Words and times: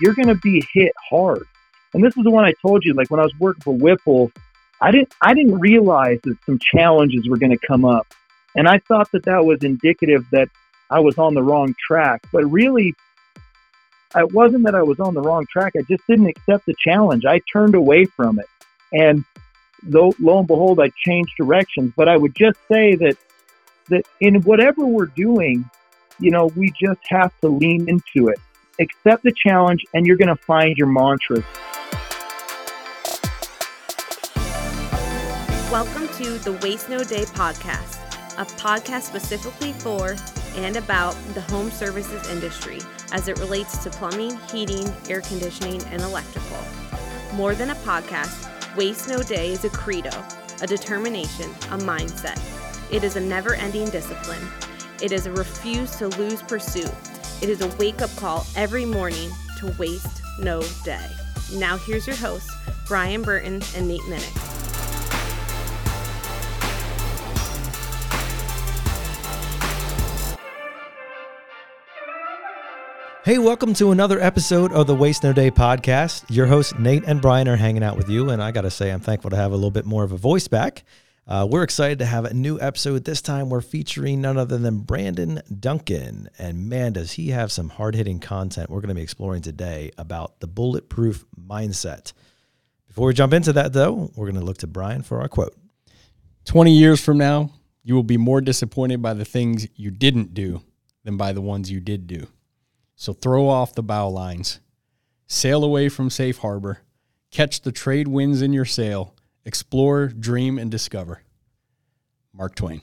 you're 0.00 0.14
going 0.14 0.28
to 0.28 0.34
be 0.36 0.62
hit 0.72 0.92
hard. 1.08 1.44
And 1.92 2.04
this 2.04 2.16
is 2.16 2.24
the 2.24 2.30
one 2.30 2.44
I 2.44 2.52
told 2.62 2.84
you, 2.84 2.94
like 2.94 3.10
when 3.10 3.20
I 3.20 3.24
was 3.24 3.34
working 3.38 3.62
for 3.62 3.74
Whipple, 3.74 4.30
I 4.80 4.90
didn't, 4.90 5.12
I 5.20 5.34
didn't 5.34 5.58
realize 5.58 6.20
that 6.24 6.36
some 6.46 6.58
challenges 6.58 7.28
were 7.28 7.36
going 7.36 7.56
to 7.56 7.66
come 7.66 7.84
up. 7.84 8.06
And 8.56 8.68
I 8.68 8.78
thought 8.78 9.10
that 9.12 9.24
that 9.24 9.44
was 9.44 9.62
indicative 9.62 10.24
that 10.32 10.48
I 10.90 11.00
was 11.00 11.18
on 11.18 11.34
the 11.34 11.42
wrong 11.42 11.74
track. 11.86 12.22
But 12.32 12.44
really, 12.50 12.94
it 14.16 14.32
wasn't 14.32 14.64
that 14.64 14.74
I 14.74 14.82
was 14.82 14.98
on 15.00 15.14
the 15.14 15.20
wrong 15.20 15.46
track. 15.50 15.74
I 15.76 15.82
just 15.82 16.06
didn't 16.06 16.26
accept 16.26 16.66
the 16.66 16.74
challenge. 16.78 17.24
I 17.24 17.40
turned 17.52 17.74
away 17.74 18.06
from 18.06 18.38
it. 18.38 18.46
And 18.92 19.24
lo, 19.86 20.12
lo 20.18 20.38
and 20.38 20.48
behold, 20.48 20.80
I 20.80 20.90
changed 21.06 21.32
directions. 21.36 21.92
But 21.96 22.08
I 22.08 22.16
would 22.16 22.34
just 22.34 22.58
say 22.70 22.96
that, 22.96 23.16
that 23.88 24.04
in 24.20 24.42
whatever 24.42 24.86
we're 24.86 25.06
doing, 25.06 25.68
you 26.18 26.30
know, 26.30 26.46
we 26.56 26.72
just 26.80 27.00
have 27.08 27.32
to 27.40 27.48
lean 27.48 27.88
into 27.88 28.28
it. 28.28 28.38
Accept 28.80 29.24
the 29.24 29.32
challenge, 29.32 29.84
and 29.92 30.06
you're 30.06 30.16
going 30.16 30.34
to 30.34 30.42
find 30.42 30.74
your 30.78 30.86
mantras. 30.86 31.44
Welcome 35.70 36.08
to 36.14 36.38
the 36.38 36.58
Waste 36.62 36.88
No 36.88 37.04
Day 37.04 37.24
podcast, 37.24 37.98
a 38.38 38.46
podcast 38.56 39.02
specifically 39.02 39.74
for 39.74 40.16
and 40.56 40.76
about 40.76 41.14
the 41.34 41.42
home 41.42 41.70
services 41.70 42.26
industry 42.30 42.78
as 43.12 43.28
it 43.28 43.38
relates 43.38 43.76
to 43.84 43.90
plumbing, 43.90 44.38
heating, 44.50 44.90
air 45.10 45.20
conditioning, 45.20 45.82
and 45.88 46.00
electrical. 46.00 46.58
More 47.34 47.54
than 47.54 47.68
a 47.68 47.74
podcast, 47.74 48.48
Waste 48.76 49.10
No 49.10 49.22
Day 49.22 49.52
is 49.52 49.64
a 49.66 49.68
credo, 49.68 50.24
a 50.62 50.66
determination, 50.66 51.50
a 51.50 51.76
mindset. 51.76 52.40
It 52.90 53.04
is 53.04 53.16
a 53.16 53.20
never 53.20 53.54
ending 53.54 53.90
discipline. 53.90 54.48
It 55.02 55.12
is 55.12 55.26
a 55.26 55.32
refuse 55.32 55.96
to 55.96 56.08
lose 56.08 56.40
pursuit. 56.40 56.90
It 57.42 57.48
is 57.48 57.62
a 57.62 57.68
wake 57.78 58.02
up 58.02 58.14
call 58.16 58.46
every 58.54 58.84
morning 58.84 59.30
to 59.60 59.74
waste 59.78 60.20
no 60.38 60.62
day. 60.84 61.06
Now, 61.54 61.78
here's 61.78 62.06
your 62.06 62.16
hosts, 62.16 62.54
Brian 62.86 63.22
Burton 63.22 63.62
and 63.74 63.88
Nate 63.88 64.02
Minnick. 64.02 64.46
Hey, 73.24 73.38
welcome 73.38 73.72
to 73.74 73.90
another 73.90 74.20
episode 74.20 74.72
of 74.72 74.86
the 74.86 74.94
Waste 74.94 75.22
No 75.22 75.32
Day 75.32 75.50
podcast. 75.50 76.24
Your 76.28 76.46
hosts, 76.46 76.74
Nate 76.78 77.04
and 77.06 77.22
Brian, 77.22 77.48
are 77.48 77.56
hanging 77.56 77.82
out 77.82 77.96
with 77.96 78.10
you. 78.10 78.28
And 78.28 78.42
I 78.42 78.50
got 78.50 78.62
to 78.62 78.70
say, 78.70 78.90
I'm 78.90 79.00
thankful 79.00 79.30
to 79.30 79.36
have 79.36 79.52
a 79.52 79.54
little 79.54 79.70
bit 79.70 79.86
more 79.86 80.04
of 80.04 80.12
a 80.12 80.18
voice 80.18 80.46
back. 80.46 80.84
Uh, 81.26 81.46
we're 81.48 81.62
excited 81.62 81.98
to 82.00 82.06
have 82.06 82.24
a 82.24 82.34
new 82.34 82.60
episode. 82.60 83.04
This 83.04 83.22
time, 83.22 83.50
we're 83.50 83.60
featuring 83.60 84.20
none 84.20 84.36
other 84.36 84.58
than 84.58 84.78
Brandon 84.80 85.42
Duncan. 85.60 86.28
And 86.38 86.68
man, 86.68 86.92
does 86.92 87.12
he 87.12 87.28
have 87.28 87.52
some 87.52 87.68
hard 87.68 87.94
hitting 87.94 88.18
content 88.18 88.70
we're 88.70 88.80
going 88.80 88.88
to 88.88 88.94
be 88.94 89.02
exploring 89.02 89.42
today 89.42 89.92
about 89.96 90.40
the 90.40 90.46
bulletproof 90.48 91.24
mindset. 91.40 92.12
Before 92.88 93.06
we 93.06 93.14
jump 93.14 93.32
into 93.32 93.52
that, 93.52 93.72
though, 93.72 94.10
we're 94.16 94.26
going 94.26 94.40
to 94.40 94.44
look 94.44 94.58
to 94.58 94.66
Brian 94.66 95.02
for 95.02 95.20
our 95.20 95.28
quote 95.28 95.56
20 96.46 96.72
years 96.72 97.00
from 97.00 97.18
now, 97.18 97.52
you 97.84 97.94
will 97.94 98.02
be 98.02 98.16
more 98.16 98.40
disappointed 98.40 99.00
by 99.00 99.14
the 99.14 99.24
things 99.24 99.68
you 99.76 99.90
didn't 99.90 100.34
do 100.34 100.62
than 101.04 101.16
by 101.16 101.32
the 101.32 101.40
ones 101.40 101.70
you 101.70 101.80
did 101.80 102.06
do. 102.06 102.26
So 102.96 103.12
throw 103.12 103.48
off 103.48 103.74
the 103.74 103.82
bow 103.82 104.08
lines, 104.08 104.60
sail 105.26 105.62
away 105.62 105.88
from 105.88 106.10
safe 106.10 106.38
harbor, 106.38 106.80
catch 107.30 107.62
the 107.62 107.72
trade 107.72 108.08
winds 108.08 108.42
in 108.42 108.52
your 108.52 108.64
sail, 108.64 109.14
explore, 109.44 110.08
dream, 110.08 110.58
and 110.58 110.70
discover. 110.70 111.22
Mark 112.32 112.54
Twain. 112.54 112.80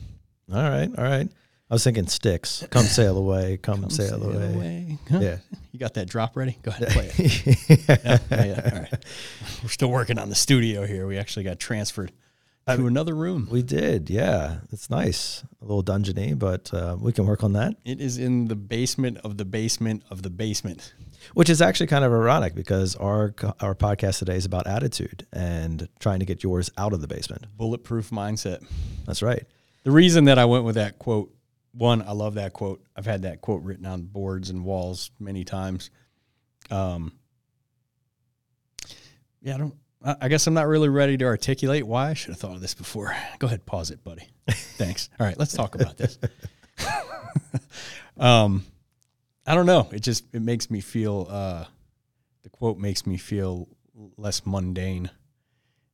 All 0.52 0.62
right, 0.62 0.90
all 0.98 1.04
right. 1.04 1.30
I 1.70 1.74
was 1.74 1.84
thinking 1.84 2.08
sticks. 2.08 2.66
Come 2.70 2.86
sail 2.86 3.18
away. 3.18 3.58
Come, 3.58 3.82
come 3.82 3.90
sail, 3.90 4.20
sail, 4.20 4.24
away. 4.24 4.54
away. 4.54 4.98
Huh? 5.10 5.20
Yeah. 5.20 5.38
You 5.74 5.80
got 5.82 5.94
that 5.94 6.10
drop 6.10 6.36
ready? 6.36 6.58
Go 6.64 6.72
ahead, 6.72 6.86
and 6.86 6.92
play 6.94 7.12
it. 7.14 7.80
yeah. 8.32 8.46
yeah. 8.46 8.72
All 8.74 8.80
right. 8.80 9.06
We're 9.62 9.70
still 9.70 9.92
working 9.92 10.18
on 10.18 10.30
the 10.30 10.36
studio 10.36 10.88
here. 10.88 11.06
We 11.06 11.20
actually 11.20 11.44
got 11.44 11.60
transferred 11.60 12.12
to 12.66 12.74
I, 12.74 12.76
another 12.76 13.14
room. 13.14 13.48
We 13.52 13.62
did, 13.62 14.10
yeah. 14.10 14.62
It's 14.72 14.90
nice, 14.90 15.44
a 15.62 15.66
little 15.66 15.84
dungeony, 15.84 16.40
but 16.40 16.74
uh, 16.74 16.98
we 17.00 17.12
can 17.12 17.28
work 17.28 17.44
on 17.44 17.54
that. 17.54 17.76
It 17.86 18.02
is 18.02 18.18
in 18.18 18.48
the 18.48 18.56
basement 18.56 19.20
of 19.24 19.38
the 19.38 19.46
basement 19.46 20.02
of 20.10 20.24
the 20.24 20.32
basement, 20.32 20.96
which 21.34 21.50
is 21.50 21.62
actually 21.62 21.88
kind 21.88 22.04
of 22.04 22.12
ironic 22.12 22.56
because 22.56 22.96
our 22.96 23.34
our 23.60 23.76
podcast 23.76 24.20
today 24.20 24.36
is 24.36 24.46
about 24.46 24.68
attitude 24.68 25.26
and 25.34 25.88
trying 26.00 26.20
to 26.20 26.26
get 26.26 26.44
yours 26.44 26.70
out 26.78 26.94
of 26.94 27.02
the 27.02 27.08
basement. 27.08 27.46
Bulletproof 27.56 28.10
mindset. 28.10 28.66
That's 29.06 29.22
right. 29.22 29.46
The 29.84 29.92
reason 29.92 30.26
that 30.26 30.38
I 30.38 30.46
went 30.46 30.64
with 30.64 30.76
that 30.76 31.00
quote, 31.00 31.34
one, 31.74 32.02
I 32.02 32.12
love 32.12 32.36
that 32.36 32.54
quote. 32.54 32.84
I've 32.96 33.06
had 33.06 33.22
that 33.22 33.42
quote 33.42 33.64
written 33.64 33.86
on 33.86 34.04
boards 34.04 34.50
and 34.50 34.66
walls 34.66 35.12
many 35.20 35.44
times. 35.44 35.90
Um, 36.70 37.14
yeah, 39.42 39.56
I 39.56 39.58
don't 39.58 39.76
I 40.04 40.28
guess 40.28 40.46
I'm 40.48 40.54
not 40.54 40.68
really 40.68 40.90
ready 40.90 41.18
to 41.18 41.26
articulate 41.26 41.86
why. 41.86 42.12
I 42.12 42.14
should 42.14 42.30
have 42.30 42.40
thought 42.40 42.56
of 42.56 42.62
this 42.62 42.74
before. 42.74 43.16
Go 43.40 43.48
ahead, 43.48 43.66
pause 43.66 43.92
it, 43.92 44.04
buddy. 44.04 44.28
Thanks. 44.50 45.10
All 45.20 45.26
right, 45.26 45.38
let's 45.38 45.54
talk 45.54 45.76
about 45.76 45.98
this. 45.98 46.20
um, 48.18 48.66
I 49.48 49.56
don't 49.56 49.66
know. 49.66 49.88
It 49.92 50.02
just 50.02 50.26
it 50.34 50.42
makes 50.42 50.70
me 50.70 50.82
feel. 50.82 51.28
Uh, 51.30 51.66
the 52.44 52.50
quote 52.50 52.78
makes 52.78 53.06
me 53.06 53.18
feel 53.18 53.68
less 54.18 54.46
mundane 54.46 55.10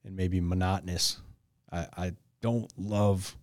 and 0.03 0.16
maybe 0.16 0.41
monotonous. 0.41 1.19
I, 1.72 1.88
I 1.96 2.14
don't 2.41 2.72
love 2.78 3.38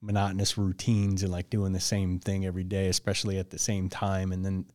monotonous 0.00 0.58
routines 0.58 1.22
and 1.22 1.32
like 1.32 1.50
doing 1.50 1.72
the 1.72 1.80
same 1.80 2.18
thing 2.18 2.44
every 2.44 2.64
day, 2.64 2.88
especially 2.88 3.38
at 3.38 3.50
the 3.50 3.58
same 3.58 3.88
time. 3.88 4.32
And 4.32 4.44
then 4.44 4.66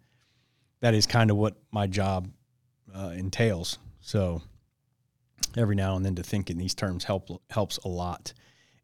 that 0.80 0.94
is 0.94 1.06
kind 1.06 1.30
of 1.30 1.38
what 1.38 1.56
my 1.72 1.88
job 1.88 2.32
uh, 2.94 3.14
entails. 3.16 3.78
So 4.00 4.42
every 5.58 5.76
now 5.76 5.96
and 5.96 6.06
then 6.06 6.16
to 6.16 6.24
think 6.24 6.50
in 6.50 6.58
these 6.58 6.74
terms 6.74 7.04
help 7.04 7.30
helps 7.50 7.78
a 7.78 7.88
lot. 7.88 8.34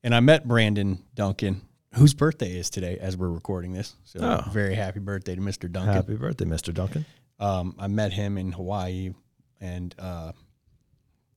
And 0.03 0.13
I 0.13 0.19
met 0.19 0.47
Brandon 0.47 1.03
Duncan, 1.15 1.61
whose 1.95 2.13
birthday 2.13 2.57
is 2.57 2.69
today 2.69 2.97
as 2.99 3.17
we're 3.17 3.29
recording 3.29 3.73
this. 3.73 3.95
So 4.03 4.19
oh. 4.21 4.49
very 4.51 4.75
happy 4.75 4.99
birthday 4.99 5.35
to 5.35 5.41
Mr. 5.41 5.71
Duncan. 5.71 5.93
Happy 5.93 6.15
birthday, 6.15 6.45
Mr. 6.45 6.73
Duncan. 6.73 7.05
Um, 7.39 7.75
I 7.79 7.87
met 7.87 8.13
him 8.13 8.37
in 8.37 8.51
Hawaii, 8.51 9.13
and 9.61 9.93
uh, 9.97 10.31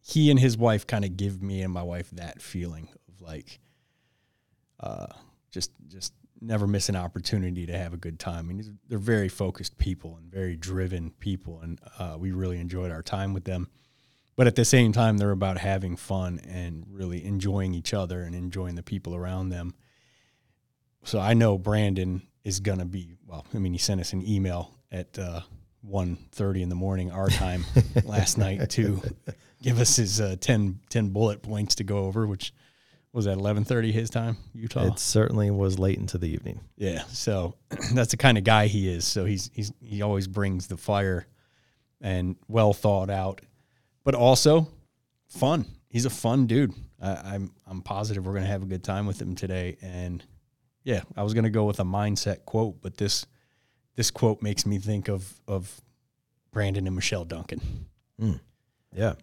he 0.00 0.31
and 0.31 0.41
his 0.41 0.56
wife 0.56 0.87
kind 0.87 1.05
of 1.05 1.16
give 1.16 1.43
me 1.43 1.62
and 1.62 1.72
my 1.72 1.83
wife 1.83 2.10
that 2.12 2.41
feeling 2.41 2.89
of 3.09 3.21
like, 3.21 3.60
uh, 4.81 5.06
just 5.50 5.72
just 5.89 6.15
never 6.43 6.66
miss 6.66 6.89
an 6.89 6.97
opportunity 6.97 7.66
to 7.66 7.77
have 7.77 7.93
a 7.93 7.99
good 7.99 8.19
time. 8.19 8.49
I 8.49 8.53
mean, 8.55 8.78
they're 8.89 8.99
very 8.99 9.28
focused 9.28 9.77
people 9.77 10.16
and 10.16 10.33
very 10.33 10.56
driven 10.56 11.10
people, 11.21 11.60
and 11.60 11.78
uh, 11.99 12.16
we 12.19 12.33
really 12.33 12.59
enjoyed 12.59 12.91
our 12.91 13.03
time 13.03 13.34
with 13.34 13.44
them 13.44 13.69
but 14.41 14.47
at 14.47 14.56
the 14.56 14.65
same 14.65 14.91
time 14.91 15.19
they're 15.19 15.33
about 15.33 15.59
having 15.59 15.97
fun 15.97 16.41
and 16.49 16.87
really 16.89 17.22
enjoying 17.27 17.75
each 17.75 17.93
other 17.93 18.22
and 18.22 18.34
enjoying 18.34 18.75
the 18.75 18.83
people 18.83 19.15
around 19.15 19.50
them 19.50 19.75
so 21.05 21.19
i 21.19 21.34
know 21.34 21.59
brandon 21.59 22.22
is 22.44 22.61
going 22.61 22.78
to 22.78 22.84
be 22.84 23.15
well 23.27 23.47
i 23.55 23.59
mean 23.59 23.72
he 23.72 23.78
sent 23.78 24.00
us 24.00 24.12
an 24.12 24.27
email 24.27 24.75
at 24.93 25.19
uh, 25.19 25.41
1.30 25.88 26.62
in 26.62 26.69
the 26.69 26.75
morning 26.75 27.11
our 27.11 27.28
time 27.28 27.65
last 28.05 28.37
night 28.38 28.69
to 28.71 29.00
give 29.62 29.78
us 29.78 29.97
his 29.97 30.21
uh, 30.21 30.37
10, 30.41 30.81
10 30.91 31.09
bullet 31.10 31.43
points 31.43 31.77
to 31.77 31.84
go 31.84 31.99
over 31.99 32.27
which 32.27 32.53
was 33.12 33.27
at 33.27 33.39
11.30 33.39 33.93
his 33.93 34.10
time 34.10 34.37
utah 34.55 34.87
it 34.87 34.99
certainly 34.99 35.50
was 35.50 35.78
late 35.78 35.99
into 35.99 36.19
the 36.19 36.28
evening 36.28 36.60
yeah 36.77 37.03
so 37.09 37.55
that's 37.94 38.10
the 38.10 38.16
kind 38.16 38.37
of 38.37 38.44
guy 38.44 38.66
he 38.66 38.89
is 38.89 39.06
so 39.06 39.25
he's, 39.25 39.50
he's 39.55 39.72
he 39.81 40.03
always 40.03 40.27
brings 40.27 40.66
the 40.66 40.77
fire 40.77 41.27
and 42.00 42.37
well 42.49 42.72
thought 42.72 43.10
out 43.10 43.41
but 44.05 44.15
also 44.15 44.69
fun. 45.31 45.65
He's 45.89 46.05
a 46.05 46.10
fun 46.10 46.47
dude. 46.47 46.72
I, 47.00 47.10
am 47.10 47.25
I'm, 47.25 47.53
I'm 47.66 47.83
positive 47.83 48.27
we're 48.27 48.34
gonna 48.34 48.47
have 48.47 48.62
a 48.62 48.66
good 48.66 48.84
time 48.84 49.06
with 49.06 49.21
him 49.21 49.34
today. 49.34 49.77
And 49.81 50.25
yeah, 50.85 51.03
I 51.17 51.23
was 51.23 51.35
gonna 51.35 51.51
go 51.51 51.65
with 51.65 51.81
a 51.81 51.85
mindset 51.85 52.45
quote, 52.45 52.81
but 52.81 52.97
this 52.97 53.27
this 53.97 54.11
quote 54.11 54.43
makes 54.43 54.65
me 54.67 54.79
think 54.79 55.09
of 55.09 55.41
of 55.47 55.81
Brandon 56.53 56.87
and 56.87 56.97
Michelle 56.97 57.25
Duncan. 57.25 57.87
Mm. 58.21 58.41
Yeah. 58.93 59.15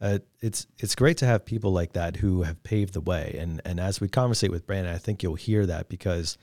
Uh, 0.00 0.18
it's 0.40 0.66
it's 0.78 0.94
great 0.94 1.18
to 1.18 1.26
have 1.26 1.44
people 1.44 1.72
like 1.72 1.92
that 1.92 2.16
who 2.16 2.42
have 2.42 2.62
paved 2.62 2.94
the 2.94 3.00
way, 3.00 3.36
and 3.38 3.60
and 3.66 3.78
as 3.78 4.00
we 4.00 4.08
conversate 4.08 4.50
with 4.50 4.66
Brandon, 4.66 4.94
I 4.94 4.98
think 4.98 5.22
you'll 5.22 5.34
hear 5.34 5.66
that 5.66 5.90
because 5.90 6.38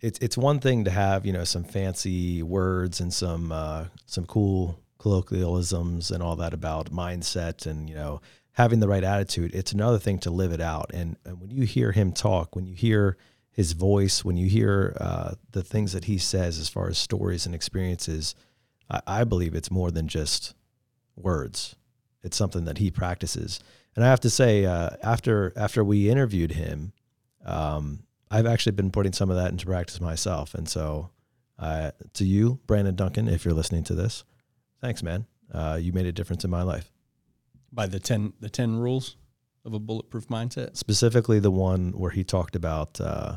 it's 0.00 0.18
it's 0.20 0.36
one 0.36 0.60
thing 0.60 0.84
to 0.84 0.90
have 0.90 1.24
you 1.24 1.32
know 1.32 1.44
some 1.44 1.64
fancy 1.64 2.42
words 2.42 3.00
and 3.00 3.12
some 3.12 3.52
uh, 3.52 3.86
some 4.04 4.26
cool 4.26 4.78
colloquialisms 4.98 6.10
and 6.10 6.22
all 6.22 6.36
that 6.36 6.52
about 6.52 6.90
mindset 6.90 7.66
and 7.66 7.88
you 7.88 7.94
know 7.94 8.20
having 8.52 8.80
the 8.80 8.88
right 8.88 9.04
attitude 9.04 9.54
it's 9.54 9.72
another 9.72 9.98
thing 9.98 10.18
to 10.18 10.30
live 10.30 10.50
it 10.50 10.60
out 10.60 10.90
and, 10.92 11.16
and 11.24 11.40
when 11.40 11.50
you 11.50 11.62
hear 11.62 11.92
him 11.92 12.10
talk 12.10 12.56
when 12.56 12.66
you 12.66 12.74
hear 12.74 13.16
his 13.50 13.72
voice 13.72 14.24
when 14.24 14.36
you 14.36 14.48
hear 14.48 14.96
uh, 15.00 15.34
the 15.50 15.62
things 15.62 15.92
that 15.92 16.04
he 16.04 16.18
says 16.18 16.58
as 16.58 16.68
far 16.68 16.88
as 16.88 16.98
stories 16.98 17.46
and 17.46 17.54
experiences 17.54 18.34
I, 18.90 19.00
I, 19.06 19.24
believe 19.24 19.54
it's 19.54 19.70
more 19.70 19.90
than 19.90 20.08
just 20.08 20.54
words 21.16 21.76
it's 22.22 22.36
something 22.36 22.64
that 22.64 22.78
he 22.78 22.90
practices 22.90 23.60
and 23.96 24.04
i 24.04 24.08
have 24.08 24.20
to 24.20 24.30
say 24.30 24.64
uh, 24.64 24.90
after 25.02 25.52
after 25.56 25.82
we 25.82 26.10
interviewed 26.10 26.52
him 26.52 26.92
um, 27.44 28.04
i've 28.30 28.46
actually 28.46 28.72
been 28.72 28.90
putting 28.90 29.12
some 29.12 29.30
of 29.30 29.36
that 29.36 29.50
into 29.50 29.66
practice 29.66 30.00
myself 30.00 30.54
and 30.54 30.68
so 30.68 31.10
uh, 31.58 31.90
to 32.12 32.24
you 32.24 32.60
brandon 32.66 32.94
duncan 32.94 33.28
if 33.28 33.44
you're 33.44 33.54
listening 33.54 33.82
to 33.84 33.94
this 33.94 34.24
thanks, 34.80 35.02
man. 35.02 35.26
Uh, 35.52 35.78
you 35.80 35.92
made 35.92 36.06
a 36.06 36.12
difference 36.12 36.44
in 36.44 36.50
my 36.50 36.62
life. 36.62 36.90
By 37.72 37.86
the 37.86 38.00
ten 38.00 38.32
the 38.40 38.48
ten 38.48 38.76
rules 38.76 39.16
of 39.68 39.74
a 39.74 39.78
bulletproof 39.78 40.26
mindset. 40.26 40.76
Specifically, 40.76 41.38
the 41.38 41.50
one 41.50 41.92
where 41.92 42.10
he 42.10 42.24
talked 42.24 42.56
about 42.56 43.00
uh, 43.00 43.36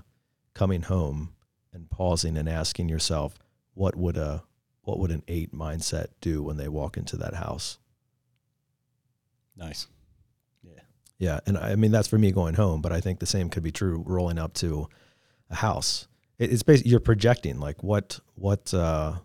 coming 0.55 0.81
home 0.81 1.33
and 1.73 1.89
pausing 1.89 2.37
and 2.37 2.49
asking 2.49 2.89
yourself, 2.89 3.37
what 3.73 3.95
would 3.95 4.17
a 4.17 4.43
what 4.83 4.97
would 4.97 5.11
an 5.11 5.21
eight 5.27 5.53
mindset 5.53 6.07
do 6.21 6.41
when 6.41 6.57
they 6.57 6.67
walk 6.67 6.97
into 6.97 7.15
that 7.17 7.35
house? 7.35 7.77
Nice. 9.55 9.87
Yeah, 10.63 10.81
Yeah, 11.19 11.39
and 11.45 11.57
I 11.57 11.75
mean 11.75 11.91
that's 11.91 12.07
for 12.07 12.17
me 12.17 12.31
going 12.31 12.55
home, 12.55 12.81
but 12.81 12.91
I 12.91 12.99
think 12.99 13.19
the 13.19 13.25
same 13.25 13.49
could 13.49 13.63
be 13.63 13.71
true 13.71 14.03
rolling 14.07 14.39
up 14.39 14.53
to 14.55 14.87
a 15.49 15.55
house. 15.55 16.07
It, 16.39 16.51
it's 16.51 16.63
basically 16.63 16.91
you're 16.91 16.99
projecting 16.99 17.59
like 17.59 17.83
what 17.83 18.19
what 18.35 18.73
uh, 18.73 19.17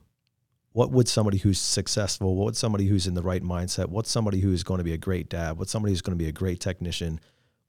what 0.77 0.91
would 0.91 1.09
somebody 1.09 1.39
who's 1.39 1.59
successful, 1.59 2.37
what 2.37 2.45
would 2.45 2.57
somebody 2.57 2.85
who's 2.87 3.07
in 3.07 3.15
the 3.15 3.23
right 3.23 3.43
mindset, 3.43 3.87
what's 3.89 4.11
somebody 4.11 4.41
who's 4.41 4.63
going 4.63 4.77
to 4.77 4.85
be 4.85 4.93
a 4.93 4.99
great 4.99 5.31
dad, 5.31 5.57
what's 5.57 5.73
somebody 5.73 5.91
who's 5.91 6.03
going 6.03 6.13
to 6.19 6.23
be 6.23 6.29
a 6.29 6.33
great 6.33 6.61
technician, 6.61 7.19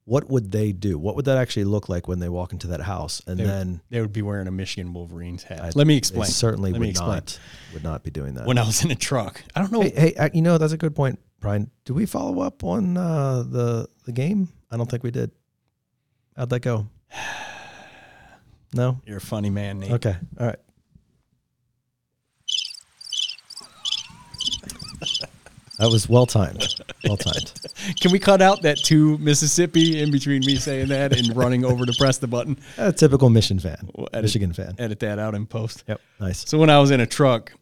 what 0.03 0.29
would 0.29 0.51
they 0.51 0.73
do? 0.73 0.97
What 0.99 1.15
would 1.15 1.23
that 1.23 1.37
actually 1.37 1.63
look 1.63 1.87
like 1.87 2.09
when 2.09 2.19
they 2.19 2.27
walk 2.27 2.51
into 2.51 2.67
that 2.67 2.81
house? 2.81 3.21
And 3.25 3.39
They- 3.39 3.45
then 3.45 3.79
They 3.89 4.01
would 4.01 4.11
be 4.11 4.21
wearing 4.21 4.45
a 4.49 4.51
Michigan 4.51 4.91
Wolverines 4.91 5.43
hat. 5.43 5.61
I- 5.61 5.71
Let 5.73 5.87
me 5.87 5.95
explain. 5.95 6.25
certainly 6.29 6.73
Let 6.73 6.81
would 6.81 6.95
not 6.95 7.39
would 7.73 7.83
not 7.85 8.03
be 8.03 8.11
doing 8.11 8.33
that. 8.33 8.45
When 8.45 8.57
I 8.57 8.65
was 8.65 8.83
in 8.83 8.91
a 8.91 8.95
truck, 8.95 9.41
I 9.55 9.61
don't 9.61 9.71
know. 9.71 9.83
Hey, 9.83 9.93
hey, 9.95 10.13
uh, 10.15 10.29
you 10.33 10.41
know 10.41 10.57
that's 10.57 10.73
a 10.73 10.77
good 10.77 10.93
point, 10.93 11.17
Brian. 11.39 11.71
Do 11.85 11.93
we 11.93 12.05
follow 12.05 12.41
up 12.41 12.61
on 12.65 12.97
uh, 12.97 13.43
the 13.43 13.87
the 14.03 14.11
game? 14.11 14.49
I 14.69 14.75
don't 14.75 14.91
think 14.91 15.03
we 15.03 15.11
did. 15.11 15.31
How'd 16.35 16.49
that 16.49 16.59
go? 16.59 16.87
No. 18.73 18.99
You're 19.05 19.17
a 19.17 19.21
funny 19.21 19.49
man, 19.49 19.79
Nate. 19.79 19.91
Okay. 19.93 20.15
All 20.37 20.45
right. 20.47 20.59
That 25.79 25.91
was 25.91 26.09
well 26.09 26.25
timed. 26.25 26.65
Well 27.03 27.17
timed. 27.17 27.53
Can 27.99 28.11
we 28.11 28.17
cut 28.19 28.41
out 28.41 28.63
that 28.63 28.77
two 28.77 29.17
Mississippi 29.19 30.01
in 30.01 30.11
between 30.11 30.41
me 30.45 30.55
saying 30.55 30.87
that 30.87 31.15
and 31.15 31.35
running 31.35 31.63
over 31.63 31.85
to 31.85 31.93
press 31.93 32.17
the 32.17 32.27
button? 32.27 32.57
A 32.77 32.91
typical 32.91 33.29
mission 33.29 33.59
fan, 33.59 33.89
We'll 33.95 34.07
edit- 34.11 34.23
Michigan 34.23 34.53
fan. 34.53 34.75
Edit 34.79 34.99
that 35.01 35.19
out 35.19 35.35
in 35.35 35.45
post. 35.45 35.83
Yep. 35.87 36.01
Nice. 36.19 36.49
So 36.49 36.57
when 36.57 36.69
I 36.71 36.79
was 36.79 36.89
in 36.91 36.99
a 36.99 37.05
truck, 37.05 37.53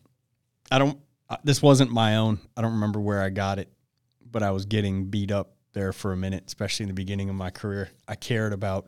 I 0.72 0.80
don't. 0.80 0.98
This 1.44 1.62
wasn't 1.62 1.92
my 1.92 2.16
own. 2.18 2.40
I 2.56 2.62
don't 2.62 2.74
remember 2.74 3.00
where 3.02 3.22
I 3.22 3.30
got 3.30 3.60
it, 3.60 3.68
but 4.32 4.44
I 4.44 4.52
was 4.52 4.66
getting 4.66 5.06
beat 5.06 5.32
up 5.32 5.56
there 5.74 5.92
for 5.92 6.14
a 6.14 6.18
minute, 6.18 6.44
especially 6.48 6.84
in 6.84 6.88
the 6.88 6.94
beginning 6.94 7.30
of 7.30 7.36
my 7.36 7.50
career. 7.50 7.90
I 8.08 8.16
cared 8.16 8.54
about 8.54 8.88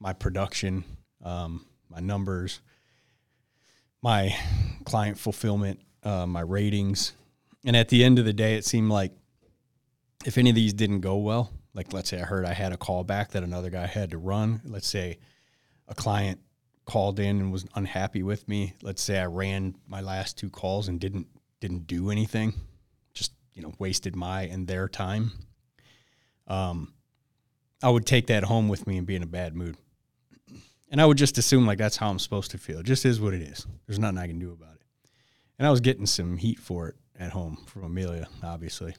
my 0.00 0.12
production, 0.12 0.84
um, 1.24 1.64
my 1.88 2.00
numbers, 2.00 2.60
my 4.02 4.34
client 4.84 5.18
fulfillment, 5.18 5.80
uh, 6.02 6.26
my 6.26 6.40
ratings, 6.40 7.12
and 7.64 7.76
at 7.76 7.88
the 7.88 8.04
end 8.04 8.18
of 8.18 8.24
the 8.24 8.32
day, 8.32 8.56
it 8.56 8.64
seemed 8.64 8.90
like 8.90 9.12
if 10.24 10.38
any 10.38 10.50
of 10.50 10.56
these 10.56 10.72
didn't 10.72 11.00
go 11.00 11.16
well, 11.16 11.52
like 11.74 11.92
let's 11.92 12.10
say 12.10 12.20
I 12.20 12.24
heard 12.24 12.44
I 12.44 12.52
had 12.52 12.72
a 12.72 12.76
call 12.76 13.04
back 13.04 13.32
that 13.32 13.42
another 13.42 13.70
guy 13.70 13.86
had 13.86 14.10
to 14.10 14.18
run. 14.18 14.60
Let's 14.64 14.88
say 14.88 15.18
a 15.88 15.94
client 15.94 16.40
called 16.86 17.20
in 17.20 17.38
and 17.38 17.52
was 17.52 17.66
unhappy 17.74 18.22
with 18.22 18.48
me. 18.48 18.74
Let's 18.82 19.02
say 19.02 19.18
I 19.18 19.26
ran 19.26 19.76
my 19.86 20.00
last 20.00 20.38
two 20.38 20.50
calls 20.50 20.88
and 20.88 20.98
didn't 20.98 21.26
didn't 21.60 21.86
do 21.86 22.10
anything, 22.10 22.54
just 23.12 23.32
you 23.54 23.62
know 23.62 23.72
wasted 23.78 24.16
my 24.16 24.42
and 24.42 24.66
their 24.66 24.88
time. 24.88 25.32
Um, 26.46 26.94
I 27.82 27.90
would 27.90 28.06
take 28.06 28.26
that 28.26 28.44
home 28.44 28.68
with 28.68 28.86
me 28.86 28.98
and 28.98 29.06
be 29.06 29.16
in 29.16 29.22
a 29.22 29.26
bad 29.26 29.54
mood, 29.54 29.76
and 30.90 31.00
I 31.00 31.06
would 31.06 31.18
just 31.18 31.38
assume 31.38 31.66
like 31.66 31.78
that's 31.78 31.96
how 31.96 32.10
I'm 32.10 32.18
supposed 32.18 32.50
to 32.52 32.58
feel. 32.58 32.80
It 32.80 32.86
just 32.86 33.04
is 33.04 33.20
what 33.20 33.34
it 33.34 33.42
is. 33.42 33.66
There's 33.86 33.98
nothing 33.98 34.18
I 34.18 34.26
can 34.26 34.38
do 34.38 34.50
about 34.50 34.74
it. 34.74 34.82
And 35.58 35.66
I 35.66 35.70
was 35.70 35.80
getting 35.80 36.06
some 36.06 36.38
heat 36.38 36.58
for 36.58 36.88
it 36.88 36.96
at 37.20 37.30
home 37.30 37.58
from 37.66 37.84
Amelia, 37.84 38.26
obviously. 38.42 38.96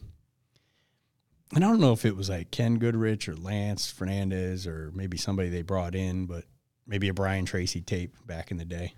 And 1.53 1.65
I 1.65 1.67
don't 1.67 1.81
know 1.81 1.91
if 1.91 2.05
it 2.05 2.15
was 2.15 2.29
like 2.29 2.51
Ken 2.51 2.77
Goodrich 2.77 3.27
or 3.27 3.35
Lance 3.35 3.91
Fernandez 3.91 4.65
or 4.65 4.91
maybe 4.93 5.17
somebody 5.17 5.49
they 5.49 5.63
brought 5.63 5.95
in, 5.95 6.27
but 6.27 6.45
maybe 6.87 7.09
a 7.09 7.13
Brian 7.13 7.45
Tracy 7.45 7.81
tape 7.81 8.15
back 8.25 8.51
in 8.51 8.57
the 8.57 8.63
day. 8.63 8.93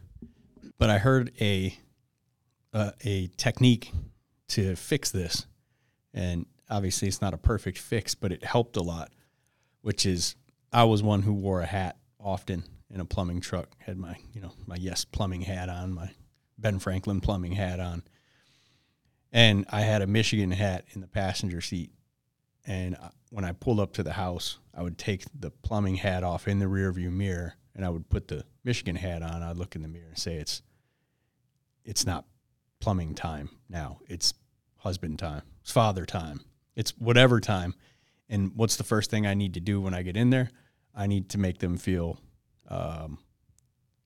But 0.78 0.90
I 0.90 1.00
heard 1.00 1.32
a 1.42 1.76
uh, 2.74 2.92
a 3.04 3.28
technique 3.38 3.92
to 4.50 4.76
fix 4.76 5.12
this, 5.12 5.46
and 6.14 6.46
obviously 6.70 7.08
it's 7.08 7.22
not 7.22 7.34
a 7.34 7.38
perfect 7.38 7.78
fix, 7.78 8.14
but 8.16 8.32
it 8.32 8.44
helped 8.44 8.76
a 8.76 8.82
lot. 8.82 9.12
Which 9.82 10.06
is, 10.06 10.36
I 10.72 10.84
was 10.86 11.04
one 11.04 11.22
who 11.24 11.34
wore 11.34 11.62
a 11.62 11.66
hat 11.66 11.98
often 12.20 12.64
in 12.90 13.00
a 13.00 13.06
plumbing 13.06 13.42
truck, 13.42 13.70
had 13.80 13.98
my 13.98 14.18
you 14.34 14.42
know 14.42 14.54
my 14.68 14.76
Yes 14.76 15.06
plumbing 15.06 15.42
hat 15.42 15.70
on, 15.70 15.94
my 15.94 16.12
Ben 16.58 16.80
Franklin 16.80 17.22
plumbing 17.22 17.54
hat 17.54 17.80
on, 17.80 18.04
and 19.34 19.66
I 19.70 19.82
had 19.82 20.04
a 20.04 20.08
Michigan 20.08 20.52
hat 20.52 20.86
in 20.94 21.02
the 21.02 21.08
passenger 21.08 21.60
seat. 21.60 21.92
And 22.66 22.96
when 23.32 23.44
I 23.44 23.52
pulled 23.52 23.80
up 23.80 23.94
to 23.94 24.04
the 24.04 24.14
house, 24.14 24.60
I 24.74 24.84
would 24.84 24.98
take 24.98 25.26
the 25.38 25.50
plumbing 25.50 25.96
hat 25.96 26.24
off 26.24 26.48
in 26.48 26.60
the 26.60 26.68
rearview 26.68 27.12
mirror, 27.12 27.56
and 27.76 27.84
I 27.84 27.90
would 27.90 28.08
put 28.10 28.28
the 28.28 28.46
Michigan 28.64 28.96
hat 28.96 29.24
on. 29.24 29.42
I'd 29.42 29.58
look 29.58 29.76
in 29.76 29.82
the 29.82 29.88
mirror 29.88 30.08
and 30.08 30.18
say, 30.18 30.36
"It's, 30.36 30.62
it's 31.84 32.06
not 32.06 32.26
plumbing 32.80 33.16
time 33.16 33.50
now. 33.68 34.00
It's 34.08 34.34
husband 34.78 35.20
time. 35.20 35.42
It's 35.62 35.72
father 35.72 36.06
time. 36.06 36.42
It's 36.76 36.92
whatever 36.92 37.42
time." 37.42 37.74
And 38.30 38.52
what's 38.56 38.78
the 38.78 38.84
first 38.84 39.10
thing 39.10 39.28
I 39.28 39.34
need 39.34 39.56
to 39.56 39.60
do 39.60 39.82
when 39.82 39.94
I 39.94 40.04
get 40.04 40.16
in 40.16 40.30
there? 40.30 40.50
I 40.96 41.08
need 41.08 41.30
to 41.30 41.38
make 41.38 41.58
them 41.58 41.78
feel 41.78 42.20
um, 42.70 43.18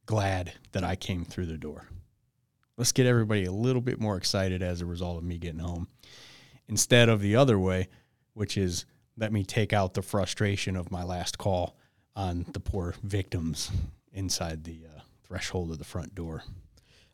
glad 0.06 0.54
that 0.72 0.84
I 0.84 0.96
came 0.96 1.26
through 1.26 1.46
the 1.46 1.58
door. 1.58 1.88
Let's 2.78 2.92
get 2.92 3.08
everybody 3.08 3.46
a 3.46 3.52
little 3.52 3.82
bit 3.82 4.00
more 4.00 4.18
excited 4.18 4.62
as 4.62 4.82
a 4.82 4.86
result 4.86 5.18
of 5.18 5.24
me 5.24 5.40
getting 5.40 5.60
home, 5.60 5.88
instead 6.68 7.10
of 7.10 7.22
the 7.22 7.36
other 7.36 7.58
way, 7.58 7.88
which 8.34 8.56
is 8.56 8.86
let 9.18 9.34
me 9.34 9.44
take 9.44 9.74
out 9.74 9.96
the 9.96 10.04
frustration 10.04 10.76
of 10.76 10.92
my 10.92 11.04
last 11.04 11.40
call 11.40 11.76
on 12.16 12.46
the 12.54 12.60
poor 12.60 12.94
victims 13.02 13.72
inside 14.14 14.64
the 14.64 14.82
uh, 14.86 15.02
threshold 15.24 15.72
of 15.72 15.80
the 15.80 15.84
front 15.84 16.14
door. 16.14 16.44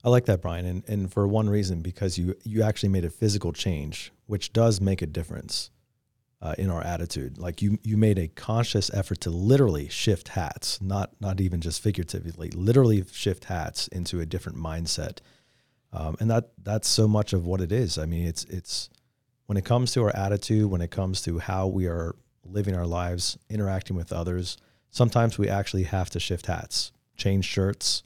I 0.03 0.09
like 0.09 0.25
that, 0.25 0.41
Brian, 0.41 0.65
and 0.65 0.83
and 0.89 1.11
for 1.11 1.25
one 1.27 1.49
reason 1.49 1.81
because 1.81 2.17
you 2.17 2.35
you 2.43 2.61
actually 2.61 2.89
made 2.89 3.05
a 3.05 3.09
physical 3.09 3.53
change, 3.53 4.11
which 4.25 4.51
does 4.51 4.81
make 4.81 5.01
a 5.01 5.07
difference 5.07 5.71
uh, 6.41 6.55
in 6.57 6.69
our 6.69 6.81
attitude. 6.81 7.37
Like 7.37 7.61
you 7.61 7.79
you 7.83 7.95
made 7.95 8.19
a 8.19 8.27
conscious 8.27 8.93
effort 8.93 9.21
to 9.21 9.29
literally 9.29 9.87
shift 9.87 10.29
hats, 10.29 10.81
not 10.81 11.11
not 11.21 11.39
even 11.39 11.61
just 11.61 11.81
figuratively, 11.81 12.49
literally 12.49 13.05
shift 13.13 13.45
hats 13.45 13.87
into 13.87 14.19
a 14.19 14.25
different 14.25 14.57
mindset, 14.57 15.19
um, 15.93 16.17
and 16.19 16.29
that 16.29 16.51
that's 16.61 16.87
so 16.87 17.07
much 17.07 17.33
of 17.33 17.45
what 17.45 17.61
it 17.61 17.71
is. 17.71 17.97
I 17.97 18.05
mean, 18.05 18.27
it's 18.27 18.43
it's 18.45 18.89
when 19.45 19.57
it 19.57 19.65
comes 19.65 19.93
to 19.93 20.03
our 20.03 20.15
attitude, 20.15 20.69
when 20.69 20.81
it 20.81 20.91
comes 20.91 21.21
to 21.23 21.39
how 21.39 21.67
we 21.67 21.87
are 21.87 22.15
living 22.43 22.75
our 22.75 22.87
lives, 22.87 23.37
interacting 23.49 23.95
with 23.95 24.11
others. 24.11 24.57
Sometimes 24.89 25.37
we 25.37 25.49
actually 25.49 25.83
have 25.83 26.09
to 26.11 26.19
shift 26.19 26.47
hats, 26.47 26.91
change 27.15 27.45
shirts. 27.45 28.03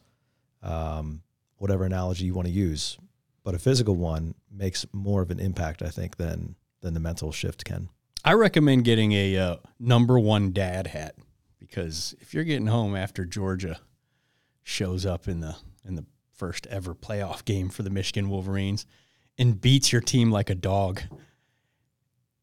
Um, 0.63 1.21
whatever 1.57 1.85
analogy 1.85 2.25
you 2.25 2.33
want 2.33 2.47
to 2.47 2.53
use, 2.53 2.97
but 3.43 3.55
a 3.55 3.59
physical 3.59 3.95
one 3.95 4.35
makes 4.51 4.85
more 4.93 5.21
of 5.21 5.31
an 5.31 5.39
impact, 5.39 5.81
I 5.81 5.89
think, 5.89 6.17
than 6.17 6.55
than 6.81 6.93
the 6.93 6.99
mental 6.99 7.31
shift 7.31 7.65
can. 7.65 7.89
I 8.23 8.33
recommend 8.33 8.83
getting 8.83 9.13
a 9.13 9.37
uh, 9.37 9.55
number 9.79 10.19
one 10.19 10.51
dad 10.51 10.87
hat 10.87 11.15
because 11.59 12.15
if 12.19 12.33
you're 12.33 12.43
getting 12.43 12.67
home 12.67 12.95
after 12.95 13.25
Georgia 13.25 13.79
shows 14.63 15.05
up 15.05 15.27
in 15.27 15.39
the 15.39 15.55
in 15.85 15.95
the 15.95 16.05
first 16.37 16.67
ever 16.67 16.93
playoff 16.95 17.43
game 17.45 17.69
for 17.69 17.83
the 17.83 17.89
Michigan 17.89 18.29
Wolverines 18.29 18.85
and 19.37 19.59
beats 19.59 19.91
your 19.91 20.01
team 20.01 20.31
like 20.31 20.49
a 20.49 20.55
dog, 20.55 21.01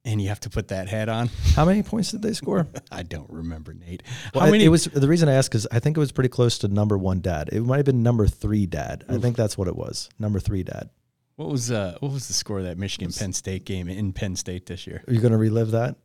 and 0.05 0.21
you 0.21 0.29
have 0.29 0.41
to 0.41 0.51
put 0.51 0.69
that 0.69 0.89
hat 0.89 1.09
on, 1.09 1.31
How 1.55 1.65
many 1.65 1.83
points 1.83 2.11
did 2.11 2.23
they 2.23 2.33
score? 2.35 2.67
I 2.93 3.03
don't 3.03 3.31
remember 3.31 3.73
Nate. 3.73 4.03
Well, 4.35 4.43
How 4.43 4.49
it- 4.49 4.53
many? 4.53 4.65
It 4.65 4.69
was 4.69 4.85
the 4.85 5.09
reason 5.09 5.29
I 5.29 5.33
asked 5.35 5.55
is 5.55 5.67
I 5.73 5.79
think 5.79 5.97
it 5.97 6.01
was 6.01 6.13
pretty 6.13 6.29
close 6.29 6.59
to 6.59 6.69
number 6.69 6.99
one 6.99 7.21
dad. 7.21 7.49
It 7.53 7.63
might 7.63 7.77
have 7.79 7.87
been 7.87 8.03
number 8.03 8.27
three 8.27 8.67
dad. 8.67 9.05
I 9.09 9.19
think 9.19 9.37
that's 9.37 9.57
what 9.57 9.69
it 9.69 9.77
was. 9.77 10.09
Number 10.19 10.39
three 10.41 10.63
dad. 10.63 10.91
what 11.37 11.49
was 11.49 11.71
uh, 11.71 11.97
what 12.01 12.13
was 12.13 12.29
the 12.29 12.35
score 12.35 12.59
of 12.59 12.65
that 12.65 12.79
Michigan 12.79 13.11
Penn 13.13 13.33
State 13.33 13.65
game 13.65 13.89
in 13.89 14.13
Penn 14.13 14.37
State 14.37 14.67
this 14.67 14.87
year? 14.87 15.03
Are 15.09 15.13
you 15.13 15.21
going 15.21 15.33
to 15.33 15.39
relive 15.39 15.71
that? 15.73 15.97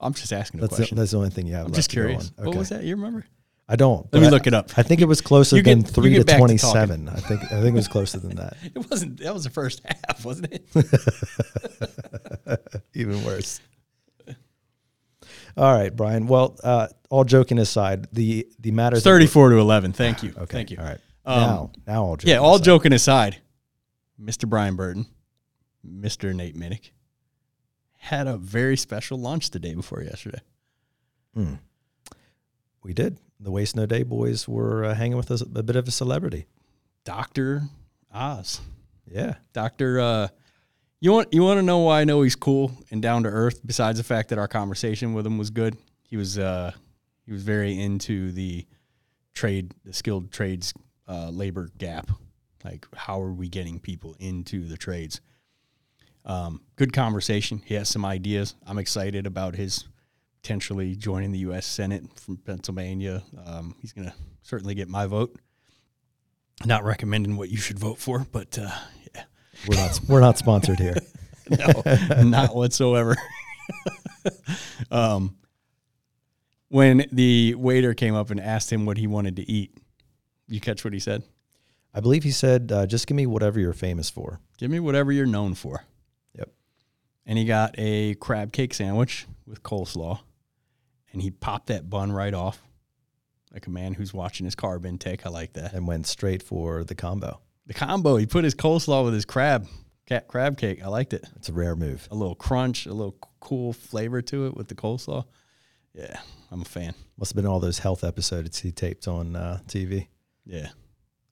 I'm 0.00 0.12
just 0.12 0.32
asking 0.32 0.60
a 0.60 0.66
That's 0.66 0.90
the, 0.90 0.94
that's 0.94 1.12
the 1.12 1.16
only 1.16 1.30
thing 1.30 1.46
you 1.46 1.54
have. 1.54 1.62
I'm 1.66 1.72
left 1.72 1.76
just 1.76 1.90
curious. 1.90 2.30
on. 2.38 2.44
What 2.46 2.56
was 2.56 2.68
that? 2.68 2.82
You 2.84 2.96
remember? 2.96 3.24
I 3.68 3.76
don't. 3.76 4.10
Let 4.12 4.20
me 4.22 4.28
I- 4.28 4.30
look 4.30 4.46
it 4.46 4.54
up. 4.54 4.70
I 4.78 4.82
think 4.82 5.00
it 5.00 5.06
was 5.06 5.20
closer 5.20 5.56
You 5.56 5.62
than 5.62 5.82
get- 5.82 5.90
three 5.90 6.14
to 6.14 6.24
back 6.24 6.36
to 6.36 6.38
twenty-seven. 6.38 7.08
I 7.08 7.16
think 7.16 7.42
I 7.44 7.60
think 7.60 7.68
it 7.68 7.72
was 7.74 7.88
closer 7.88 8.18
than 8.20 8.36
that. 8.36 8.56
It 8.74 8.90
wasn't. 8.90 9.18
That 9.20 9.34
was 9.34 9.44
the 9.44 9.50
first 9.50 9.82
half, 9.84 10.24
wasn't 10.24 10.52
it? 10.52 10.64
Even 12.94 13.24
worse. 13.24 13.60
All 15.56 15.72
right, 15.74 15.94
Brian. 15.94 16.26
Well, 16.26 16.56
uh, 16.62 16.88
all 17.10 17.24
joking 17.24 17.58
aside, 17.58 18.08
the 18.12 18.46
the 18.60 18.70
matters. 18.70 19.02
34 19.02 19.50
to 19.50 19.56
11. 19.58 19.92
Thank 19.94 20.22
you. 20.22 20.30
Okay. 20.36 20.44
Thank 20.46 20.70
you. 20.70 20.78
All 20.78 20.84
right. 20.84 20.98
Um, 21.24 21.40
now, 21.40 21.70
now 21.86 22.04
all 22.04 22.16
joking 22.16 22.30
Yeah, 22.30 22.38
all 22.40 22.56
aside. 22.56 22.64
joking 22.64 22.92
aside, 22.92 23.40
Mr. 24.20 24.48
Brian 24.48 24.76
Burton, 24.76 25.06
Mr. 25.84 26.32
Nate 26.34 26.56
Minnick 26.56 26.90
had 27.96 28.28
a 28.28 28.36
very 28.36 28.76
special 28.76 29.18
lunch 29.18 29.50
the 29.50 29.58
day 29.58 29.74
before 29.74 30.02
yesterday. 30.02 30.40
Hmm. 31.34 31.54
We 32.84 32.92
did. 32.94 33.18
The 33.40 33.50
Waste 33.50 33.76
No 33.76 33.86
Day 33.86 34.02
boys 34.02 34.48
were 34.48 34.84
uh, 34.84 34.94
hanging 34.94 35.16
with 35.16 35.30
us 35.30 35.40
a 35.42 35.62
bit 35.62 35.76
of 35.76 35.86
a 35.86 35.90
celebrity. 35.90 36.46
Dr. 37.04 37.62
Oz. 38.12 38.60
Yeah. 39.06 39.34
Dr. 39.52 40.00
Uh, 40.00 40.28
You 41.00 41.12
want 41.12 41.32
you 41.32 41.42
want 41.42 41.58
to 41.58 41.62
know 41.62 41.78
why 41.78 42.00
I 42.00 42.04
know 42.04 42.22
he's 42.22 42.34
cool 42.36 42.72
and 42.90 43.02
down 43.02 43.22
to 43.24 43.28
earth. 43.28 43.60
Besides 43.64 43.98
the 43.98 44.04
fact 44.04 44.30
that 44.30 44.38
our 44.38 44.48
conversation 44.48 45.12
with 45.12 45.26
him 45.26 45.38
was 45.38 45.50
good, 45.50 45.76
he 46.02 46.16
was 46.16 46.38
uh, 46.38 46.72
he 47.26 47.32
was 47.32 47.42
very 47.42 47.78
into 47.80 48.32
the 48.32 48.66
trade, 49.34 49.74
the 49.84 49.92
skilled 49.92 50.32
trades 50.32 50.72
uh, 51.06 51.28
labor 51.28 51.68
gap. 51.76 52.10
Like, 52.64 52.86
how 52.96 53.20
are 53.20 53.32
we 53.32 53.48
getting 53.48 53.78
people 53.78 54.16
into 54.18 54.66
the 54.66 54.76
trades? 54.76 55.20
Um, 56.24 56.62
good 56.74 56.92
conversation. 56.92 57.62
He 57.64 57.74
has 57.74 57.88
some 57.88 58.04
ideas. 58.04 58.56
I'm 58.66 58.78
excited 58.78 59.26
about 59.26 59.54
his 59.54 59.86
potentially 60.46 60.94
joining 60.94 61.32
the 61.32 61.40
U.S. 61.40 61.66
Senate 61.66 62.04
from 62.20 62.36
Pennsylvania. 62.36 63.20
Um, 63.44 63.74
he's 63.82 63.92
going 63.92 64.06
to 64.06 64.14
certainly 64.42 64.76
get 64.76 64.88
my 64.88 65.06
vote. 65.06 65.34
Not 66.64 66.84
recommending 66.84 67.36
what 67.36 67.48
you 67.48 67.56
should 67.56 67.80
vote 67.80 67.98
for, 67.98 68.24
but 68.30 68.56
uh, 68.56 68.70
yeah. 69.12 69.24
We're 69.66 69.74
not 69.76 70.00
we're 70.08 70.20
not 70.20 70.38
sponsored 70.38 70.78
here. 70.78 70.94
no, 71.50 72.22
not 72.22 72.54
whatsoever. 72.54 73.16
um, 74.92 75.34
when 76.68 77.06
the 77.10 77.56
waiter 77.56 77.92
came 77.92 78.14
up 78.14 78.30
and 78.30 78.38
asked 78.38 78.72
him 78.72 78.86
what 78.86 78.98
he 78.98 79.08
wanted 79.08 79.34
to 79.36 79.50
eat, 79.50 79.76
you 80.46 80.60
catch 80.60 80.84
what 80.84 80.92
he 80.92 81.00
said? 81.00 81.24
I 81.92 81.98
believe 81.98 82.22
he 82.22 82.30
said, 82.30 82.70
uh, 82.70 82.86
"Just 82.86 83.08
give 83.08 83.16
me 83.16 83.26
whatever 83.26 83.58
you're 83.58 83.72
famous 83.72 84.10
for." 84.10 84.38
Give 84.58 84.70
me 84.70 84.78
whatever 84.78 85.10
you're 85.10 85.26
known 85.26 85.54
for. 85.54 85.84
Yep. 86.38 86.50
And 87.26 87.36
he 87.36 87.46
got 87.46 87.74
a 87.76 88.14
crab 88.14 88.52
cake 88.52 88.74
sandwich 88.74 89.26
with 89.44 89.64
coleslaw, 89.64 90.20
and 91.12 91.22
he 91.22 91.30
popped 91.30 91.68
that 91.68 91.88
bun 91.88 92.12
right 92.12 92.34
off, 92.34 92.62
like 93.52 93.66
a 93.66 93.70
man 93.70 93.94
who's 93.94 94.12
watching 94.12 94.44
his 94.44 94.54
carb 94.54 94.84
intake. 94.84 95.26
I 95.26 95.30
like 95.30 95.54
that. 95.54 95.72
and 95.72 95.86
went 95.86 96.06
straight 96.06 96.42
for 96.42 96.84
the 96.84 96.94
combo. 96.94 97.40
The 97.66 97.74
combo. 97.74 98.16
He 98.16 98.26
put 98.26 98.44
his 98.44 98.54
coleslaw 98.54 99.04
with 99.04 99.14
his 99.14 99.24
crab 99.24 99.66
cat 100.06 100.28
crab 100.28 100.56
cake. 100.56 100.82
I 100.82 100.88
liked 100.88 101.12
it. 101.12 101.24
It's 101.36 101.48
a 101.48 101.52
rare 101.52 101.76
move. 101.76 102.08
A 102.10 102.14
little 102.14 102.34
crunch, 102.34 102.86
a 102.86 102.92
little 102.92 103.16
cool 103.40 103.72
flavor 103.72 104.22
to 104.22 104.46
it 104.46 104.56
with 104.56 104.68
the 104.68 104.74
coleslaw. 104.74 105.24
Yeah, 105.94 106.20
I'm 106.50 106.62
a 106.62 106.64
fan. 106.66 106.94
Must 107.16 107.32
have 107.32 107.36
been 107.36 107.50
all 107.50 107.60
those 107.60 107.78
health 107.80 108.04
episodes 108.04 108.60
he 108.60 108.70
taped 108.70 109.08
on 109.08 109.34
uh, 109.34 109.60
TV. 109.66 110.08
Yeah. 110.44 110.68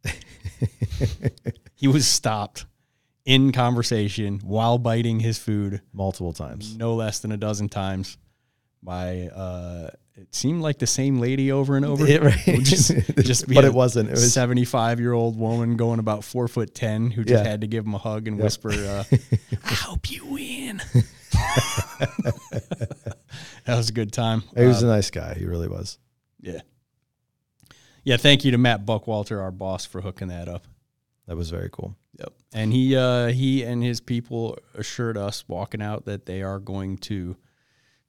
he 1.75 1.87
was 1.87 2.07
stopped 2.07 2.66
in 3.25 3.52
conversation 3.52 4.40
while 4.40 4.78
biting 4.78 5.21
his 5.21 5.38
food 5.38 5.81
multiple 5.93 6.33
times. 6.33 6.76
no 6.76 6.95
less 6.95 7.21
than 7.21 7.33
a 7.33 7.37
dozen 7.37 7.69
times 7.69 8.19
by 8.84 9.28
uh 9.28 9.90
it 10.16 10.32
seemed 10.32 10.62
like 10.62 10.78
the 10.78 10.86
same 10.86 11.18
lady 11.18 11.50
over 11.50 11.76
and 11.76 11.84
over. 11.84 12.06
It- 12.06 12.22
right. 12.46 12.60
Just, 12.62 12.92
just 13.18 13.52
but 13.52 13.64
it 13.64 13.74
wasn't. 13.74 14.08
It 14.10 14.12
was 14.12 14.32
75 14.32 15.00
year 15.00 15.12
old 15.12 15.36
woman 15.36 15.76
going 15.76 15.98
about 15.98 16.22
four 16.22 16.46
foot 16.46 16.72
10 16.74 17.10
who 17.10 17.24
just 17.24 17.42
Yeah. 17.44 17.50
had 17.50 17.62
to 17.62 17.66
give 17.66 17.84
him 17.84 17.94
a 17.94 17.98
hug 17.98 18.28
and 18.28 18.36
Yep. 18.36 18.44
whisper, 18.44 18.70
uh, 18.70 19.04
I 19.64 19.74
hope 19.74 20.10
you 20.12 20.24
win. 20.26 20.80
that 23.64 23.76
was 23.76 23.88
a 23.88 23.92
good 23.92 24.12
time. 24.12 24.42
he 24.56 24.64
was 24.64 24.82
Uh, 24.82 24.86
a 24.86 24.90
nice 24.90 25.10
guy. 25.10 25.34
He 25.34 25.46
really 25.46 25.68
was. 25.68 25.98
yeah. 26.40 26.60
Yeah. 28.04 28.18
Thank 28.18 28.44
you 28.44 28.50
to 28.52 28.58
Matt 28.58 28.84
Buckwalter, 28.84 29.40
our 29.40 29.50
boss, 29.50 29.86
for 29.86 30.00
hooking 30.02 30.28
that 30.28 30.46
up. 30.48 30.66
That 31.26 31.36
was 31.36 31.48
very 31.50 31.70
cool. 31.72 31.96
Yep. 32.18 32.32
And 32.52 32.72
he 32.72 32.94
uh, 32.96 33.28
he 33.28 33.62
and 33.64 33.82
his 33.82 34.00
people 34.00 34.58
assured 34.74 35.16
us 35.16 35.42
walking 35.48 35.80
out 35.82 36.04
that 36.04 36.26
they 36.26 36.42
are 36.42 36.58
going 36.60 36.98
to 36.98 37.36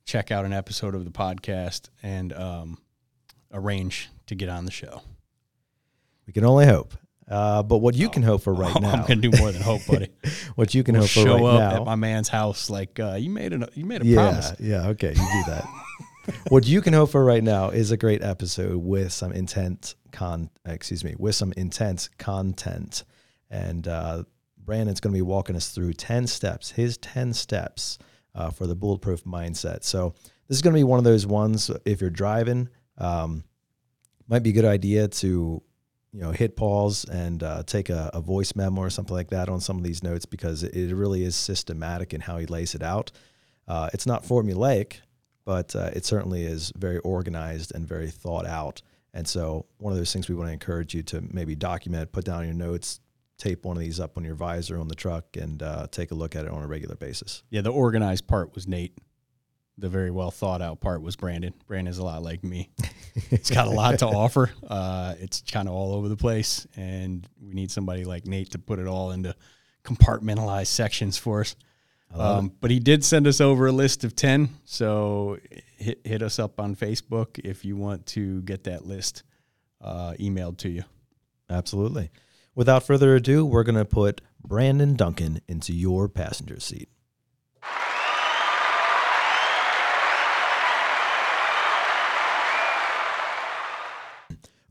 check 0.05 0.31
out 0.31 0.45
an 0.45 0.53
episode 0.53 0.95
of 0.95 1.03
the 1.03 1.11
podcast 1.11 1.89
and 2.01 2.31
um, 2.33 2.77
arrange 3.51 4.09
to 4.27 4.35
get 4.35 4.49
on 4.49 4.65
the 4.65 4.71
show. 4.71 5.01
We 6.27 6.33
can 6.33 6.45
only 6.45 6.65
hope. 6.65 6.93
Uh, 7.29 7.63
but 7.63 7.79
what 7.79 7.95
you 7.95 8.07
can 8.07 8.21
hope 8.21 8.43
for 8.43 8.53
right 8.53 8.73
now 8.81 8.91
I'm 8.91 9.07
going 9.07 9.19
to 9.21 9.29
do 9.29 9.37
more 9.39 9.51
than 9.51 9.63
hope, 9.63 9.85
buddy. 9.87 10.09
what 10.55 10.75
you 10.75 10.83
can 10.83 10.93
we'll 10.93 11.03
hope 11.03 11.09
for 11.09 11.19
show 11.21 11.35
right 11.37 11.55
up 11.55 11.73
now, 11.73 11.75
at 11.81 11.85
my 11.85 11.95
man's 11.95 12.29
house 12.29 12.69
like 12.69 12.99
uh, 12.99 13.15
you 13.15 13.31
made 13.31 13.51
a 13.51 13.67
you 13.73 13.85
made 13.85 14.03
a 14.03 14.05
yeah, 14.05 14.15
promise. 14.15 14.53
yeah, 14.59 14.87
okay, 14.89 15.09
you 15.09 15.15
do 15.15 15.51
that. 15.51 15.67
what 16.49 16.67
you 16.67 16.81
can 16.81 16.93
hope 16.93 17.09
for 17.09 17.25
right 17.25 17.43
now 17.43 17.69
is 17.69 17.89
a 17.89 17.97
great 17.97 18.21
episode 18.21 18.77
with 18.77 19.11
some 19.11 19.31
intent 19.31 19.95
con, 20.11 20.51
excuse 20.65 21.03
me, 21.03 21.15
with 21.17 21.33
some 21.33 21.51
intense 21.57 22.09
content, 22.19 23.03
and 23.49 23.87
uh, 23.87 24.23
Brandon's 24.63 24.99
going 24.99 25.13
to 25.13 25.17
be 25.17 25.23
walking 25.23 25.55
us 25.55 25.69
through 25.69 25.93
ten 25.93 26.27
steps, 26.27 26.71
his 26.71 26.95
ten 26.97 27.33
steps 27.33 27.97
uh, 28.35 28.51
for 28.51 28.67
the 28.67 28.75
bulletproof 28.75 29.23
mindset. 29.23 29.83
So 29.83 30.13
this 30.47 30.57
is 30.57 30.61
going 30.61 30.73
to 30.73 30.79
be 30.79 30.83
one 30.83 30.99
of 30.99 31.05
those 31.05 31.25
ones. 31.25 31.71
If 31.85 32.01
you're 32.01 32.09
driving, 32.09 32.69
um, 32.97 33.43
might 34.27 34.43
be 34.43 34.51
a 34.51 34.53
good 34.53 34.65
idea 34.65 35.07
to 35.07 35.61
you 36.11 36.21
know 36.21 36.31
hit 36.31 36.55
pause 36.55 37.05
and 37.05 37.43
uh, 37.43 37.63
take 37.63 37.89
a, 37.89 38.09
a 38.13 38.21
voice 38.21 38.55
memo 38.55 38.81
or 38.81 38.89
something 38.89 39.15
like 39.15 39.29
that 39.29 39.49
on 39.49 39.59
some 39.59 39.77
of 39.77 39.83
these 39.83 40.03
notes 40.03 40.25
because 40.25 40.63
it, 40.63 40.93
really 40.93 41.23
is 41.23 41.35
systematic 41.35 42.13
in 42.13 42.21
how 42.21 42.37
he 42.37 42.45
lays 42.45 42.75
it 42.75 42.83
out. 42.83 43.11
Uh, 43.67 43.89
it's 43.93 44.05
not 44.05 44.23
formulaic, 44.23 44.99
but 45.43 45.75
uh, 45.75 45.89
it 45.93 46.05
certainly 46.05 46.45
is 46.45 46.71
very 46.77 46.99
organized 46.99 47.73
and 47.75 47.87
very 47.87 48.09
thought 48.09 48.45
out. 48.45 48.81
And 49.13 49.27
so, 49.27 49.65
one 49.77 49.93
of 49.93 49.97
those 49.97 50.11
things 50.11 50.27
we 50.27 50.35
want 50.35 50.49
to 50.49 50.53
encourage 50.53 50.93
you 50.93 51.03
to 51.03 51.21
maybe 51.31 51.55
document, 51.55 52.11
put 52.11 52.25
down 52.25 52.45
your 52.45 52.53
notes, 52.53 52.99
tape 53.37 53.65
one 53.65 53.77
of 53.77 53.81
these 53.81 53.99
up 53.99 54.17
on 54.17 54.23
your 54.23 54.35
visor 54.35 54.79
on 54.79 54.87
the 54.87 54.95
truck, 54.95 55.37
and 55.37 55.61
uh, 55.61 55.87
take 55.91 56.11
a 56.11 56.15
look 56.15 56.35
at 56.35 56.45
it 56.45 56.51
on 56.51 56.63
a 56.63 56.67
regular 56.67 56.95
basis. 56.95 57.43
Yeah, 57.49 57.61
the 57.61 57.71
organized 57.71 58.27
part 58.27 58.53
was 58.55 58.67
Nate. 58.67 58.97
The 59.77 59.89
very 59.89 60.11
well 60.11 60.31
thought 60.31 60.61
out 60.61 60.79
part 60.79 61.01
was 61.01 61.15
Brandon. 61.15 61.53
Brandon's 61.67 61.97
a 61.97 62.03
lot 62.03 62.23
like 62.23 62.43
me. 62.43 62.69
It's 63.31 63.49
got 63.49 63.67
a 63.67 63.71
lot 63.71 63.99
to 63.99 64.07
offer. 64.07 64.51
Uh, 64.67 65.15
it's 65.19 65.41
kind 65.49 65.69
of 65.69 65.73
all 65.73 65.93
over 65.93 66.09
the 66.09 66.17
place, 66.17 66.67
and 66.75 67.25
we 67.41 67.53
need 67.53 67.71
somebody 67.71 68.03
like 68.03 68.25
Nate 68.25 68.49
to 68.51 68.59
put 68.59 68.77
it 68.77 68.87
all 68.87 69.11
into 69.11 69.33
compartmentalized 69.85 70.67
sections 70.67 71.17
for 71.17 71.39
us. 71.39 71.55
Um, 72.13 72.51
but 72.61 72.71
he 72.71 72.79
did 72.79 73.03
send 73.03 73.27
us 73.27 73.41
over 73.41 73.67
a 73.67 73.71
list 73.71 74.03
of 74.03 74.15
10. 74.15 74.49
So 74.63 75.37
hit, 75.77 76.01
hit 76.03 76.21
us 76.21 76.39
up 76.39 76.59
on 76.59 76.75
Facebook 76.75 77.39
if 77.39 77.65
you 77.65 77.75
want 77.75 78.05
to 78.07 78.41
get 78.41 78.65
that 78.65 78.85
list 78.85 79.23
uh, 79.81 80.13
emailed 80.19 80.57
to 80.59 80.69
you. 80.69 80.83
Absolutely. 81.49 82.11
Without 82.55 82.83
further 82.83 83.13
ado, 83.15 83.45
we're 83.45 83.63
going 83.63 83.75
to 83.75 83.83
put 83.83 84.21
Brandon 84.41 84.95
Duncan 84.95 85.41
into 85.45 85.73
your 85.73 86.07
passenger 86.07 86.57
seat. 86.61 86.87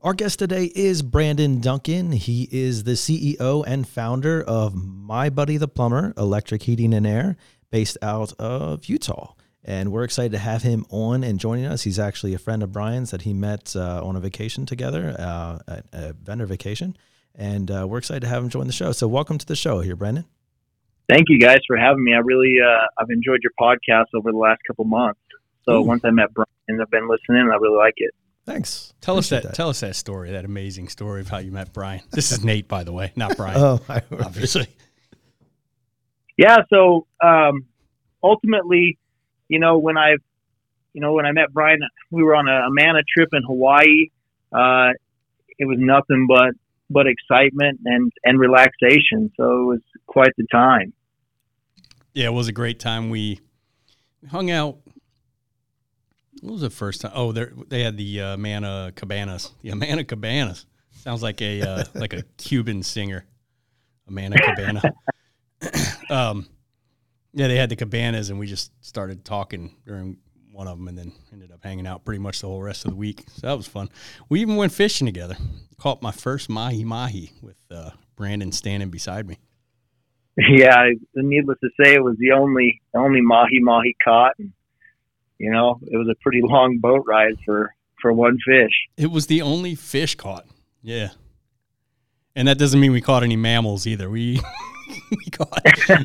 Our 0.01 0.13
guest 0.15 0.39
today 0.39 0.71
is 0.73 1.03
Brandon 1.03 1.61
Duncan. 1.61 2.11
He 2.11 2.47
is 2.51 2.85
the 2.85 2.93
CEO 2.93 3.63
and 3.67 3.87
founder 3.87 4.41
of 4.41 4.73
My 4.73 5.29
Buddy 5.29 5.57
the 5.57 5.67
Plumber 5.67 6.13
Electric 6.17 6.63
Heating 6.63 6.91
and 6.91 7.05
Air, 7.05 7.37
based 7.69 7.99
out 8.01 8.33
of 8.39 8.85
Utah. 8.85 9.33
And 9.63 9.91
we're 9.91 10.03
excited 10.03 10.31
to 10.31 10.39
have 10.39 10.63
him 10.63 10.85
on 10.89 11.23
and 11.23 11.39
joining 11.39 11.65
us. 11.65 11.83
He's 11.83 11.99
actually 11.99 12.33
a 12.33 12.39
friend 12.39 12.63
of 12.63 12.71
Brian's 12.71 13.11
that 13.11 13.23
he 13.23 13.33
met 13.33 13.75
uh, 13.75 14.03
on 14.03 14.15
a 14.15 14.19
vacation 14.19 14.65
together, 14.65 15.15
uh, 15.19 15.59
a 15.93 16.13
vendor 16.13 16.47
vacation. 16.47 16.95
And 17.37 17.69
uh, 17.69 17.85
we're 17.87 17.97
excited 17.97 18.21
to 18.21 18.27
have 18.27 18.43
him 18.43 18.49
join 18.49 18.67
the 18.67 18.73
show. 18.73 18.91
So, 18.91 19.07
welcome 19.07 19.37
to 19.37 19.45
the 19.45 19.55
show 19.55 19.81
here, 19.81 19.95
Brandon. 19.95 20.25
Thank 21.09 21.25
you 21.27 21.39
guys 21.39 21.59
for 21.67 21.77
having 21.77 22.03
me. 22.03 22.13
I 22.13 22.19
really, 22.19 22.55
uh, 22.65 22.85
I've 22.99 23.09
enjoyed 23.09 23.39
your 23.43 23.51
podcast 23.59 24.05
over 24.15 24.31
the 24.31 24.37
last 24.37 24.61
couple 24.67 24.85
months. 24.85 25.19
So 25.63 25.77
Ooh. 25.77 25.81
once 25.81 26.01
I 26.03 26.11
met 26.11 26.33
Brian, 26.33 26.47
and 26.67 26.81
I've 26.81 26.89
been 26.89 27.07
listening. 27.07 27.41
and 27.41 27.51
I 27.51 27.55
really 27.55 27.77
like 27.77 27.93
it. 27.97 28.11
Thanks. 28.45 28.93
Tell 29.01 29.17
us 29.17 29.31
Appreciate 29.31 29.49
that, 29.49 29.55
Tell 29.55 29.69
us 29.69 29.79
that 29.79 29.95
story, 29.95 30.31
that 30.31 30.45
amazing 30.45 30.87
story 30.87 31.21
of 31.21 31.29
how 31.29 31.39
you 31.39 31.51
met 31.51 31.73
Brian. 31.73 32.01
This 32.11 32.31
is 32.31 32.43
Nate, 32.43 32.67
by 32.67 32.83
the 32.83 32.91
way, 32.91 33.11
not 33.15 33.35
Brian, 33.37 33.57
Oh, 33.57 33.81
I, 33.89 34.01
obviously. 34.11 34.67
Yeah. 36.37 36.57
So 36.69 37.07
um, 37.23 37.65
ultimately, 38.23 38.97
you 39.47 39.59
know, 39.59 39.77
when 39.77 39.97
I, 39.97 40.15
you 40.93 41.01
know, 41.01 41.13
when 41.13 41.25
I 41.25 41.31
met 41.31 41.53
Brian, 41.53 41.79
we 42.11 42.23
were 42.23 42.35
on 42.35 42.47
a, 42.47 42.67
Amana 42.67 43.01
trip 43.11 43.29
in 43.33 43.43
Hawaii. 43.43 44.09
Uh, 44.51 44.93
it 45.57 45.65
was 45.65 45.77
nothing 45.79 46.27
but 46.27 46.53
but 46.89 47.05
excitement 47.07 47.79
and 47.85 48.11
and 48.23 48.39
relaxation. 48.39 49.31
So 49.37 49.43
it 49.43 49.65
was 49.65 49.81
quite 50.07 50.31
the 50.37 50.45
time. 50.51 50.93
Yeah, 52.13 52.27
it 52.27 52.33
was 52.33 52.47
a 52.47 52.53
great 52.53 52.79
time. 52.79 53.09
We 53.09 53.39
hung 54.29 54.51
out. 54.51 54.77
What 56.41 56.53
was 56.53 56.61
the 56.61 56.69
first 56.69 57.01
time? 57.01 57.11
Oh, 57.13 57.31
they 57.31 57.45
they 57.67 57.83
had 57.83 57.97
the 57.97 58.21
uh, 58.21 58.37
Mana 58.37 58.91
Cabanas. 58.95 59.51
The 59.61 59.71
Amana 59.71 60.03
Cabanas 60.03 60.65
sounds 60.91 61.23
like 61.23 61.41
a 61.41 61.61
uh, 61.61 61.83
like 61.93 62.13
a 62.13 62.23
Cuban 62.37 62.83
singer. 62.83 63.25
Amana 64.07 64.37
Cabana. 64.37 64.81
um, 66.09 66.47
yeah, 67.33 67.47
they 67.47 67.57
had 67.57 67.69
the 67.69 67.75
cabanas, 67.75 68.29
and 68.29 68.39
we 68.39 68.47
just 68.47 68.71
started 68.85 69.25
talking 69.25 69.75
during 69.85 70.17
one 70.55 70.67
of 70.67 70.77
them, 70.77 70.87
and 70.87 70.97
then 70.97 71.11
ended 71.33 71.51
up 71.51 71.59
hanging 71.63 71.85
out 71.85 72.05
pretty 72.05 72.19
much 72.19 72.41
the 72.41 72.47
whole 72.47 72.61
rest 72.61 72.85
of 72.85 72.91
the 72.91 72.97
week. 72.97 73.23
So 73.27 73.47
that 73.47 73.57
was 73.57 73.67
fun. 73.67 73.89
We 74.29 74.41
even 74.41 74.55
went 74.55 74.71
fishing 74.71 75.05
together. 75.05 75.35
Caught 75.77 76.01
my 76.01 76.11
first 76.11 76.49
mahi 76.49 76.83
mahi 76.83 77.31
with 77.41 77.57
uh, 77.69 77.91
Brandon 78.15 78.51
standing 78.51 78.89
beside 78.89 79.27
me. 79.27 79.37
yeah, 80.37 80.89
needless 81.13 81.57
to 81.61 81.69
say, 81.81 81.93
it 81.93 82.03
was 82.03 82.15
the 82.17 82.31
only 82.31 82.81
only 82.95 83.21
mahi 83.21 83.59
mahi 83.59 83.95
caught, 84.03 84.33
and 84.39 84.53
you 85.37 85.51
know, 85.51 85.79
it 85.83 85.97
was 85.97 86.07
a 86.09 86.15
pretty 86.21 86.41
long 86.41 86.79
boat 86.79 87.03
ride 87.05 87.35
for 87.45 87.73
for 88.01 88.13
one 88.13 88.37
fish. 88.45 88.73
It 88.97 89.11
was 89.11 89.27
the 89.27 89.41
only 89.41 89.75
fish 89.75 90.15
caught. 90.15 90.45
Yeah. 90.81 91.09
And 92.35 92.47
that 92.47 92.57
doesn't 92.57 92.79
mean 92.79 92.91
we 92.91 93.01
caught 93.01 93.23
any 93.23 93.37
mammals 93.37 93.87
either. 93.87 94.09
We 94.09 94.39
we 95.11 95.25
caught 95.31 95.61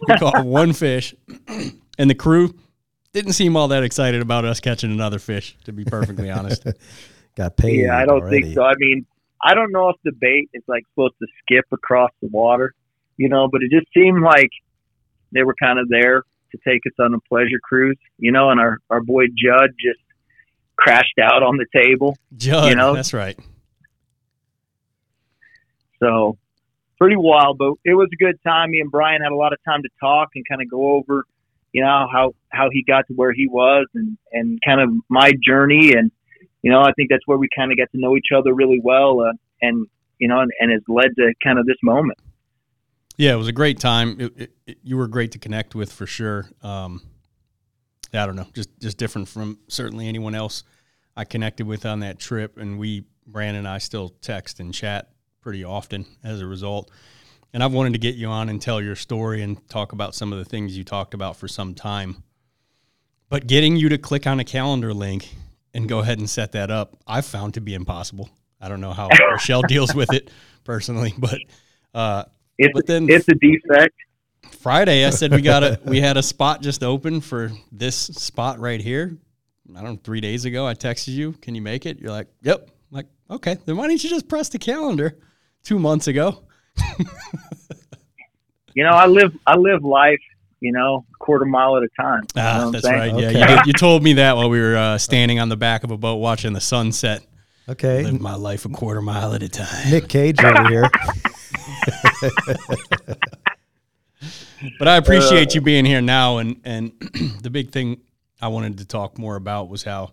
we 0.09 0.17
caught 0.19 0.45
one 0.45 0.73
fish, 0.73 1.15
and 1.99 2.11
the 2.11 2.15
crew 2.15 2.55
didn't 3.13 3.33
seem 3.33 3.57
all 3.57 3.69
that 3.69 3.83
excited 3.83 4.21
about 4.23 4.45
us 4.45 4.61
catching 4.61 4.91
another 4.93 5.19
fish. 5.19 5.57
To 5.65 5.73
be 5.73 5.85
perfectly 5.85 6.31
honest, 6.31 6.65
Got 7.37 7.57
paid. 7.57 7.81
Yeah, 7.81 7.97
I 7.97 8.05
don't 8.07 8.23
already. 8.23 8.43
think 8.43 8.55
so. 8.55 8.63
I 8.63 8.75
mean, 8.79 9.07
I 9.43 9.55
don't 9.55 9.73
know 9.73 9.89
if 9.89 9.97
the 10.05 10.13
bait 10.13 10.49
is 10.53 10.63
like 10.69 10.85
supposed 10.93 11.15
to 11.21 11.27
skip 11.43 11.65
across 11.73 12.11
the 12.21 12.29
water, 12.29 12.75
you 13.17 13.29
know, 13.29 13.49
but 13.51 13.63
it 13.63 13.71
just 13.71 13.87
seemed 13.95 14.23
like 14.23 14.51
they 15.33 15.43
were 15.43 15.55
kind 15.63 15.79
of 15.79 15.89
there 15.89 16.23
to 16.53 16.59
take 16.67 16.81
us 16.87 16.93
on 16.99 17.15
a 17.15 17.21
pleasure 17.29 17.61
cruise, 17.63 17.97
you 18.19 18.33
know, 18.33 18.51
and 18.51 18.59
our, 18.61 18.79
our 18.91 19.01
boy 19.01 19.27
Judd 19.27 19.71
just 19.81 20.01
crashed 20.77 21.19
out 21.23 21.43
on 21.43 21.57
the 21.57 21.67
table. 21.73 22.17
Judd, 22.37 22.71
You 22.71 22.75
know? 22.75 22.95
that's 22.95 23.13
right. 23.15 23.39
So 26.03 26.37
pretty 26.99 27.17
wild, 27.17 27.59
but 27.59 27.75
it 27.85 27.95
was 27.95 28.09
a 28.13 28.17
good 28.17 28.39
time. 28.43 28.71
Me 28.71 28.81
and 28.81 28.91
Brian 28.91 29.23
had 29.23 29.33
a 29.33 29.37
lot 29.37 29.53
of 29.53 29.59
time 29.65 29.83
to 29.83 29.89
talk 30.01 30.31
and 30.35 30.45
kind 30.49 30.61
of 30.63 30.71
go 30.71 30.93
over, 30.93 31.25
you 31.73 31.83
know, 31.83 32.07
how, 32.13 32.33
how 32.51 32.69
he 32.73 32.83
got 32.87 33.07
to 33.09 33.15
where 33.15 33.33
he 33.33 33.47
was 33.49 33.87
and, 33.95 34.17
and 34.33 34.59
kind 34.67 34.81
of 34.81 34.91
my 35.09 35.33
journey. 35.45 35.93
And, 35.93 36.11
you 36.63 36.71
know, 36.71 36.81
I 36.81 36.93
think 36.93 37.11
that's 37.11 37.27
where 37.27 37.39
we 37.39 37.49
kind 37.57 37.71
of 37.73 37.79
got 37.79 37.89
to 37.93 37.99
know 37.99 38.17
each 38.17 38.29
other 38.37 38.55
really 38.55 38.81
well. 38.83 39.21
Uh, 39.21 39.33
and, 39.63 39.87
you 40.19 40.29
know, 40.29 40.41
and, 40.41 40.51
and 40.61 40.73
has 40.73 40.83
led 40.89 41.15
to 41.17 41.33
kind 41.43 41.59
of 41.59 41.67
this 41.67 41.77
moment. 41.83 42.19
Yeah, 43.17 43.35
it 43.35 43.37
was 43.37 43.49
a 43.49 43.53
great 43.53 43.79
time. 43.79 44.17
It, 44.19 44.33
it, 44.37 44.53
it- 44.67 44.79
you 44.83 44.97
were 44.97 45.09
great 45.09 45.33
to 45.33 45.39
connect 45.39 45.75
with 45.75 45.93
for 45.93 46.07
sure. 46.07 46.49
Um, 46.63 47.03
I 48.13 48.27
don't 48.27 48.35
know, 48.35 48.47
just 48.55 48.71
just 48.81 48.97
different 48.97 49.29
from 49.29 49.59
certainly 49.69 50.09
anyone 50.09 50.35
else 50.35 50.65
I 51.17 51.25
connected 51.25 51.67
with 51.67 51.87
on 51.87 52.01
that 52.01 52.19
trip. 52.19 52.57
And 52.57 52.79
we, 52.79 53.05
Brandon 53.27 53.61
and 53.61 53.69
I, 53.69 53.79
still 53.79 54.09
text 54.21 54.59
and 54.59 54.73
chat 54.75 55.11
pretty 55.43 55.63
often 55.65 56.07
as 56.25 56.41
a 56.41 56.47
result. 56.47 56.91
And 57.53 57.65
I've 57.65 57.73
wanted 57.73 57.95
to 57.95 57.99
get 57.99 58.15
you 58.15 58.29
on 58.29 58.49
and 58.49 58.63
tell 58.63 58.81
your 58.81 58.95
story 58.97 59.43
and 59.43 59.67
talk 59.69 59.93
about 59.93 60.15
some 60.15 60.33
of 60.33 60.39
the 60.39 60.45
things 60.45 60.77
you 60.77 60.85
talked 60.85 61.15
about 61.15 61.37
for 61.37 61.49
some 61.49 61.75
time. 61.75 62.23
But 63.29 63.47
getting 63.47 63.77
you 63.77 63.89
to 63.89 63.99
click 63.99 64.27
on 64.27 64.39
a 64.41 64.45
calendar 64.45 64.95
link 64.95 65.35
and 65.75 65.89
go 65.89 65.99
ahead 66.01 66.19
and 66.19 66.29
set 66.31 66.53
that 66.53 66.71
up, 66.71 66.97
I've 67.07 67.27
found 67.27 67.55
to 67.55 67.61
be 67.61 67.75
impossible. 67.75 68.29
I 68.61 68.69
don't 68.69 68.81
know 68.81 68.93
how 68.93 69.09
Rochelle 69.31 69.63
deals 69.63 69.95
with 69.95 70.13
it 70.13 70.31
personally, 70.65 71.15
but 71.19 71.39
uh, 71.95 72.25
It's, 72.59 72.73
But 72.75 72.87
then- 72.87 73.09
it's 73.09 73.29
a 73.29 73.35
defect. 73.35 73.95
Friday, 74.61 75.07
I 75.07 75.11
said 75.11 75.33
we 75.33 75.41
got 75.43 75.63
a 75.63 75.81
we 75.85 76.01
had 76.01 76.17
a 76.17 76.23
spot 76.23 76.61
just 76.61 76.83
open 76.83 77.21
for 77.21 77.51
this 77.73 77.97
spot 77.97 78.59
right 78.59 78.81
here. 78.81 79.17
I 79.75 79.81
don't 79.83 79.95
know, 79.95 80.01
three 80.03 80.21
days 80.21 80.45
ago 80.45 80.67
I 80.67 80.75
texted 80.75 81.09
you, 81.15 81.33
can 81.33 81.55
you 81.55 81.63
make 81.63 81.87
it? 81.87 81.99
You're 81.99 82.11
like, 82.11 82.27
Yep. 82.43 82.69
I'm 82.69 82.97
like, 82.97 83.07
okay, 83.31 83.57
then 83.65 83.77
why 83.77 83.87
didn't 83.89 84.03
you 84.05 84.11
just 84.11 84.29
press 84.29 84.49
the 84.51 84.59
calendar 84.59 85.17
two 85.63 85.79
months 85.79 86.09
ago? 86.09 86.43
You 88.73 88.85
know, 88.85 88.91
I 88.91 89.07
live, 89.07 89.37
I 89.49 89.57
live 89.57 89.83
life, 89.83 90.21
you 90.61 90.71
know, 90.71 91.05
a 91.13 91.17
quarter 91.19 91.45
mile 91.45 91.77
at 91.77 91.83
a 91.83 91.89
time. 92.01 92.23
You 92.37 92.41
know 92.41 92.49
Ah, 92.49 92.65
what 92.67 92.73
that's 92.73 92.85
saying? 92.85 93.15
right. 93.17 93.23
Yeah, 93.23 93.31
you, 93.31 93.47
did, 93.57 93.67
you 93.67 93.73
told 93.73 94.05
me 94.05 94.13
that 94.15 94.37
while 94.37 94.49
we 94.49 94.61
were 94.61 94.77
uh, 94.77 94.97
standing 95.09 95.41
on 95.41 95.49
the 95.49 95.57
back 95.57 95.83
of 95.83 95.91
a 95.91 95.97
boat 95.99 96.17
watching 96.17 96.53
the 96.53 96.61
sunset. 96.61 97.27
Okay. 97.69 98.05
Live 98.05 98.21
my 98.21 98.37
life 98.37 98.65
a 98.67 98.69
quarter 98.69 99.03
mile 99.03 99.35
at 99.35 99.43
a 99.43 99.49
time. 99.49 99.91
Nick 99.91 100.09
Cage 100.09 100.39
over 100.43 100.69
here. 100.69 100.89
But 104.79 104.89
I 104.89 104.97
appreciate 104.97 105.55
you 105.55 105.63
being 105.63 105.85
here 105.87 106.03
now. 106.03 106.39
And 106.39 106.61
and 106.65 106.93
the 107.43 107.49
big 107.51 107.71
thing 107.71 108.03
I 108.43 108.49
wanted 108.49 108.79
to 108.79 108.85
talk 108.85 109.19
more 109.19 109.37
about 109.37 109.69
was 109.71 109.83
how 109.83 110.13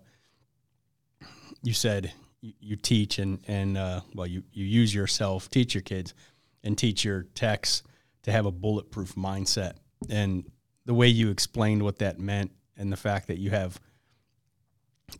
you 1.61 1.73
said 1.73 2.13
you, 2.41 2.53
you 2.59 2.75
teach 2.77 3.19
and 3.19 3.39
and 3.47 3.77
uh, 3.77 4.01
well 4.15 4.25
you 4.27 4.43
you 4.53 4.65
use 4.65 4.95
yourself, 4.95 5.49
teach 5.49 5.75
your 5.75 5.81
kids, 5.81 6.13
and 6.63 6.77
teach 6.77 7.05
your 7.05 7.23
techs 7.33 7.83
to 8.23 8.31
have 8.31 8.45
a 8.45 8.51
bulletproof 8.51 9.15
mindset. 9.15 9.73
And 10.09 10.49
the 10.85 10.93
way 10.93 11.07
you 11.07 11.29
explained 11.29 11.83
what 11.83 11.99
that 11.99 12.19
meant, 12.19 12.51
and 12.77 12.91
the 12.91 12.97
fact 12.97 13.27
that 13.27 13.39
you 13.39 13.49
have 13.49 13.79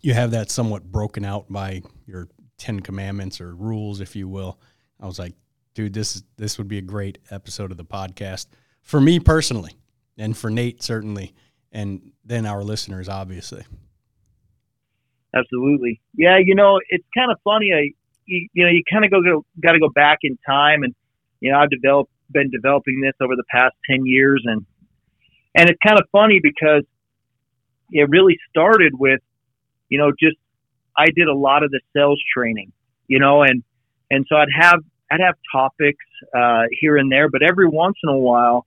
you 0.01 0.13
have 0.13 0.31
that 0.31 0.51
somewhat 0.51 0.91
broken 0.91 1.25
out 1.25 1.51
by 1.51 1.81
your 2.05 2.27
Ten 2.57 2.79
Commandments 2.81 3.39
or 3.39 3.55
rules, 3.55 4.01
if 4.01 4.15
you 4.15 4.27
will. 4.27 4.59
I 4.99 5.05
was 5.05 5.17
like, 5.19 5.33
dude, 5.73 5.93
this 5.93 6.15
is 6.15 6.23
this 6.37 6.57
would 6.57 6.67
be 6.67 6.77
a 6.77 6.83
great 6.83 7.19
episode 7.31 7.71
of 7.71 7.77
the 7.77 7.85
podcast 7.85 8.47
for 8.81 8.99
me 8.99 9.19
personally, 9.19 9.73
and 10.17 10.35
for 10.35 10.49
Nate 10.49 10.83
certainly, 10.83 11.33
and 11.71 12.11
then 12.25 12.45
our 12.45 12.63
listeners 12.63 13.09
obviously. 13.09 13.63
Absolutely. 15.35 16.01
Yeah, 16.15 16.37
you 16.43 16.55
know, 16.55 16.79
it's 16.89 17.05
kind 17.15 17.31
of 17.31 17.37
funny. 17.43 17.71
I, 17.73 17.91
you, 18.25 18.47
you 18.53 18.65
know, 18.65 18.71
you 18.71 18.81
kind 18.91 19.05
of 19.05 19.11
go 19.11 19.45
got 19.61 19.73
to 19.73 19.79
go 19.79 19.89
back 19.89 20.19
in 20.23 20.37
time, 20.45 20.83
and 20.83 20.95
you 21.39 21.51
know, 21.51 21.59
I've 21.59 21.69
developed 21.69 22.11
been 22.31 22.49
developing 22.51 23.01
this 23.01 23.13
over 23.21 23.35
the 23.35 23.43
past 23.49 23.75
ten 23.89 24.05
years, 24.05 24.43
and 24.45 24.65
and 25.55 25.69
it's 25.69 25.79
kind 25.85 25.99
of 25.99 26.05
funny 26.11 26.39
because 26.41 26.83
it 27.91 28.09
really 28.09 28.37
started 28.49 28.93
with, 28.97 29.21
you 29.89 29.97
know, 29.97 30.11
just 30.11 30.37
I 30.97 31.05
did 31.15 31.27
a 31.27 31.33
lot 31.33 31.63
of 31.63 31.71
the 31.71 31.79
sales 31.95 32.21
training, 32.35 32.71
you 33.07 33.19
know, 33.19 33.43
and 33.43 33.63
and 34.11 34.25
so 34.29 34.35
I'd 34.35 34.49
have 34.59 34.79
I'd 35.11 35.21
have 35.21 35.35
topics 35.51 36.05
uh, 36.35 36.63
here 36.71 36.97
and 36.97 37.11
there, 37.11 37.29
but 37.29 37.41
every 37.43 37.67
once 37.67 37.95
in 38.03 38.09
a 38.09 38.17
while, 38.17 38.65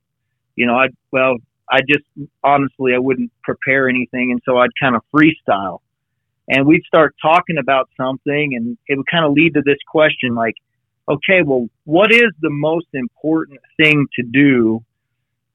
you 0.57 0.67
know, 0.67 0.77
I'd 0.77 0.95
well, 1.13 1.37
I 1.71 1.81
just 1.81 2.05
honestly 2.43 2.95
I 2.95 2.99
wouldn't 2.99 3.33
prepare 3.43 3.89
anything, 3.89 4.31
and 4.33 4.41
so 4.45 4.59
I'd 4.59 4.71
kind 4.81 4.97
of 4.97 5.03
freestyle. 5.15 5.81
And 6.49 6.67
we'd 6.67 6.83
start 6.85 7.15
talking 7.23 7.59
about 7.59 7.89
something 7.97 8.55
and 8.57 8.77
it 8.89 8.97
would 8.97 9.07
kind 9.09 9.25
of 9.25 9.33
lead 9.33 9.55
to 9.55 9.63
this 9.65 9.79
question 9.87 10.35
like 10.35 10.55
okay 11.11 11.43
well 11.45 11.69
what 11.85 12.13
is 12.13 12.31
the 12.41 12.51
most 12.51 12.87
important 12.95 13.61
thing 13.77 14.07
to 14.17 14.23
do 14.23 14.83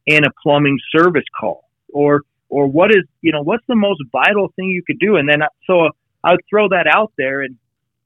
in 0.05 0.23
a 0.23 0.29
plumbing 0.43 0.77
service 0.95 1.23
call? 1.39 1.63
Or 1.93 2.21
or 2.49 2.67
what 2.67 2.91
is 2.91 3.03
you 3.21 3.31
know 3.31 3.41
what's 3.41 3.65
the 3.67 3.75
most 3.75 4.01
vital 4.11 4.51
thing 4.55 4.67
you 4.67 4.83
could 4.85 4.99
do? 4.99 5.15
And 5.15 5.27
then 5.27 5.41
uh, 5.41 5.47
so 5.67 5.85
uh, 5.85 5.89
i 6.23 6.31
would 6.31 6.41
throw 6.49 6.69
that 6.69 6.87
out 6.87 7.11
there 7.17 7.41
and 7.41 7.55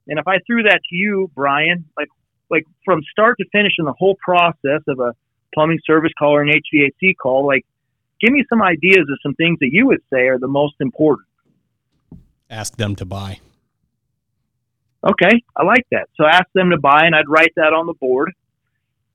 and 0.06 0.18
if 0.18 0.26
i 0.28 0.38
threw 0.46 0.62
that 0.62 0.80
to 0.88 0.96
you 0.96 1.30
brian 1.34 1.84
like 1.96 2.08
like 2.50 2.64
from 2.84 3.00
start 3.10 3.36
to 3.38 3.44
finish 3.52 3.72
in 3.78 3.84
the 3.84 3.94
whole 3.98 4.16
process 4.22 4.82
of 4.88 4.98
a 5.00 5.14
plumbing 5.54 5.78
service 5.86 6.12
call 6.18 6.34
or 6.34 6.42
an 6.42 6.48
hvac 6.48 7.14
call 7.20 7.46
like 7.46 7.64
give 8.20 8.32
me 8.32 8.44
some 8.48 8.62
ideas 8.62 9.08
of 9.10 9.18
some 9.22 9.34
things 9.34 9.58
that 9.60 9.70
you 9.72 9.86
would 9.86 10.02
say 10.12 10.28
are 10.28 10.38
the 10.38 10.48
most 10.48 10.74
important. 10.80 11.26
Ask 12.48 12.76
them 12.76 12.94
to 12.96 13.04
buy. 13.04 13.40
Okay, 15.08 15.42
I 15.56 15.64
like 15.64 15.86
that. 15.92 16.08
So 16.16 16.26
ask 16.26 16.46
them 16.54 16.70
to 16.70 16.78
buy, 16.78 17.06
and 17.06 17.14
I'd 17.14 17.28
write 17.28 17.52
that 17.56 17.72
on 17.72 17.86
the 17.86 17.94
board. 17.94 18.32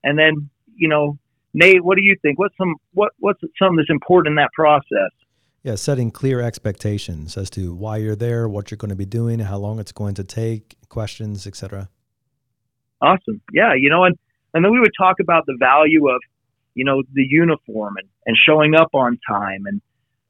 And 0.02 0.18
then, 0.18 0.50
you 0.74 0.88
know, 0.88 1.18
Nate, 1.54 1.84
what 1.84 1.96
do 1.96 2.02
you 2.02 2.16
think? 2.22 2.38
What's 2.38 2.56
some 2.56 2.74
what 2.92 3.12
what's 3.18 3.40
something 3.58 3.76
that's 3.76 3.90
important 3.90 4.32
in 4.32 4.36
that 4.36 4.52
process? 4.52 5.10
Yeah, 5.62 5.74
setting 5.74 6.10
clear 6.10 6.40
expectations 6.40 7.36
as 7.36 7.50
to 7.50 7.74
why 7.74 7.96
you're 7.96 8.14
there, 8.14 8.48
what 8.48 8.70
you're 8.70 8.76
going 8.76 8.90
to 8.90 8.96
be 8.96 9.06
doing, 9.06 9.40
how 9.40 9.58
long 9.58 9.80
it's 9.80 9.90
going 9.90 10.14
to 10.14 10.24
take, 10.24 10.76
questions, 10.88 11.46
etc. 11.46 11.88
Awesome. 13.00 13.40
Yeah, 13.52 13.74
you 13.74 13.90
know, 13.90 14.04
and 14.04 14.16
and 14.54 14.64
then 14.64 14.72
we 14.72 14.80
would 14.80 14.92
talk 14.98 15.16
about 15.20 15.44
the 15.46 15.56
value 15.58 16.08
of, 16.08 16.20
you 16.74 16.84
know, 16.84 17.02
the 17.12 17.26
uniform 17.28 17.96
and, 17.98 18.08
and 18.26 18.36
showing 18.46 18.74
up 18.74 18.88
on 18.94 19.18
time 19.28 19.66
and, 19.66 19.82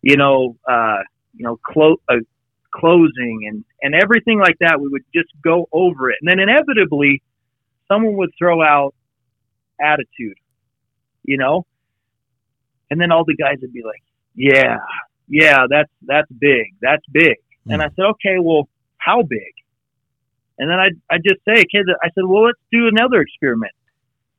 you 0.02 0.16
know, 0.16 0.56
uh, 0.68 0.98
you 1.34 1.44
know, 1.44 1.58
clo- 1.64 2.00
uh, 2.08 2.16
closing 2.78 3.46
and 3.48 3.64
and 3.82 3.94
everything 3.94 4.38
like 4.38 4.56
that. 4.60 4.80
We 4.80 4.88
would 4.88 5.04
just 5.14 5.28
go 5.42 5.68
over 5.72 6.10
it, 6.10 6.16
and 6.20 6.30
then 6.30 6.38
inevitably, 6.38 7.22
someone 7.88 8.16
would 8.16 8.30
throw 8.38 8.62
out 8.62 8.94
attitude, 9.80 10.38
you 11.24 11.36
know, 11.36 11.66
and 12.90 13.00
then 13.00 13.12
all 13.12 13.24
the 13.24 13.36
guys 13.36 13.58
would 13.62 13.72
be 13.72 13.82
like, 13.82 14.02
"Yeah, 14.34 14.78
yeah, 15.28 15.66
that's 15.68 15.90
that's 16.02 16.30
big, 16.30 16.74
that's 16.80 17.04
big," 17.10 17.36
hmm. 17.64 17.72
and 17.72 17.82
I 17.82 17.86
said, 17.96 18.04
"Okay, 18.04 18.38
well, 18.40 18.68
how 18.98 19.22
big?" 19.22 19.52
And 20.58 20.70
then 20.70 20.78
I 20.78 20.88
I 21.10 21.18
just 21.18 21.44
say, 21.46 21.64
kids, 21.64 21.88
I 22.02 22.08
said, 22.14 22.24
well, 22.24 22.44
let's 22.44 22.58
do 22.72 22.88
another 22.88 23.20
experiment. 23.20 23.72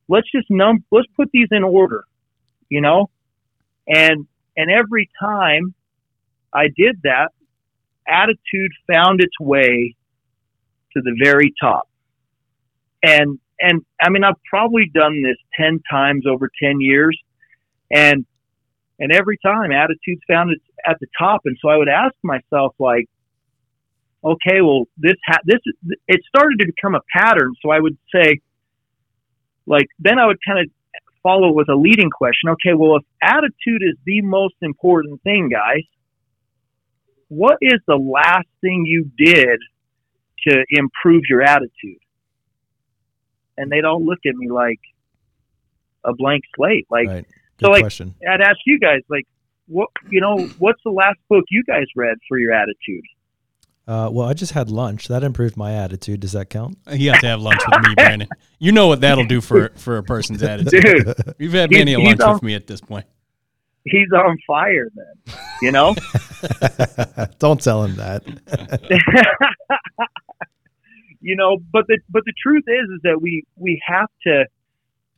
Let's 0.08 0.30
just 0.30 0.46
num 0.50 0.84
let's 0.90 1.06
put 1.16 1.30
these 1.32 1.48
in 1.50 1.62
order, 1.62 2.04
you 2.68 2.80
know, 2.80 3.10
and 3.86 4.26
and 4.56 4.70
every 4.70 5.08
time 5.20 5.74
I 6.52 6.68
did 6.76 7.02
that, 7.04 7.28
attitude 8.08 8.72
found 8.90 9.20
its 9.20 9.38
way 9.40 9.94
to 10.94 11.02
the 11.02 11.16
very 11.22 11.52
top. 11.60 11.88
And 13.02 13.38
and 13.60 13.84
I 14.00 14.10
mean, 14.10 14.24
I've 14.24 14.42
probably 14.48 14.90
done 14.92 15.22
this 15.22 15.36
ten 15.58 15.80
times 15.90 16.24
over 16.26 16.50
ten 16.62 16.80
years, 16.80 17.18
and 17.90 18.24
and 18.98 19.12
every 19.12 19.38
time 19.44 19.72
attitudes 19.72 20.22
found 20.28 20.50
it 20.50 20.60
at 20.86 20.98
the 21.00 21.06
top. 21.18 21.42
And 21.44 21.56
so 21.60 21.68
I 21.68 21.76
would 21.76 21.88
ask 21.88 22.14
myself, 22.22 22.74
like, 22.78 23.06
okay, 24.24 24.60
well, 24.60 24.84
this 24.96 25.16
ha- 25.26 25.42
this 25.44 25.60
it 26.08 26.20
started 26.28 26.58
to 26.60 26.66
become 26.66 26.94
a 26.94 27.00
pattern. 27.16 27.54
So 27.62 27.70
I 27.70 27.78
would 27.78 27.96
say, 28.14 28.40
like, 29.66 29.86
then 29.98 30.18
I 30.18 30.26
would 30.26 30.38
kind 30.46 30.60
of 30.60 30.66
follow 31.22 31.52
with 31.52 31.68
a 31.68 31.74
leading 31.74 32.10
question. 32.10 32.50
Okay, 32.50 32.74
well, 32.74 32.96
if 32.96 33.04
attitude 33.22 33.82
is 33.82 33.96
the 34.04 34.22
most 34.22 34.54
important 34.62 35.22
thing, 35.22 35.48
guys, 35.50 35.82
what 37.28 37.58
is 37.60 37.80
the 37.86 37.96
last 37.96 38.48
thing 38.60 38.84
you 38.86 39.10
did 39.16 39.58
to 40.46 40.64
improve 40.70 41.22
your 41.28 41.42
attitude? 41.42 41.98
And 43.56 43.70
they'd 43.70 43.84
all 43.84 44.04
look 44.04 44.20
at 44.26 44.34
me 44.34 44.50
like 44.50 44.80
a 46.04 46.12
blank 46.14 46.42
slate. 46.56 46.86
Like, 46.90 47.08
Right. 47.08 47.26
Good 47.58 47.66
so, 47.66 47.70
like, 47.72 47.82
question. 47.82 48.14
I'd 48.30 48.40
ask 48.40 48.58
you 48.66 48.78
guys, 48.78 49.00
like, 49.10 49.26
what 49.66 49.88
you 50.08 50.20
know, 50.20 50.46
what's 50.58 50.80
the 50.84 50.90
last 50.92 51.18
book 51.28 51.44
you 51.50 51.64
guys 51.64 51.84
read 51.96 52.16
for 52.28 52.38
your 52.38 52.52
attitude? 52.52 53.02
Uh, 53.88 54.08
well, 54.12 54.28
I 54.28 54.32
just 54.34 54.52
had 54.52 54.70
lunch. 54.70 55.08
That 55.08 55.24
improved 55.24 55.56
my 55.56 55.72
attitude. 55.74 56.20
Does 56.20 56.32
that 56.32 56.50
count? 56.50 56.78
You 56.92 57.10
have 57.10 57.20
to 57.22 57.26
have 57.26 57.40
lunch 57.40 57.60
with 57.68 57.88
me, 57.88 57.94
Brandon. 57.96 58.28
You 58.60 58.70
know 58.72 58.86
what 58.86 59.00
that'll 59.00 59.24
do 59.26 59.40
for 59.40 59.70
for 59.76 59.96
a 59.98 60.02
person's 60.04 60.42
attitude. 60.44 60.82
Dude, 60.84 61.34
You've 61.38 61.52
had 61.54 61.70
He's- 61.70 61.80
many 61.80 61.94
a 61.94 61.98
lunch 61.98 62.20
on- 62.20 62.34
with 62.34 62.42
me 62.44 62.54
at 62.54 62.66
this 62.68 62.80
point. 62.80 63.06
He's 63.90 64.12
on 64.12 64.36
fire 64.46 64.88
then. 64.94 65.34
You 65.62 65.72
know? 65.72 65.94
Don't 67.38 67.60
tell 67.60 67.84
him 67.84 67.96
that. 67.96 68.22
you 71.20 71.36
know, 71.36 71.58
but 71.72 71.86
the 71.88 71.98
but 72.08 72.24
the 72.24 72.32
truth 72.42 72.64
is 72.66 72.88
is 72.94 73.00
that 73.04 73.20
we 73.20 73.44
we 73.56 73.80
have 73.86 74.08
to 74.26 74.44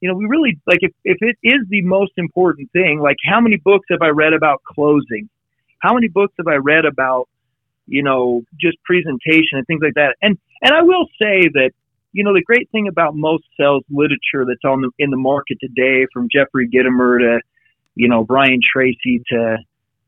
you 0.01 0.09
know, 0.09 0.15
we 0.15 0.25
really 0.27 0.59
like 0.67 0.79
if 0.81 0.93
if 1.05 1.19
it 1.21 1.37
is 1.43 1.61
the 1.69 1.83
most 1.83 2.13
important 2.17 2.73
thing, 2.73 3.01
like 3.01 3.17
how 3.25 3.41
many 3.41 3.57
books 3.57 3.87
have 3.91 4.01
I 4.03 4.09
read 4.09 4.33
about 4.33 4.63
closing? 4.65 5.29
How 5.79 5.95
many 5.95 6.09
books 6.09 6.35
have 6.39 6.47
I 6.47 6.57
read 6.57 6.85
about, 6.85 7.29
you 7.87 8.03
know, 8.03 8.43
just 8.59 8.79
presentation 8.85 9.59
and 9.59 9.67
things 9.67 9.81
like 9.83 9.95
that? 9.95 10.17
And 10.23 10.39
and 10.63 10.75
I 10.75 10.83
will 10.83 11.07
say 11.21 11.49
that 11.53 11.73
you 12.13 12.25
know 12.25 12.33
the 12.33 12.43
great 12.43 12.71
thing 12.71 12.89
about 12.89 13.15
most 13.15 13.45
sales 13.59 13.85
literature 13.91 14.47
that's 14.47 14.65
on 14.65 14.81
the 14.81 14.91
in 14.99 15.11
the 15.11 15.19
market 15.19 15.59
today, 15.61 16.07
from 16.13 16.29
Jeffrey 16.33 16.69
Gitomer 16.69 17.19
to 17.19 17.41
you 17.95 18.09
know 18.09 18.25
Brian 18.25 18.61
Tracy 18.73 19.23
to 19.31 19.57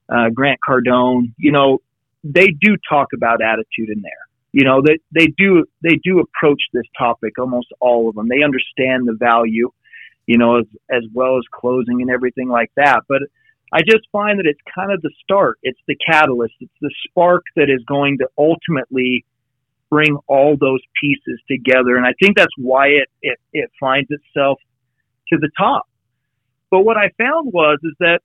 uh, 0.09 0.31
Grant 0.35 0.61
Cardone, 0.67 1.33
you 1.39 1.53
know, 1.53 1.79
they 2.25 2.49
do 2.49 2.77
talk 2.89 3.09
about 3.15 3.43
attitude 3.43 3.89
in 3.89 4.03
there. 4.03 4.13
You 4.53 4.65
know 4.65 4.83
they, 4.85 4.99
they 5.15 5.27
do 5.37 5.65
they 5.83 5.99
do 6.05 6.21
approach 6.21 6.61
this 6.73 6.85
topic 6.99 7.39
almost 7.39 7.69
all 7.81 8.09
of 8.09 8.15
them. 8.15 8.29
They 8.29 8.43
understand 8.43 9.09
the 9.09 9.17
value, 9.19 9.71
you 10.27 10.39
know, 10.39 10.59
as 10.59 10.67
as 10.91 11.05
well 11.13 11.39
as 11.39 11.45
closing 11.53 12.03
and 12.03 12.11
everything 12.11 12.49
like 12.49 12.71
that. 12.77 13.01
But 13.09 13.23
I 13.73 13.81
just 13.81 14.07
find 14.13 14.39
that 14.39 14.47
it's 14.47 14.61
kind 14.75 14.93
of 14.93 15.01
the 15.01 15.11
start. 15.25 15.59
It's 15.63 15.81
the 15.89 15.97
catalyst. 15.97 16.55
It's 16.61 16.73
the 16.83 16.93
spark 17.09 17.45
that 17.57 17.71
is 17.71 17.83
going 17.87 18.19
to 18.19 18.29
ultimately 18.37 19.25
bring 19.89 20.19
all 20.27 20.57
those 20.61 20.81
pieces 21.01 21.41
together. 21.51 21.97
And 21.97 22.07
I 22.07 22.13
think 22.21 22.37
that's 22.37 22.53
why 22.59 22.89
it, 22.89 23.09
it, 23.23 23.39
it 23.53 23.71
finds 23.81 24.11
itself 24.11 24.59
to 25.29 25.39
the 25.39 25.51
top. 25.59 25.89
But 26.73 26.87
what 26.87 26.97
I 26.97 27.11
found 27.19 27.53
was 27.53 27.79
is 27.85 27.93
that 28.01 28.21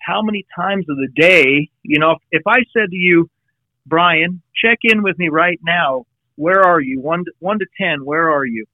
how 0.00 0.22
many 0.22 0.44
times 0.56 0.86
of 0.90 0.96
the 0.96 1.08
day, 1.14 1.70
you 1.84 2.00
know, 2.00 2.10
if, 2.10 2.18
if 2.32 2.42
I 2.48 2.58
said 2.76 2.90
to 2.90 2.96
you, 2.96 3.30
Brian, 3.86 4.42
check 4.60 4.78
in 4.82 5.04
with 5.04 5.16
me 5.20 5.28
right 5.28 5.60
now. 5.64 6.04
Where 6.34 6.62
are 6.62 6.80
you? 6.80 7.00
One 7.00 7.24
to, 7.24 7.30
one 7.38 7.60
to 7.60 7.66
ten. 7.80 8.04
Where 8.04 8.28
are 8.32 8.44
you? 8.44 8.66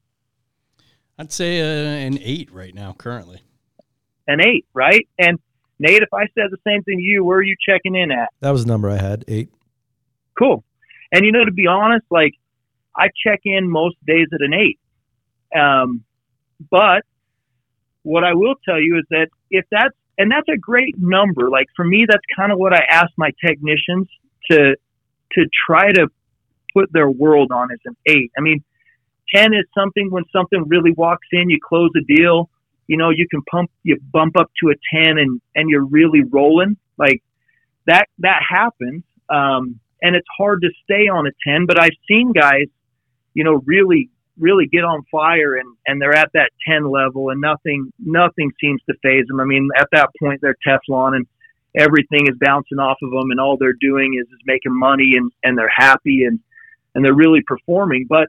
I'd 1.18 1.30
say 1.30 1.60
uh, 1.60 2.06
an 2.06 2.18
eight 2.22 2.50
right 2.50 2.74
now, 2.74 2.94
currently. 2.94 3.42
An 4.26 4.40
eight, 4.40 4.64
right? 4.72 5.06
And 5.18 5.38
Nate, 5.78 6.02
if 6.02 6.14
I 6.14 6.22
said 6.34 6.46
the 6.50 6.56
same 6.66 6.82
thing 6.84 6.96
to 6.96 7.02
you, 7.02 7.24
where 7.24 7.38
are 7.38 7.42
you 7.42 7.56
checking 7.68 7.96
in 7.96 8.10
at? 8.10 8.30
That 8.40 8.50
was 8.52 8.64
the 8.64 8.68
number 8.68 8.88
I 8.88 8.96
had. 8.96 9.26
Eight. 9.28 9.50
Cool. 10.38 10.64
And 11.12 11.26
you 11.26 11.32
know, 11.32 11.44
to 11.44 11.52
be 11.52 11.66
honest, 11.66 12.06
like 12.10 12.32
I 12.96 13.08
check 13.26 13.40
in 13.44 13.68
most 13.68 13.96
days 14.06 14.28
at 14.32 14.40
an 14.40 14.54
eight. 14.54 14.78
Um, 15.54 16.04
but 16.70 17.02
what 18.02 18.24
I 18.24 18.34
will 18.34 18.54
tell 18.64 18.80
you 18.80 18.98
is 18.98 19.04
that 19.10 19.28
if 19.50 19.64
that's 19.70 19.94
and 20.18 20.30
that's 20.30 20.48
a 20.48 20.58
great 20.58 20.96
number. 20.98 21.48
Like 21.48 21.66
for 21.76 21.84
me, 21.84 22.04
that's 22.08 22.24
kind 22.36 22.50
of 22.50 22.58
what 22.58 22.74
I 22.74 22.82
ask 22.90 23.10
my 23.16 23.30
technicians 23.44 24.08
to 24.50 24.76
to 25.32 25.46
try 25.66 25.92
to 25.92 26.08
put 26.74 26.92
their 26.92 27.10
world 27.10 27.52
on 27.52 27.70
is 27.72 27.78
an 27.84 27.96
eight. 28.06 28.32
I 28.36 28.40
mean, 28.40 28.64
ten 29.32 29.54
is 29.54 29.64
something 29.76 30.10
when 30.10 30.24
something 30.32 30.64
really 30.66 30.92
walks 30.92 31.28
in, 31.32 31.50
you 31.50 31.58
close 31.66 31.90
a 31.96 32.04
deal. 32.04 32.50
You 32.88 32.96
know, 32.96 33.10
you 33.10 33.28
can 33.28 33.42
pump, 33.42 33.70
you 33.84 33.98
bump 34.12 34.36
up 34.36 34.50
to 34.62 34.70
a 34.70 34.74
ten, 34.92 35.18
and 35.18 35.40
and 35.54 35.70
you're 35.70 35.86
really 35.86 36.24
rolling. 36.24 36.76
Like 36.96 37.22
that 37.86 38.08
that 38.18 38.40
happens. 38.48 39.04
Um, 39.30 39.80
and 40.02 40.14
it's 40.14 40.26
hard 40.36 40.62
to 40.62 40.70
stay 40.84 41.08
on 41.08 41.26
a 41.26 41.30
10 41.46 41.66
but 41.66 41.80
i've 41.80 41.96
seen 42.08 42.32
guys 42.32 42.66
you 43.34 43.44
know 43.44 43.62
really 43.66 44.10
really 44.38 44.66
get 44.66 44.84
on 44.84 45.02
fire 45.10 45.56
and 45.56 45.76
and 45.86 46.00
they're 46.00 46.16
at 46.16 46.30
that 46.34 46.50
10 46.66 46.90
level 46.90 47.30
and 47.30 47.40
nothing 47.40 47.92
nothing 47.98 48.50
seems 48.60 48.80
to 48.88 48.94
faze 49.02 49.26
them 49.28 49.40
i 49.40 49.44
mean 49.44 49.68
at 49.76 49.88
that 49.92 50.10
point 50.18 50.40
they're 50.40 50.56
teflon 50.66 51.16
and 51.16 51.26
everything 51.74 52.26
is 52.26 52.36
bouncing 52.40 52.78
off 52.78 52.98
of 53.02 53.10
them 53.10 53.30
and 53.30 53.40
all 53.40 53.56
they're 53.58 53.72
doing 53.72 54.18
is, 54.20 54.26
is 54.28 54.40
making 54.46 54.76
money 54.76 55.14
and 55.16 55.30
and 55.42 55.56
they're 55.56 55.72
happy 55.74 56.24
and 56.24 56.40
and 56.94 57.04
they're 57.04 57.14
really 57.14 57.42
performing 57.46 58.06
but 58.08 58.28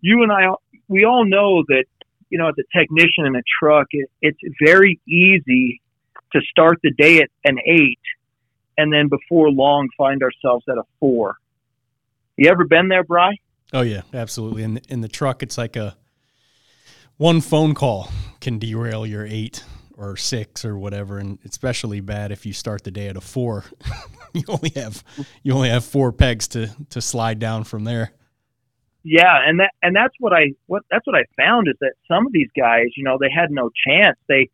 you 0.00 0.22
and 0.22 0.32
i 0.32 0.48
we 0.88 1.04
all 1.04 1.24
know 1.24 1.62
that 1.68 1.84
you 2.30 2.38
know 2.38 2.48
as 2.48 2.54
a 2.58 2.78
technician 2.78 3.26
in 3.26 3.36
a 3.36 3.42
truck 3.60 3.86
it, 3.90 4.10
it's 4.20 4.38
very 4.64 5.00
easy 5.06 5.80
to 6.32 6.40
start 6.50 6.78
the 6.82 6.92
day 6.92 7.18
at 7.18 7.28
an 7.44 7.58
8 7.64 7.98
and 8.78 8.92
then 8.92 9.08
before 9.08 9.50
long 9.50 9.88
find 9.96 10.22
ourselves 10.22 10.64
at 10.68 10.76
a 10.76 10.82
four. 11.00 11.36
You 12.36 12.50
ever 12.50 12.64
been 12.64 12.88
there, 12.88 13.04
Bry? 13.04 13.36
Oh 13.72 13.82
yeah, 13.82 14.02
absolutely. 14.14 14.62
In 14.62 14.74
the, 14.74 14.82
in 14.88 15.00
the 15.00 15.08
truck, 15.08 15.42
it's 15.42 15.58
like 15.58 15.76
a 15.76 15.96
one 17.16 17.40
phone 17.40 17.74
call 17.74 18.10
can 18.40 18.58
derail 18.58 19.06
your 19.06 19.26
eight 19.26 19.64
or 19.96 20.16
six 20.16 20.64
or 20.64 20.78
whatever, 20.78 21.18
and 21.18 21.38
especially 21.44 22.00
bad 22.00 22.30
if 22.30 22.44
you 22.46 22.52
start 22.52 22.84
the 22.84 22.90
day 22.90 23.08
at 23.08 23.16
a 23.16 23.20
four. 23.20 23.64
you 24.32 24.42
only 24.48 24.70
have 24.76 25.02
you 25.42 25.52
only 25.52 25.70
have 25.70 25.84
four 25.84 26.12
pegs 26.12 26.46
to 26.48 26.68
to 26.90 27.00
slide 27.00 27.38
down 27.38 27.64
from 27.64 27.84
there. 27.84 28.12
Yeah, 29.02 29.38
and 29.46 29.60
that 29.60 29.70
and 29.82 29.94
that's 29.94 30.14
what 30.18 30.32
I 30.32 30.52
what 30.66 30.82
that's 30.90 31.06
what 31.06 31.16
I 31.16 31.24
found 31.36 31.68
is 31.68 31.74
that 31.80 31.92
some 32.08 32.26
of 32.26 32.32
these 32.32 32.50
guys, 32.56 32.86
you 32.96 33.04
know, 33.04 33.18
they 33.20 33.30
had 33.30 33.50
no 33.50 33.70
chance. 33.86 34.18
They 34.28 34.50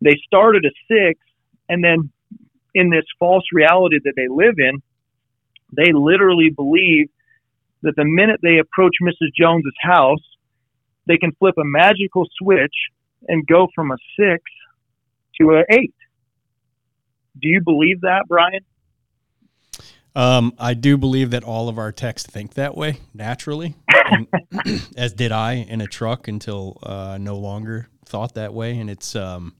they 0.00 0.16
started 0.26 0.64
a 0.64 0.70
six, 0.88 1.18
and 1.68 1.82
then 1.82 2.10
in 2.74 2.90
this 2.90 3.04
false 3.18 3.44
reality 3.52 3.98
that 4.04 4.14
they 4.16 4.28
live 4.28 4.56
in, 4.58 4.82
they 5.72 5.92
literally 5.92 6.50
believe 6.50 7.08
that 7.84 7.96
the 7.96 8.04
minute 8.04 8.40
they 8.42 8.58
approach 8.58 8.94
Mrs. 9.02 9.28
Jones's 9.38 9.72
house, 9.80 10.22
they 11.06 11.16
can 11.16 11.32
flip 11.38 11.54
a 11.58 11.64
magical 11.64 12.26
switch 12.38 12.74
and 13.28 13.46
go 13.46 13.68
from 13.74 13.90
a 13.90 13.96
six 14.18 14.42
to 15.40 15.50
an 15.50 15.64
eight. 15.70 15.94
Do 17.40 17.48
you 17.48 17.60
believe 17.62 18.00
that, 18.02 18.24
Brian? 18.28 18.60
Um, 20.16 20.52
I 20.58 20.74
do 20.74 20.96
believe 20.96 21.30
that 21.30 21.42
all 21.42 21.68
of 21.68 21.76
our 21.76 21.90
techs 21.90 22.22
think 22.22 22.54
that 22.54 22.76
way 22.76 23.00
naturally, 23.12 23.74
and, 23.88 24.28
as 24.96 25.12
did 25.12 25.32
I 25.32 25.54
in 25.54 25.80
a 25.80 25.88
truck 25.88 26.28
until 26.28 26.78
uh, 26.84 27.18
no 27.20 27.36
longer 27.36 27.88
thought 28.06 28.34
that 28.34 28.54
way, 28.54 28.78
and 28.78 28.88
it's 28.88 29.16
um, 29.16 29.56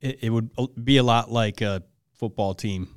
it, 0.00 0.24
it 0.24 0.30
would 0.30 0.50
be 0.82 0.96
a 0.96 1.04
lot 1.04 1.30
like 1.30 1.60
a 1.60 1.84
football 2.14 2.52
team 2.52 2.88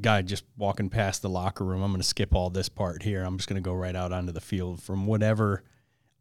guy 0.00 0.22
just 0.22 0.44
walking 0.56 0.88
past 0.88 1.22
the 1.22 1.28
locker 1.28 1.64
room. 1.64 1.82
I'm 1.82 1.90
going 1.90 2.00
to 2.00 2.06
skip 2.06 2.34
all 2.34 2.50
this 2.50 2.68
part 2.68 3.02
here. 3.02 3.22
I'm 3.22 3.36
just 3.36 3.48
going 3.48 3.62
to 3.62 3.66
go 3.66 3.74
right 3.74 3.96
out 3.96 4.12
onto 4.12 4.32
the 4.32 4.40
field 4.40 4.82
from 4.82 5.06
whatever 5.06 5.62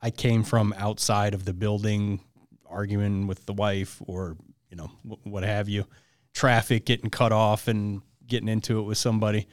I 0.01 0.11
came 0.11 0.43
from 0.43 0.73
outside 0.77 1.33
of 1.33 1.45
the 1.45 1.53
building, 1.53 2.21
arguing 2.69 3.27
with 3.27 3.45
the 3.45 3.53
wife 3.53 4.01
or 4.05 4.37
you 4.69 4.77
know 4.77 4.91
what 5.23 5.43
have 5.43 5.69
you, 5.69 5.85
traffic 6.33 6.85
getting 6.85 7.09
cut 7.09 7.31
off 7.31 7.67
and 7.67 8.01
getting 8.27 8.49
into 8.49 8.79
it 8.79 8.83
with 8.83 8.97
somebody, 8.97 9.47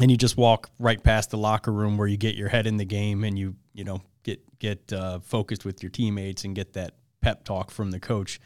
and 0.00 0.10
you 0.10 0.16
just 0.16 0.36
walk 0.36 0.70
right 0.78 1.02
past 1.02 1.30
the 1.30 1.38
locker 1.38 1.72
room 1.72 1.96
where 1.96 2.08
you 2.08 2.16
get 2.16 2.34
your 2.34 2.48
head 2.48 2.66
in 2.66 2.76
the 2.76 2.84
game 2.84 3.24
and 3.24 3.38
you 3.38 3.56
you 3.72 3.84
know 3.84 4.02
get 4.22 4.40
get 4.58 4.92
uh, 4.92 5.20
focused 5.20 5.64
with 5.64 5.82
your 5.82 5.90
teammates 5.90 6.44
and 6.44 6.54
get 6.54 6.74
that 6.74 6.94
pep 7.20 7.44
talk 7.44 7.70
from 7.70 7.90
the 7.90 8.00
coach 8.00 8.40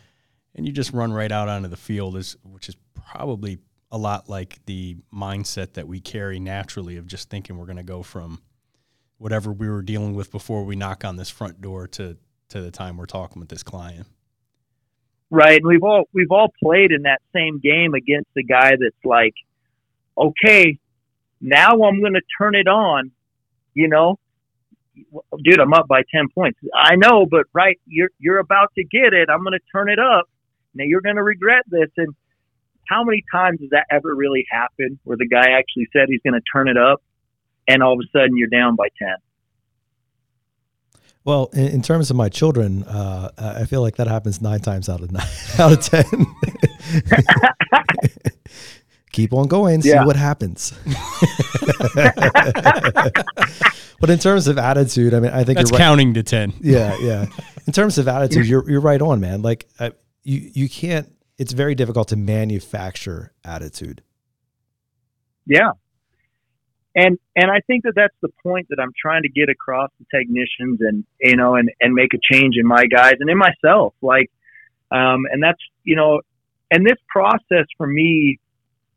and 0.54 0.66
you 0.66 0.72
just 0.72 0.92
run 0.92 1.12
right 1.12 1.32
out 1.32 1.48
onto 1.48 1.68
the 1.68 1.76
field 1.76 2.16
is 2.16 2.36
which 2.44 2.68
is 2.68 2.76
probably 2.94 3.58
a 3.96 3.98
lot 3.98 4.28
like 4.28 4.58
the 4.66 4.98
mindset 5.12 5.72
that 5.72 5.88
we 5.88 6.00
carry 6.00 6.38
naturally 6.38 6.98
of 6.98 7.06
just 7.06 7.30
thinking 7.30 7.56
we're 7.56 7.64
going 7.64 7.78
to 7.78 7.82
go 7.82 8.02
from 8.02 8.42
whatever 9.16 9.50
we 9.50 9.68
were 9.68 9.80
dealing 9.80 10.14
with 10.14 10.30
before 10.30 10.64
we 10.64 10.76
knock 10.76 11.02
on 11.02 11.16
this 11.16 11.30
front 11.30 11.60
door 11.60 11.88
to 11.88 12.16
to 12.50 12.60
the 12.60 12.70
time 12.70 12.96
we're 12.96 13.06
talking 13.06 13.40
with 13.40 13.48
this 13.48 13.62
client. 13.62 14.06
Right 15.30 15.56
and 15.56 15.66
we've 15.66 15.82
all 15.82 16.04
we've 16.12 16.30
all 16.30 16.52
played 16.62 16.92
in 16.92 17.02
that 17.02 17.22
same 17.34 17.58
game 17.58 17.94
against 17.94 18.28
the 18.36 18.44
guy 18.44 18.70
that's 18.70 19.04
like 19.04 19.34
okay 20.16 20.78
now 21.40 21.70
i'm 21.70 22.00
going 22.00 22.14
to 22.14 22.22
turn 22.38 22.54
it 22.54 22.68
on 22.68 23.10
you 23.74 23.88
know? 23.88 24.18
Dude 25.42 25.58
i'm 25.58 25.72
up 25.72 25.88
by 25.88 26.02
10 26.14 26.28
points. 26.34 26.58
I 26.74 26.96
know 26.96 27.26
but 27.26 27.46
right 27.52 27.80
you're 27.86 28.10
you're 28.18 28.38
about 28.38 28.72
to 28.76 28.84
get 28.84 29.14
it. 29.14 29.28
I'm 29.30 29.42
going 29.42 29.58
to 29.58 29.64
turn 29.72 29.88
it 29.88 29.98
up. 29.98 30.26
Now 30.74 30.84
you're 30.84 31.00
going 31.00 31.16
to 31.16 31.22
regret 31.22 31.64
this 31.66 31.90
and 31.96 32.14
how 32.88 33.04
many 33.04 33.22
times 33.32 33.60
does 33.60 33.70
that 33.70 33.86
ever 33.90 34.14
really 34.14 34.44
happen 34.50 34.98
where 35.04 35.16
the 35.16 35.26
guy 35.28 35.50
actually 35.58 35.86
said 35.92 36.06
he's 36.08 36.20
going 36.22 36.34
to 36.34 36.42
turn 36.52 36.68
it 36.68 36.76
up 36.76 37.02
and 37.68 37.82
all 37.82 37.94
of 37.94 38.00
a 38.00 38.06
sudden 38.16 38.36
you're 38.36 38.48
down 38.48 38.76
by 38.76 38.86
10 38.98 39.08
Well, 41.24 41.50
in, 41.52 41.66
in 41.66 41.82
terms 41.82 42.10
of 42.10 42.16
my 42.16 42.28
children, 42.28 42.84
uh, 42.84 43.30
I 43.36 43.64
feel 43.66 43.82
like 43.82 43.96
that 43.96 44.06
happens 44.06 44.40
nine 44.40 44.60
times 44.60 44.88
out 44.88 45.00
of 45.00 45.10
nine 45.10 45.26
out 45.58 45.72
of 45.72 45.80
ten. 45.80 46.04
keep 49.12 49.32
on 49.32 49.48
going, 49.48 49.82
see 49.82 49.90
Yeah. 49.90 50.04
what 50.04 50.16
happens. 50.16 50.72
but 54.00 54.10
in 54.10 54.18
terms 54.18 54.46
of 54.46 54.58
attitude, 54.58 55.14
I 55.14 55.20
mean, 55.20 55.32
I 55.32 55.44
think 55.44 55.58
That's 55.58 55.70
you're 55.70 55.78
right. 55.78 55.84
counting 55.84 56.14
to 56.14 56.22
ten. 56.22 56.52
Yeah, 56.60 56.96
yeah. 57.00 57.26
In 57.66 57.72
terms 57.72 57.98
of 57.98 58.08
attitude, 58.08 58.46
you're 58.46 58.68
you're 58.70 58.80
right 58.80 59.00
on, 59.00 59.20
man. 59.20 59.42
Like 59.42 59.66
uh, 59.78 59.90
you 60.22 60.50
you 60.54 60.68
can't. 60.68 61.12
It's 61.38 61.52
very 61.52 61.74
difficult 61.74 62.08
to 62.08 62.16
manufacture 62.16 63.32
attitude. 63.44 64.02
Yeah. 65.46 65.72
And 66.94 67.18
and 67.36 67.50
I 67.50 67.60
think 67.66 67.84
that 67.84 67.92
that's 67.94 68.14
the 68.22 68.30
point 68.42 68.68
that 68.70 68.80
I'm 68.80 68.92
trying 69.00 69.22
to 69.22 69.28
get 69.28 69.50
across 69.50 69.90
to 69.98 70.18
technicians 70.18 70.80
and 70.80 71.04
you 71.20 71.36
know 71.36 71.54
and 71.54 71.70
and 71.80 71.92
make 71.92 72.14
a 72.14 72.18
change 72.32 72.56
in 72.58 72.66
my 72.66 72.86
guys 72.86 73.16
and 73.20 73.28
in 73.28 73.36
myself 73.36 73.92
like 74.00 74.30
um 74.90 75.26
and 75.30 75.42
that's 75.42 75.60
you 75.84 75.94
know 75.94 76.22
and 76.70 76.86
this 76.86 76.96
process 77.06 77.66
for 77.76 77.86
me 77.86 78.38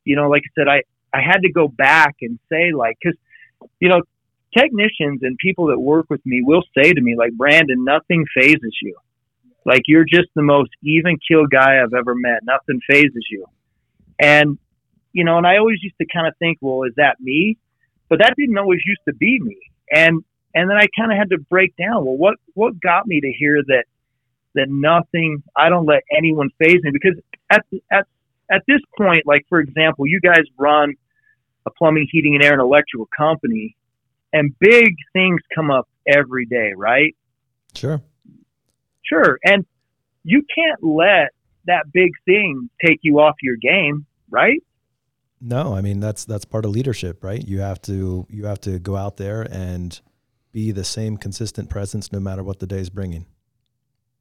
you 0.05 0.15
know 0.15 0.29
like 0.29 0.43
I 0.45 0.51
said 0.55 0.67
I 0.69 0.83
I 1.13 1.21
had 1.21 1.39
to 1.41 1.51
go 1.51 1.67
back 1.67 2.15
and 2.21 2.39
say 2.49 2.71
like 2.71 2.97
cuz 3.03 3.15
you 3.81 3.89
know 3.89 4.01
technicians 4.57 5.21
and 5.21 5.37
people 5.37 5.67
that 5.67 5.79
work 5.79 6.05
with 6.09 6.25
me 6.25 6.41
will 6.41 6.63
say 6.73 6.93
to 6.93 7.01
me 7.01 7.17
like 7.17 7.33
Brandon 7.33 7.83
nothing 7.83 8.25
fazes 8.33 8.77
you 8.81 8.95
like 9.69 9.83
you're 9.87 10.03
just 10.03 10.27
the 10.35 10.41
most 10.41 10.71
even 10.83 11.17
kill 11.25 11.45
guy 11.47 11.81
I've 11.81 11.93
ever 11.93 12.15
met 12.15 12.39
nothing 12.43 12.81
fazes 12.89 13.25
you 13.29 13.45
and 14.19 14.57
you 15.13 15.23
know, 15.23 15.37
and 15.37 15.47
I 15.47 15.57
always 15.57 15.79
used 15.81 15.95
to 15.99 16.05
kind 16.11 16.27
of 16.27 16.35
think, 16.37 16.59
well, 16.61 16.83
is 16.83 16.93
that 16.97 17.19
me? 17.19 17.57
But 18.09 18.19
that 18.19 18.35
didn't 18.37 18.57
always 18.57 18.81
used 18.85 19.01
to 19.07 19.13
be 19.13 19.39
me. 19.39 19.57
And 19.91 20.23
and 20.55 20.69
then 20.69 20.77
I 20.77 20.87
kind 20.97 21.11
of 21.11 21.17
had 21.17 21.29
to 21.29 21.37
break 21.37 21.75
down, 21.75 22.05
well, 22.05 22.17
what 22.17 22.35
what 22.53 22.79
got 22.79 23.07
me 23.07 23.21
to 23.21 23.31
hear 23.31 23.61
that 23.67 23.85
that 24.55 24.67
nothing, 24.69 25.43
I 25.55 25.69
don't 25.69 25.85
let 25.85 26.03
anyone 26.15 26.49
faze 26.59 26.81
me 26.83 26.91
because 26.91 27.19
at 27.49 27.65
at 27.91 28.07
at 28.51 28.63
this 28.67 28.81
point, 28.97 29.25
like 29.25 29.45
for 29.49 29.59
example, 29.59 30.07
you 30.07 30.19
guys 30.19 30.43
run 30.57 30.95
a 31.65 31.71
plumbing, 31.71 32.07
heating, 32.11 32.35
and 32.35 32.43
air 32.43 32.53
and 32.53 32.61
electrical 32.61 33.07
company, 33.15 33.75
and 34.33 34.57
big 34.59 34.95
things 35.13 35.41
come 35.53 35.69
up 35.69 35.87
every 36.07 36.45
day, 36.45 36.73
right? 36.75 37.15
Sure. 37.75 38.01
Sure, 39.11 39.39
and 39.43 39.65
you 40.23 40.43
can't 40.53 40.83
let 40.83 41.29
that 41.65 41.91
big 41.91 42.11
thing 42.25 42.69
take 42.85 42.99
you 43.01 43.19
off 43.19 43.35
your 43.41 43.57
game, 43.57 44.05
right? 44.29 44.61
No, 45.41 45.73
I 45.73 45.81
mean 45.81 45.99
that's 45.99 46.25
that's 46.25 46.45
part 46.45 46.65
of 46.65 46.71
leadership, 46.71 47.23
right? 47.23 47.45
You 47.45 47.59
have 47.59 47.81
to 47.83 48.27
you 48.29 48.45
have 48.45 48.59
to 48.61 48.79
go 48.79 48.95
out 48.95 49.17
there 49.17 49.41
and 49.41 49.99
be 50.51 50.71
the 50.71 50.83
same 50.83 51.17
consistent 51.17 51.69
presence 51.69 52.11
no 52.11 52.19
matter 52.19 52.43
what 52.43 52.59
the 52.59 52.67
day 52.67 52.79
is 52.79 52.89
bringing. 52.89 53.25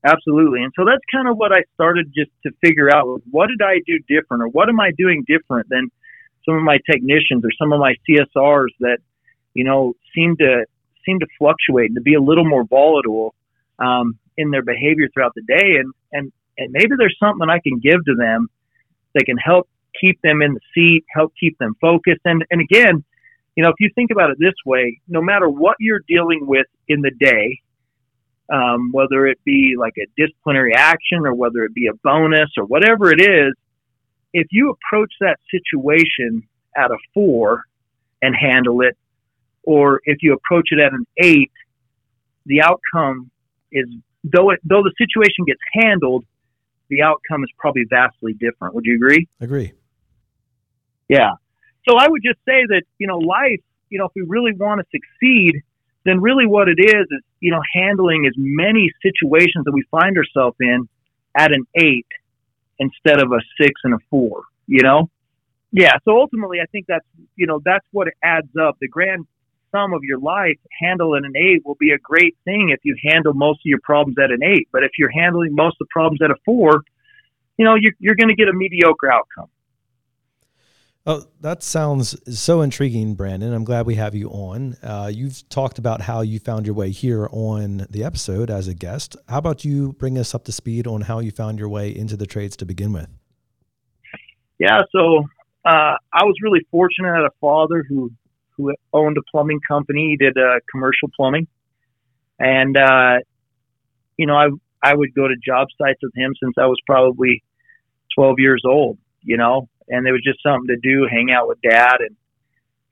Absolutely. 0.04 0.62
And 0.62 0.72
so 0.76 0.84
that's 0.84 1.02
kind 1.12 1.28
of 1.28 1.36
what 1.36 1.52
I 1.52 1.62
started 1.74 2.12
just 2.14 2.30
to 2.46 2.52
figure 2.64 2.88
out 2.94 3.06
was 3.06 3.22
what 3.30 3.48
did 3.48 3.60
I 3.62 3.80
do 3.84 3.98
different 4.08 4.42
or 4.42 4.48
what 4.48 4.68
am 4.68 4.78
I 4.78 4.92
doing 4.96 5.24
different 5.26 5.68
than 5.68 5.90
some 6.46 6.56
of 6.56 6.62
my 6.62 6.78
technicians 6.88 7.44
or 7.44 7.50
some 7.58 7.72
of 7.72 7.80
my 7.80 7.94
CSRs 8.08 8.68
that, 8.80 8.98
you 9.54 9.64
know, 9.64 9.94
seem 10.14 10.36
to 10.36 10.64
seem 11.04 11.18
to 11.18 11.26
fluctuate 11.38 11.86
and 11.86 11.96
to 11.96 12.02
be 12.02 12.14
a 12.14 12.20
little 12.20 12.44
more 12.44 12.64
volatile 12.64 13.34
um, 13.78 14.18
in 14.38 14.50
their 14.50 14.62
behavior 14.62 15.08
throughout 15.12 15.34
the 15.34 15.42
day 15.42 15.76
and, 15.76 15.92
and 16.12 16.32
and 16.58 16.72
maybe 16.72 16.90
there's 16.98 17.16
something 17.20 17.48
I 17.48 17.60
can 17.60 17.78
give 17.78 18.04
to 18.04 18.14
them 18.16 18.48
that 19.14 19.24
can 19.24 19.38
help 19.38 19.68
keep 20.00 20.20
them 20.22 20.42
in 20.42 20.54
the 20.54 20.60
seat, 20.74 21.04
help 21.14 21.32
keep 21.38 21.56
them 21.58 21.76
focused. 21.80 22.20
And 22.24 22.44
and 22.50 22.60
again, 22.60 23.04
you 23.56 23.62
know, 23.62 23.70
if 23.70 23.76
you 23.78 23.90
think 23.94 24.10
about 24.10 24.30
it 24.30 24.38
this 24.38 24.54
way, 24.66 25.00
no 25.08 25.22
matter 25.22 25.48
what 25.48 25.76
you're 25.80 26.02
dealing 26.06 26.46
with 26.46 26.66
in 26.88 27.00
the 27.00 27.10
day, 27.18 27.60
um, 28.52 28.90
whether 28.92 29.26
it 29.26 29.38
be 29.44 29.74
like 29.78 29.94
a 29.98 30.06
disciplinary 30.16 30.74
action 30.74 31.26
or 31.26 31.34
whether 31.34 31.64
it 31.64 31.74
be 31.74 31.86
a 31.86 31.94
bonus 32.02 32.50
or 32.56 32.64
whatever 32.64 33.10
it 33.10 33.20
is, 33.20 33.54
if 34.32 34.46
you 34.50 34.70
approach 34.70 35.12
that 35.20 35.38
situation 35.50 36.46
at 36.76 36.90
a 36.90 36.96
four 37.14 37.64
and 38.22 38.34
handle 38.34 38.80
it, 38.82 38.96
or 39.64 40.00
if 40.04 40.18
you 40.22 40.32
approach 40.34 40.68
it 40.70 40.78
at 40.78 40.92
an 40.92 41.06
eight, 41.18 41.52
the 42.46 42.62
outcome 42.62 43.30
is 43.70 43.86
though 44.32 44.50
it 44.50 44.60
though 44.64 44.82
the 44.82 44.92
situation 44.98 45.44
gets 45.46 45.60
handled, 45.72 46.24
the 46.88 47.02
outcome 47.02 47.44
is 47.44 47.50
probably 47.58 47.84
vastly 47.88 48.34
different. 48.34 48.74
Would 48.74 48.84
you 48.86 48.96
agree? 48.96 49.28
Agree. 49.40 49.72
Yeah. 51.08 51.32
So 51.88 51.96
I 51.96 52.06
would 52.08 52.22
just 52.22 52.38
say 52.46 52.66
that, 52.68 52.82
you 52.98 53.06
know, 53.06 53.18
life, 53.18 53.60
you 53.88 53.98
know, 53.98 54.06
if 54.06 54.12
we 54.14 54.22
really 54.26 54.52
want 54.52 54.80
to 54.80 54.86
succeed, 54.90 55.62
then 56.04 56.20
really 56.20 56.46
what 56.46 56.68
it 56.68 56.78
is 56.78 57.06
is, 57.10 57.22
you 57.40 57.50
know, 57.50 57.60
handling 57.74 58.26
as 58.26 58.34
many 58.36 58.90
situations 59.02 59.64
that 59.64 59.72
we 59.72 59.84
find 59.90 60.16
ourselves 60.16 60.56
in 60.60 60.88
at 61.36 61.52
an 61.52 61.64
eight 61.74 62.06
instead 62.78 63.22
of 63.22 63.32
a 63.32 63.40
six 63.60 63.72
and 63.84 63.94
a 63.94 63.98
four, 64.10 64.42
you 64.66 64.82
know? 64.82 65.10
Yeah. 65.72 65.94
So 66.04 66.18
ultimately, 66.18 66.60
I 66.60 66.66
think 66.66 66.86
that's, 66.88 67.06
you 67.36 67.46
know, 67.46 67.60
that's 67.64 67.86
what 67.90 68.08
it 68.08 68.14
adds 68.22 68.50
up. 68.60 68.76
The 68.80 68.88
grand 68.88 69.26
sum 69.70 69.92
of 69.92 70.00
your 70.02 70.18
life, 70.18 70.58
handling 70.80 71.24
an 71.24 71.36
eight 71.36 71.64
will 71.64 71.76
be 71.78 71.90
a 71.90 71.98
great 71.98 72.36
thing 72.44 72.70
if 72.70 72.80
you 72.84 72.96
handle 73.04 73.34
most 73.34 73.58
of 73.58 73.66
your 73.66 73.80
problems 73.82 74.16
at 74.22 74.30
an 74.30 74.42
eight. 74.42 74.68
But 74.72 74.84
if 74.84 74.92
you're 74.98 75.10
handling 75.10 75.54
most 75.54 75.74
of 75.80 75.86
the 75.86 75.90
problems 75.90 76.20
at 76.22 76.30
a 76.30 76.36
four, 76.44 76.82
you 77.56 77.64
know, 77.64 77.74
you're, 77.74 77.92
you're 77.98 78.14
going 78.14 78.28
to 78.28 78.34
get 78.34 78.48
a 78.48 78.52
mediocre 78.52 79.10
outcome. 79.10 79.48
Oh, 81.06 81.24
that 81.40 81.62
sounds 81.62 82.16
so 82.38 82.60
intriguing, 82.60 83.14
Brandon. 83.14 83.54
I'm 83.54 83.64
glad 83.64 83.86
we 83.86 83.94
have 83.94 84.14
you 84.14 84.28
on. 84.28 84.76
Uh, 84.82 85.10
you've 85.12 85.48
talked 85.48 85.78
about 85.78 86.02
how 86.02 86.20
you 86.20 86.38
found 86.38 86.66
your 86.66 86.74
way 86.74 86.90
here 86.90 87.28
on 87.32 87.86
the 87.88 88.04
episode 88.04 88.50
as 88.50 88.68
a 88.68 88.74
guest. 88.74 89.16
How 89.26 89.38
about 89.38 89.64
you 89.64 89.94
bring 89.94 90.18
us 90.18 90.34
up 90.34 90.44
to 90.44 90.52
speed 90.52 90.86
on 90.86 91.00
how 91.00 91.20
you 91.20 91.30
found 91.30 91.58
your 91.58 91.70
way 91.70 91.96
into 91.96 92.14
the 92.14 92.26
trades 92.26 92.58
to 92.58 92.66
begin 92.66 92.92
with? 92.92 93.08
Yeah, 94.58 94.80
so 94.92 95.24
uh, 95.64 95.96
I 96.12 96.24
was 96.24 96.34
really 96.42 96.66
fortunate. 96.70 97.10
I 97.10 97.16
had 97.16 97.24
a 97.24 97.34
father 97.40 97.86
who 97.88 98.12
who 98.58 98.74
owned 98.92 99.16
a 99.16 99.22
plumbing 99.30 99.60
company. 99.66 100.10
He 100.10 100.16
did 100.16 100.36
uh, 100.36 100.58
commercial 100.70 101.08
plumbing, 101.16 101.46
and 102.38 102.76
uh, 102.76 103.18
you 104.18 104.26
know, 104.26 104.34
I 104.34 104.48
I 104.82 104.94
would 104.94 105.14
go 105.14 105.26
to 105.26 105.34
job 105.42 105.68
sites 105.80 106.00
with 106.02 106.12
him 106.14 106.34
since 106.42 106.54
I 106.58 106.66
was 106.66 106.78
probably 106.86 107.42
12 108.16 108.34
years 108.38 108.62
old. 108.66 108.98
You 109.22 109.36
know, 109.36 109.68
and 109.88 110.06
it 110.06 110.12
was 110.12 110.22
just 110.22 110.42
something 110.42 110.68
to 110.68 110.76
do, 110.76 111.06
hang 111.10 111.30
out 111.30 111.48
with 111.48 111.58
dad, 111.62 111.96
and 112.00 112.16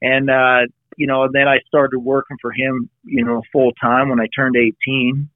and 0.01 0.29
uh, 0.29 0.71
you 0.97 1.05
know, 1.05 1.23
and 1.23 1.33
then 1.33 1.47
I 1.47 1.59
started 1.67 1.99
working 1.99 2.37
for 2.41 2.51
him, 2.51 2.89
you 3.03 3.23
know, 3.23 3.41
full 3.51 3.71
time 3.73 4.09
when 4.09 4.19
I 4.19 4.27
turned 4.35 4.55
18. 4.57 5.29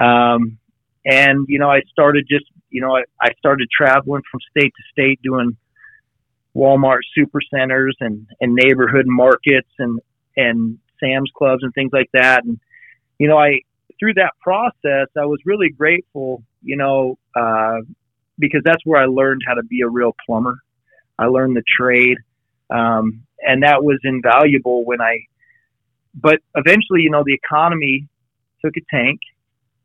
Um, 0.00 0.58
and 1.04 1.46
you 1.48 1.58
know, 1.58 1.70
I 1.70 1.82
started 1.90 2.26
just, 2.28 2.46
you 2.70 2.80
know, 2.80 2.96
I, 2.96 3.02
I 3.20 3.32
started 3.38 3.68
traveling 3.70 4.22
from 4.30 4.40
state 4.50 4.72
to 4.74 4.82
state 4.90 5.20
doing 5.22 5.56
Walmart 6.58 7.02
supercenters 7.16 7.92
and, 8.00 8.26
and 8.40 8.52
neighborhood 8.54 9.06
markets 9.06 9.70
and, 9.78 10.00
and 10.36 10.78
Sam's 10.98 11.30
clubs 11.36 11.62
and 11.62 11.72
things 11.72 11.92
like 11.92 12.10
that. 12.12 12.44
And, 12.44 12.58
you 13.18 13.28
know, 13.28 13.38
I, 13.38 13.60
through 14.00 14.14
that 14.14 14.32
process, 14.42 15.08
I 15.16 15.26
was 15.26 15.38
really 15.44 15.70
grateful, 15.70 16.42
you 16.62 16.76
know, 16.76 17.16
uh, 17.36 17.78
because 18.38 18.62
that's 18.64 18.84
where 18.84 19.00
I 19.00 19.06
learned 19.06 19.42
how 19.46 19.54
to 19.54 19.62
be 19.62 19.82
a 19.82 19.88
real 19.88 20.14
plumber. 20.26 20.58
I 21.18 21.26
learned 21.26 21.56
the 21.56 21.62
trade. 21.80 22.18
Um, 22.70 23.22
and 23.40 23.62
that 23.62 23.84
was 23.84 23.98
invaluable 24.02 24.84
when 24.84 25.00
I, 25.00 25.14
but 26.14 26.38
eventually, 26.56 27.02
you 27.02 27.10
know, 27.10 27.22
the 27.24 27.34
economy 27.34 28.08
took 28.64 28.74
a 28.76 28.96
tank. 28.96 29.20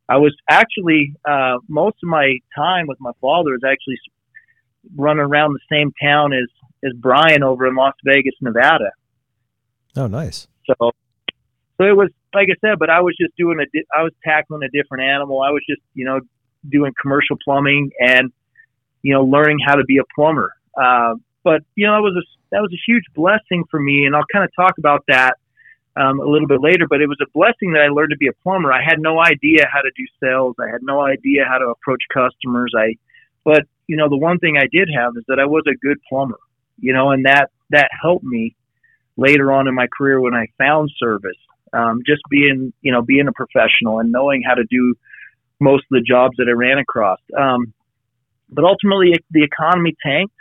I 0.10 0.18
was 0.18 0.36
actually, 0.50 1.14
uh, 1.28 1.58
most 1.68 1.98
of 2.04 2.10
my 2.10 2.40
time 2.56 2.88
with 2.88 3.00
my 3.00 3.12
father 3.22 3.52
was 3.52 3.64
actually 3.64 4.00
running 4.96 5.24
around 5.24 5.54
the 5.54 5.76
same 5.76 5.92
town 6.02 6.34
as, 6.34 6.50
as 6.86 6.93
Brian 6.96 7.43
over 7.43 7.67
in 7.67 7.76
Las 7.76 7.93
Vegas, 8.06 8.34
Nevada. 8.41 8.91
Oh, 9.96 10.08
nice. 10.08 10.48
So, 10.65 10.91
so 11.78 11.84
it 11.84 11.96
was 11.96 12.10
like 12.34 12.48
I 12.50 12.56
said, 12.67 12.80
but 12.80 12.89
I 12.89 13.02
was 13.02 13.15
just 13.19 13.36
doing 13.38 13.60
a, 13.60 13.65
di- 13.72 13.86
I 13.96 14.02
was 14.02 14.12
tackling 14.24 14.63
a 14.63 14.69
different 14.69 15.04
animal. 15.04 15.41
I 15.41 15.52
was 15.52 15.62
just, 15.69 15.82
you 15.93 16.06
know, 16.06 16.19
doing 16.67 16.93
commercial 17.00 17.38
plumbing 17.43 17.91
and, 18.00 18.32
you 19.02 19.13
know, 19.13 19.24
learning 19.24 19.60
how 19.65 19.76
to 19.76 19.84
be 19.84 19.98
a 19.98 20.04
plumber. 20.15 20.54
Uh, 20.76 21.15
but 21.43 21.62
you 21.76 21.86
know, 21.86 21.93
that 21.96 22.02
was 22.02 22.15
a 22.15 22.26
that 22.52 22.62
was 22.62 22.72
a 22.72 22.82
huge 22.88 23.04
blessing 23.13 23.63
for 23.69 23.80
me, 23.80 24.06
and 24.06 24.15
I'll 24.15 24.26
kind 24.32 24.46
of 24.46 24.52
talk 24.56 24.78
about 24.78 25.04
that 25.08 25.36
um, 25.96 26.19
a 26.19 26.26
little 26.26 26.48
bit 26.48 26.62
later. 26.62 26.88
But 26.89 27.02
it 27.02 27.08
was 27.08 27.19
a 27.22 27.30
blessing 27.34 27.74
that 27.74 27.82
I 27.82 27.89
learned 27.89 28.12
to 28.12 28.17
be 28.17 28.28
a 28.28 28.34
plumber. 28.43 28.72
I 28.72 28.82
had 28.82 29.00
no 29.00 29.19
idea 29.19 29.67
how 29.72 29.82
to 29.82 29.91
do 29.96 30.06
sales. 30.24 30.56
I 30.60 30.72
had 30.72 30.82
no 30.82 31.02
idea 31.02 31.46
how 31.48 31.58
to 31.58 31.67
approach 31.67 32.02
customers. 32.13 32.72
I, 32.78 32.96
but 33.43 33.63
you 33.88 33.98
know, 33.98 34.08
the 34.08 34.17
one 34.17 34.39
thing 34.39 34.56
I 34.58 34.67
did 34.72 34.89
have 34.96 35.13
is 35.17 35.24
that 35.28 35.39
I 35.39 35.46
was 35.46 35.63
a 35.67 35.76
good 35.76 35.98
plumber. 36.08 36.39
You 36.80 36.94
know, 36.94 37.12
and 37.12 37.26
that 37.26 37.50
that 37.70 37.90
helped 38.02 38.24
me 38.24 38.56
later 39.18 39.52
on 39.52 39.68
in 39.68 39.76
my 39.76 39.88
career 39.96 40.20
when 40.20 40.34
I 40.34 40.48
found 40.58 40.92
service. 40.98 41.38
Um, 41.72 42.02
just 42.06 42.22
being, 42.30 42.72
you 42.82 42.92
know, 42.92 43.02
being 43.02 43.28
a 43.28 43.32
professional 43.32 44.00
and 44.00 44.12
knowing 44.12 44.44
how 44.48 44.54
to 44.54 44.64
do 44.70 44.94
most 45.60 45.84
of 45.84 45.90
the 45.92 46.02
jobs 46.02 46.38
that 46.38 46.46
I 46.48 46.52
ran 46.52 46.78
across. 46.78 47.20
Um, 47.36 47.74
but 48.50 48.64
ultimately, 48.64 49.14
the 49.32 49.44
economy 49.44 49.96
tanked. 50.06 50.36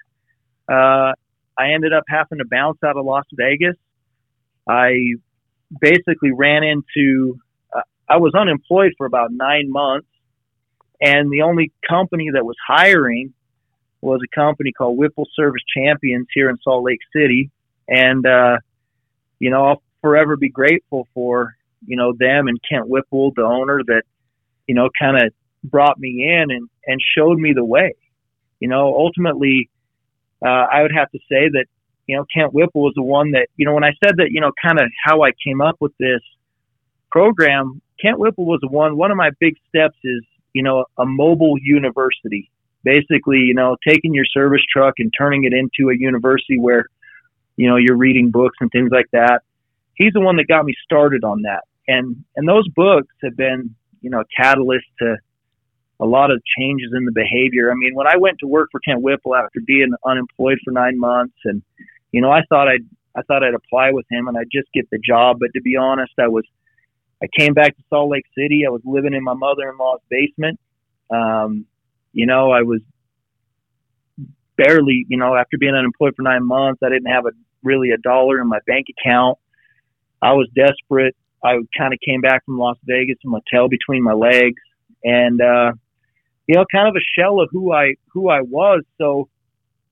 Uh, 0.68 1.12
I 1.57 1.73
ended 1.75 1.92
up 1.92 2.05
having 2.09 2.38
to 2.38 2.45
bounce 2.51 2.79
out 2.85 2.97
of 2.99 3.05
Las 3.07 3.25
Vegas. 3.35 3.77
I 4.68 5.14
basically 5.81 6.33
ran 6.33 6.64
into, 6.64 7.38
uh, 7.75 7.83
I 8.09 8.18
was 8.18 8.35
unemployed 8.35 8.92
for 8.99 9.07
about 9.07 9.31
nine 9.33 9.71
months, 9.71 10.09
and 11.01 11.31
the 11.31 11.42
only 11.42 11.73
company 11.88 12.29
that 12.33 12.45
was 12.45 12.57
hiring 12.66 13.33
was 14.03 14.21
a 14.23 14.35
company 14.35 14.73
called 14.73 14.99
Whipple 14.99 15.29
Service 15.35 15.62
Champions 15.77 16.27
here 16.35 16.51
in 16.51 16.59
Salt 16.62 16.85
Lake 16.85 17.01
City, 17.15 17.51
and 17.88 18.27
uh, 18.27 18.59
you 19.38 19.51
know 19.51 19.65
I'll 19.65 19.83
forever 20.01 20.37
be 20.37 20.51
grateful 20.51 21.09
for 21.15 21.55
you 21.87 21.97
know 21.97 22.12
them 22.19 22.49
and 22.49 22.59
Kent 22.69 22.88
Whipple, 22.88 23.33
the 23.35 23.43
owner, 23.43 23.81
that 23.87 24.03
you 24.67 24.75
know 24.75 24.91
kind 25.01 25.17
of 25.17 25.33
brought 25.65 25.99
me 25.99 26.29
in 26.29 26.51
and 26.51 26.69
and 26.87 27.01
showed 27.17 27.38
me 27.38 27.53
the 27.55 27.65
way. 27.65 27.95
You 28.61 28.69
know, 28.69 28.95
ultimately, 28.95 29.71
uh, 30.45 30.67
I 30.73 30.83
would 30.83 30.93
have 30.93 31.11
to 31.12 31.19
say 31.31 31.49
that 31.49 31.67
you 32.07 32.17
know 32.17 32.25
Kent 32.35 32.53
Whipple 32.53 32.83
was 32.83 32.95
the 32.95 33.03
one 33.03 33.33
that 33.33 33.49
you 33.57 33.67
know 33.67 33.75
when 33.75 33.85
I 33.85 33.93
said 34.05 34.17
that 34.19 34.31
you 34.31 34.41
know 34.41 34.53
kind 34.62 34.81
of 34.81 34.91
how 35.05 35.23
I 35.23 35.31
came 35.45 35.61
up 35.61 35.77
with 35.81 35.93
this 35.99 36.21
program. 37.11 37.81
Kent 38.01 38.19
Whipple 38.19 38.47
was 38.47 38.59
the 38.61 38.69
one. 38.69 38.97
One 38.97 39.12
of 39.12 39.17
my 39.17 39.31
big 39.38 39.55
steps 39.69 39.97
is 40.03 40.25
you 40.53 40.62
know 40.62 40.87
a 40.99 41.07
mobile 41.07 41.57
university. 41.61 42.51
Basically, 42.85 43.38
you 43.38 43.55
know, 43.55 43.77
taking 43.87 44.14
your 44.14 44.25
service 44.25 44.62
truck 44.73 44.95
and 44.99 45.12
turning 45.16 45.45
it 45.45 45.53
into 45.53 45.90
a 45.90 45.97
university 45.97 46.59
where 46.59 46.87
you 47.57 47.68
know 47.68 47.77
you're 47.77 47.97
reading 47.97 48.31
books 48.31 48.57
and 48.61 48.71
things 48.71 48.90
like 48.92 49.07
that. 49.12 49.42
He's 49.95 50.12
the 50.12 50.21
one 50.21 50.37
that 50.37 50.49
got 50.49 50.64
me 50.64 50.75
started 50.85 51.25
on 51.25 51.42
that, 51.42 51.62
and 51.87 52.25
and 52.37 52.49
those 52.49 52.68
books 52.68 53.14
have 53.23 53.37
been 53.37 53.75
you 54.01 54.11
know 54.11 54.21
a 54.21 54.25
catalyst 54.37 54.87
to 55.01 55.16
a 56.01 56.07
lot 56.07 56.33
of 56.33 56.42
changes 56.59 56.90
in 56.95 57.05
the 57.05 57.12
behavior. 57.12 57.71
I 57.71 57.75
mean, 57.75 57.95
when 57.95 58.09
I 58.09 58.16
went 58.16 58.38
to 58.40 58.47
work 58.47 58.71
for 58.73 58.81
Kent 58.81 59.03
Whipple 59.03 59.37
after 59.37 59.61
being 59.64 59.92
unemployed 60.05 60.59
for 60.64 60.73
nine 60.73 60.99
months, 60.99 61.37
and 61.45 61.62
you 62.11 62.21
know, 62.21 62.31
I 62.31 62.42
thought 62.49 62.68
I'd 62.68 62.87
I 63.16 63.23
thought 63.23 63.45
I'd 63.45 63.55
apply 63.55 63.92
with 63.92 64.07
him 64.11 64.27
and 64.29 64.37
I'd 64.37 64.51
just 64.51 64.73
get 64.73 64.88
the 64.90 64.99
job. 64.99 65.38
But 65.38 65.51
to 65.55 65.61
be 65.61 65.77
honest, 65.77 66.12
I 66.18 66.29
was 66.29 66.45
I 67.23 67.27
came 67.38 67.55
back 67.55 67.77
to 67.77 67.83
Salt 67.88 68.11
Lake 68.11 68.27
City. 68.37 68.64
I 68.66 68.71
was 68.71 68.83
living 68.85 69.14
in 69.14 69.23
my 69.23 69.35
mother-in-law's 69.35 70.01
basement. 70.11 70.59
Um, 71.11 71.66
you 72.12 72.27
know, 72.27 72.51
I 72.51 72.62
was 72.62 72.81
barely, 74.57 75.07
you 75.09 75.16
know, 75.16 75.35
after 75.35 75.59
being 75.59 75.75
unemployed 75.75 76.14
for 76.16 76.22
nine 76.22 76.46
months, 76.46 76.81
I 76.85 76.88
didn't 76.88 77.11
have 77.11 77.27
a 77.27 77.31
really 77.62 77.90
a 77.90 77.98
dollar 77.98 78.40
in 78.40 78.48
my 78.48 78.59
bank 78.66 78.87
account. 78.90 79.38
I 80.20 80.33
was 80.33 80.48
desperate. 80.55 81.16
I 81.44 81.59
kind 81.77 81.92
of 81.92 81.98
came 82.07 82.20
back 82.20 82.44
from 82.44 82.59
Las 82.59 82.77
Vegas 82.85 83.16
with 83.25 83.33
my 83.33 83.40
tail 83.53 83.68
between 83.68 84.03
my 84.03 84.12
legs, 84.12 84.61
and 85.03 85.40
uh, 85.40 85.72
you 86.46 86.55
know, 86.55 86.64
kind 86.70 86.88
of 86.88 86.94
a 86.94 87.20
shell 87.20 87.40
of 87.40 87.48
who 87.51 87.72
I 87.72 87.94
who 88.12 88.29
I 88.29 88.42
was. 88.42 88.83
So, 88.98 89.29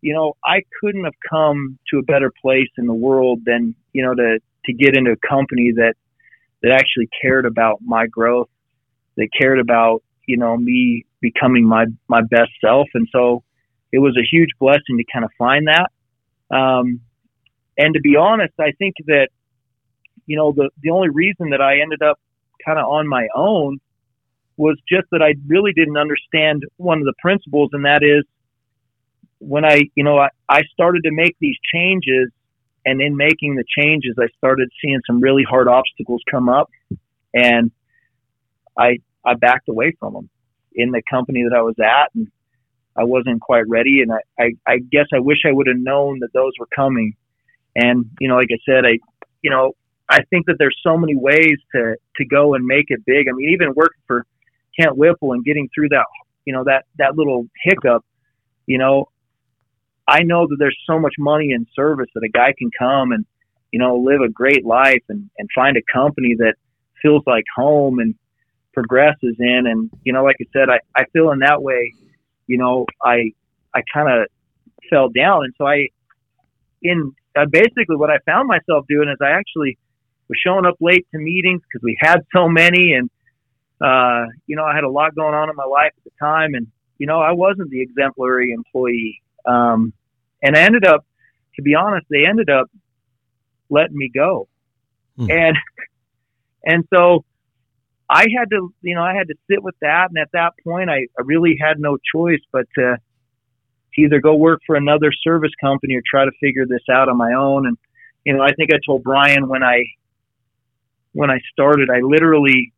you 0.01 0.15
know, 0.15 0.37
I 0.45 0.63
couldn't 0.81 1.05
have 1.05 1.15
come 1.29 1.79
to 1.91 1.99
a 1.99 2.03
better 2.03 2.33
place 2.41 2.69
in 2.79 2.87
the 2.87 2.95
world 2.95 3.41
than 3.45 3.75
you 3.93 4.05
know 4.05 4.15
to 4.15 4.39
to 4.67 4.73
get 4.73 4.97
into 4.97 5.13
a 5.13 5.29
company 5.29 5.73
that 5.77 5.95
that 6.63 6.73
actually 6.73 7.09
cared 7.21 7.47
about 7.47 7.79
my 7.83 8.07
growth, 8.07 8.49
that 9.17 9.29
cared 9.37 9.59
about 9.59 10.03
you 10.27 10.37
know 10.37 10.57
me 10.57 11.07
becoming 11.21 11.67
my 11.67 11.87
my 12.09 12.23
best 12.23 12.51
self, 12.61 12.89
and 12.95 13.09
so 13.13 13.43
it 13.93 13.99
was 13.99 14.17
a 14.17 14.27
huge 14.31 14.51
blessing 14.59 14.99
to 14.99 15.05
kind 15.13 15.25
of 15.25 15.31
find 15.39 15.69
that. 15.69 15.91
Um, 16.55 17.01
and 17.77 17.95
to 17.95 18.01
be 18.01 18.17
honest, 18.17 18.55
I 18.59 18.73
think 18.79 18.95
that 19.07 19.29
you 20.27 20.37
know 20.37 20.53
the 20.53 20.71
the 20.83 20.91
only 20.91 21.09
reason 21.09 21.51
that 21.51 21.61
I 21.61 21.81
ended 21.81 22.03
up 22.03 22.19
kind 22.65 22.79
of 22.79 22.87
on 22.87 23.09
my 23.09 23.29
own 23.35 23.81
was 24.57 24.77
just 24.89 25.07
that 25.11 25.23
I 25.23 25.35
really 25.47 25.73
didn't 25.73 25.97
understand 25.97 26.65
one 26.77 26.99
of 26.99 27.05
the 27.05 27.15
principles, 27.21 27.71
and 27.73 27.85
that 27.85 28.03
is 28.03 28.25
when 29.39 29.65
I, 29.65 29.85
you 29.95 30.05
know, 30.05 30.19
I, 30.19 30.29
I 30.49 30.63
started 30.73 31.05
to 31.05 31.11
make 31.11 31.35
these 31.41 31.57
changes, 31.73 32.29
and 32.85 33.01
in 33.01 33.17
making 33.17 33.55
the 33.55 33.65
changes, 33.79 34.17
I 34.19 34.29
started 34.37 34.69
seeing 34.83 35.01
some 35.07 35.21
really 35.21 35.45
hard 35.49 35.67
obstacles 35.67 36.21
come 36.31 36.49
up, 36.49 36.71
and 37.33 37.71
I 38.77 38.99
I 39.25 39.35
backed 39.35 39.69
away 39.69 39.97
from 39.99 40.15
them 40.15 40.31
in 40.81 40.91
the 40.91 41.03
company 41.09 41.45
that 41.45 41.57
I 41.57 41.63
was 41.63 41.77
at, 41.79 42.11
and 42.15 42.29
I 42.97 43.05
wasn't 43.05 43.41
quite 43.41 43.69
ready, 43.69 44.03
and 44.03 44.13
I 44.13 44.21
I, 44.39 44.51
I 44.67 44.79
guess 44.79 45.07
I 45.15 45.21
wish 45.21 45.39
I 45.47 45.53
would 45.53 45.67
have 45.67 45.79
known 45.79 46.21
that 46.21 46.33
those 46.33 46.53
were 46.59 46.69
coming, 46.75 47.15
and 47.77 48.07
you 48.21 48.29
know, 48.29 48.37
like 48.37 48.49
I 48.53 48.59
said, 48.67 48.85
I 48.85 48.99
you 49.43 49.51
know 49.51 49.73
I 50.09 50.23
think 50.29 50.47
that 50.47 50.57
there's 50.59 50.77
so 50.83 50.97
many 50.97 51.15
ways 51.17 51.57
to 51.75 51.97
to 52.17 52.25
go 52.25 52.55
and 52.55 52.65
make 52.67 52.87
it 52.89 53.05
big. 53.07 53.29
I 53.29 53.33
mean, 53.33 53.51
even 53.51 53.75
working 53.75 54.03
for 54.07 54.27
Kent 54.79 54.97
Whipple 54.97 55.33
and 55.33 55.45
getting 55.45 55.69
through 55.75 55.91
that, 55.91 56.07
you 56.45 56.53
know, 56.53 56.65
that, 56.65 56.85
that 56.99 57.17
little 57.17 57.47
hiccup, 57.63 58.05
you 58.67 58.79
know, 58.79 59.09
I 60.07 60.23
know 60.23 60.47
that 60.49 60.57
there's 60.59 60.79
so 60.87 60.99
much 60.99 61.15
money 61.19 61.53
in 61.53 61.67
service 61.75 62.09
that 62.15 62.25
a 62.25 62.29
guy 62.29 62.53
can 62.59 62.71
come 62.77 63.13
and, 63.13 63.25
you 63.71 63.79
know, 63.79 63.97
live 63.97 64.21
a 64.21 64.29
great 64.29 64.65
life 64.65 65.03
and, 65.09 65.31
and 65.39 65.49
find 65.55 65.77
a 65.77 65.93
company 65.93 66.35
that 66.39 66.55
feels 67.01 67.23
like 67.27 67.45
home 67.55 68.01
and 68.01 68.15
progresses 68.81 69.37
in. 69.39 69.67
And, 69.67 69.91
you 70.05 70.13
know, 70.13 70.25
like 70.25 70.37
I 70.41 70.47
said, 70.53 70.69
I, 70.69 70.79
I 70.99 71.05
feel 71.13 71.31
in 71.31 71.41
that 71.41 71.63
way, 71.63 71.95
you 72.47 72.59
know, 72.59 72.87
I, 73.03 73.33
I 73.75 73.83
kind 73.93 74.09
of 74.09 74.29
fell 74.89 75.09
down. 75.09 75.45
And 75.45 75.55
so 75.59 75.67
I, 75.67 75.89
in 76.83 77.13
uh, 77.37 77.47
basically 77.51 77.97
what 77.97 78.11
I 78.11 78.19
found 78.27 78.49
myself 78.49 78.87
doing 78.89 79.09
is 79.09 79.19
I 79.21 79.31
actually 79.31 79.79
was 80.29 80.39
showing 80.45 80.67
up 80.67 80.77
late 80.81 81.07
to 81.13 81.19
meetings 81.19 81.61
because 81.63 81.83
we 81.83 81.97
had 82.01 82.21
so 82.35 82.49
many 82.49 82.95
and 82.95 83.11
uh, 83.81 84.27
you 84.47 84.57
know, 84.57 84.65
I 84.65 84.75
had 84.75 84.85
a 84.85 84.91
lot 84.91 85.15
going 85.15 85.35
on 85.35 85.49
in 85.49 85.57
my 85.57 85.65
life 85.65 85.93
at 85.97 86.05
the 86.05 86.11
time, 86.21 86.53
and 86.53 86.67
you 86.99 87.07
know, 87.07 87.19
I 87.19 87.33
wasn't 87.33 87.71
the 87.71 87.81
exemplary 87.81 88.53
employee. 88.53 89.23
Um, 89.47 89.95
and 90.43 90.55
I 90.55 90.61
ended 90.61 90.85
up, 90.85 91.05
to 91.57 91.63
be 91.63 91.75
honest, 91.75 92.07
they 92.11 92.27
ended 92.27 92.51
up 92.51 92.67
letting 93.71 93.97
me 93.97 94.11
go, 94.15 94.49
hmm. 95.17 95.31
and 95.31 95.57
and 96.65 96.85
so 96.95 97.25
I 98.13 98.27
had 98.37 98.51
to, 98.51 98.75
you 98.83 98.97
know, 98.97 99.03
I 99.03 99.15
had 99.15 99.29
to 99.29 99.35
sit 99.49 99.63
with 99.63 99.77
that. 99.83 100.09
And 100.11 100.19
at 100.19 100.33
that 100.33 100.55
point, 100.65 100.91
I, 100.91 101.07
I 101.17 101.23
really 101.25 101.57
had 101.61 101.79
no 101.79 101.97
choice 102.13 102.41
but 102.51 102.67
to, 102.77 102.97
to 103.95 104.01
either 104.01 104.21
go 104.21 104.35
work 104.35 104.61
for 104.67 104.75
another 104.75 105.13
service 105.23 105.53
company 105.61 105.95
or 105.95 106.03
try 106.05 106.25
to 106.25 106.33
figure 106.41 106.67
this 106.67 106.83
out 106.91 107.09
on 107.09 107.17
my 107.17 107.33
own. 107.35 107.69
And 107.69 107.79
you 108.25 108.35
know, 108.35 108.43
I 108.43 108.53
think 108.53 108.71
I 108.75 108.79
told 108.85 109.05
Brian 109.05 109.49
when 109.49 109.63
I 109.63 109.85
when 111.13 111.31
I 111.31 111.39
started, 111.53 111.89
I 111.89 112.01
literally 112.01 112.73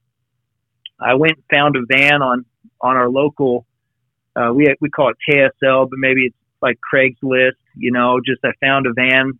I 1.00 1.14
went 1.14 1.32
and 1.32 1.44
found 1.50 1.76
a 1.76 1.80
van 1.88 2.22
on 2.22 2.44
on 2.80 2.96
our 2.96 3.08
local. 3.08 3.66
Uh, 4.36 4.52
we 4.54 4.74
we 4.80 4.90
call 4.90 5.10
it 5.10 5.16
KSL, 5.28 5.88
but 5.88 5.98
maybe 5.98 6.26
it's 6.26 6.36
like 6.60 6.78
Craigslist. 6.92 7.56
You 7.74 7.90
know, 7.90 8.20
just 8.24 8.40
I 8.44 8.52
found 8.60 8.86
a 8.86 8.92
van 8.92 9.32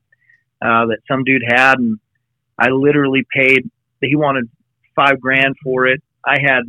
uh, 0.62 0.86
that 0.86 0.98
some 1.06 1.22
dude 1.24 1.42
had, 1.46 1.78
and 1.78 1.98
I 2.58 2.70
literally 2.70 3.26
paid. 3.34 3.70
He 4.00 4.16
wanted 4.16 4.48
five 4.94 5.20
grand 5.20 5.54
for 5.62 5.86
it. 5.86 6.02
I 6.24 6.38
had, 6.40 6.62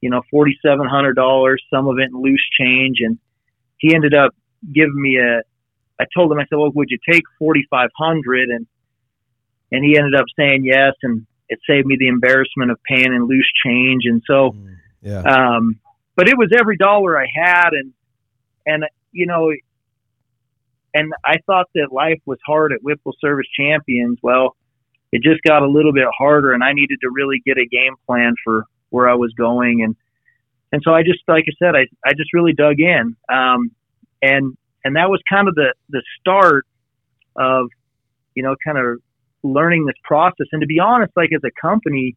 you 0.00 0.10
know, 0.10 0.22
forty 0.30 0.58
seven 0.64 0.86
hundred 0.86 1.14
dollars, 1.14 1.62
some 1.72 1.88
of 1.88 1.98
it 1.98 2.10
in 2.12 2.20
loose 2.20 2.44
change, 2.58 2.98
and 3.00 3.18
he 3.78 3.94
ended 3.94 4.14
up 4.14 4.32
giving 4.72 5.00
me 5.00 5.18
a. 5.18 5.42
I 6.00 6.06
told 6.16 6.32
him, 6.32 6.38
I 6.38 6.44
said, 6.44 6.56
"Well, 6.56 6.72
would 6.74 6.90
you 6.90 6.98
take 7.10 7.22
forty 7.38 7.66
five 7.70 7.90
hundred? 7.96 8.48
And 8.48 8.66
and 9.72 9.84
he 9.84 9.98
ended 9.98 10.14
up 10.14 10.26
saying 10.38 10.64
yes, 10.64 10.94
and 11.02 11.26
it 11.48 11.58
saved 11.68 11.86
me 11.86 11.96
the 11.98 12.08
embarrassment 12.08 12.70
of 12.70 12.78
paying 12.84 13.12
in 13.12 13.26
loose 13.26 13.50
change. 13.64 14.04
And 14.06 14.22
so, 14.26 14.52
mm, 14.52 14.76
yeah. 15.02 15.22
um, 15.22 15.80
but 16.16 16.28
it 16.28 16.38
was 16.38 16.50
every 16.58 16.76
dollar 16.76 17.18
I 17.18 17.26
had. 17.32 17.70
And, 17.72 17.92
and, 18.66 18.84
you 19.12 19.26
know, 19.26 19.52
and 20.94 21.12
I 21.24 21.36
thought 21.46 21.66
that 21.74 21.88
life 21.92 22.20
was 22.24 22.38
hard 22.46 22.72
at 22.72 22.82
Whipple 22.82 23.14
Service 23.20 23.46
Champions. 23.58 24.18
Well, 24.22 24.56
it 25.14 25.22
just 25.22 25.40
got 25.42 25.62
a 25.62 25.68
little 25.68 25.92
bit 25.92 26.08
harder 26.18 26.52
and 26.52 26.64
I 26.64 26.72
needed 26.72 26.98
to 27.02 27.08
really 27.08 27.40
get 27.46 27.56
a 27.56 27.64
game 27.70 27.94
plan 28.04 28.34
for 28.42 28.64
where 28.90 29.08
I 29.08 29.14
was 29.14 29.32
going. 29.38 29.84
And, 29.84 29.94
and 30.72 30.82
so 30.84 30.92
I 30.92 31.04
just, 31.04 31.20
like 31.28 31.44
I 31.46 31.52
said, 31.56 31.76
I, 31.76 31.86
I 32.04 32.14
just 32.14 32.34
really 32.34 32.52
dug 32.52 32.80
in. 32.80 33.14
Um, 33.32 33.70
and, 34.20 34.56
and 34.84 34.96
that 34.96 35.08
was 35.08 35.20
kind 35.30 35.46
of 35.46 35.54
the, 35.54 35.72
the 35.88 36.02
start 36.18 36.66
of, 37.36 37.68
you 38.34 38.42
know, 38.42 38.56
kind 38.66 38.76
of 38.76 38.98
learning 39.44 39.86
this 39.86 39.94
process. 40.02 40.48
And 40.50 40.62
to 40.62 40.66
be 40.66 40.80
honest, 40.80 41.12
like 41.14 41.30
as 41.32 41.42
a 41.44 41.60
company, 41.60 42.16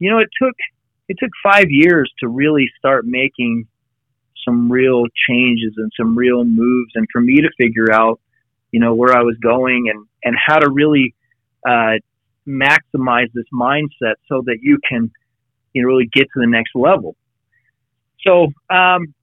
you 0.00 0.10
know, 0.10 0.18
it 0.18 0.28
took 0.42 0.54
it 1.08 1.18
took 1.20 1.30
five 1.40 1.66
years 1.68 2.12
to 2.18 2.28
really 2.28 2.68
start 2.78 3.04
making 3.06 3.68
some 4.44 4.72
real 4.72 5.04
changes 5.28 5.74
and 5.76 5.92
some 5.96 6.18
real 6.18 6.44
moves, 6.44 6.90
and 6.96 7.06
for 7.12 7.20
me 7.20 7.42
to 7.42 7.50
figure 7.56 7.92
out, 7.92 8.20
you 8.72 8.80
know, 8.80 8.94
where 8.94 9.16
I 9.16 9.22
was 9.22 9.36
going 9.40 9.88
and 9.88 10.04
and 10.24 10.34
how 10.36 10.58
to 10.58 10.68
really 10.68 11.14
uh, 11.66 11.98
maximize 12.46 13.28
this 13.34 13.44
mindset 13.52 14.14
so 14.28 14.42
that 14.46 14.58
you 14.60 14.78
can, 14.88 15.10
you 15.72 15.82
know, 15.82 15.88
really 15.88 16.08
get 16.12 16.24
to 16.24 16.40
the 16.40 16.46
next 16.46 16.74
level. 16.74 17.16
So, 18.26 18.44
um, 18.70 19.14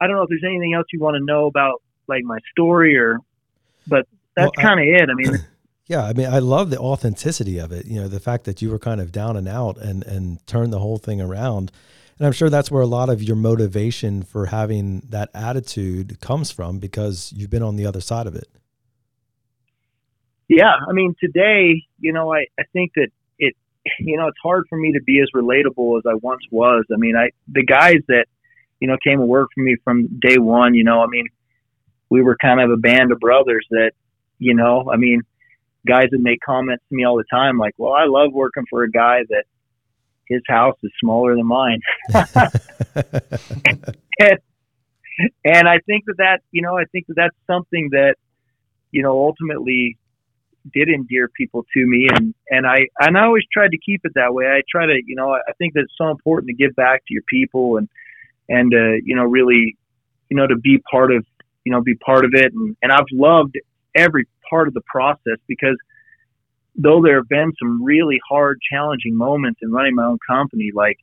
I 0.00 0.06
don't 0.06 0.16
know 0.16 0.22
if 0.22 0.28
there's 0.28 0.44
anything 0.44 0.74
else 0.74 0.86
you 0.92 1.00
want 1.00 1.16
to 1.16 1.24
know 1.24 1.46
about 1.46 1.82
like 2.06 2.22
my 2.24 2.38
story 2.52 2.96
or, 2.98 3.18
but 3.86 4.06
that's 4.36 4.52
well, 4.56 4.66
kind 4.66 4.80
of 4.80 4.86
it. 4.86 5.08
I 5.10 5.14
mean, 5.14 5.46
yeah, 5.86 6.04
I 6.04 6.12
mean, 6.12 6.26
I 6.26 6.38
love 6.38 6.70
the 6.70 6.78
authenticity 6.78 7.58
of 7.58 7.72
it. 7.72 7.86
You 7.86 8.02
know, 8.02 8.08
the 8.08 8.20
fact 8.20 8.44
that 8.44 8.60
you 8.60 8.70
were 8.70 8.78
kind 8.78 9.00
of 9.00 9.12
down 9.12 9.36
and 9.36 9.48
out 9.48 9.78
and 9.78 10.04
and 10.04 10.44
turned 10.46 10.72
the 10.72 10.80
whole 10.80 10.98
thing 10.98 11.20
around. 11.20 11.72
And 12.18 12.26
I'm 12.26 12.32
sure 12.32 12.48
that's 12.48 12.70
where 12.70 12.82
a 12.82 12.86
lot 12.86 13.10
of 13.10 13.22
your 13.22 13.36
motivation 13.36 14.22
for 14.22 14.46
having 14.46 15.00
that 15.10 15.28
attitude 15.34 16.18
comes 16.20 16.50
from 16.50 16.78
because 16.78 17.32
you've 17.36 17.50
been 17.50 17.62
on 17.62 17.76
the 17.76 17.84
other 17.84 18.00
side 18.00 18.26
of 18.26 18.34
it. 18.34 18.48
Yeah, 20.48 20.72
I 20.88 20.92
mean, 20.92 21.14
today, 21.20 21.82
you 21.98 22.12
know, 22.12 22.32
I 22.32 22.46
I 22.58 22.64
think 22.72 22.92
that 22.96 23.08
it, 23.38 23.54
you 23.98 24.16
know, 24.16 24.28
it's 24.28 24.38
hard 24.42 24.64
for 24.68 24.78
me 24.78 24.92
to 24.92 25.02
be 25.02 25.20
as 25.20 25.28
relatable 25.34 25.98
as 25.98 26.04
I 26.08 26.14
once 26.14 26.42
was. 26.50 26.84
I 26.92 26.96
mean, 26.96 27.16
I 27.16 27.30
the 27.48 27.64
guys 27.64 27.98
that 28.08 28.26
you 28.80 28.88
know, 28.88 28.96
came 29.02 29.20
and 29.20 29.28
worked 29.28 29.54
for 29.54 29.62
me 29.62 29.76
from 29.84 30.18
day 30.20 30.38
one. 30.38 30.74
You 30.74 30.84
know, 30.84 31.00
I 31.00 31.06
mean, 31.06 31.26
we 32.10 32.22
were 32.22 32.36
kind 32.36 32.60
of 32.60 32.70
a 32.70 32.76
band 32.76 33.12
of 33.12 33.20
brothers 33.20 33.66
that, 33.70 33.92
you 34.38 34.54
know, 34.54 34.90
I 34.92 34.96
mean, 34.96 35.22
guys 35.86 36.08
that 36.10 36.20
make 36.20 36.40
comments 36.44 36.84
to 36.88 36.94
me 36.94 37.04
all 37.04 37.16
the 37.16 37.24
time, 37.30 37.58
like, 37.58 37.74
well, 37.78 37.92
I 37.92 38.04
love 38.06 38.32
working 38.32 38.64
for 38.68 38.82
a 38.82 38.90
guy 38.90 39.20
that 39.28 39.44
his 40.28 40.42
house 40.48 40.76
is 40.82 40.90
smaller 41.00 41.36
than 41.36 41.46
mine. 41.46 41.80
and, 42.14 42.34
and 45.44 45.68
I 45.68 45.78
think 45.86 46.04
that 46.06 46.16
that, 46.18 46.40
you 46.50 46.62
know, 46.62 46.76
I 46.76 46.84
think 46.90 47.06
that 47.06 47.14
that's 47.16 47.36
something 47.46 47.90
that, 47.92 48.16
you 48.90 49.02
know, 49.02 49.12
ultimately 49.12 49.96
did 50.72 50.88
endear 50.88 51.28
people 51.28 51.64
to 51.74 51.86
me 51.86 52.08
and 52.12 52.34
and 52.50 52.66
I 52.66 52.86
and 53.00 53.16
I 53.16 53.24
always 53.24 53.44
tried 53.52 53.70
to 53.72 53.78
keep 53.78 54.02
it 54.04 54.12
that 54.14 54.34
way. 54.34 54.46
I 54.46 54.62
try 54.70 54.86
to, 54.86 55.00
you 55.06 55.16
know, 55.16 55.32
I 55.32 55.52
think 55.58 55.74
that 55.74 55.80
it's 55.80 55.94
so 55.96 56.10
important 56.10 56.48
to 56.48 56.54
give 56.54 56.74
back 56.76 57.04
to 57.06 57.14
your 57.14 57.22
people 57.28 57.76
and 57.76 57.88
and 58.48 58.72
uh, 58.74 58.98
you 59.04 59.16
know, 59.16 59.24
really, 59.24 59.76
you 60.28 60.36
know, 60.36 60.46
to 60.46 60.56
be 60.56 60.78
part 60.90 61.12
of, 61.12 61.24
you 61.64 61.72
know, 61.72 61.80
be 61.80 61.94
part 61.96 62.24
of 62.24 62.32
it 62.34 62.52
and 62.52 62.76
and 62.82 62.92
I've 62.92 63.06
loved 63.12 63.58
every 63.94 64.26
part 64.48 64.68
of 64.68 64.74
the 64.74 64.82
process 64.82 65.38
because 65.46 65.76
though 66.76 67.00
there 67.02 67.16
have 67.16 67.28
been 67.28 67.52
some 67.58 67.82
really 67.82 68.20
hard, 68.28 68.60
challenging 68.70 69.16
moments 69.16 69.60
in 69.62 69.72
running 69.72 69.94
my 69.94 70.04
own 70.04 70.18
company, 70.28 70.70
like 70.74 70.98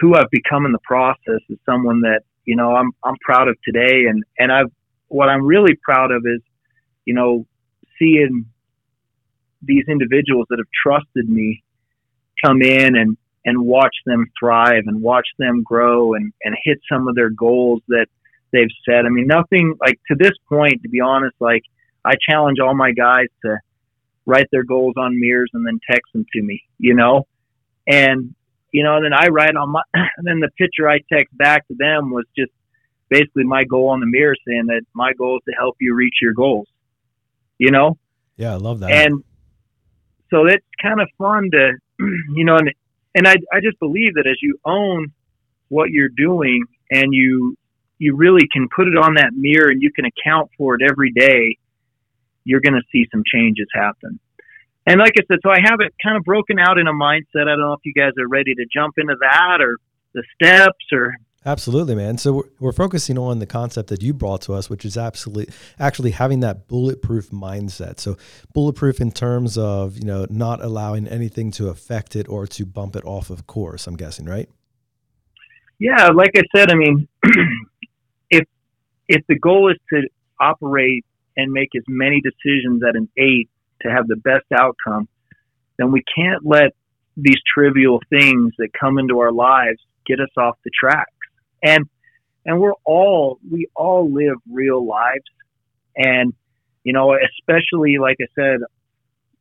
who 0.00 0.14
I've 0.14 0.30
become 0.30 0.66
in 0.66 0.72
the 0.72 0.78
process 0.82 1.40
is 1.48 1.58
someone 1.66 2.00
that, 2.02 2.22
you 2.44 2.56
know, 2.56 2.74
I'm 2.74 2.90
I'm 3.04 3.16
proud 3.20 3.48
of 3.48 3.56
today 3.62 4.06
and 4.08 4.24
and 4.38 4.50
I've 4.50 4.70
what 5.08 5.28
I'm 5.28 5.44
really 5.44 5.74
proud 5.82 6.12
of 6.12 6.22
is, 6.24 6.40
you 7.04 7.14
know, 7.14 7.46
seeing 8.00 8.46
these 9.62 9.84
individuals 9.88 10.46
that 10.50 10.58
have 10.58 10.68
trusted 10.82 11.28
me 11.28 11.62
come 12.44 12.62
in 12.62 12.96
and 12.96 13.16
and 13.44 13.58
watch 13.58 13.94
them 14.04 14.26
thrive 14.38 14.82
and 14.86 15.00
watch 15.00 15.28
them 15.38 15.62
grow 15.62 16.14
and 16.14 16.32
and 16.42 16.56
hit 16.64 16.78
some 16.90 17.08
of 17.08 17.14
their 17.14 17.30
goals 17.30 17.82
that 17.88 18.06
they've 18.52 18.68
set. 18.88 19.06
I 19.06 19.08
mean, 19.08 19.26
nothing 19.26 19.76
like 19.80 20.00
to 20.08 20.16
this 20.18 20.32
point, 20.48 20.82
to 20.82 20.88
be 20.88 21.00
honest, 21.00 21.36
like 21.40 21.62
I 22.04 22.14
challenge 22.28 22.58
all 22.60 22.74
my 22.74 22.92
guys 22.92 23.28
to 23.44 23.58
write 24.26 24.46
their 24.52 24.64
goals 24.64 24.94
on 24.96 25.18
mirrors 25.18 25.50
and 25.54 25.66
then 25.66 25.80
text 25.90 26.12
them 26.12 26.24
to 26.32 26.42
me, 26.42 26.62
you 26.78 26.94
know? 26.94 27.26
And, 27.86 28.34
you 28.72 28.84
know, 28.84 29.02
then 29.02 29.12
I 29.12 29.28
write 29.28 29.56
on 29.56 29.70
my, 29.70 29.82
and 29.94 30.26
then 30.26 30.40
the 30.40 30.50
picture 30.58 30.88
I 30.88 31.00
text 31.12 31.36
back 31.36 31.66
to 31.68 31.74
them 31.78 32.10
was 32.10 32.24
just 32.36 32.52
basically 33.08 33.44
my 33.44 33.64
goal 33.64 33.88
on 33.88 34.00
the 34.00 34.06
mirror 34.06 34.36
saying 34.46 34.66
that 34.66 34.82
my 34.94 35.12
goal 35.14 35.38
is 35.38 35.52
to 35.52 35.56
help 35.58 35.76
you 35.80 35.94
reach 35.94 36.16
your 36.22 36.32
goals 36.32 36.68
you 37.60 37.70
know? 37.70 37.98
Yeah, 38.36 38.54
I 38.54 38.56
love 38.56 38.80
that. 38.80 38.90
And 38.90 39.22
so 40.30 40.46
it's 40.46 40.64
kind 40.82 41.00
of 41.00 41.08
fun 41.18 41.50
to, 41.52 41.72
you 42.34 42.44
know, 42.44 42.56
and, 42.56 42.72
and 43.14 43.28
I, 43.28 43.34
I 43.52 43.60
just 43.62 43.78
believe 43.78 44.14
that 44.14 44.26
as 44.26 44.36
you 44.42 44.58
own 44.64 45.12
what 45.68 45.90
you're 45.90 46.08
doing 46.08 46.64
and 46.90 47.12
you, 47.12 47.54
you 47.98 48.16
really 48.16 48.48
can 48.50 48.66
put 48.74 48.88
it 48.88 48.96
on 48.96 49.14
that 49.14 49.32
mirror 49.34 49.68
and 49.68 49.82
you 49.82 49.92
can 49.92 50.06
account 50.06 50.50
for 50.56 50.74
it 50.74 50.80
every 50.88 51.12
day, 51.12 51.58
you're 52.44 52.62
going 52.62 52.74
to 52.74 52.82
see 52.90 53.06
some 53.12 53.22
changes 53.30 53.68
happen. 53.74 54.18
And 54.86 54.98
like 54.98 55.12
I 55.18 55.22
said, 55.28 55.40
so 55.42 55.50
I 55.50 55.58
have 55.62 55.80
it 55.80 55.92
kind 56.02 56.16
of 56.16 56.24
broken 56.24 56.58
out 56.58 56.78
in 56.78 56.88
a 56.88 56.92
mindset. 56.92 57.42
I 57.42 57.56
don't 57.56 57.60
know 57.60 57.74
if 57.74 57.84
you 57.84 57.92
guys 57.92 58.12
are 58.18 58.26
ready 58.26 58.54
to 58.54 58.64
jump 58.72 58.94
into 58.96 59.16
that 59.20 59.60
or 59.60 59.76
the 60.14 60.24
steps 60.34 60.86
or 60.92 61.14
Absolutely, 61.46 61.94
man. 61.94 62.18
So 62.18 62.32
we're, 62.34 62.42
we're, 62.58 62.72
focusing 62.72 63.16
on 63.16 63.38
the 63.38 63.46
concept 63.46 63.88
that 63.88 64.02
you 64.02 64.12
brought 64.12 64.42
to 64.42 64.52
us, 64.52 64.68
which 64.68 64.84
is 64.84 64.98
absolutely 64.98 65.54
actually 65.78 66.10
having 66.10 66.40
that 66.40 66.68
bulletproof 66.68 67.30
mindset. 67.30 67.98
So 67.98 68.18
bulletproof 68.52 69.00
in 69.00 69.10
terms 69.10 69.56
of 69.56 69.96
you 69.96 70.04
know 70.04 70.26
not 70.28 70.62
allowing 70.62 71.08
anything 71.08 71.50
to 71.52 71.68
affect 71.68 72.14
it 72.14 72.28
or 72.28 72.46
to 72.48 72.66
bump 72.66 72.94
it 72.94 73.04
off 73.06 73.30
of 73.30 73.46
course. 73.46 73.86
I'm 73.86 73.96
guessing, 73.96 74.26
right? 74.26 74.50
Yeah, 75.78 76.08
like 76.08 76.32
I 76.36 76.42
said, 76.54 76.70
I 76.70 76.74
mean, 76.74 77.08
if 78.30 78.46
if 79.08 79.26
the 79.26 79.38
goal 79.38 79.70
is 79.70 79.78
to 79.94 80.02
operate 80.38 81.06
and 81.38 81.50
make 81.50 81.70
as 81.74 81.84
many 81.88 82.20
decisions 82.20 82.82
at 82.86 82.96
an 82.96 83.08
eight 83.16 83.48
to 83.80 83.90
have 83.90 84.08
the 84.08 84.16
best 84.16 84.44
outcome, 84.54 85.08
then 85.78 85.90
we 85.90 86.02
can't 86.14 86.44
let 86.44 86.74
these 87.16 87.40
trivial 87.54 87.98
things 88.10 88.52
that 88.58 88.68
come 88.78 88.98
into 88.98 89.20
our 89.20 89.32
lives 89.32 89.78
get 90.06 90.20
us 90.20 90.28
off 90.36 90.58
the 90.64 90.70
track 90.78 91.08
and 91.62 91.88
and 92.46 92.60
we're 92.60 92.74
all 92.84 93.38
we 93.50 93.68
all 93.76 94.12
live 94.12 94.36
real 94.50 94.86
lives. 94.86 95.24
And 95.96 96.32
you 96.84 96.92
know 96.92 97.14
especially 97.14 97.98
like 97.98 98.16
i 98.20 98.26
said 98.34 98.60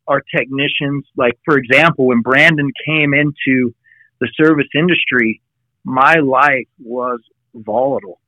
our 0.08 0.22
technicians 0.36 1.06
like 1.16 1.38
for 1.46 1.58
example 1.58 2.08
when 2.08 2.22
brandon 2.22 2.72
came 2.86 3.14
into 3.14 3.74
the 4.20 4.30
service 4.36 4.68
industry 4.76 5.42
my 5.86 6.16
life 6.16 6.68
was 6.84 7.22
volatile. 7.56 8.20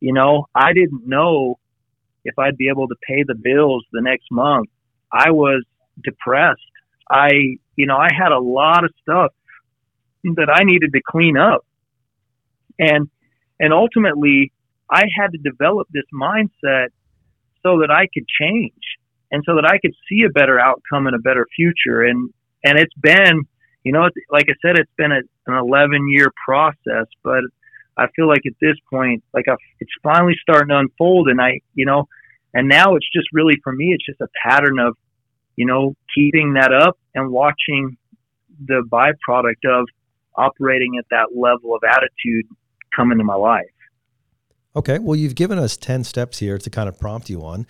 You 0.00 0.12
know 0.12 0.46
i 0.54 0.72
didn't 0.72 1.06
know 1.06 1.58
if 2.24 2.38
i'd 2.38 2.56
be 2.56 2.68
able 2.68 2.88
to 2.88 2.96
pay 3.06 3.24
the 3.26 3.34
bills 3.34 3.84
the 3.92 4.00
next 4.00 4.26
month. 4.30 4.68
I 5.12 5.30
was 5.30 5.64
depressed. 6.02 6.60
I 7.10 7.30
you 7.76 7.86
know 7.86 7.96
i 7.96 8.08
had 8.12 8.32
a 8.32 8.38
lot 8.38 8.84
of 8.84 8.92
stuff 9.02 9.32
that 10.24 10.50
i 10.52 10.64
needed 10.64 10.92
to 10.92 11.00
clean 11.06 11.36
up 11.36 11.64
and 12.78 13.08
and 13.60 13.72
ultimately, 13.72 14.52
I 14.90 15.04
had 15.16 15.32
to 15.32 15.38
develop 15.38 15.88
this 15.90 16.04
mindset 16.14 16.88
so 17.62 17.80
that 17.80 17.90
I 17.90 18.06
could 18.12 18.26
change 18.40 18.72
and 19.30 19.42
so 19.44 19.56
that 19.56 19.64
I 19.64 19.78
could 19.78 19.94
see 20.08 20.22
a 20.22 20.30
better 20.30 20.58
outcome 20.58 21.06
and 21.06 21.16
a 21.16 21.18
better 21.18 21.46
future. 21.54 22.02
And 22.02 22.30
and 22.64 22.78
it's 22.78 22.94
been, 22.94 23.42
you 23.84 23.92
know, 23.92 24.08
like 24.30 24.46
I 24.48 24.54
said, 24.62 24.78
it's 24.78 24.90
been 24.96 25.12
a, 25.12 25.20
an 25.46 25.58
11 25.58 26.08
year 26.08 26.32
process, 26.44 27.06
but 27.22 27.42
I 27.96 28.06
feel 28.14 28.28
like 28.28 28.42
at 28.46 28.54
this 28.60 28.76
point, 28.90 29.24
like 29.34 29.46
I've, 29.48 29.58
it's 29.80 29.90
finally 30.02 30.34
starting 30.40 30.68
to 30.68 30.78
unfold, 30.78 31.28
and 31.28 31.40
I, 31.40 31.60
you 31.74 31.84
know, 31.84 32.08
and 32.54 32.68
now 32.68 32.94
it's 32.94 33.08
just 33.12 33.28
really 33.32 33.56
for 33.62 33.72
me, 33.72 33.92
it's 33.92 34.06
just 34.06 34.20
a 34.20 34.28
pattern 34.44 34.78
of, 34.78 34.96
you 35.56 35.66
know, 35.66 35.94
keeping 36.14 36.54
that 36.54 36.72
up 36.72 36.96
and 37.14 37.30
watching 37.30 37.96
the 38.64 38.82
byproduct 38.88 39.68
of 39.68 39.86
operating 40.36 40.96
at 40.98 41.04
that 41.10 41.36
level 41.36 41.74
of 41.74 41.82
attitude 41.84 42.46
come 42.94 43.12
into 43.12 43.24
my 43.24 43.34
life. 43.34 43.66
Okay, 44.76 44.98
well, 44.98 45.16
you've 45.16 45.34
given 45.34 45.58
us 45.58 45.76
10 45.76 46.04
steps 46.04 46.38
here 46.38 46.58
to 46.58 46.70
kind 46.70 46.88
of 46.88 46.98
prompt 46.98 47.28
you 47.30 47.44
on. 47.44 47.66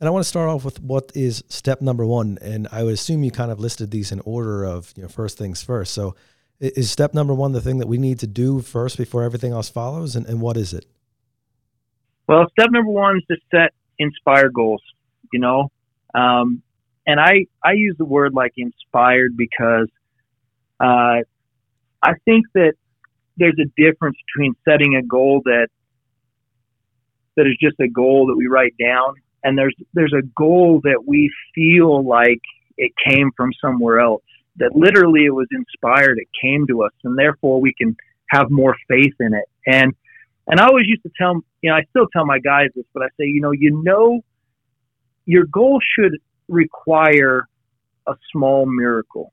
And 0.00 0.06
I 0.06 0.10
want 0.10 0.24
to 0.24 0.28
start 0.28 0.48
off 0.48 0.64
with 0.64 0.80
what 0.80 1.10
is 1.14 1.42
step 1.48 1.80
number 1.80 2.06
one. 2.06 2.38
And 2.40 2.68
I 2.70 2.84
would 2.84 2.94
assume 2.94 3.24
you 3.24 3.30
kind 3.30 3.50
of 3.50 3.58
listed 3.58 3.90
these 3.90 4.12
in 4.12 4.20
order 4.20 4.64
of, 4.64 4.92
you 4.96 5.02
know, 5.02 5.08
first 5.08 5.38
things 5.38 5.62
first. 5.62 5.92
So 5.92 6.14
is 6.60 6.90
step 6.90 7.14
number 7.14 7.34
one 7.34 7.52
the 7.52 7.60
thing 7.60 7.78
that 7.78 7.88
we 7.88 7.98
need 7.98 8.18
to 8.20 8.26
do 8.26 8.60
first 8.60 8.96
before 8.96 9.22
everything 9.22 9.52
else 9.52 9.68
follows? 9.68 10.16
And, 10.16 10.26
and 10.26 10.40
what 10.40 10.56
is 10.56 10.72
it? 10.72 10.86
Well, 12.28 12.46
step 12.50 12.70
number 12.70 12.90
one 12.90 13.16
is 13.16 13.24
to 13.30 13.36
set 13.50 13.72
inspired 13.98 14.52
goals, 14.52 14.82
you 15.32 15.40
know? 15.40 15.70
Um, 16.14 16.62
and 17.06 17.18
I, 17.18 17.46
I 17.64 17.72
use 17.72 17.96
the 17.98 18.04
word 18.04 18.34
like 18.34 18.52
inspired 18.56 19.36
because 19.36 19.88
uh, 20.78 21.22
I 22.02 22.12
think 22.24 22.46
that 22.54 22.74
there's 23.38 23.58
a 23.60 23.68
difference 23.80 24.16
between 24.26 24.54
setting 24.68 24.96
a 24.96 25.02
goal 25.02 25.40
that 25.44 25.68
that 27.36 27.46
is 27.46 27.56
just 27.60 27.76
a 27.80 27.88
goal 27.88 28.26
that 28.26 28.36
we 28.36 28.46
write 28.46 28.74
down 28.78 29.14
and 29.44 29.56
there's 29.56 29.74
there's 29.94 30.12
a 30.12 30.26
goal 30.36 30.80
that 30.84 31.04
we 31.06 31.32
feel 31.54 32.06
like 32.06 32.42
it 32.76 32.92
came 33.06 33.30
from 33.36 33.50
somewhere 33.60 34.00
else 34.00 34.22
that 34.56 34.74
literally 34.74 35.24
it 35.24 35.34
was 35.34 35.46
inspired 35.52 36.18
it 36.18 36.28
came 36.40 36.66
to 36.66 36.82
us 36.82 36.92
and 37.04 37.16
therefore 37.18 37.60
we 37.60 37.72
can 37.74 37.96
have 38.30 38.50
more 38.50 38.76
faith 38.88 39.14
in 39.20 39.34
it. 39.34 39.44
And 39.66 39.94
and 40.46 40.60
I 40.60 40.66
always 40.66 40.86
used 40.86 41.02
to 41.02 41.10
tell 41.18 41.40
you 41.62 41.70
know 41.70 41.76
I 41.76 41.82
still 41.90 42.06
tell 42.12 42.24
my 42.24 42.38
guys 42.38 42.68
this 42.74 42.84
but 42.94 43.02
I 43.02 43.08
say 43.18 43.26
you 43.26 43.40
know 43.40 43.52
you 43.52 43.82
know 43.82 44.20
your 45.26 45.44
goal 45.44 45.80
should 45.94 46.18
require 46.48 47.46
a 48.06 48.14
small 48.32 48.64
miracle 48.64 49.32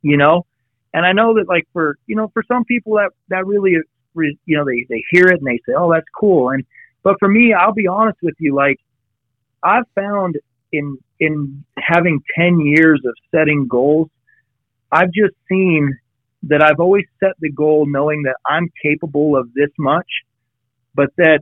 you 0.00 0.16
know 0.16 0.46
and 0.94 1.06
I 1.06 1.12
know 1.12 1.34
that 1.34 1.48
like 1.48 1.66
for 1.72 1.96
you 2.06 2.16
know 2.16 2.28
for 2.32 2.42
some 2.46 2.64
people 2.64 2.94
that 2.94 3.10
that 3.28 3.46
really 3.46 3.76
you 4.14 4.36
know 4.48 4.64
they 4.64 4.86
they 4.88 5.02
hear 5.10 5.28
it 5.28 5.38
and 5.38 5.46
they 5.46 5.58
say 5.66 5.74
oh 5.76 5.90
that's 5.92 6.06
cool. 6.18 6.50
And 6.50 6.64
but 7.02 7.16
for 7.18 7.28
me 7.28 7.52
I'll 7.52 7.72
be 7.72 7.86
honest 7.86 8.18
with 8.22 8.34
you 8.38 8.54
like 8.54 8.78
I've 9.62 9.86
found 9.94 10.36
in 10.72 10.98
in 11.20 11.64
having 11.78 12.20
10 12.36 12.60
years 12.60 13.00
of 13.04 13.14
setting 13.34 13.66
goals 13.68 14.08
I've 14.90 15.12
just 15.12 15.34
seen 15.48 15.96
that 16.44 16.62
I've 16.62 16.80
always 16.80 17.04
set 17.20 17.32
the 17.40 17.50
goal 17.50 17.86
knowing 17.86 18.24
that 18.24 18.36
I'm 18.46 18.68
capable 18.82 19.36
of 19.36 19.52
this 19.54 19.70
much 19.78 20.08
but 20.94 21.10
that 21.16 21.40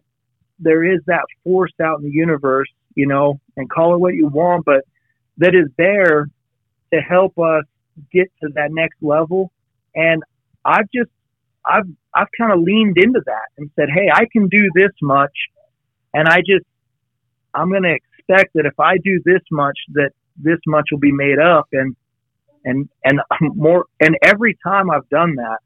there 0.58 0.84
is 0.84 1.00
that 1.06 1.24
force 1.42 1.72
out 1.82 1.98
in 1.98 2.04
the 2.04 2.12
universe 2.12 2.68
you 2.94 3.06
know 3.06 3.40
and 3.56 3.68
call 3.68 3.94
it 3.94 3.98
what 3.98 4.14
you 4.14 4.28
want 4.28 4.64
but 4.64 4.84
that 5.38 5.54
is 5.54 5.68
there 5.76 6.26
to 6.92 7.00
help 7.00 7.38
us 7.38 7.64
get 8.12 8.30
to 8.42 8.50
that 8.54 8.70
next 8.70 8.96
level. 9.02 9.52
And 9.94 10.22
I've 10.64 10.88
just, 10.94 11.10
I've, 11.64 11.86
I've 12.14 12.28
kind 12.38 12.52
of 12.52 12.60
leaned 12.60 12.96
into 12.98 13.20
that 13.26 13.48
and 13.58 13.70
said, 13.76 13.88
Hey, 13.94 14.08
I 14.12 14.26
can 14.32 14.48
do 14.48 14.70
this 14.74 14.92
much. 15.02 15.32
And 16.14 16.28
I 16.28 16.38
just, 16.38 16.66
I'm 17.54 17.70
going 17.70 17.82
to 17.82 17.94
expect 17.94 18.54
that 18.54 18.66
if 18.66 18.78
I 18.78 18.96
do 18.98 19.20
this 19.24 19.42
much, 19.50 19.78
that 19.94 20.10
this 20.36 20.58
much 20.66 20.88
will 20.90 20.98
be 20.98 21.12
made 21.12 21.38
up. 21.38 21.68
And, 21.72 21.96
and, 22.64 22.88
and 23.04 23.20
more, 23.40 23.86
and 24.00 24.16
every 24.22 24.56
time 24.64 24.90
I've 24.90 25.08
done 25.08 25.36
that, 25.36 25.58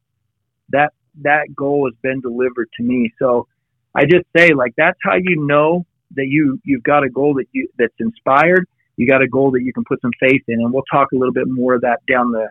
that 0.71 0.93
that 1.23 1.55
goal 1.55 1.89
has 1.89 1.97
been 2.03 2.21
delivered 2.21 2.69
to 2.77 2.83
me. 2.83 3.13
So 3.19 3.47
I 3.95 4.05
just 4.05 4.27
say 4.37 4.53
like 4.55 4.73
that's 4.77 4.99
how 5.03 5.15
you 5.15 5.47
know 5.47 5.87
that 6.17 6.27
you 6.27 6.61
you've 6.65 6.83
got 6.83 7.05
a 7.05 7.11
goal 7.11 7.35
that 7.35 7.47
you 7.53 7.69
that's 7.79 7.95
inspired. 7.99 8.67
You 8.97 9.07
got 9.07 9.23
a 9.23 9.29
goal 9.29 9.51
that 9.53 9.63
you 9.63 9.73
can 9.73 9.85
put 9.85 10.01
some 10.01 10.13
faith 10.21 10.43
in, 10.49 10.61
and 10.61 10.73
we'll 10.73 10.85
talk 10.91 11.13
a 11.13 11.17
little 11.17 11.33
bit 11.33 11.49
more 11.49 11.75
of 11.75 11.83
that 11.83 12.01
down 12.07 12.33
the 12.33 12.49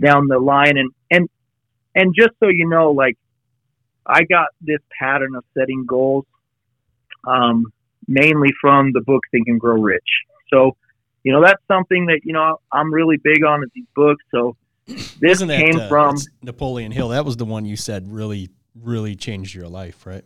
down 0.00 0.28
the 0.28 0.38
line. 0.38 0.76
And 0.76 0.90
and 1.10 1.28
and 1.94 2.14
just 2.16 2.32
so 2.40 2.48
you 2.48 2.68
know, 2.68 2.90
like 2.90 3.16
I 4.06 4.24
got 4.24 4.48
this 4.60 4.80
pattern 4.98 5.34
of 5.34 5.44
setting 5.56 5.84
goals 5.86 6.26
um, 7.26 7.72
mainly 8.06 8.50
from 8.60 8.92
the 8.92 9.00
book 9.00 9.22
Think 9.30 9.48
and 9.48 9.60
Grow 9.60 9.80
Rich. 9.80 10.08
So 10.52 10.76
you 11.22 11.32
know 11.32 11.42
that's 11.42 11.62
something 11.68 12.06
that 12.06 12.20
you 12.24 12.32
know 12.32 12.60
I'm 12.70 12.92
really 12.92 13.16
big 13.16 13.44
on 13.44 13.62
is 13.62 13.70
these 13.74 13.86
books. 13.94 14.24
So 14.30 14.56
this 14.86 15.40
that, 15.40 15.48
came 15.48 15.80
uh, 15.80 15.88
from 15.88 16.16
Napoleon 16.42 16.92
Hill. 16.92 17.08
That 17.08 17.24
was 17.24 17.36
the 17.36 17.44
one 17.44 17.64
you 17.64 17.76
said 17.76 18.12
really, 18.12 18.50
really 18.74 19.16
changed 19.16 19.54
your 19.54 19.68
life, 19.68 20.04
right? 20.06 20.24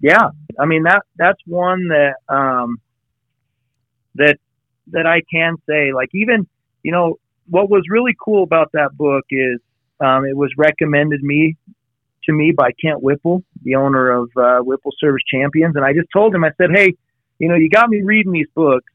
yeah 0.00 0.28
i 0.58 0.66
mean 0.66 0.82
that 0.84 1.02
that's 1.16 1.40
one 1.46 1.88
that 1.88 2.14
um 2.28 2.80
that 4.16 4.36
that 4.88 5.06
i 5.06 5.20
can 5.30 5.56
say 5.68 5.92
like 5.92 6.08
even 6.14 6.46
you 6.82 6.92
know 6.92 7.18
what 7.48 7.70
was 7.70 7.82
really 7.88 8.14
cool 8.22 8.42
about 8.42 8.70
that 8.72 8.90
book 8.96 9.24
is 9.30 9.60
um 10.00 10.24
it 10.24 10.36
was 10.36 10.50
recommended 10.56 11.22
me 11.22 11.56
to 12.24 12.32
me 12.32 12.52
by 12.56 12.70
kent 12.82 13.02
whipple 13.02 13.42
the 13.62 13.74
owner 13.74 14.10
of 14.10 14.30
uh, 14.36 14.58
whipple 14.58 14.92
service 14.98 15.22
champions. 15.32 15.76
And 15.76 15.84
i 15.84 15.92
just 15.92 16.08
told 16.12 16.34
him 16.34 16.44
i 16.44 16.50
said 16.58 16.70
hey 16.74 16.94
you 17.38 17.48
know 17.48 17.54
you 17.54 17.68
got 17.68 17.88
me 17.88 18.02
reading 18.02 18.32
these 18.32 18.48
books 18.54 18.92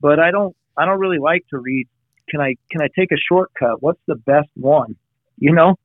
but 0.00 0.18
i 0.18 0.30
don't 0.30 0.54
i 0.76 0.84
don't 0.84 0.98
really 0.98 1.18
like 1.18 1.44
to 1.50 1.58
read. 1.58 1.88
Can 2.28 2.40
i 2.40 2.54
can 2.70 2.82
i 2.82 2.88
take 2.98 3.12
a 3.12 3.16
shortcut? 3.28 3.82
What's 3.82 4.00
the 4.06 4.16
best 4.16 4.48
one? 4.54 4.96
You 5.38 5.52
know? 5.52 5.76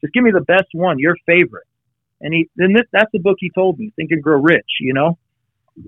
Just 0.00 0.12
give 0.12 0.22
me 0.22 0.30
the 0.32 0.42
best 0.42 0.68
one 0.72 0.98
your 0.98 1.16
favorite. 1.26 1.66
And 2.20 2.32
he 2.34 2.48
then 2.56 2.72
this, 2.72 2.84
that's 2.92 3.10
the 3.12 3.18
book 3.18 3.36
he 3.38 3.50
told 3.54 3.78
me, 3.78 3.92
Think 3.96 4.10
and 4.12 4.22
Grow 4.22 4.40
Rich, 4.40 4.80
you 4.80 4.94
know. 4.94 5.18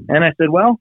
And 0.08 0.24
I 0.24 0.32
said, 0.36 0.50
well, 0.50 0.80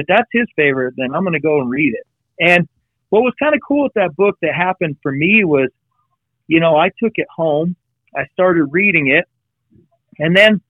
if 0.00 0.06
that's 0.06 0.28
his 0.32 0.46
favorite, 0.56 0.94
then 0.96 1.14
I'm 1.14 1.22
going 1.22 1.34
to 1.34 1.40
go 1.40 1.60
and 1.60 1.70
read 1.70 1.94
it. 1.94 2.06
And 2.40 2.68
what 3.10 3.22
was 3.22 3.34
kind 3.38 3.54
of 3.54 3.60
cool 3.66 3.84
with 3.84 3.94
that 3.94 4.14
book 4.16 4.36
that 4.42 4.54
happened 4.54 4.96
for 5.02 5.12
me 5.12 5.44
was, 5.44 5.68
you 6.46 6.60
know, 6.60 6.76
I 6.76 6.90
took 7.02 7.12
it 7.16 7.26
home, 7.34 7.76
I 8.14 8.24
started 8.32 8.66
reading 8.70 9.08
it, 9.08 9.24
and 10.18 10.36
then 10.36 10.60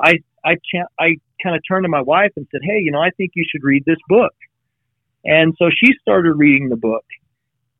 I 0.00 0.16
I 0.44 0.54
cha- 0.54 0.90
I 0.98 1.16
kind 1.42 1.56
of 1.56 1.62
turned 1.68 1.84
to 1.84 1.88
my 1.88 2.02
wife 2.02 2.32
and 2.36 2.46
said, 2.50 2.60
hey, 2.62 2.80
you 2.80 2.92
know, 2.92 3.00
I 3.00 3.10
think 3.16 3.32
you 3.34 3.44
should 3.50 3.62
read 3.62 3.84
this 3.84 3.98
book. 4.08 4.32
And 5.24 5.54
so 5.58 5.70
she 5.70 5.92
started 6.00 6.34
reading 6.34 6.68
the 6.68 6.76
book. 6.76 7.04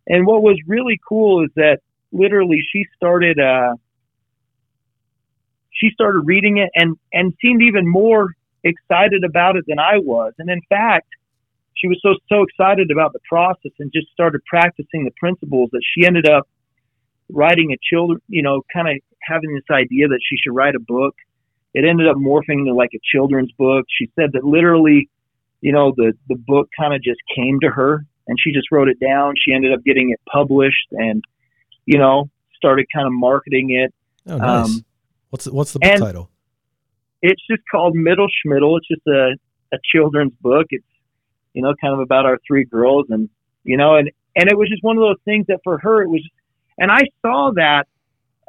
And 0.07 0.27
what 0.27 0.43
was 0.43 0.59
really 0.67 0.99
cool 1.09 1.45
is 1.45 1.51
that 1.57 1.79
literally 2.13 2.61
she 2.73 2.85
started. 2.97 3.39
Uh, 3.39 3.75
she 5.71 5.91
started 5.91 6.21
reading 6.25 6.59
it 6.59 6.71
and 6.75 6.97
and 7.13 7.35
seemed 7.43 7.63
even 7.63 7.87
more 7.87 8.35
excited 8.69 9.25
about 9.25 9.57
it 9.57 9.65
than 9.67 9.79
I 9.79 9.99
was. 9.99 10.33
And 10.39 10.51
in 10.51 10.61
fact, 10.69 11.09
she 11.75 11.89
was 11.89 11.99
so 12.03 12.15
so 12.29 12.43
excited 12.43 12.91
about 12.91 13.13
the 13.13 13.21
process 13.29 13.73
and 13.79 13.93
just 13.93 14.09
started 14.13 14.41
practicing 14.47 15.05
the 15.05 15.11
principles 15.19 15.71
that 15.73 15.83
she 15.95 16.07
ended 16.07 16.29
up 16.29 16.49
writing 17.29 17.73
a 17.73 17.77
children, 17.83 18.21
you 18.29 18.43
know, 18.43 18.63
kind 18.73 18.89
of 18.89 18.97
having 19.23 19.55
this 19.55 19.65
idea 19.71 20.09
that 20.09 20.21
she 20.29 20.37
should 20.37 20.55
write 20.55 20.75
a 20.75 20.81
book. 20.81 21.15
It 21.75 21.85
ended 21.85 22.09
up 22.09 22.17
morphing 22.17 22.61
into 22.61 22.75
like 22.75 22.91
a 22.95 23.01
children's 23.13 23.53
book. 23.53 23.85
She 23.99 24.11
said 24.17 24.31
that 24.33 24.45
literally, 24.45 25.11
you 25.61 25.73
know, 25.73 25.93
the 25.97 26.13
the 26.29 26.37
book 26.37 26.69
kind 26.79 26.95
of 26.95 27.03
just 27.03 27.21
came 27.35 27.61
to 27.61 27.69
her 27.69 28.07
and 28.29 28.39
she 28.41 28.53
just 28.53 28.73
wrote 28.73 28.89
it 28.89 28.99
down. 28.99 29.35
She 29.37 29.53
ended 29.53 29.73
up 29.73 29.85
getting 29.85 30.11
it 30.11 30.21
published 30.31 30.89
and 30.93 31.23
you 31.87 31.99
know, 31.99 32.29
started 32.57 32.87
kind 32.93 33.07
of 33.07 33.13
marketing 33.13 33.71
it. 33.71 33.95
Oh, 34.29 34.37
nice. 34.37 34.67
Um, 34.67 34.85
what's 35.31 35.45
the, 35.45 35.55
what's 35.55 35.73
the 35.73 35.79
book 35.79 35.91
and- 35.91 36.03
title? 36.03 36.31
It's 37.23 37.43
just 37.51 37.63
called 37.71 37.95
Middle 37.95 38.29
Schmiddle. 38.29 38.79
It's 38.79 38.89
just 38.89 39.07
a, 39.07 39.37
a 39.75 39.79
children's 39.93 40.33
book. 40.41 40.67
It's, 40.71 40.85
you 41.55 41.63
know, 41.63 41.75
kind 41.81 41.95
of 41.95 42.01
about 42.01 42.27
our 42.27 42.39
three 42.47 42.65
girls 42.65 43.07
and, 43.09 43.29
you 43.65 43.77
know, 43.77 43.97
and, 43.97 44.11
and 44.37 44.51
it 44.51 44.57
was 44.57 44.69
just 44.69 44.83
one 44.83 44.97
of 44.97 45.03
those 45.03 45.21
things 45.25 45.47
that 45.49 45.61
for 45.65 45.79
her, 45.79 46.03
it 46.03 46.09
was, 46.09 46.23
and 46.79 46.91
I 46.91 47.03
saw 47.23 47.53
that, 47.55 47.87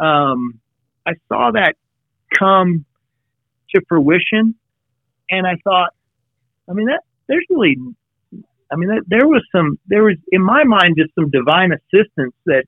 um, 0.03 0.59
I 1.05 1.13
saw 1.29 1.51
that 1.51 1.75
come 2.37 2.85
to 3.73 3.81
fruition 3.87 4.55
and 5.29 5.47
I 5.47 5.55
thought, 5.63 5.93
I 6.69 6.73
mean, 6.73 6.87
that 6.87 7.01
there's 7.27 7.45
really, 7.49 7.77
I 8.71 8.75
mean, 8.75 8.89
that, 8.89 9.03
there 9.07 9.27
was 9.27 9.43
some, 9.55 9.79
there 9.87 10.03
was 10.03 10.17
in 10.29 10.41
my 10.41 10.65
mind, 10.65 10.95
just 10.97 11.15
some 11.15 11.29
divine 11.29 11.71
assistance 11.71 12.33
that 12.45 12.65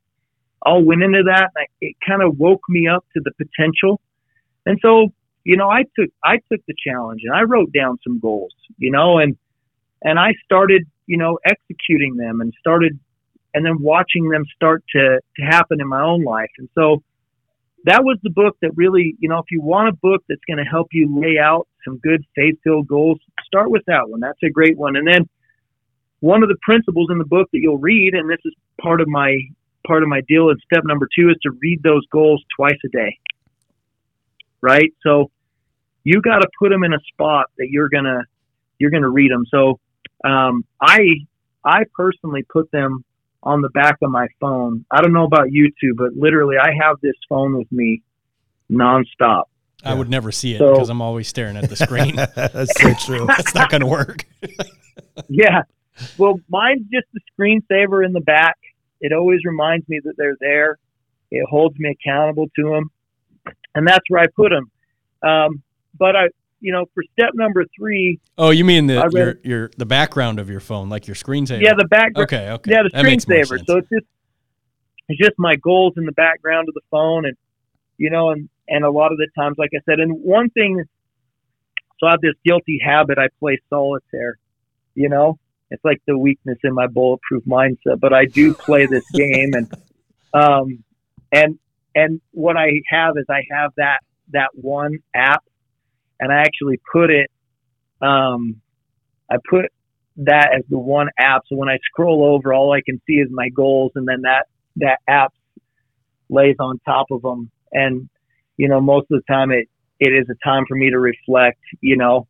all 0.62 0.82
went 0.84 1.04
into 1.04 1.24
that. 1.24 1.52
And 1.56 1.64
I, 1.64 1.66
it 1.82 1.96
kind 2.08 2.22
of 2.22 2.40
woke 2.40 2.62
me 2.70 2.88
up 2.88 3.06
to 3.14 3.22
the 3.24 3.32
potential. 3.38 4.00
And 4.66 4.80
so, 4.82 5.14
you 5.50 5.58
know, 5.58 5.68
I 5.68 5.82
took 5.98 6.12
I 6.24 6.36
took 6.52 6.64
the 6.68 6.76
challenge 6.86 7.22
and 7.26 7.36
I 7.36 7.42
wrote 7.42 7.74
down 7.74 7.98
some 8.04 8.20
goals, 8.20 8.54
you 8.78 8.92
know, 8.92 9.18
and 9.18 9.36
and 10.04 10.20
I 10.20 10.34
started, 10.46 10.86
you 11.08 11.18
know, 11.18 11.40
executing 11.44 12.18
them 12.18 12.42
and 12.42 12.54
started 12.60 13.00
and 13.56 13.66
then 13.66 13.82
watching 13.82 14.30
them 14.30 14.46
start 14.56 14.84
to 14.96 15.20
to 15.38 15.42
happen 15.42 15.82
in 15.82 15.88
my 15.88 16.04
own 16.04 16.24
life. 16.24 16.52
And 16.60 16.70
so 16.76 17.02
that 17.86 18.04
was 18.04 18.20
the 18.22 18.30
book 18.30 18.58
that 18.62 18.74
really, 18.76 19.16
you 19.18 19.28
know, 19.28 19.40
if 19.40 19.46
you 19.50 19.60
want 19.60 19.90
a 19.90 19.94
book 19.94 20.22
that's 20.30 20.46
going 20.48 20.64
to 20.64 20.70
help 20.70 20.90
you 20.92 21.20
lay 21.20 21.40
out 21.40 21.68
some 21.84 21.98
good 21.98 22.24
faith-filled 22.36 22.88
goals, 22.88 23.18
start 23.44 23.72
with 23.72 23.82
that 23.88 24.08
one. 24.08 24.20
That's 24.20 24.44
a 24.44 24.52
great 24.52 24.78
one. 24.78 24.98
And 24.98 25.08
then 25.08 25.28
one 26.20 26.44
of 26.44 26.50
the 26.50 26.58
principles 26.62 27.08
in 27.10 27.18
the 27.18 27.26
book 27.26 27.48
that 27.54 27.60
you'll 27.60 27.80
read 27.80 28.14
and 28.14 28.30
this 28.30 28.46
is 28.46 28.54
part 28.80 29.02
of 29.02 29.08
my 29.08 29.40
part 29.88 30.04
of 30.04 30.10
my 30.10 30.22
deal 30.28 30.52
and 30.52 30.60
step 30.72 30.84
number 30.86 31.08
2 31.18 31.30
is 31.30 31.38
to 31.42 31.50
read 31.60 31.82
those 31.82 32.06
goals 32.12 32.44
twice 32.56 32.78
a 32.86 32.90
day 32.90 33.18
right? 34.62 34.94
So 35.04 35.32
you 36.04 36.22
got 36.22 36.40
to 36.40 36.48
put 36.60 36.70
them 36.70 36.84
in 36.84 36.94
a 36.94 37.00
spot 37.14 37.48
that 37.58 37.68
you're 37.70 37.90
gonna 37.90 38.22
you're 38.78 38.92
gonna 38.92 39.10
read 39.10 39.32
them. 39.32 39.46
So 39.50 39.80
um, 40.24 40.66
I 40.82 41.00
I 41.64 41.84
personally 41.96 42.44
put 42.44 42.72
them 42.72 43.04
on 43.44 43.62
the 43.62 43.70
back 43.70 43.98
of 44.02 44.10
my 44.12 44.28
phone. 44.40 44.86
I 44.92 45.02
don't 45.02 45.14
know 45.14 45.24
about 45.26 45.52
you 45.52 45.72
two, 45.80 45.94
but 45.98 46.14
literally 46.14 46.58
I 46.62 46.72
have 46.82 46.98
this 47.02 47.16
phone 47.30 47.58
with 47.58 47.72
me 47.72 48.02
nonstop. 48.72 49.44
I 49.84 49.92
Yeah. 49.92 49.94
would 49.96 50.10
never 50.10 50.32
see 50.32 50.56
it 50.56 50.58
So- 50.60 50.74
because 50.74 50.90
I'm 50.90 51.02
always 51.02 51.28
staring 51.28 51.56
at 51.58 51.70
the 51.70 51.76
screen. 51.76 52.16
That's 52.36 52.82
so 52.82 52.94
true. 52.96 53.26
That's 53.28 53.56
not 53.56 53.70
going 53.70 53.82
to 53.82 53.88
work. 53.88 54.26
Yeah. 55.28 55.64
Well, 56.18 56.40
mine's 56.48 56.86
just 56.92 57.06
the 57.14 57.20
screensaver 57.38 58.06
in 58.06 58.14
the 58.14 58.22
back. 58.22 58.56
It 59.02 59.12
always 59.12 59.42
reminds 59.44 59.88
me 59.90 60.00
that 60.06 60.14
they're 60.18 60.38
there. 60.40 60.78
It 61.30 61.46
holds 61.50 61.78
me 61.78 61.90
accountable 62.00 62.48
to 62.56 62.70
them, 62.70 62.90
and 63.76 63.86
that's 63.86 64.04
where 64.08 64.22
I 64.22 64.28
put 64.34 64.52
them. 64.52 64.72
Um, 65.30 65.62
but 65.98 66.16
I, 66.16 66.28
you 66.62 66.72
know, 66.72 66.86
for 66.94 67.04
step 67.14 67.32
number 67.34 67.66
three, 67.78 68.20
Oh, 68.38 68.50
you 68.50 68.66
mean 68.66 68.88
the 68.88 69.10
read- 69.14 69.14
your 69.44 69.60
your 69.62 69.72
the 69.78 69.86
background 69.86 70.40
of 70.40 70.50
your 70.50 70.60
phone, 70.60 70.90
like 70.90 71.08
your 71.08 71.16
screensaver? 71.16 71.62
yeah, 71.62 71.74
the 71.78 71.88
background. 71.88 72.18
okay, 72.32 72.50
okay. 72.52 72.72
Yeah, 72.72 72.84
the 72.84 72.90
screensaver. 72.90 73.66
So 73.66 73.78
it's 73.78 73.90
just 73.90 74.06
it's 75.08 75.20
just 75.20 75.34
my 75.38 75.56
goals 75.56 75.94
in 75.98 76.06
the 76.06 76.12
background 76.12 76.68
of 76.68 76.74
the 76.76 76.82
phone, 76.92 77.26
and 77.26 77.36
you 77.98 78.10
know, 78.10 78.30
and 78.32 78.50
and 78.68 78.84
a 78.86 78.92
lot 78.92 79.12
of 79.12 79.18
the 79.18 79.28
times, 79.38 79.58
like 79.58 79.72
I 79.76 79.80
said, 79.86 80.00
and 80.00 80.12
one 80.22 80.50
thing. 80.50 80.84
So 82.00 82.08
I 82.08 82.12
have 82.12 82.22
this 82.22 82.36
guilty 82.46 82.80
habit. 82.84 83.18
I 83.18 83.28
play 83.40 83.60
solitaire. 83.70 84.38
You 84.96 85.10
know, 85.10 85.38
it's 85.70 85.84
like 85.84 86.02
the 86.08 86.18
weakness 86.18 86.58
in 86.64 86.74
my 86.74 86.88
bulletproof 86.88 87.44
mindset, 87.46 88.00
but 88.00 88.14
I 88.14 88.26
do 88.26 88.54
play 88.54 88.86
this 88.86 89.04
game, 89.14 89.52
and 89.54 89.74
um, 90.34 90.84
and 91.32 91.58
and 91.96 92.22
what 92.32 92.56
I 92.58 92.82
have 92.90 93.16
is 93.18 93.26
I 93.30 93.42
have 93.52 93.72
that 93.78 94.00
that 94.32 94.50
one 94.54 95.00
app, 95.14 95.44
and 96.20 96.32
I 96.32 96.42
actually 96.42 96.80
put 96.92 97.10
it. 97.10 97.30
Um, 98.02 98.62
I 99.32 99.36
put 99.50 99.66
that 100.18 100.50
as 100.56 100.64
the 100.70 100.78
one 100.78 101.10
app. 101.18 101.44
So 101.48 101.56
when 101.56 101.70
I 101.70 101.78
scroll 101.86 102.24
over, 102.26 102.54
all 102.54 102.74
I 102.74 102.82
can 102.82 103.02
see 103.08 103.14
is 103.14 103.30
my 103.32 103.50
goals, 103.50 103.92
and 103.96 104.08
then 104.08 104.22
that 104.24 104.46
that 104.78 105.00
app 105.08 105.34
lays 106.30 106.56
on 106.60 106.80
top 106.86 107.08
of 107.12 107.22
them. 107.22 107.50
And 107.72 108.10
you 108.58 108.68
know, 108.68 108.82
most 108.82 109.08
of 109.12 109.22
the 109.22 109.34
time, 109.34 109.52
it 109.52 109.68
it 110.00 110.10
is 110.10 110.28
a 110.30 110.48
time 110.48 110.64
for 110.68 110.76
me 110.76 110.90
to 110.90 111.00
reflect. 111.00 111.60
You 111.82 111.98
know, 111.98 112.28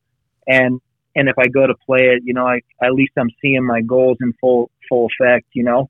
and 0.48 0.80
and 1.16 1.30
if 1.30 1.38
I 1.38 1.48
go 1.48 1.66
to 1.66 1.74
play 1.86 2.12
it, 2.16 2.24
you 2.24 2.34
know, 2.34 2.46
I 2.46 2.62
at 2.84 2.94
least 2.94 3.14
I'm 3.18 3.30
seeing 3.42 3.66
my 3.66 3.82
goals 3.82 4.18
in 4.22 4.34
full 4.40 4.70
full 4.88 5.08
effect. 5.08 5.48
You 5.54 5.64
know, 5.64 5.90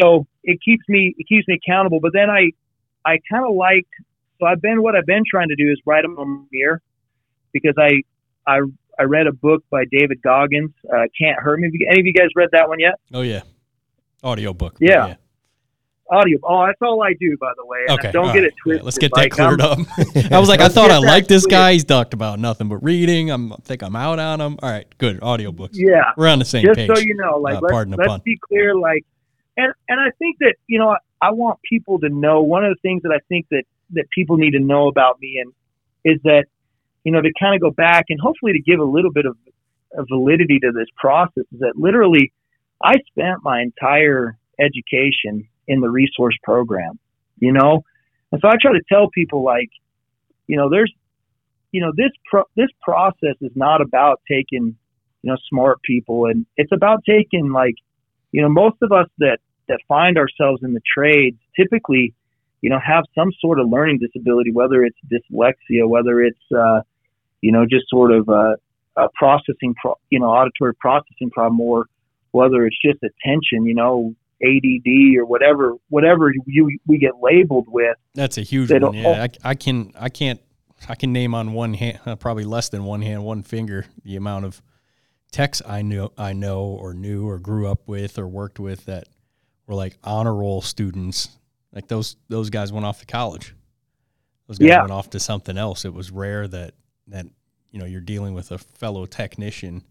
so 0.00 0.26
it 0.42 0.58
keeps 0.64 0.84
me 0.88 1.14
it 1.18 1.26
keeps 1.28 1.46
me 1.48 1.58
accountable. 1.64 2.00
But 2.00 2.12
then 2.14 2.30
I 2.30 2.52
I 3.04 3.18
kind 3.30 3.44
of 3.46 3.54
like 3.54 3.86
so 4.40 4.46
I've 4.46 4.62
been 4.62 4.82
what 4.82 4.96
I've 4.96 5.06
been 5.06 5.24
trying 5.28 5.48
to 5.48 5.56
do 5.56 5.70
is 5.70 5.80
write 5.86 6.02
them 6.02 6.18
on 6.18 6.46
mirror 6.50 6.80
because 7.54 7.74
I 7.78 8.02
I 8.46 8.58
I 8.98 9.04
read 9.04 9.26
a 9.26 9.32
book 9.32 9.64
by 9.70 9.84
David 9.90 10.20
Goggins. 10.22 10.72
Uh, 10.92 11.04
Can't 11.18 11.38
hurt 11.40 11.58
me. 11.60 11.70
Any 11.90 12.00
of 12.00 12.06
you 12.06 12.12
guys 12.12 12.28
read 12.36 12.50
that 12.52 12.68
one 12.68 12.78
yet? 12.80 12.94
oh 13.14 13.22
yeah, 13.22 13.40
audio 14.22 14.52
book. 14.52 14.76
Yeah. 14.80 15.14
Audio. 16.10 16.38
Oh, 16.42 16.66
that's 16.66 16.78
all 16.82 17.02
I 17.02 17.14
do, 17.18 17.34
by 17.40 17.50
the 17.56 17.64
way. 17.64 17.78
Okay. 17.88 18.12
Don't 18.12 18.30
get 18.34 18.44
it 18.44 18.52
twisted. 18.62 18.82
Yeah, 18.82 18.84
let's 18.84 18.98
get 18.98 19.10
that 19.14 19.20
Like, 19.22 19.32
cleared 19.32 19.62
I'm- 19.62 19.86
up. 20.26 20.32
I 20.32 20.38
was 20.38 20.50
like, 20.50 20.60
I 20.60 20.68
thought 20.68 20.90
I 20.90 20.98
liked 20.98 21.28
this 21.30 21.46
guy. 21.46 21.72
He's 21.72 21.84
talked 21.86 22.12
about 22.12 22.38
nothing 22.38 22.68
but 22.68 22.76
reading. 22.84 23.30
I'm 23.30 23.54
I 23.54 23.56
think 23.64 23.82
I'm 23.82 23.96
out 23.96 24.18
on 24.18 24.38
him. 24.38 24.58
All 24.62 24.68
right, 24.70 24.86
good. 24.98 25.18
Audiobooks. 25.22 25.70
Yeah. 25.72 26.12
We're 26.18 26.28
on 26.28 26.38
the 26.40 26.44
same 26.44 26.62
Just 26.66 26.76
page. 26.76 26.90
so 26.94 26.98
you 26.98 27.14
know, 27.16 27.38
like 27.38 27.56
Uh, 27.56 27.60
let's, 27.62 27.88
let's 27.96 28.06
pun. 28.06 28.20
be 28.22 28.36
clear. 28.36 28.76
Like, 28.76 29.06
and 29.56 29.72
and 29.88 29.98
I 29.98 30.10
think 30.18 30.36
that 30.40 30.56
you 30.66 30.78
know 30.78 30.94
I 31.22 31.30
want 31.32 31.58
people 31.62 31.98
to 32.00 32.10
know 32.10 32.42
one 32.42 32.66
of 32.66 32.70
the 32.76 32.80
things 32.82 33.02
that 33.04 33.10
I 33.10 33.20
think 33.30 33.46
that 33.50 33.64
that 33.92 34.04
people 34.14 34.36
need 34.36 34.50
to 34.50 34.60
know 34.60 34.88
about 34.88 35.18
me 35.22 35.42
and 35.42 35.54
is 36.04 36.20
that 36.24 36.44
you 37.04 37.12
know 37.12 37.20
to 37.20 37.30
kind 37.38 37.54
of 37.54 37.60
go 37.60 37.70
back 37.70 38.06
and 38.08 38.18
hopefully 38.20 38.52
to 38.52 38.60
give 38.60 38.80
a 38.80 38.84
little 38.84 39.12
bit 39.12 39.26
of, 39.26 39.36
validity 40.08 40.58
to 40.58 40.72
this 40.72 40.88
process 40.96 41.44
is 41.52 41.60
that 41.60 41.74
literally 41.76 42.32
I 42.82 42.94
spent 43.12 43.44
my 43.44 43.62
entire 43.62 44.36
education 44.58 45.46
in 45.68 45.80
the 45.80 45.88
resource 45.88 46.34
program, 46.42 46.98
you 47.38 47.52
know, 47.52 47.84
and 48.32 48.40
so 48.40 48.48
I 48.48 48.54
try 48.60 48.72
to 48.72 48.82
tell 48.88 49.08
people 49.14 49.44
like, 49.44 49.70
you 50.48 50.56
know, 50.56 50.68
there's, 50.68 50.92
you 51.70 51.80
know, 51.80 51.92
this 51.96 52.10
pro- 52.28 52.48
this 52.56 52.70
process 52.82 53.36
is 53.40 53.52
not 53.54 53.80
about 53.80 54.20
taking, 54.28 54.76
you 55.22 55.30
know, 55.30 55.36
smart 55.48 55.80
people, 55.82 56.26
and 56.26 56.44
it's 56.56 56.72
about 56.72 57.04
taking 57.08 57.52
like, 57.52 57.76
you 58.32 58.42
know, 58.42 58.48
most 58.48 58.76
of 58.82 58.90
us 58.90 59.06
that 59.18 59.38
that 59.68 59.78
find 59.86 60.18
ourselves 60.18 60.64
in 60.64 60.74
the 60.74 60.82
trades 60.96 61.38
typically, 61.56 62.12
you 62.60 62.70
know, 62.70 62.80
have 62.84 63.04
some 63.14 63.30
sort 63.40 63.60
of 63.60 63.68
learning 63.68 63.98
disability, 63.98 64.50
whether 64.50 64.84
it's 64.84 64.98
dyslexia, 65.08 65.88
whether 65.88 66.20
it's, 66.20 66.52
uh, 66.52 66.80
you 67.44 67.52
know, 67.52 67.66
just 67.66 67.88
sort 67.90 68.10
of 68.10 68.28
a, 68.28 68.56
a 68.96 69.08
processing, 69.14 69.74
pro- 69.80 69.98
you 70.08 70.18
know, 70.18 70.26
auditory 70.26 70.74
processing 70.76 71.30
problem, 71.30 71.60
or 71.60 71.86
whether 72.30 72.64
it's 72.66 72.76
just 72.82 72.98
attention, 73.02 73.66
you 73.66 73.74
know, 73.74 74.14
ADD 74.42 75.18
or 75.18 75.26
whatever, 75.26 75.74
whatever 75.90 76.32
you 76.46 76.78
we 76.86 76.98
get 76.98 77.12
labeled 77.20 77.66
with. 77.68 77.96
That's 78.14 78.38
a 78.38 78.42
huge 78.42 78.70
one. 78.70 78.94
Yeah, 78.94 79.26
I, 79.44 79.50
I 79.50 79.54
can, 79.54 79.92
I 79.94 80.08
can't, 80.08 80.40
I 80.88 80.94
can 80.94 81.12
name 81.12 81.34
on 81.34 81.52
one 81.52 81.74
hand, 81.74 82.00
uh, 82.06 82.16
probably 82.16 82.44
less 82.44 82.70
than 82.70 82.84
one 82.84 83.02
hand, 83.02 83.24
one 83.24 83.42
finger, 83.42 83.84
the 84.04 84.16
amount 84.16 84.46
of 84.46 84.62
techs 85.30 85.60
I 85.66 85.82
know, 85.82 86.12
I 86.16 86.32
know, 86.32 86.62
or 86.62 86.94
knew, 86.94 87.28
or 87.28 87.38
grew 87.38 87.68
up 87.68 87.86
with, 87.86 88.18
or 88.18 88.26
worked 88.26 88.58
with 88.58 88.86
that 88.86 89.08
were 89.66 89.74
like 89.74 89.98
honor 90.02 90.34
roll 90.34 90.62
students. 90.62 91.28
Like 91.72 91.88
those 91.88 92.16
those 92.28 92.48
guys 92.48 92.72
went 92.72 92.86
off 92.86 93.00
to 93.00 93.06
college. 93.06 93.54
Those 94.46 94.58
guys 94.58 94.68
yeah. 94.68 94.80
went 94.80 94.92
off 94.92 95.10
to 95.10 95.20
something 95.20 95.58
else. 95.58 95.84
It 95.84 95.92
was 95.92 96.10
rare 96.10 96.48
that 96.48 96.74
that 97.08 97.26
you 97.70 97.78
know 97.78 97.84
you're 97.84 98.00
dealing 98.00 98.34
with 98.34 98.50
a 98.50 98.58
fellow 98.58 99.06
technician, 99.06 99.82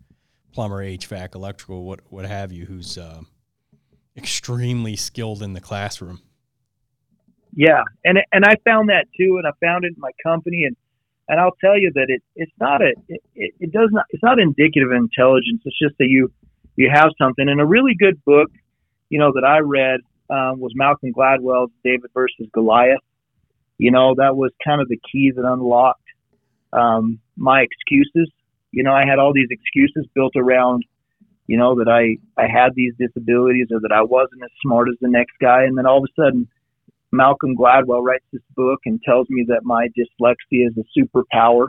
plumber, 0.51 0.83
HVAC, 0.83 1.35
electrical, 1.35 1.83
what 1.83 2.01
what 2.09 2.25
have 2.25 2.51
you, 2.51 2.65
who's 2.65 2.97
uh, 2.97 3.21
extremely 4.17 4.95
skilled 4.95 5.41
in 5.41 5.53
the 5.53 5.61
classroom. 5.61 6.21
Yeah, 7.55 7.83
and 8.03 8.19
and 8.31 8.45
I 8.45 8.55
found 8.65 8.89
that 8.89 9.05
too, 9.17 9.37
and 9.37 9.47
I 9.47 9.51
found 9.65 9.85
it 9.85 9.93
in 9.95 9.99
my 9.99 10.11
company, 10.23 10.63
and 10.65 10.75
and 11.27 11.39
I'll 11.39 11.55
tell 11.61 11.77
you 11.77 11.91
that 11.95 12.05
it 12.09 12.23
it's 12.35 12.51
not 12.59 12.81
a 12.81 12.93
it, 13.07 13.21
it 13.59 13.71
does 13.71 13.89
not 13.91 14.05
it's 14.09 14.23
not 14.23 14.39
indicative 14.39 14.91
of 14.91 14.97
intelligence. 14.97 15.61
It's 15.65 15.77
just 15.79 15.97
that 15.99 16.07
you 16.07 16.31
you 16.75 16.89
have 16.91 17.11
something. 17.17 17.47
And 17.47 17.61
a 17.61 17.65
really 17.65 17.95
good 17.97 18.23
book 18.25 18.49
you 19.13 19.19
know, 19.19 19.31
that 19.35 19.43
I 19.43 19.59
read 19.59 19.99
um, 20.31 20.59
was 20.59 20.71
Malcolm 20.73 21.13
Gladwell's 21.13 21.69
David 21.83 22.09
versus 22.15 22.47
Goliath. 22.51 22.97
You 23.77 23.91
know, 23.91 24.15
that 24.17 24.35
was 24.35 24.51
kind 24.65 24.81
of 24.81 24.87
the 24.87 24.99
key 25.11 25.31
that 25.35 25.45
unlocked 25.45 26.01
um, 26.73 27.19
my 27.37 27.61
excuses. 27.61 28.31
You 28.71 28.83
know, 28.83 28.93
I 28.93 29.05
had 29.05 29.19
all 29.19 29.33
these 29.33 29.49
excuses 29.51 30.07
built 30.15 30.33
around, 30.35 30.83
you 31.47 31.57
know, 31.57 31.75
that 31.75 31.87
I, 31.87 32.17
I 32.41 32.47
had 32.47 32.73
these 32.75 32.93
disabilities 32.97 33.67
or 33.71 33.79
that 33.81 33.91
I 33.91 34.01
wasn't 34.01 34.43
as 34.43 34.49
smart 34.61 34.89
as 34.89 34.95
the 34.99 35.09
next 35.09 35.33
guy. 35.41 35.63
And 35.63 35.77
then 35.77 35.85
all 35.85 35.99
of 35.99 36.05
a 36.05 36.21
sudden, 36.21 36.47
Malcolm 37.11 37.55
Gladwell 37.55 38.03
writes 38.03 38.25
this 38.33 38.41
book 38.55 38.79
and 38.85 39.01
tells 39.03 39.27
me 39.29 39.45
that 39.49 39.61
my 39.63 39.87
dyslexia 39.89 40.67
is 40.67 40.77
a 40.77 40.99
superpower 40.99 41.67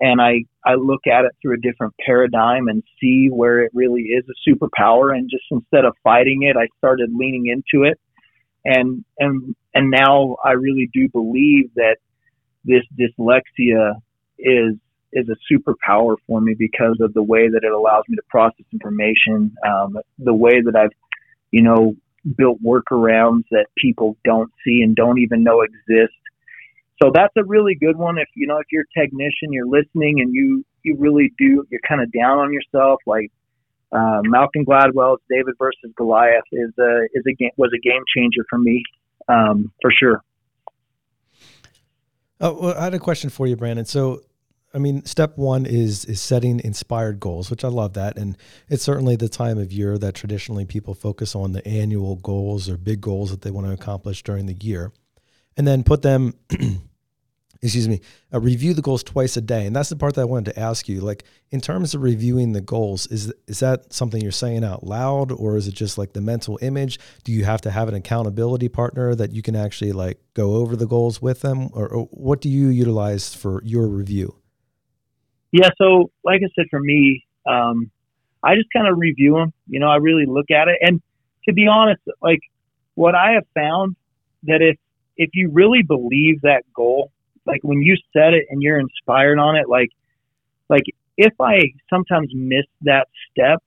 and 0.00 0.20
I, 0.20 0.44
I 0.64 0.74
look 0.74 1.06
at 1.06 1.24
it 1.24 1.32
through 1.40 1.54
a 1.54 1.60
different 1.60 1.94
paradigm 2.04 2.68
and 2.68 2.82
see 3.00 3.28
where 3.28 3.60
it 3.60 3.70
really 3.74 4.02
is 4.02 4.24
a 4.28 4.50
superpower. 4.50 5.14
And 5.14 5.28
just 5.30 5.44
instead 5.50 5.84
of 5.84 5.94
fighting 6.02 6.42
it, 6.42 6.56
I 6.56 6.68
started 6.78 7.10
leaning 7.12 7.46
into 7.46 7.84
it. 7.84 8.00
And, 8.64 9.04
and, 9.18 9.54
and 9.74 9.90
now 9.90 10.36
I 10.42 10.52
really 10.52 10.88
do 10.92 11.08
believe 11.10 11.74
that 11.74 11.96
this 12.64 12.82
dyslexia 12.98 13.94
is, 14.42 14.76
is 15.12 15.28
a 15.28 15.52
superpower 15.52 16.16
for 16.26 16.40
me 16.40 16.54
because 16.58 16.98
of 17.00 17.14
the 17.14 17.22
way 17.22 17.48
that 17.48 17.64
it 17.64 17.72
allows 17.72 18.04
me 18.08 18.16
to 18.16 18.22
process 18.28 18.64
information, 18.72 19.54
um, 19.66 19.98
the 20.18 20.34
way 20.34 20.60
that 20.60 20.76
I've, 20.76 20.92
you 21.50 21.62
know, 21.62 21.94
built 22.36 22.62
workarounds 22.62 23.44
that 23.50 23.66
people 23.76 24.16
don't 24.24 24.50
see 24.64 24.82
and 24.82 24.94
don't 24.94 25.18
even 25.18 25.42
know 25.42 25.62
exist 25.62 26.12
so 27.02 27.10
that's 27.14 27.32
a 27.36 27.44
really 27.44 27.74
good 27.74 27.96
one. 27.96 28.18
If 28.18 28.28
you 28.34 28.46
know, 28.46 28.58
if 28.58 28.66
you're 28.70 28.84
a 28.84 29.00
technician, 29.00 29.52
you're 29.52 29.66
listening, 29.66 30.20
and 30.20 30.34
you 30.34 30.64
you 30.82 30.96
really 30.98 31.32
do, 31.38 31.66
you're 31.70 31.80
kind 31.86 32.02
of 32.02 32.12
down 32.12 32.38
on 32.38 32.52
yourself. 32.52 33.00
Like 33.06 33.30
uh, 33.92 34.20
Malcolm 34.24 34.64
Gladwell's 34.64 35.20
David 35.30 35.54
versus 35.58 35.92
Goliath 35.96 36.44
is 36.52 36.70
a 36.78 37.08
is 37.14 37.24
a 37.26 37.34
game 37.34 37.50
was 37.56 37.70
a 37.74 37.80
game 37.80 38.02
changer 38.14 38.44
for 38.50 38.58
me, 38.58 38.82
um, 39.28 39.72
for 39.80 39.90
sure. 39.90 40.22
Oh, 42.42 42.58
well, 42.60 42.78
I 42.78 42.84
had 42.84 42.94
a 42.94 42.98
question 42.98 43.28
for 43.30 43.46
you, 43.46 43.56
Brandon. 43.56 43.84
So, 43.84 44.22
I 44.72 44.78
mean, 44.78 45.04
step 45.04 45.36
one 45.36 45.66
is 45.66 46.04
is 46.04 46.20
setting 46.20 46.60
inspired 46.60 47.18
goals, 47.18 47.50
which 47.50 47.64
I 47.64 47.68
love 47.68 47.94
that, 47.94 48.16
and 48.16 48.36
it's 48.68 48.84
certainly 48.84 49.16
the 49.16 49.28
time 49.28 49.58
of 49.58 49.72
year 49.72 49.98
that 49.98 50.14
traditionally 50.14 50.64
people 50.64 50.94
focus 50.94 51.34
on 51.34 51.52
the 51.52 51.66
annual 51.66 52.16
goals 52.16 52.68
or 52.68 52.76
big 52.76 53.00
goals 53.00 53.30
that 53.30 53.42
they 53.42 53.50
want 53.50 53.66
to 53.66 53.72
accomplish 53.72 54.22
during 54.22 54.46
the 54.46 54.56
year, 54.60 54.92
and 55.56 55.66
then 55.66 55.82
put 55.82 56.02
them 56.02 56.34
excuse 57.62 57.88
me, 57.88 58.00
uh, 58.32 58.40
review 58.40 58.72
the 58.72 58.82
goals 58.82 59.02
twice 59.02 59.36
a 59.36 59.40
day. 59.40 59.66
And 59.66 59.76
that's 59.76 59.90
the 59.90 59.96
part 59.96 60.14
that 60.14 60.22
I 60.22 60.24
wanted 60.24 60.52
to 60.54 60.58
ask 60.60 60.88
you. 60.88 61.00
Like, 61.00 61.24
in 61.50 61.60
terms 61.60 61.94
of 61.94 62.02
reviewing 62.02 62.52
the 62.52 62.60
goals, 62.60 63.06
is 63.08 63.32
is 63.46 63.60
that 63.60 63.92
something 63.92 64.22
you're 64.22 64.32
saying 64.32 64.64
out 64.64 64.84
loud, 64.84 65.30
or 65.32 65.56
is 65.56 65.68
it 65.68 65.74
just 65.74 65.98
like 65.98 66.12
the 66.12 66.20
mental 66.20 66.58
image? 66.62 66.98
Do 67.24 67.32
you 67.32 67.44
have 67.44 67.60
to 67.62 67.70
have 67.70 67.88
an 67.88 67.94
accountability 67.94 68.68
partner 68.68 69.14
that 69.14 69.32
you 69.32 69.42
can 69.42 69.56
actually 69.56 69.92
like 69.92 70.20
go 70.34 70.54
over 70.54 70.76
the 70.76 70.86
goals 70.86 71.20
with 71.20 71.40
them, 71.40 71.68
or, 71.72 71.88
or 71.88 72.04
what 72.12 72.40
do 72.40 72.48
you 72.48 72.68
utilize 72.68 73.34
for 73.34 73.62
your 73.64 73.88
review? 73.88 74.39
Yeah, 75.52 75.70
so 75.78 76.10
like 76.24 76.42
I 76.44 76.48
said, 76.54 76.66
for 76.70 76.80
me, 76.80 77.24
um, 77.46 77.90
I 78.42 78.54
just 78.54 78.68
kind 78.72 78.86
of 78.86 78.98
review 78.98 79.34
them. 79.34 79.52
You 79.68 79.80
know, 79.80 79.88
I 79.88 79.96
really 79.96 80.26
look 80.26 80.50
at 80.50 80.68
it, 80.68 80.76
and 80.80 81.02
to 81.46 81.52
be 81.52 81.66
honest, 81.66 82.00
like 82.22 82.40
what 82.94 83.14
I 83.14 83.32
have 83.32 83.44
found 83.54 83.96
that 84.44 84.62
if 84.62 84.76
if 85.16 85.30
you 85.34 85.50
really 85.52 85.82
believe 85.82 86.40
that 86.42 86.62
goal 86.74 87.10
like 87.46 87.60
when 87.62 87.82
you 87.82 87.96
set 88.12 88.34
it 88.34 88.46
and 88.50 88.62
you're 88.62 88.78
inspired 88.78 89.38
on 89.38 89.56
it, 89.56 89.68
like 89.68 89.90
like 90.68 90.84
if 91.16 91.32
I 91.40 91.72
sometimes 91.88 92.30
miss 92.34 92.66
that 92.82 93.08
step, 93.30 93.62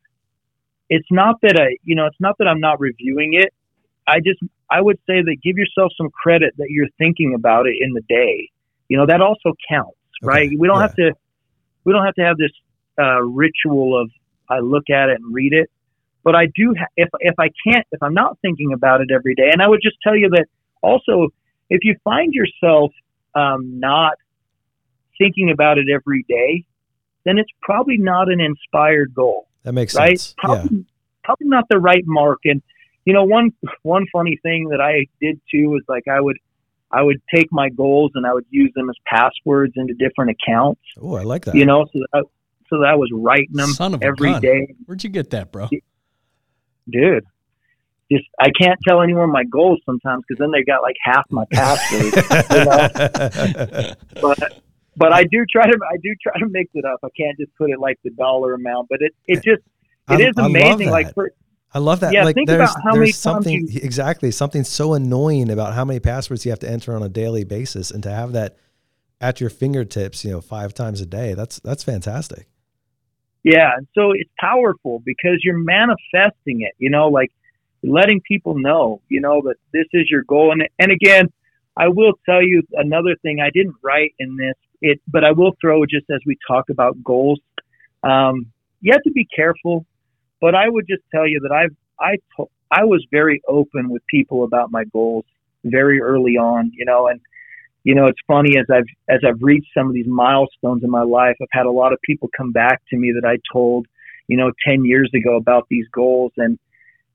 it's 0.89 1.07
not 1.11 1.35
that 1.41 1.59
I 1.59 1.77
you 1.83 1.95
know, 1.95 2.05
it's 2.05 2.19
not 2.19 2.37
that 2.39 2.47
I'm 2.47 2.59
not 2.59 2.79
reviewing 2.79 3.33
it. 3.33 3.53
I 4.07 4.19
just 4.19 4.39
I 4.69 4.81
would 4.81 4.97
say 5.07 5.21
that 5.21 5.37
give 5.43 5.57
yourself 5.57 5.91
some 5.97 6.09
credit 6.09 6.53
that 6.57 6.67
you're 6.69 6.89
thinking 6.97 7.33
about 7.35 7.67
it 7.67 7.75
in 7.79 7.93
the 7.93 8.01
day. 8.07 8.49
You 8.87 8.97
know, 8.97 9.05
that 9.05 9.21
also 9.21 9.53
counts, 9.69 9.97
okay. 10.23 10.27
right? 10.27 10.49
We 10.57 10.67
don't 10.67 10.77
yeah. 10.77 10.81
have 10.81 10.95
to 10.95 11.13
we 11.83 11.93
don't 11.93 12.05
have 12.05 12.15
to 12.15 12.23
have 12.23 12.37
this 12.37 12.51
uh, 12.99 13.21
ritual 13.21 13.99
of 13.99 14.09
I 14.49 14.59
look 14.59 14.89
at 14.89 15.09
it 15.09 15.19
and 15.21 15.33
read 15.33 15.53
it. 15.53 15.69
But 16.23 16.35
I 16.35 16.45
do 16.55 16.73
ha- 16.77 16.87
if 16.95 17.09
if 17.19 17.35
I 17.39 17.49
can't 17.67 17.85
if 17.91 18.01
I'm 18.01 18.13
not 18.13 18.37
thinking 18.41 18.73
about 18.73 19.01
it 19.01 19.09
every 19.13 19.35
day, 19.35 19.49
and 19.51 19.61
I 19.61 19.67
would 19.67 19.81
just 19.81 19.97
tell 20.03 20.15
you 20.15 20.29
that 20.29 20.45
also 20.81 21.29
if 21.69 21.81
you 21.83 21.95
find 22.03 22.33
yourself 22.33 22.91
um, 23.35 23.79
not 23.79 24.13
thinking 25.17 25.51
about 25.51 25.77
it 25.77 25.85
every 25.93 26.25
day, 26.27 26.65
then 27.25 27.37
it's 27.37 27.49
probably 27.61 27.97
not 27.97 28.31
an 28.31 28.39
inspired 28.39 29.13
goal. 29.13 29.47
That 29.63 29.73
makes 29.73 29.95
right? 29.95 30.19
sense. 30.19 30.35
Probably, 30.37 30.77
yeah. 30.77 30.83
probably 31.23 31.47
not 31.47 31.65
the 31.69 31.79
right 31.79 32.03
mark. 32.05 32.39
And 32.45 32.61
you 33.05 33.13
know, 33.13 33.23
one 33.23 33.51
one 33.81 34.05
funny 34.11 34.39
thing 34.43 34.69
that 34.69 34.81
I 34.81 35.07
did 35.19 35.41
too 35.51 35.69
was 35.69 35.83
like 35.87 36.07
I 36.07 36.21
would 36.21 36.37
I 36.93 37.01
would 37.01 37.21
take 37.33 37.47
my 37.51 37.69
goals 37.69 38.11
and 38.15 38.25
I 38.25 38.33
would 38.33 38.45
use 38.49 38.71
them 38.75 38.89
as 38.89 38.95
passwords 39.05 39.73
into 39.75 39.95
different 39.95 40.31
accounts. 40.31 40.81
Oh, 41.01 41.15
I 41.15 41.23
like 41.23 41.45
that. 41.45 41.55
You 41.55 41.65
know, 41.65 41.85
so 41.91 41.99
that 42.13 42.23
so 42.69 42.79
that 42.79 42.87
I 42.87 42.95
was 42.95 43.09
writing 43.11 43.51
them 43.51 43.69
Son 43.69 43.95
of 43.95 44.03
every 44.03 44.39
day. 44.39 44.75
Where'd 44.85 45.03
you 45.03 45.09
get 45.09 45.31
that, 45.31 45.51
bro? 45.51 45.69
Dude, 46.89 47.25
just 48.11 48.25
I 48.39 48.49
can't 48.59 48.79
tell 48.87 49.01
anyone 49.01 49.31
my 49.31 49.43
goals 49.43 49.79
sometimes 49.85 50.23
because 50.27 50.39
then 50.39 50.51
they 50.51 50.63
got 50.63 50.81
like 50.81 50.95
half 51.01 51.25
my 51.31 51.45
passwords. 51.51 52.15
you 52.51 52.65
know? 52.65 53.93
But 54.21 54.61
but 54.95 55.11
I 55.11 55.23
do 55.23 55.43
try 55.51 55.65
to 55.65 55.79
I 55.91 55.97
do 55.97 56.13
try 56.21 56.39
to 56.39 56.47
mix 56.47 56.69
it 56.75 56.85
up. 56.85 56.99
I 57.03 57.07
can't 57.17 57.37
just 57.39 57.55
put 57.55 57.71
it 57.71 57.79
like 57.79 57.97
the 58.03 58.11
dollar 58.11 58.53
amount, 58.53 58.89
but 58.89 59.01
it 59.01 59.13
it 59.25 59.37
just 59.37 59.63
it 60.09 60.21
I, 60.21 60.29
is 60.29 60.33
amazing. 60.37 60.91
Like 60.91 61.13
for, 61.13 61.31
I 61.73 61.79
love 61.79 62.01
that. 62.01 62.13
Yeah, 62.13 62.23
like 62.23 62.35
think 62.35 62.47
there's, 62.47 62.69
about 62.69 62.83
how 62.83 62.95
many 62.95 63.11
something 63.11 63.67
you, 63.67 63.79
exactly 63.81 64.31
something 64.31 64.63
so 64.63 64.93
annoying 64.93 65.49
about 65.49 65.73
how 65.73 65.83
many 65.83 65.99
passwords 65.99 66.45
you 66.45 66.51
have 66.51 66.59
to 66.59 66.69
enter 66.69 66.95
on 66.95 67.01
a 67.03 67.09
daily 67.09 67.43
basis, 67.43 67.91
and 67.91 68.03
to 68.03 68.11
have 68.11 68.33
that 68.33 68.57
at 69.19 69.41
your 69.41 69.49
fingertips, 69.49 70.23
you 70.23 70.31
know, 70.31 70.41
five 70.41 70.73
times 70.73 71.01
a 71.01 71.05
day. 71.05 71.33
That's 71.33 71.59
that's 71.59 71.83
fantastic. 71.83 72.47
Yeah, 73.43 73.71
and 73.75 73.87
so 73.95 74.11
it's 74.11 74.29
powerful 74.39 75.01
because 75.03 75.41
you're 75.43 75.57
manifesting 75.57 76.61
it. 76.61 76.73
You 76.77 76.89
know, 76.89 77.07
like 77.09 77.31
letting 77.83 78.21
people 78.21 78.57
know, 78.57 79.01
you 79.09 79.21
know, 79.21 79.41
that 79.43 79.55
this 79.73 79.85
is 79.93 80.09
your 80.09 80.23
goal. 80.23 80.51
And, 80.51 80.63
and 80.79 80.91
again, 80.91 81.31
I 81.75 81.89
will 81.89 82.13
tell 82.25 82.41
you 82.41 82.63
another 82.73 83.15
thing 83.21 83.39
I 83.41 83.49
didn't 83.53 83.75
write 83.81 84.13
in 84.19 84.37
this, 84.37 84.55
it, 84.81 85.01
but 85.07 85.23
I 85.23 85.31
will 85.31 85.53
throw 85.59 85.85
just 85.85 86.05
as 86.09 86.21
we 86.25 86.37
talk 86.47 86.69
about 86.69 87.03
goals. 87.03 87.39
Um, 88.03 88.47
you 88.81 88.91
have 88.93 89.03
to 89.03 89.11
be 89.11 89.27
careful, 89.35 89.85
but 90.43 90.55
I 90.55 90.67
would 90.67 90.85
just 90.89 91.03
tell 91.09 91.25
you 91.25 91.39
that 91.43 91.53
I've, 91.53 91.73
I, 91.97 92.17
to, 92.35 92.49
I 92.69 92.83
was 92.83 93.01
very 93.09 93.41
open 93.47 93.89
with 93.89 94.05
people 94.07 94.43
about 94.43 94.73
my 94.73 94.83
goals 94.83 95.23
very 95.63 96.01
early 96.01 96.33
on, 96.33 96.69
you 96.75 96.83
know, 96.83 97.07
and 97.07 97.21
you 97.85 97.95
know, 97.95 98.07
it's 98.07 98.19
funny 98.27 98.57
as 98.57 98.65
I've 98.69 98.91
as 99.07 99.21
I've 99.25 99.41
reached 99.41 99.69
some 99.73 99.87
of 99.87 99.93
these 99.93 100.05
milestones 100.05 100.83
in 100.83 100.89
my 100.89 101.03
life, 101.03 101.37
I've 101.41 101.47
had 101.51 101.65
a 101.65 101.71
lot 101.71 101.93
of 101.93 102.01
people 102.01 102.29
come 102.35 102.51
back 102.51 102.81
to 102.89 102.97
me 102.97 103.13
that 103.13 103.25
I 103.25 103.37
told, 103.53 103.87
you 104.27 104.35
know, 104.35 104.51
10 104.67 104.83
years 104.83 105.09
ago 105.15 105.37
about 105.37 105.67
these 105.69 105.85
goals 105.93 106.33
and 106.35 106.59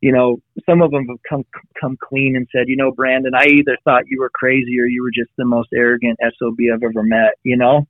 you 0.01 0.13
know, 0.13 0.41
some 0.65 0.81
of 0.81 0.91
them 0.91 1.07
have 1.09 1.19
come 1.29 1.45
come 1.79 1.99
clean 2.03 2.35
and 2.35 2.49
said, 2.51 2.69
you 2.69 2.77
know, 2.77 2.93
Brandon, 2.93 3.35
I 3.35 3.45
either 3.47 3.77
thought 3.85 4.05
you 4.07 4.21
were 4.21 4.31
crazy 4.33 4.81
or 4.81 4.87
you 4.87 5.03
were 5.03 5.11
just 5.11 5.31
the 5.37 5.45
most 5.45 5.69
arrogant 5.75 6.19
SOB 6.39 6.57
I've 6.73 6.83
ever 6.83 7.03
met, 7.03 7.33
you 7.43 7.59
know? 7.59 7.87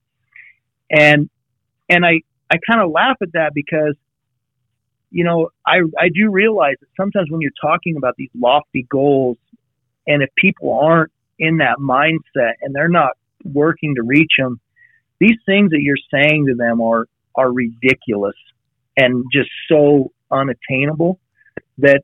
And 0.90 1.30
and 1.88 2.04
I 2.04 2.22
I 2.50 2.56
kind 2.68 2.82
of 2.82 2.90
laugh 2.90 3.18
at 3.22 3.34
that 3.34 3.52
because 3.54 3.94
you 5.10 5.24
know, 5.24 5.50
I 5.66 5.78
I 5.98 6.08
do 6.12 6.30
realize 6.30 6.76
that 6.80 6.88
sometimes 6.96 7.30
when 7.30 7.40
you're 7.40 7.50
talking 7.60 7.96
about 7.96 8.14
these 8.16 8.30
lofty 8.38 8.86
goals 8.90 9.38
and 10.06 10.22
if 10.22 10.30
people 10.36 10.78
aren't 10.78 11.12
in 11.38 11.58
that 11.58 11.78
mindset 11.78 12.54
and 12.62 12.74
they're 12.74 12.88
not 12.88 13.12
working 13.44 13.94
to 13.94 14.02
reach 14.02 14.32
them, 14.38 14.60
these 15.20 15.36
things 15.46 15.70
that 15.70 15.80
you're 15.80 15.96
saying 16.12 16.46
to 16.46 16.54
them 16.54 16.80
are 16.80 17.06
are 17.34 17.52
ridiculous 17.52 18.36
and 18.96 19.24
just 19.32 19.48
so 19.70 20.12
unattainable 20.30 21.18
that 21.78 22.02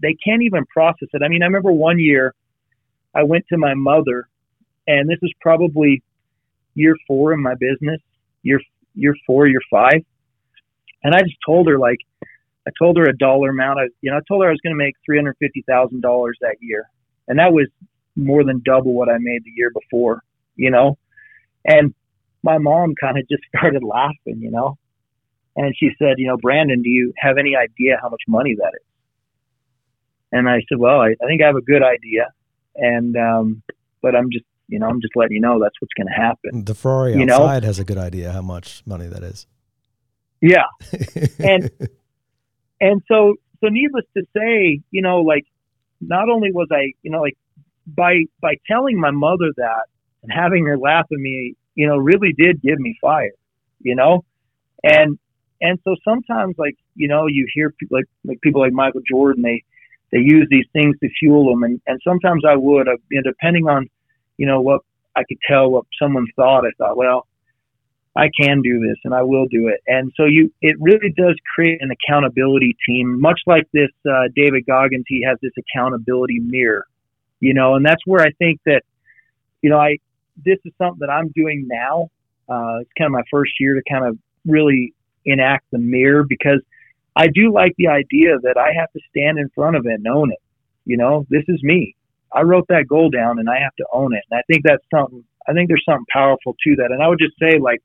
they 0.00 0.16
can't 0.24 0.42
even 0.42 0.64
process 0.66 1.08
it. 1.12 1.22
I 1.22 1.28
mean, 1.28 1.42
I 1.42 1.46
remember 1.46 1.72
one 1.72 1.98
year 1.98 2.34
I 3.14 3.24
went 3.24 3.44
to 3.48 3.58
my 3.58 3.74
mother, 3.74 4.28
and 4.86 5.08
this 5.08 5.18
is 5.22 5.32
probably 5.40 6.02
year 6.74 6.96
four 7.06 7.32
in 7.32 7.42
my 7.42 7.54
business, 7.54 8.00
year 8.42 8.60
year 8.94 9.14
four, 9.26 9.46
year 9.46 9.60
five, 9.70 10.04
and 11.02 11.14
I 11.14 11.22
just 11.22 11.36
told 11.44 11.68
her 11.68 11.78
like, 11.78 11.98
I 12.66 12.70
told 12.78 12.96
her 12.98 13.04
a 13.04 13.16
dollar 13.16 13.50
amount. 13.50 13.80
I, 13.80 13.84
you 14.00 14.10
know, 14.10 14.18
I 14.18 14.20
told 14.28 14.42
her 14.42 14.48
I 14.48 14.52
was 14.52 14.60
going 14.62 14.74
to 14.74 14.78
make 14.78 14.94
three 15.04 15.16
hundred 15.16 15.36
fifty 15.38 15.64
thousand 15.68 16.02
dollars 16.02 16.38
that 16.40 16.56
year, 16.60 16.88
and 17.28 17.38
that 17.38 17.52
was 17.52 17.68
more 18.16 18.44
than 18.44 18.62
double 18.64 18.92
what 18.92 19.08
I 19.08 19.16
made 19.18 19.44
the 19.44 19.52
year 19.54 19.70
before. 19.70 20.22
You 20.56 20.70
know, 20.70 20.98
and 21.64 21.94
my 22.42 22.58
mom 22.58 22.94
kind 23.00 23.18
of 23.18 23.28
just 23.28 23.42
started 23.56 23.82
laughing. 23.82 24.40
You 24.40 24.50
know, 24.50 24.78
and 25.56 25.74
she 25.78 25.90
said, 25.98 26.14
you 26.18 26.28
know, 26.28 26.36
Brandon, 26.36 26.82
do 26.82 26.88
you 26.90 27.12
have 27.16 27.38
any 27.38 27.56
idea 27.56 27.98
how 28.00 28.08
much 28.08 28.22
money 28.28 28.54
that 28.56 28.72
is? 28.74 28.86
And 30.32 30.48
I 30.48 30.62
said, 30.68 30.78
well, 30.78 31.00
I, 31.00 31.08
I 31.22 31.26
think 31.26 31.42
I 31.42 31.46
have 31.46 31.56
a 31.56 31.62
good 31.62 31.82
idea, 31.82 32.28
and 32.76 33.16
um, 33.16 33.62
but 34.02 34.14
I'm 34.14 34.30
just, 34.30 34.44
you 34.68 34.78
know, 34.78 34.86
I'm 34.86 35.00
just 35.00 35.16
letting 35.16 35.34
you 35.34 35.40
know 35.40 35.60
that's 35.60 35.74
what's 35.80 35.94
going 35.94 36.06
to 36.06 36.12
happen. 36.12 36.64
The 36.64 36.74
Ferrari 36.74 37.14
You 37.14 37.26
know? 37.26 37.36
outside 37.36 37.64
has 37.64 37.78
a 37.78 37.84
good 37.84 37.98
idea 37.98 38.32
how 38.32 38.42
much 38.42 38.82
money 38.86 39.06
that 39.06 39.22
is. 39.22 39.46
Yeah, 40.40 40.64
and 41.38 41.70
and 42.80 43.02
so 43.08 43.34
so 43.60 43.68
needless 43.68 44.04
to 44.16 44.24
say, 44.36 44.80
you 44.90 45.02
know, 45.02 45.20
like 45.20 45.44
not 46.00 46.28
only 46.28 46.50
was 46.52 46.68
I, 46.72 46.92
you 47.02 47.10
know, 47.10 47.20
like 47.20 47.36
by 47.86 48.24
by 48.40 48.54
telling 48.66 48.98
my 48.98 49.10
mother 49.10 49.52
that 49.56 49.84
and 50.22 50.32
having 50.32 50.66
her 50.66 50.78
laugh 50.78 51.06
at 51.10 51.18
me, 51.18 51.54
you 51.74 51.86
know, 51.86 51.96
really 51.96 52.32
did 52.32 52.62
give 52.62 52.78
me 52.78 52.96
fire, 53.00 53.32
you 53.80 53.94
know, 53.94 54.24
and 54.82 55.18
and 55.60 55.78
so 55.84 55.94
sometimes 56.04 56.54
like 56.58 56.76
you 56.94 57.08
know 57.08 57.26
you 57.26 57.46
hear 57.54 57.70
people 57.70 57.98
like 57.98 58.06
like 58.24 58.40
people 58.40 58.60
like 58.62 58.72
Michael 58.72 59.02
Jordan 59.08 59.42
they 59.42 59.62
they 60.12 60.18
use 60.18 60.46
these 60.50 60.66
things 60.72 60.96
to 61.02 61.08
fuel 61.18 61.50
them. 61.50 61.62
And 61.62 61.80
and 61.86 62.00
sometimes 62.02 62.44
I 62.48 62.56
would 62.56 62.88
uh, 62.88 62.96
you 63.10 63.22
know, 63.22 63.30
depending 63.30 63.68
on 63.68 63.88
you 64.38 64.46
know 64.46 64.60
what 64.60 64.82
I 65.16 65.22
could 65.28 65.38
tell 65.46 65.70
what 65.70 65.84
someone 66.00 66.26
thought 66.36 66.64
I 66.66 66.70
thought 66.78 66.96
well 66.96 67.26
I 68.16 68.28
can 68.38 68.60
do 68.62 68.80
this 68.80 68.98
and 69.04 69.14
I 69.14 69.22
will 69.22 69.46
do 69.46 69.68
it 69.68 69.80
and 69.86 70.12
so 70.16 70.24
you 70.24 70.52
it 70.60 70.76
really 70.80 71.12
does 71.16 71.36
create 71.54 71.80
an 71.80 71.90
accountability 71.90 72.76
team 72.86 73.20
much 73.20 73.40
like 73.46 73.66
this 73.72 73.90
uh, 74.08 74.28
David 74.34 74.66
Goggins 74.66 75.04
he 75.06 75.24
has 75.26 75.38
this 75.42 75.52
accountability 75.58 76.40
mirror 76.40 76.86
you 77.40 77.54
know 77.54 77.74
and 77.74 77.84
that's 77.84 78.04
where 78.06 78.22
I 78.22 78.30
think 78.32 78.60
that 78.66 78.82
you 79.62 79.70
know 79.70 79.78
I 79.78 79.98
this 80.44 80.58
is 80.64 80.72
something 80.78 81.00
that 81.00 81.10
I'm 81.10 81.28
doing 81.28 81.68
now 81.68 82.08
uh, 82.48 82.80
it's 82.80 82.90
kind 82.98 83.06
of 83.06 83.12
my 83.12 83.22
first 83.30 83.52
year 83.60 83.74
to 83.74 83.82
kind 83.88 84.04
of 84.04 84.18
really 84.44 84.92
enact 85.24 85.70
the 85.70 85.78
mirror 85.78 86.24
because 86.28 86.60
I 87.16 87.26
do 87.28 87.52
like 87.52 87.74
the 87.76 87.88
idea 87.88 88.38
that 88.42 88.56
I 88.56 88.72
have 88.78 88.90
to 88.92 89.00
stand 89.10 89.38
in 89.38 89.48
front 89.54 89.76
of 89.76 89.86
it 89.86 89.94
and 89.94 90.06
own 90.06 90.32
it. 90.32 90.38
You 90.84 90.96
know, 90.96 91.26
this 91.28 91.44
is 91.48 91.62
me. 91.62 91.94
I 92.32 92.42
wrote 92.42 92.66
that 92.68 92.86
goal 92.88 93.10
down 93.10 93.38
and 93.38 93.48
I 93.48 93.58
have 93.60 93.74
to 93.76 93.86
own 93.92 94.14
it. 94.14 94.22
And 94.30 94.38
I 94.38 94.42
think 94.50 94.62
that's 94.64 94.84
something, 94.92 95.24
I 95.48 95.52
think 95.52 95.68
there's 95.68 95.84
something 95.84 96.06
powerful 96.12 96.56
to 96.64 96.76
that. 96.76 96.90
And 96.92 97.02
I 97.02 97.08
would 97.08 97.18
just 97.18 97.38
say, 97.38 97.58
like, 97.58 97.82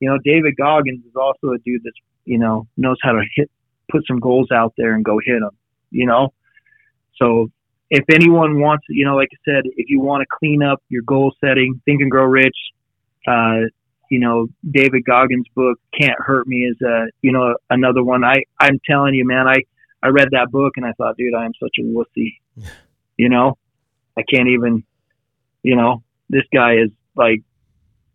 you 0.00 0.08
know, 0.08 0.18
David 0.24 0.56
Goggins 0.56 1.04
is 1.04 1.16
also 1.16 1.54
a 1.54 1.58
dude 1.58 1.82
that's, 1.84 1.96
you 2.24 2.38
know, 2.38 2.66
knows 2.76 2.98
how 3.02 3.12
to 3.12 3.22
hit, 3.34 3.50
put 3.90 4.06
some 4.06 4.20
goals 4.20 4.48
out 4.52 4.74
there 4.76 4.94
and 4.94 5.04
go 5.04 5.18
hit 5.24 5.40
them, 5.40 5.56
you 5.90 6.06
know? 6.06 6.32
So 7.16 7.50
if 7.90 8.04
anyone 8.12 8.60
wants, 8.60 8.84
you 8.88 9.04
know, 9.04 9.16
like 9.16 9.28
I 9.32 9.50
said, 9.50 9.64
if 9.76 9.88
you 9.88 10.00
want 10.00 10.22
to 10.22 10.26
clean 10.38 10.62
up 10.62 10.82
your 10.88 11.02
goal 11.02 11.32
setting, 11.42 11.80
Think 11.84 12.00
and 12.02 12.10
Grow 12.10 12.24
Rich, 12.24 12.56
uh, 13.26 13.60
you 14.10 14.18
know, 14.18 14.48
David 14.70 15.04
Goggins' 15.04 15.46
book 15.54 15.78
"Can't 15.98 16.18
Hurt 16.18 16.46
Me" 16.46 16.58
is 16.58 16.80
a 16.80 17.06
you 17.22 17.32
know 17.32 17.56
another 17.68 18.02
one. 18.02 18.24
I 18.24 18.44
I'm 18.58 18.78
telling 18.88 19.14
you, 19.14 19.26
man, 19.26 19.46
I 19.46 19.56
I 20.02 20.08
read 20.08 20.28
that 20.32 20.50
book 20.50 20.74
and 20.76 20.86
I 20.86 20.92
thought, 20.92 21.16
dude, 21.16 21.34
I 21.34 21.44
am 21.44 21.52
such 21.60 21.76
a 21.78 21.82
wussy. 21.82 22.36
You 23.16 23.28
know, 23.28 23.58
I 24.16 24.22
can't 24.22 24.48
even. 24.48 24.84
You 25.62 25.76
know, 25.76 26.02
this 26.30 26.44
guy 26.54 26.74
is 26.74 26.90
like 27.16 27.42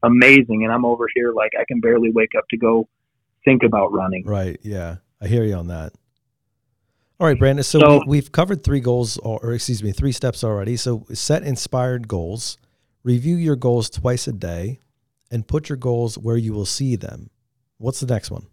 amazing, 0.03 0.63
and 0.63 0.71
I'm 0.71 0.85
over 0.85 1.07
here 1.15 1.31
like 1.33 1.51
I 1.59 1.63
can 1.67 1.79
barely 1.79 2.11
wake 2.11 2.31
up 2.37 2.43
to 2.49 2.57
go 2.57 2.87
think 3.45 3.63
about 3.63 3.91
running. 3.91 4.23
Right. 4.25 4.59
Yeah. 4.63 4.97
I 5.21 5.27
hear 5.27 5.43
you 5.43 5.55
on 5.55 5.67
that. 5.67 5.93
All 7.19 7.27
right, 7.27 7.37
Brandon. 7.39 7.63
So, 7.63 7.79
So- 7.79 7.99
we, 7.99 8.17
we've 8.17 8.31
covered 8.31 8.63
three 8.63 8.79
goals, 8.81 9.17
or, 9.17 9.39
or 9.41 9.53
excuse 9.53 9.81
me, 9.81 9.91
three 9.91 10.11
steps 10.11 10.43
already. 10.43 10.75
So 10.75 11.05
set 11.13 11.43
inspired 11.43 12.07
goals, 12.07 12.57
review 13.03 13.35
your 13.35 13.55
goals 13.55 13.89
twice 13.89 14.27
a 14.27 14.33
day, 14.33 14.79
and 15.31 15.47
put 15.47 15.69
your 15.69 15.77
goals 15.77 16.17
where 16.17 16.37
you 16.37 16.53
will 16.53 16.65
see 16.65 16.95
them. 16.95 17.29
What's 17.77 17.99
the 17.99 18.05
next 18.07 18.29
one? 18.31 18.47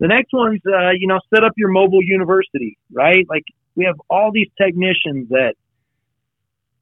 The 0.00 0.06
next 0.06 0.28
one's, 0.32 0.60
uh, 0.66 0.90
you 0.90 1.08
know, 1.08 1.18
set 1.34 1.42
up 1.42 1.52
your 1.56 1.70
mobile 1.70 2.02
university, 2.02 2.78
right? 2.92 3.26
Like 3.28 3.44
we 3.74 3.84
have 3.84 3.96
all 4.08 4.30
these 4.32 4.48
technicians 4.60 5.28
that 5.30 5.54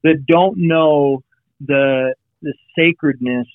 that 0.03 0.25
don't 0.27 0.55
know 0.57 1.23
the 1.59 2.13
the 2.41 2.53
sacredness 2.77 3.47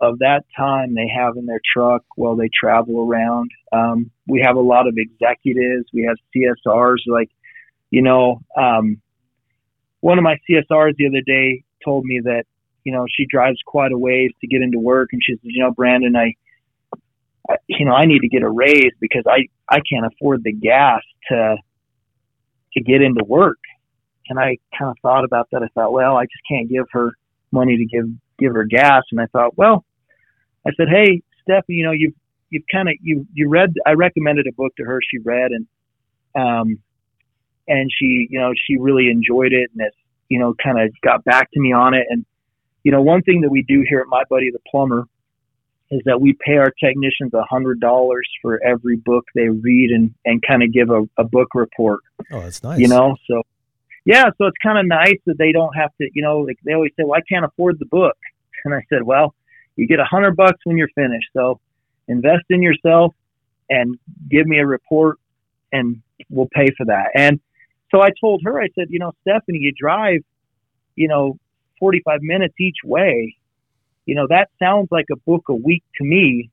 of 0.00 0.18
that 0.18 0.44
time 0.56 0.94
they 0.94 1.08
have 1.08 1.36
in 1.36 1.46
their 1.46 1.60
truck 1.72 2.02
while 2.16 2.36
they 2.36 2.50
travel 2.52 3.00
around. 3.00 3.50
Um, 3.72 4.10
we 4.26 4.42
have 4.44 4.56
a 4.56 4.60
lot 4.60 4.86
of 4.86 4.94
executives. 4.96 5.86
We 5.92 6.08
have 6.08 6.16
CSRs. 6.34 6.98
Like, 7.06 7.30
you 7.90 8.02
know, 8.02 8.42
um, 8.58 9.00
one 10.00 10.18
of 10.18 10.24
my 10.24 10.36
CSRs 10.48 10.96
the 10.96 11.06
other 11.06 11.22
day 11.26 11.64
told 11.84 12.04
me 12.04 12.20
that, 12.24 12.44
you 12.84 12.92
know, 12.92 13.06
she 13.16 13.26
drives 13.26 13.58
quite 13.66 13.92
a 13.92 13.98
ways 13.98 14.30
to 14.40 14.46
get 14.46 14.62
into 14.62 14.78
work, 14.78 15.08
and 15.12 15.20
she 15.24 15.32
says, 15.32 15.40
you 15.42 15.62
know, 15.62 15.72
Brandon, 15.72 16.14
I, 16.14 16.34
I 17.48 17.56
you 17.66 17.84
know, 17.84 17.94
I 17.94 18.04
need 18.04 18.20
to 18.20 18.28
get 18.28 18.42
a 18.42 18.50
raise 18.50 18.92
because 19.00 19.24
I 19.26 19.48
I 19.68 19.80
can't 19.80 20.06
afford 20.06 20.44
the 20.44 20.52
gas 20.52 21.00
to 21.30 21.56
to 22.74 22.82
get 22.82 23.02
into 23.02 23.24
work. 23.24 23.58
And 24.28 24.38
I 24.38 24.58
kind 24.78 24.90
of 24.90 24.96
thought 25.02 25.24
about 25.24 25.48
that. 25.52 25.62
I 25.62 25.68
thought, 25.74 25.92
well, 25.92 26.16
I 26.16 26.24
just 26.24 26.42
can't 26.48 26.68
give 26.68 26.86
her 26.92 27.12
money 27.52 27.76
to 27.76 27.84
give 27.84 28.06
give 28.38 28.52
her 28.54 28.64
gas. 28.64 29.02
And 29.10 29.20
I 29.20 29.26
thought, 29.26 29.56
well, 29.56 29.84
I 30.66 30.70
said, 30.76 30.88
hey, 30.88 31.22
Stephanie, 31.42 31.76
you 31.78 31.84
know, 31.84 31.92
you've 31.92 32.14
you've 32.50 32.64
kind 32.70 32.88
of 32.88 32.94
you 33.00 33.26
you 33.32 33.48
read. 33.48 33.74
I 33.86 33.92
recommended 33.92 34.46
a 34.46 34.52
book 34.52 34.74
to 34.76 34.84
her. 34.84 35.00
She 35.10 35.18
read 35.18 35.52
and 35.52 35.66
um 36.34 36.78
and 37.68 37.90
she 37.96 38.26
you 38.30 38.38
know 38.38 38.52
she 38.66 38.76
really 38.76 39.08
enjoyed 39.10 39.52
it 39.52 39.70
and 39.72 39.86
it's 39.86 39.96
you 40.28 40.38
know 40.38 40.54
kind 40.62 40.80
of 40.80 40.92
got 41.02 41.24
back 41.24 41.50
to 41.52 41.60
me 41.60 41.72
on 41.72 41.94
it. 41.94 42.06
And 42.10 42.24
you 42.84 42.92
know, 42.92 43.02
one 43.02 43.22
thing 43.22 43.40
that 43.40 43.50
we 43.50 43.62
do 43.62 43.84
here 43.88 44.00
at 44.00 44.06
My 44.08 44.22
Buddy 44.30 44.50
the 44.50 44.60
Plumber 44.70 45.06
is 45.90 46.02
that 46.04 46.20
we 46.20 46.36
pay 46.44 46.56
our 46.56 46.70
technicians 46.82 47.32
a 47.34 47.42
hundred 47.48 47.80
dollars 47.80 48.28
for 48.42 48.60
every 48.64 48.96
book 48.96 49.24
they 49.34 49.48
read 49.48 49.90
and 49.90 50.14
and 50.24 50.42
kind 50.46 50.62
of 50.62 50.72
give 50.72 50.90
a, 50.90 51.02
a 51.18 51.24
book 51.24 51.48
report 51.54 52.00
Oh, 52.32 52.40
that's 52.40 52.62
nice. 52.62 52.78
you 52.80 52.88
know 52.88 53.16
so 53.28 53.42
yeah 54.06 54.24
so 54.38 54.46
it's 54.46 54.56
kind 54.62 54.78
of 54.78 54.86
nice 54.86 55.18
that 55.26 55.36
they 55.38 55.52
don't 55.52 55.76
have 55.76 55.90
to 56.00 56.08
you 56.14 56.22
know 56.22 56.40
like 56.40 56.56
they 56.64 56.72
always 56.72 56.92
say 56.96 57.04
well 57.04 57.18
i 57.18 57.22
can't 57.32 57.44
afford 57.44 57.78
the 57.78 57.86
book. 57.86 58.16
And 58.64 58.74
i 58.74 58.80
said 58.88 59.02
well 59.02 59.34
you 59.76 59.86
get 59.86 60.00
a 60.00 60.04
hundred 60.04 60.34
bucks 60.36 60.58
when 60.64 60.78
you're 60.78 60.88
finished 60.94 61.28
so 61.36 61.60
invest 62.08 62.44
in 62.50 62.62
yourself 62.62 63.14
and 63.68 63.98
give 64.30 64.46
me 64.46 64.58
a 64.58 64.66
report 64.66 65.18
and 65.72 66.00
we'll 66.30 66.48
pay 66.54 66.68
for 66.76 66.86
that. 66.86 67.10
And 67.14 67.40
so 67.90 68.00
i 68.00 68.08
told 68.20 68.42
her 68.44 68.60
i 68.60 68.68
said 68.74 68.86
you 68.90 68.98
know 68.98 69.12
stephanie 69.22 69.58
you 69.60 69.72
drive 69.78 70.20
you 70.96 71.08
know 71.08 71.38
45 71.78 72.20
minutes 72.22 72.54
each 72.60 72.78
way. 72.84 73.36
You 74.06 74.14
know 74.14 74.26
that 74.28 74.48
sounds 74.58 74.88
like 74.90 75.06
a 75.12 75.16
book 75.16 75.44
a 75.48 75.54
week 75.54 75.82
to 75.98 76.04
me. 76.04 76.50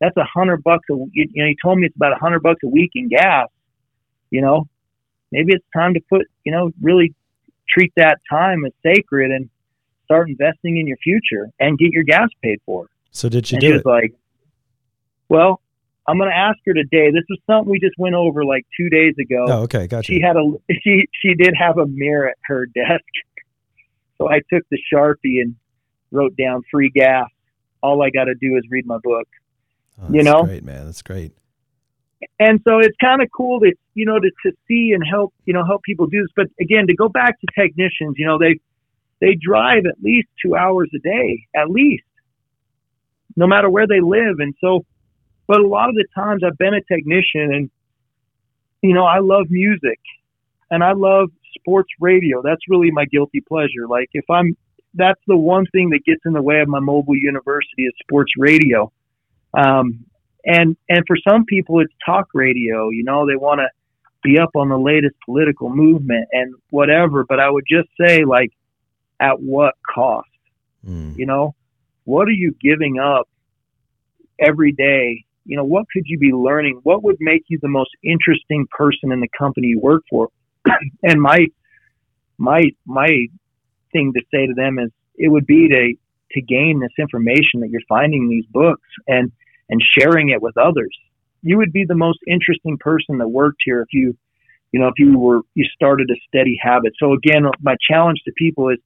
That's 0.00 0.16
a 0.16 0.24
hundred 0.24 0.62
bucks 0.62 0.86
a 0.90 0.94
you, 0.94 1.28
you 1.32 1.42
know 1.42 1.48
you 1.48 1.56
told 1.62 1.78
me 1.78 1.86
it's 1.86 1.96
about 1.96 2.12
a 2.12 2.20
hundred 2.20 2.42
bucks 2.42 2.60
a 2.64 2.68
week 2.68 2.92
in 2.94 3.08
gas 3.08 3.48
you 4.30 4.40
know 4.40 4.66
maybe 5.32 5.52
it's 5.52 5.64
time 5.74 5.94
to 5.94 6.00
put, 6.08 6.22
you 6.44 6.52
know, 6.52 6.70
really 6.80 7.14
treat 7.68 7.92
that 7.96 8.18
time 8.30 8.64
as 8.64 8.72
sacred 8.84 9.32
and 9.32 9.50
start 10.04 10.28
investing 10.28 10.76
in 10.76 10.86
your 10.86 10.98
future 10.98 11.50
and 11.58 11.78
get 11.78 11.90
your 11.90 12.04
gas 12.04 12.28
paid 12.42 12.60
for. 12.64 12.86
So 13.10 13.28
did 13.28 13.46
she 13.46 13.56
and 13.56 13.62
she 13.62 13.68
do 13.68 13.72
was 13.74 13.80
it? 13.80 13.86
like, 13.86 14.14
well, 15.28 15.60
I'm 16.06 16.18
going 16.18 16.30
to 16.30 16.36
ask 16.36 16.58
her 16.66 16.74
today. 16.74 17.10
This 17.10 17.24
was 17.28 17.38
something 17.46 17.70
we 17.70 17.80
just 17.80 17.94
went 17.98 18.14
over 18.14 18.44
like 18.44 18.66
two 18.78 18.88
days 18.88 19.14
ago. 19.18 19.46
Oh, 19.48 19.62
okay, 19.62 19.86
gotcha. 19.86 20.12
She 20.12 20.20
had 20.20 20.36
a 20.36 20.44
she 20.82 21.08
she 21.20 21.34
did 21.34 21.54
have 21.58 21.78
a 21.78 21.86
mirror 21.86 22.28
at 22.28 22.36
her 22.44 22.66
desk, 22.66 23.04
so 24.18 24.28
I 24.28 24.40
took 24.52 24.64
the 24.70 24.78
sharpie 24.92 25.40
and 25.40 25.56
wrote 26.10 26.36
down 26.36 26.62
free 26.70 26.90
gas. 26.94 27.28
All 27.82 28.02
I 28.02 28.10
got 28.10 28.24
to 28.24 28.34
do 28.34 28.56
is 28.56 28.62
read 28.70 28.86
my 28.86 28.98
book. 29.02 29.26
Oh, 30.00 30.06
you 30.10 30.22
know? 30.22 30.44
great, 30.44 30.64
man. 30.64 30.86
That's 30.86 31.02
great. 31.02 31.32
And 32.38 32.60
so 32.64 32.78
it's 32.78 32.96
kind 33.00 33.22
of 33.22 33.28
cool 33.34 33.60
to 33.60 33.72
you 33.94 34.04
know 34.04 34.18
to, 34.18 34.30
to 34.44 34.52
see 34.68 34.92
and 34.92 35.04
help 35.08 35.32
you 35.44 35.52
know 35.52 35.64
help 35.64 35.82
people 35.82 36.06
do 36.06 36.22
this. 36.22 36.30
But 36.34 36.46
again 36.60 36.86
to 36.86 36.94
go 36.94 37.08
back 37.08 37.40
to 37.40 37.46
technicians 37.54 38.16
you 38.16 38.26
know 38.26 38.38
they 38.38 38.58
they 39.20 39.36
drive 39.40 39.84
at 39.86 40.02
least 40.02 40.28
two 40.44 40.54
hours 40.54 40.90
a 40.94 40.98
day 40.98 41.46
at 41.54 41.70
least 41.70 42.04
no 43.36 43.46
matter 43.46 43.70
where 43.70 43.86
they 43.86 44.00
live. 44.00 44.40
And 44.40 44.54
so 44.60 44.84
but 45.46 45.60
a 45.60 45.66
lot 45.66 45.88
of 45.88 45.94
the 45.94 46.06
times 46.14 46.42
i've 46.44 46.58
been 46.58 46.74
a 46.74 46.82
technician 46.82 47.52
and 47.52 47.70
you 48.82 48.94
know 48.94 49.04
i 49.04 49.18
love 49.18 49.46
music 49.50 50.00
and 50.70 50.82
i 50.82 50.92
love 50.92 51.30
sports 51.54 51.90
radio. 52.00 52.42
That's 52.42 52.62
really 52.68 52.90
my 52.90 53.04
guilty 53.04 53.40
pleasure. 53.40 53.86
Like 53.88 54.08
if 54.12 54.24
i'm 54.30 54.56
that's 54.94 55.20
the 55.26 55.36
one 55.36 55.66
thing 55.72 55.90
that 55.90 56.04
gets 56.04 56.20
in 56.26 56.32
the 56.32 56.42
way 56.42 56.60
of 56.60 56.68
my 56.68 56.80
mobile 56.80 57.16
university 57.16 57.84
is 57.84 57.92
sports 58.02 58.32
radio. 58.36 58.92
Um, 59.54 60.04
and 60.44 60.76
and 60.88 61.04
for 61.06 61.16
some 61.28 61.44
people 61.44 61.80
it's 61.80 61.92
talk 62.04 62.28
radio 62.34 62.90
you 62.90 63.04
know 63.04 63.26
they 63.26 63.36
want 63.36 63.60
to 63.60 63.68
be 64.22 64.38
up 64.38 64.50
on 64.54 64.68
the 64.68 64.78
latest 64.78 65.14
political 65.24 65.68
movement 65.68 66.26
and 66.32 66.54
whatever 66.70 67.24
but 67.28 67.40
i 67.40 67.50
would 67.50 67.64
just 67.68 67.88
say 68.00 68.24
like 68.24 68.50
at 69.20 69.40
what 69.40 69.74
cost? 69.94 70.28
Mm. 70.86 71.16
you 71.16 71.26
know 71.26 71.54
what 72.04 72.26
are 72.28 72.32
you 72.32 72.54
giving 72.60 72.98
up 72.98 73.28
every 74.40 74.72
day? 74.72 75.24
You 75.44 75.56
know 75.56 75.64
what 75.64 75.86
could 75.92 76.04
you 76.06 76.18
be 76.18 76.32
learning? 76.32 76.80
What 76.82 77.02
would 77.02 77.16
make 77.20 77.44
you 77.48 77.58
the 77.60 77.68
most 77.68 77.90
interesting 78.02 78.66
person 78.70 79.12
in 79.12 79.20
the 79.20 79.28
company 79.36 79.68
you 79.68 79.80
work 79.80 80.02
for? 80.10 80.28
And 81.02 81.20
my 81.20 81.46
my 82.38 82.62
my 82.86 83.08
thing 83.92 84.12
to 84.14 84.20
say 84.32 84.46
to 84.46 84.54
them 84.54 84.78
is 84.78 84.90
it 85.16 85.28
would 85.28 85.46
be 85.46 85.68
to 85.68 85.94
to 86.32 86.40
gain 86.40 86.80
this 86.80 86.92
information 86.98 87.60
that 87.60 87.70
you're 87.70 87.80
finding 87.88 88.22
in 88.22 88.28
these 88.28 88.46
books. 88.46 88.88
And 89.06 89.32
and 89.68 89.82
sharing 89.98 90.30
it 90.30 90.42
with 90.42 90.56
others. 90.56 90.96
You 91.42 91.56
would 91.58 91.72
be 91.72 91.84
the 91.86 91.94
most 91.94 92.18
interesting 92.26 92.78
person 92.78 93.18
that 93.18 93.28
worked 93.28 93.62
here 93.64 93.80
if 93.82 93.88
you, 93.92 94.16
you 94.70 94.80
know, 94.80 94.88
if 94.88 94.94
you 94.98 95.18
were 95.18 95.40
you 95.54 95.64
started 95.74 96.10
a 96.10 96.16
steady 96.28 96.58
habit. 96.60 96.92
So 96.98 97.12
again, 97.12 97.44
my 97.60 97.76
challenge 97.90 98.20
to 98.24 98.32
people 98.36 98.68
is, 98.70 98.78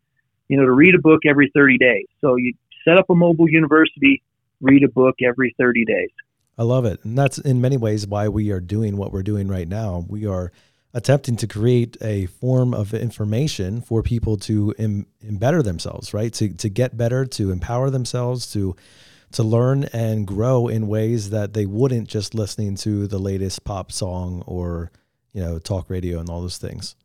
you 0.48 0.56
know, 0.56 0.64
to 0.64 0.72
read 0.72 0.94
a 0.94 1.00
book 1.00 1.20
every 1.28 1.50
30 1.54 1.78
days. 1.78 2.06
So 2.20 2.36
you 2.36 2.54
set 2.86 2.96
up 2.96 3.10
a 3.10 3.14
mobile 3.14 3.48
university, 3.48 4.22
read 4.60 4.84
a 4.84 4.88
book 4.88 5.16
every 5.22 5.54
30 5.58 5.84
days. 5.84 6.10
I 6.58 6.62
love 6.62 6.86
it. 6.86 7.04
And 7.04 7.18
that's 7.18 7.38
in 7.38 7.60
many 7.60 7.76
ways 7.76 8.06
why 8.06 8.28
we 8.28 8.50
are 8.50 8.60
doing 8.60 8.96
what 8.96 9.12
we're 9.12 9.22
doing 9.22 9.48
right 9.48 9.68
now. 9.68 10.06
We 10.08 10.26
are 10.26 10.52
attempting 10.94 11.36
to 11.36 11.46
create 11.46 11.98
a 12.00 12.24
form 12.26 12.72
of 12.72 12.94
information 12.94 13.82
for 13.82 14.02
people 14.02 14.38
to 14.38 14.74
Im- 14.78 15.06
better 15.20 15.62
themselves, 15.62 16.14
right? 16.14 16.32
To, 16.34 16.48
to 16.54 16.68
get 16.70 16.96
better, 16.96 17.26
to 17.26 17.50
empower 17.50 17.90
themselves, 17.90 18.50
to 18.54 18.74
to 19.36 19.42
learn 19.42 19.84
and 19.92 20.26
grow 20.26 20.66
in 20.66 20.88
ways 20.88 21.28
that 21.28 21.52
they 21.52 21.66
wouldn't 21.66 22.08
just 22.08 22.34
listening 22.34 22.74
to 22.74 23.06
the 23.06 23.18
latest 23.18 23.64
pop 23.64 23.92
song 23.92 24.42
or 24.46 24.90
you 25.34 25.42
know 25.42 25.58
talk 25.58 25.90
radio 25.90 26.18
and 26.18 26.30
all 26.30 26.40
those 26.40 26.56
things. 26.56 26.96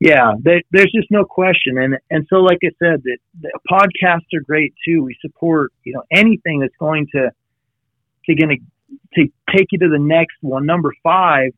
Yeah, 0.00 0.32
there, 0.40 0.62
there's 0.70 0.90
just 0.94 1.10
no 1.10 1.26
question, 1.26 1.76
and 1.76 1.98
and 2.10 2.26
so 2.30 2.36
like 2.36 2.58
I 2.64 2.70
said, 2.78 3.02
that 3.02 3.18
the 3.38 3.50
podcasts 3.70 4.32
are 4.34 4.40
great 4.40 4.72
too. 4.82 5.02
We 5.02 5.14
support 5.20 5.72
you 5.84 5.92
know 5.92 6.02
anything 6.10 6.60
that's 6.60 6.76
going 6.80 7.06
to 7.12 7.30
to 8.24 8.34
to 8.34 8.56
to 9.16 9.28
take 9.54 9.66
you 9.72 9.78
to 9.80 9.88
the 9.90 9.98
next 9.98 10.38
one. 10.40 10.64
Number 10.64 10.90
five 11.02 11.50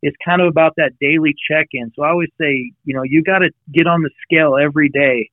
is 0.00 0.12
kind 0.24 0.40
of 0.40 0.46
about 0.46 0.74
that 0.76 0.92
daily 1.00 1.34
check-in. 1.50 1.92
So 1.96 2.04
I 2.04 2.10
always 2.10 2.30
say, 2.40 2.72
you 2.84 2.94
know, 2.94 3.02
you 3.02 3.24
got 3.24 3.38
to 3.38 3.50
get 3.72 3.88
on 3.88 4.02
the 4.02 4.10
scale 4.22 4.56
every 4.56 4.90
day, 4.90 5.28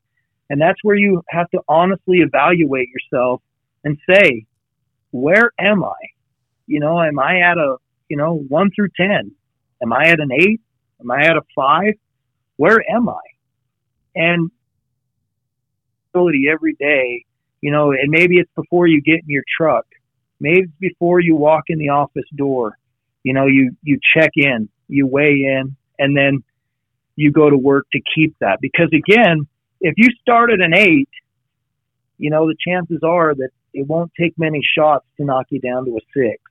and 0.50 0.60
that's 0.60 0.80
where 0.82 0.96
you 0.96 1.22
have 1.30 1.52
to 1.52 1.62
honestly 1.68 2.18
evaluate 2.18 2.90
yourself 2.90 3.44
and 3.84 3.98
say, 4.10 4.46
where 5.12 5.52
am 5.60 5.84
I? 5.84 5.98
You 6.68 6.80
know, 6.80 7.02
am 7.02 7.20
I 7.20 7.40
at 7.40 7.58
a 7.58 7.78
you 8.08 8.18
know 8.18 8.36
one 8.36 8.70
through 8.76 8.90
ten? 8.96 9.32
Am 9.82 9.94
I 9.94 10.10
at 10.10 10.20
an 10.20 10.30
eight? 10.32 10.62
Am 11.02 11.10
I 11.10 11.24
at 11.24 11.38
a 11.38 11.42
five? 11.56 11.94
Where 12.58 12.80
am 12.92 13.10
I? 13.10 13.22
And 14.16 14.52
ability 16.14 16.46
every 16.52 16.74
day, 16.74 17.26
you 17.62 17.72
know, 17.72 17.92
and 17.92 18.10
maybe 18.10 18.38
it's 18.38 18.52
before 18.56 18.88
you 18.88 19.02
get 19.02 19.16
in 19.16 19.28
your 19.28 19.44
truck, 19.58 19.86
maybe 20.40 20.62
it's 20.62 20.72
before 20.80 21.20
you 21.20 21.36
walk 21.36 21.66
in 21.68 21.80
the 21.80 21.90
office 21.90 22.26
door. 22.36 22.78
You 23.24 23.34
know, 23.34 23.48
you 23.48 23.76
you 23.84 24.00
check 24.16 24.32
in, 24.36 24.70
you 24.88 25.08
weigh 25.08 25.42
in, 25.44 25.76
and 25.98 26.16
then 26.16 26.44
you 27.16 27.32
go 27.32 27.50
to 27.50 27.58
work 27.58 27.86
to 27.92 28.00
keep 28.16 28.36
that. 28.40 28.60
Because 28.62 28.90
again, 28.94 29.48
if 29.82 29.96
you 29.98 30.08
start 30.22 30.52
at 30.52 30.62
an 30.62 30.74
eight, 30.74 31.10
you 32.18 32.30
know, 32.30 32.48
the 32.48 32.56
chances 32.66 33.00
are 33.04 33.36
that 33.36 33.50
it 33.74 33.88
won't 33.88 34.12
take 34.20 34.34
many 34.38 34.62
shots 34.78 35.06
to 35.18 35.26
knock 35.26 35.48
you 35.50 35.60
down 35.60 35.86
to 35.86 35.92
a 35.92 36.00
six. 36.14 36.42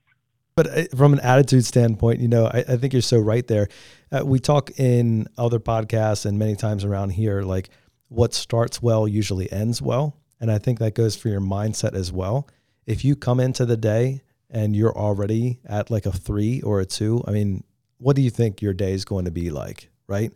But 0.55 0.67
uh, 0.67 0.83
from 0.95 1.13
an 1.13 1.19
attitude 1.21 1.65
standpoint, 1.65 2.19
you 2.19 2.27
know, 2.27 2.47
I, 2.47 2.65
I 2.67 2.77
think 2.77 2.91
you're 2.91 3.01
so 3.01 3.17
right 3.17 3.47
there. 3.47 3.69
Uh, 4.11 4.25
we 4.25 4.39
talk 4.39 4.71
in 4.77 5.27
other 5.37 5.59
podcasts 5.59 6.25
and 6.25 6.37
many 6.37 6.55
times 6.55 6.83
around 6.83 7.11
here, 7.11 7.43
like 7.43 7.69
what 8.09 8.33
starts 8.33 8.81
well 8.81 9.07
usually 9.07 9.49
ends 9.51 9.81
well. 9.81 10.17
And 10.41 10.51
I 10.51 10.57
think 10.57 10.79
that 10.79 10.95
goes 10.95 11.15
for 11.15 11.29
your 11.29 11.41
mindset 11.41 11.93
as 11.93 12.11
well. 12.11 12.47
If 12.85 13.05
you 13.05 13.15
come 13.15 13.39
into 13.39 13.65
the 13.65 13.77
day 13.77 14.21
and 14.49 14.75
you're 14.75 14.97
already 14.97 15.59
at 15.65 15.89
like 15.91 16.05
a 16.05 16.11
three 16.11 16.61
or 16.61 16.79
a 16.79 16.85
two, 16.85 17.23
I 17.27 17.31
mean, 17.31 17.63
what 17.97 18.15
do 18.15 18.21
you 18.21 18.29
think 18.29 18.61
your 18.61 18.73
day 18.73 18.93
is 18.93 19.05
going 19.05 19.25
to 19.25 19.31
be 19.31 19.51
like? 19.51 19.89
Right. 20.07 20.33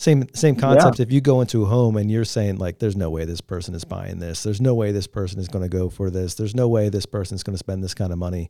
Same 0.00 0.24
same 0.32 0.56
concept. 0.56 0.98
If 0.98 1.12
you 1.12 1.20
go 1.20 1.42
into 1.42 1.62
a 1.62 1.66
home 1.66 1.98
and 1.98 2.10
you're 2.10 2.24
saying 2.24 2.56
like, 2.56 2.78
"There's 2.78 2.96
no 2.96 3.10
way 3.10 3.26
this 3.26 3.42
person 3.42 3.74
is 3.74 3.84
buying 3.84 4.18
this. 4.18 4.42
There's 4.42 4.58
no 4.58 4.74
way 4.74 4.92
this 4.92 5.06
person 5.06 5.38
is 5.38 5.46
going 5.46 5.62
to 5.62 5.68
go 5.68 5.90
for 5.90 6.08
this. 6.08 6.32
There's 6.32 6.54
no 6.54 6.68
way 6.68 6.88
this 6.88 7.04
person 7.04 7.34
is 7.34 7.42
going 7.42 7.52
to 7.52 7.58
spend 7.58 7.84
this 7.84 7.92
kind 7.92 8.10
of 8.10 8.18
money." 8.18 8.48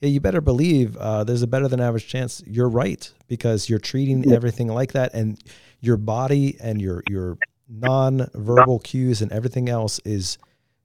Yeah, 0.00 0.08
you 0.08 0.18
better 0.18 0.40
believe 0.40 0.96
uh, 0.96 1.22
there's 1.22 1.42
a 1.42 1.46
better 1.46 1.68
than 1.68 1.78
average 1.78 2.08
chance 2.08 2.42
you're 2.44 2.68
right 2.68 3.08
because 3.28 3.68
you're 3.68 3.78
treating 3.78 4.32
everything 4.32 4.66
like 4.66 4.90
that, 4.94 5.14
and 5.14 5.38
your 5.80 5.96
body 5.96 6.56
and 6.60 6.82
your 6.82 7.04
your 7.08 7.38
non-verbal 7.68 8.80
cues 8.80 9.22
and 9.22 9.30
everything 9.30 9.68
else 9.68 10.00
is 10.04 10.38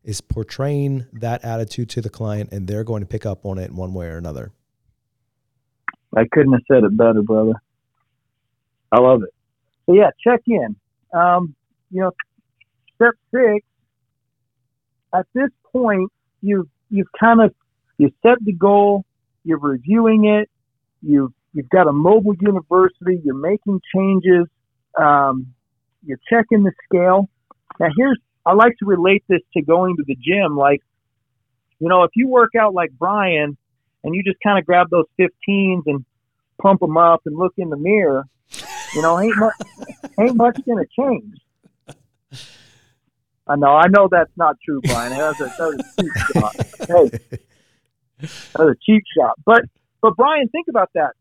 is 0.03 0.21
portraying 0.21 1.07
that 1.13 1.43
attitude 1.43 1.89
to 1.89 2.01
the 2.01 2.11
client, 2.11 2.51
and 2.51 2.67
they're 2.67 2.83
going 2.83 3.01
to 3.01 3.07
pick 3.07 3.25
up 3.25 3.43
on 3.43 3.57
it 3.57 3.71
in 3.71 3.75
one 3.75 3.95
way 3.95 4.05
or 4.05 4.17
another. 4.17 4.51
I 6.15 6.25
couldn't 6.31 6.53
have 6.53 6.61
said 6.67 6.83
it 6.83 6.95
better, 6.95 7.23
brother. 7.23 7.53
I 8.91 8.99
love 8.99 9.23
it. 9.23 9.34
So 9.85 9.93
yeah, 9.93 10.09
check 10.23 10.41
in. 10.47 10.75
Um, 11.13 11.55
you 11.91 12.01
know, 12.01 12.11
step 12.95 13.13
six. 13.31 13.65
At 15.13 15.27
this 15.33 15.49
point, 15.71 16.11
you've 16.41 16.67
you've 16.89 17.11
kind 17.19 17.41
of 17.41 17.53
you 17.97 18.11
set 18.21 18.37
the 18.43 18.53
goal. 18.53 19.05
You're 19.43 19.59
reviewing 19.59 20.25
it. 20.25 20.49
You've 21.01 21.31
you've 21.53 21.69
got 21.69 21.87
a 21.87 21.93
mobile 21.93 22.35
university. 22.39 23.21
You're 23.23 23.35
making 23.35 23.79
changes. 23.95 24.47
Um, 24.99 25.53
you're 26.05 26.19
checking 26.29 26.63
the 26.63 26.71
scale. 26.89 27.29
Now 27.79 27.87
here's 27.95 28.19
I 28.45 28.53
like 28.53 28.73
to 28.79 28.85
relate 28.85 29.23
this 29.27 29.41
to 29.53 29.61
going 29.61 29.97
to 29.97 30.03
the 30.05 30.15
gym. 30.15 30.55
Like, 30.55 30.81
you 31.79 31.89
know, 31.89 32.03
if 32.03 32.11
you 32.15 32.27
work 32.27 32.51
out 32.59 32.73
like 32.73 32.91
Brian 32.97 33.57
and 34.03 34.15
you 34.15 34.23
just 34.23 34.37
kind 34.43 34.59
of 34.59 34.65
grab 34.65 34.87
those 34.91 35.05
15s 35.19 35.81
and 35.87 36.05
pump 36.61 36.81
them 36.81 36.95
up 36.95 37.21
and 37.25 37.35
look 37.35 37.53
in 37.57 37.69
the 37.69 37.77
mirror, 37.77 38.25
you 38.95 39.01
know, 39.01 39.19
ain't 39.19 39.35
much, 39.37 39.53
ain't 40.19 40.35
much 40.35 40.57
gonna 40.67 40.85
change. 40.97 41.35
I 43.47 43.55
know, 43.57 43.75
I 43.75 43.87
know 43.87 44.07
that's 44.09 44.31
not 44.37 44.57
true, 44.65 44.81
Brian. 44.81 45.11
That 45.11 45.35
was 45.37 45.41
a, 45.41 45.49
that 45.57 45.65
was 45.67 45.79
a 45.79 46.01
cheap 46.01 46.11
shot. 46.33 46.55
Hey, 46.87 48.29
that 48.53 48.59
was 48.65 48.75
a 48.75 48.79
cheap 48.83 49.03
shot. 49.15 49.33
But, 49.45 49.65
but 50.01 50.15
Brian, 50.15 50.47
think 50.49 50.67
about 50.67 50.89
that. 50.95 51.11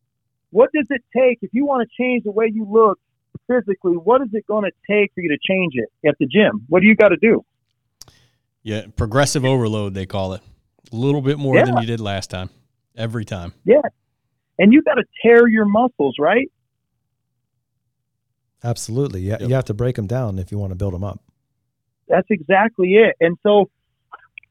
What 0.51 0.71
does 0.73 0.87
it 0.89 1.03
take 1.15 1.41
if 1.43 1.51
you 1.53 1.67
want 1.67 1.87
to 1.87 2.03
change 2.03 2.25
the 2.25 2.31
way 2.31 2.51
you 2.53 2.67
look 2.71 2.99
physically? 3.47 3.97
What 3.97 4.23
is 4.23 4.29
it 4.33 4.47
going 4.47 4.65
to 4.65 4.71
take 4.91 5.13
for 5.15 5.21
you 5.21 5.29
to 5.31 5.39
change 5.47 5.75
it 5.75 5.91
at 6.09 6.17
the 6.19 6.27
gym? 6.27 6.65
What 6.69 6.81
do 6.81 6.87
you 6.87 6.95
got 6.95 7.09
to 7.09 7.17
do? 7.17 7.45
Yeah, 8.63 8.87
progressive 8.97 9.45
overload 9.45 9.93
they 9.93 10.07
call 10.07 10.33
it. 10.33 10.41
A 10.93 10.97
little 10.97 11.21
bit 11.21 11.39
more 11.39 11.57
Yeah. 11.57 11.65
than 11.67 11.77
you 11.79 11.87
did 11.87 12.01
last 12.01 12.31
time. 12.31 12.49
Every 12.97 13.25
time. 13.25 13.53
Yeah, 13.65 13.83
and 14.59 14.73
you 14.73 14.81
got 14.83 14.95
to 14.95 15.05
tear 15.21 15.49
your 15.49 15.65
muscles, 15.65 16.15
right? 16.19 16.49
Absolutely, 18.65 19.21
yeah, 19.21 19.37
Yep. 19.41 19.49
you 19.49 19.55
have 19.55 19.65
to 19.67 19.75
break 19.75 19.97
them 19.97 20.07
down 20.07 20.39
if 20.39 20.51
you 20.51 20.59
want 20.59 20.71
to 20.71 20.77
build 20.77 20.95
them 20.95 21.05
up. 21.05 21.21
That's 22.09 22.27
exactly 22.31 22.95
it. 22.95 23.15
And 23.21 23.37
so 23.43 23.71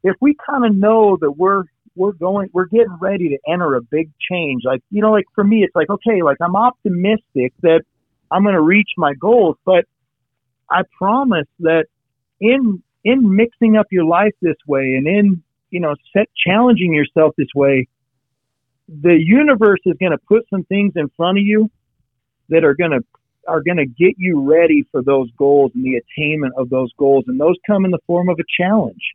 if 0.03 0.15
we 0.21 0.35
kind 0.49 0.65
of 0.65 0.75
know 0.75 1.17
that 1.19 1.31
we're 1.31 1.63
we're 1.95 2.13
going 2.13 2.49
we're 2.53 2.65
getting 2.65 2.97
ready 2.99 3.29
to 3.29 3.37
enter 3.51 3.75
a 3.75 3.81
big 3.81 4.09
change, 4.31 4.63
like 4.65 4.81
you 4.89 5.01
know, 5.01 5.11
like 5.11 5.25
for 5.35 5.43
me 5.43 5.63
it's 5.63 5.75
like, 5.75 5.89
okay, 5.89 6.21
like 6.21 6.37
I'm 6.41 6.55
optimistic 6.55 7.53
that 7.61 7.81
I'm 8.31 8.43
gonna 8.43 8.61
reach 8.61 8.89
my 8.97 9.13
goals, 9.13 9.57
but 9.65 9.85
I 10.69 10.83
promise 10.97 11.47
that 11.59 11.85
in 12.39 12.81
in 13.03 13.35
mixing 13.35 13.75
up 13.77 13.87
your 13.91 14.05
life 14.05 14.33
this 14.41 14.55
way 14.67 14.93
and 14.95 15.07
in, 15.07 15.43
you 15.69 15.79
know, 15.79 15.95
set 16.15 16.29
challenging 16.45 16.93
yourself 16.93 17.33
this 17.37 17.49
way, 17.55 17.87
the 18.87 19.17
universe 19.19 19.79
is 19.85 19.95
going 19.99 20.11
to 20.11 20.17
put 20.17 20.43
some 20.49 20.63
things 20.63 20.93
in 20.95 21.09
front 21.15 21.37
of 21.37 21.43
you 21.43 21.69
that 22.49 22.63
are 22.63 22.75
going 22.75 22.91
to 22.91 23.01
are 23.47 23.61
going 23.61 23.77
to 23.77 23.85
get 23.85 24.15
you 24.17 24.41
ready 24.41 24.85
for 24.91 25.01
those 25.01 25.29
goals 25.37 25.71
and 25.75 25.83
the 25.83 25.95
attainment 25.95 26.53
of 26.57 26.69
those 26.69 26.91
goals 26.97 27.25
and 27.27 27.39
those 27.39 27.55
come 27.65 27.85
in 27.85 27.91
the 27.91 27.99
form 28.07 28.29
of 28.29 28.39
a 28.39 28.61
challenge 28.61 29.13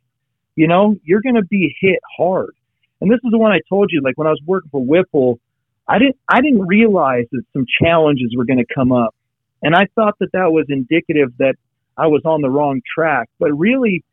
you 0.55 0.67
know 0.67 0.95
you're 1.03 1.21
going 1.21 1.35
to 1.35 1.45
be 1.45 1.75
hit 1.79 1.99
hard 2.17 2.53
and 3.01 3.09
this 3.11 3.19
is 3.23 3.31
the 3.31 3.37
one 3.37 3.51
i 3.51 3.59
told 3.69 3.89
you 3.91 4.01
like 4.01 4.17
when 4.17 4.27
i 4.27 4.31
was 4.31 4.41
working 4.45 4.69
for 4.69 4.83
whipple 4.83 5.39
i 5.87 5.97
didn't 5.97 6.17
i 6.27 6.41
didn't 6.41 6.65
realize 6.65 7.25
that 7.31 7.43
some 7.53 7.65
challenges 7.81 8.33
were 8.37 8.45
going 8.45 8.59
to 8.59 8.73
come 8.73 8.91
up 8.91 9.15
and 9.61 9.75
i 9.75 9.87
thought 9.95 10.15
that 10.19 10.31
that 10.33 10.51
was 10.51 10.65
indicative 10.69 11.31
that 11.37 11.55
i 11.97 12.07
was 12.07 12.21
on 12.25 12.41
the 12.41 12.49
wrong 12.49 12.81
track 12.95 13.29
but 13.39 13.51
really 13.51 14.03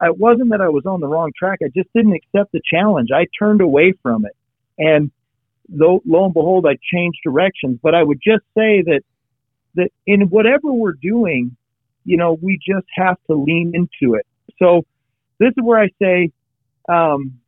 it 0.00 0.16
wasn't 0.16 0.50
that 0.50 0.60
I 0.60 0.68
was 0.68 0.86
on 0.86 1.00
the 1.00 1.08
wrong 1.08 1.32
track. 1.36 1.58
I 1.62 1.68
just 1.74 1.92
didn't 1.92 2.14
accept 2.14 2.52
the 2.52 2.60
challenge. 2.64 3.08
I 3.14 3.26
turned 3.38 3.60
away 3.60 3.94
from 4.02 4.26
it. 4.26 4.36
And 4.78 5.10
lo, 5.72 6.00
lo 6.06 6.24
and 6.24 6.34
behold, 6.34 6.66
I 6.66 6.76
changed 6.92 7.18
directions. 7.24 7.78
But 7.82 7.94
I 7.94 8.02
would 8.02 8.20
just 8.22 8.44
say 8.56 8.82
that, 8.82 9.02
that 9.74 9.90
in 10.06 10.22
whatever 10.22 10.72
we're 10.72 10.92
doing, 10.92 11.56
you 12.04 12.16
know, 12.16 12.38
we 12.40 12.58
just 12.58 12.86
have 12.94 13.16
to 13.28 13.34
lean 13.34 13.72
into 13.74 14.14
it. 14.14 14.26
So 14.58 14.84
this 15.38 15.50
is 15.50 15.62
where 15.62 15.78
I 15.78 15.88
say, 16.00 16.32
um, 16.88 17.38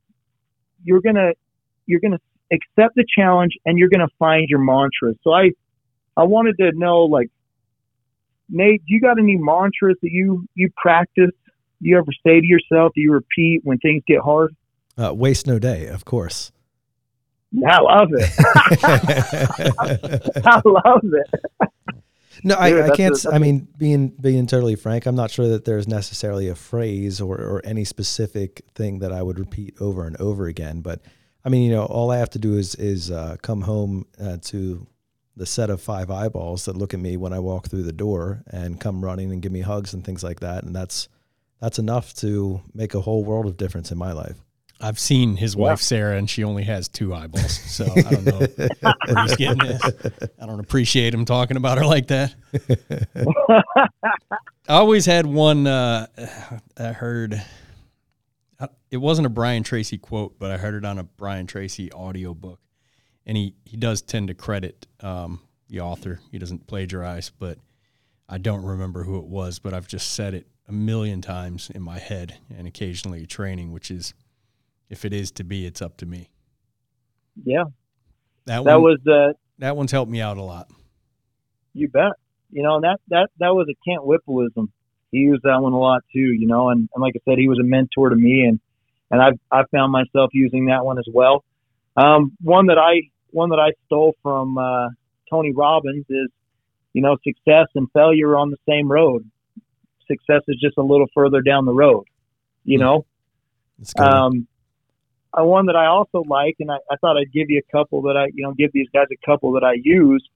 you're 0.84 1.00
to, 1.16 1.34
you're 1.86 2.00
to 2.12 2.20
accept 2.52 2.94
the 2.94 3.04
challenge 3.16 3.52
and 3.64 3.78
you're 3.78 3.88
to 4.06 4.14
find 4.18 4.48
your 4.48 4.60
mantra. 4.60 5.14
So 5.22 5.32
I, 5.32 5.50
I 6.16 6.24
wanted 6.24 6.56
to 6.58 6.72
know, 6.74 7.04
like, 7.04 7.30
Nate, 8.48 8.82
do 8.86 8.94
you 8.94 9.00
got 9.00 9.18
any 9.18 9.36
mantras 9.36 9.96
that 10.02 10.10
you, 10.10 10.46
you 10.54 10.70
practice 10.76 11.30
you 11.80 11.96
ever 11.96 12.12
say 12.24 12.40
to 12.40 12.46
yourself, 12.46 12.92
you 12.94 13.12
repeat 13.12 13.60
when 13.64 13.78
things 13.78 14.02
get 14.06 14.20
hard? 14.20 14.54
Uh, 14.98 15.12
waste 15.14 15.46
no 15.46 15.58
day, 15.58 15.86
of 15.86 16.04
course. 16.04 16.52
I 17.66 17.80
love 17.80 18.08
it. 18.12 18.30
I 20.46 20.62
love 20.64 21.02
it. 21.02 21.70
No, 22.44 22.54
I, 22.54 22.86
I 22.86 22.96
can't. 22.96 23.24
A, 23.24 23.34
I 23.34 23.38
mean, 23.38 23.68
being 23.76 24.08
being 24.08 24.46
totally 24.46 24.76
frank, 24.76 25.06
I'm 25.06 25.16
not 25.16 25.30
sure 25.30 25.48
that 25.48 25.64
there's 25.64 25.88
necessarily 25.88 26.48
a 26.48 26.54
phrase 26.54 27.20
or, 27.20 27.36
or 27.36 27.60
any 27.64 27.84
specific 27.84 28.62
thing 28.74 29.00
that 29.00 29.12
I 29.12 29.22
would 29.22 29.38
repeat 29.38 29.74
over 29.80 30.06
and 30.06 30.16
over 30.18 30.46
again. 30.46 30.80
But 30.80 31.00
I 31.44 31.48
mean, 31.48 31.62
you 31.68 31.74
know, 31.74 31.84
all 31.84 32.10
I 32.10 32.18
have 32.18 32.30
to 32.30 32.38
do 32.38 32.56
is 32.56 32.74
is 32.76 33.10
uh, 33.10 33.36
come 33.42 33.62
home 33.62 34.06
uh, 34.20 34.38
to 34.42 34.86
the 35.36 35.46
set 35.46 35.70
of 35.70 35.80
five 35.80 36.10
eyeballs 36.10 36.64
that 36.66 36.76
look 36.76 36.94
at 36.94 37.00
me 37.00 37.16
when 37.16 37.32
I 37.32 37.38
walk 37.38 37.68
through 37.68 37.82
the 37.82 37.92
door 37.92 38.42
and 38.46 38.80
come 38.80 39.04
running 39.04 39.32
and 39.32 39.42
give 39.42 39.52
me 39.52 39.60
hugs 39.60 39.92
and 39.92 40.04
things 40.04 40.22
like 40.22 40.40
that, 40.40 40.64
and 40.64 40.74
that's 40.74 41.08
that's 41.60 41.78
enough 41.78 42.14
to 42.14 42.62
make 42.74 42.94
a 42.94 43.00
whole 43.00 43.24
world 43.24 43.46
of 43.46 43.56
difference 43.56 43.90
in 43.90 43.98
my 43.98 44.12
life. 44.12 44.40
I've 44.80 44.98
seen 44.98 45.36
his 45.36 45.54
yeah. 45.54 45.62
wife 45.62 45.80
Sarah, 45.80 46.16
and 46.16 46.28
she 46.28 46.42
only 46.44 46.64
has 46.64 46.88
two 46.88 47.14
eyeballs. 47.14 47.58
So 47.70 47.84
I 47.84 48.02
don't 48.02 48.24
know 48.24 48.38
where 48.38 49.22
he's 49.22 49.36
getting 49.36 49.58
this. 49.58 49.82
I 50.40 50.46
don't 50.46 50.60
appreciate 50.60 51.14
him 51.14 51.24
talking 51.24 51.56
about 51.56 51.78
her 51.78 51.84
like 51.84 52.08
that. 52.08 52.34
I 54.68 54.74
always 54.74 55.06
had 55.06 55.26
one. 55.26 55.66
Uh, 55.66 56.06
I 56.78 56.92
heard 56.92 57.42
it 58.90 58.98
wasn't 58.98 59.26
a 59.26 59.30
Brian 59.30 59.62
Tracy 59.62 59.98
quote, 59.98 60.38
but 60.38 60.50
I 60.50 60.56
heard 60.56 60.74
it 60.74 60.84
on 60.84 60.98
a 60.98 61.04
Brian 61.04 61.46
Tracy 61.46 61.90
audio 61.92 62.34
book, 62.34 62.60
and 63.26 63.36
he 63.36 63.54
he 63.64 63.76
does 63.76 64.02
tend 64.02 64.28
to 64.28 64.34
credit 64.34 64.86
um, 65.00 65.40
the 65.68 65.80
author. 65.80 66.20
He 66.30 66.38
doesn't 66.38 66.66
plagiarize, 66.66 67.30
but 67.30 67.58
I 68.28 68.38
don't 68.38 68.64
remember 68.64 69.04
who 69.04 69.18
it 69.18 69.26
was. 69.26 69.58
But 69.58 69.74
I've 69.74 69.88
just 69.88 70.12
said 70.12 70.34
it 70.34 70.46
a 70.68 70.72
million 70.72 71.20
times 71.20 71.70
in 71.74 71.82
my 71.82 71.98
head 71.98 72.38
and 72.56 72.66
occasionally 72.66 73.26
training, 73.26 73.72
which 73.72 73.90
is 73.90 74.14
if 74.90 75.04
it 75.04 75.14
is 75.14 75.30
to 75.32 75.44
be, 75.44 75.64
it's 75.64 75.80
up 75.80 75.96
to 75.98 76.06
me. 76.06 76.28
Yeah. 77.42 77.64
That, 78.44 78.64
that 78.64 78.80
one, 78.80 78.82
was 78.82 78.98
uh, 79.06 79.32
that 79.58 79.76
one's 79.76 79.92
helped 79.92 80.10
me 80.10 80.20
out 80.20 80.36
a 80.36 80.42
lot. 80.42 80.68
You 81.72 81.88
bet. 81.88 82.12
You 82.50 82.62
know, 82.62 82.80
that 82.80 82.98
that 83.08 83.28
that 83.38 83.54
was 83.54 83.68
a 83.70 83.76
Kent 83.88 84.02
Whippleism. 84.04 84.68
He 85.12 85.18
used 85.18 85.42
that 85.44 85.60
one 85.60 85.72
a 85.72 85.78
lot 85.78 86.02
too, 86.12 86.18
you 86.18 86.46
know, 86.46 86.70
and, 86.70 86.88
and 86.94 87.02
like 87.02 87.14
I 87.16 87.20
said, 87.24 87.38
he 87.38 87.48
was 87.48 87.58
a 87.58 87.64
mentor 87.64 88.10
to 88.10 88.16
me 88.16 88.44
and 88.48 88.60
and 89.10 89.22
I've 89.22 89.38
I've 89.50 89.70
found 89.70 89.92
myself 89.92 90.30
using 90.32 90.66
that 90.66 90.84
one 90.84 90.98
as 90.98 91.06
well. 91.12 91.44
Um, 91.96 92.32
one 92.40 92.66
that 92.66 92.78
I 92.78 93.10
one 93.30 93.50
that 93.50 93.60
I 93.60 93.72
stole 93.86 94.16
from 94.22 94.58
uh, 94.58 94.88
Tony 95.30 95.52
Robbins 95.52 96.06
is, 96.08 96.28
you 96.92 97.02
know, 97.02 97.16
success 97.24 97.66
and 97.76 97.88
failure 97.92 98.30
are 98.30 98.36
on 98.36 98.50
the 98.50 98.58
same 98.66 98.90
road 98.90 99.24
success 100.10 100.42
is 100.48 100.58
just 100.60 100.76
a 100.78 100.82
little 100.82 101.06
further 101.14 101.40
down 101.40 101.64
the 101.64 101.72
road, 101.72 102.04
you 102.64 102.78
hmm. 102.78 102.84
know? 102.84 103.06
Um, 103.98 104.46
a 105.34 105.44
one 105.44 105.66
that 105.66 105.76
I 105.76 105.86
also 105.86 106.24
like, 106.26 106.56
and 106.60 106.70
I, 106.70 106.76
I 106.90 106.96
thought 107.00 107.16
I'd 107.16 107.32
give 107.32 107.50
you 107.50 107.60
a 107.60 107.72
couple 107.72 108.02
that 108.02 108.16
I, 108.16 108.26
you 108.34 108.42
know, 108.42 108.52
give 108.52 108.72
these 108.72 108.88
guys 108.92 109.06
a 109.12 109.26
couple 109.26 109.52
that 109.52 109.64
I 109.64 109.74
use. 109.80 110.26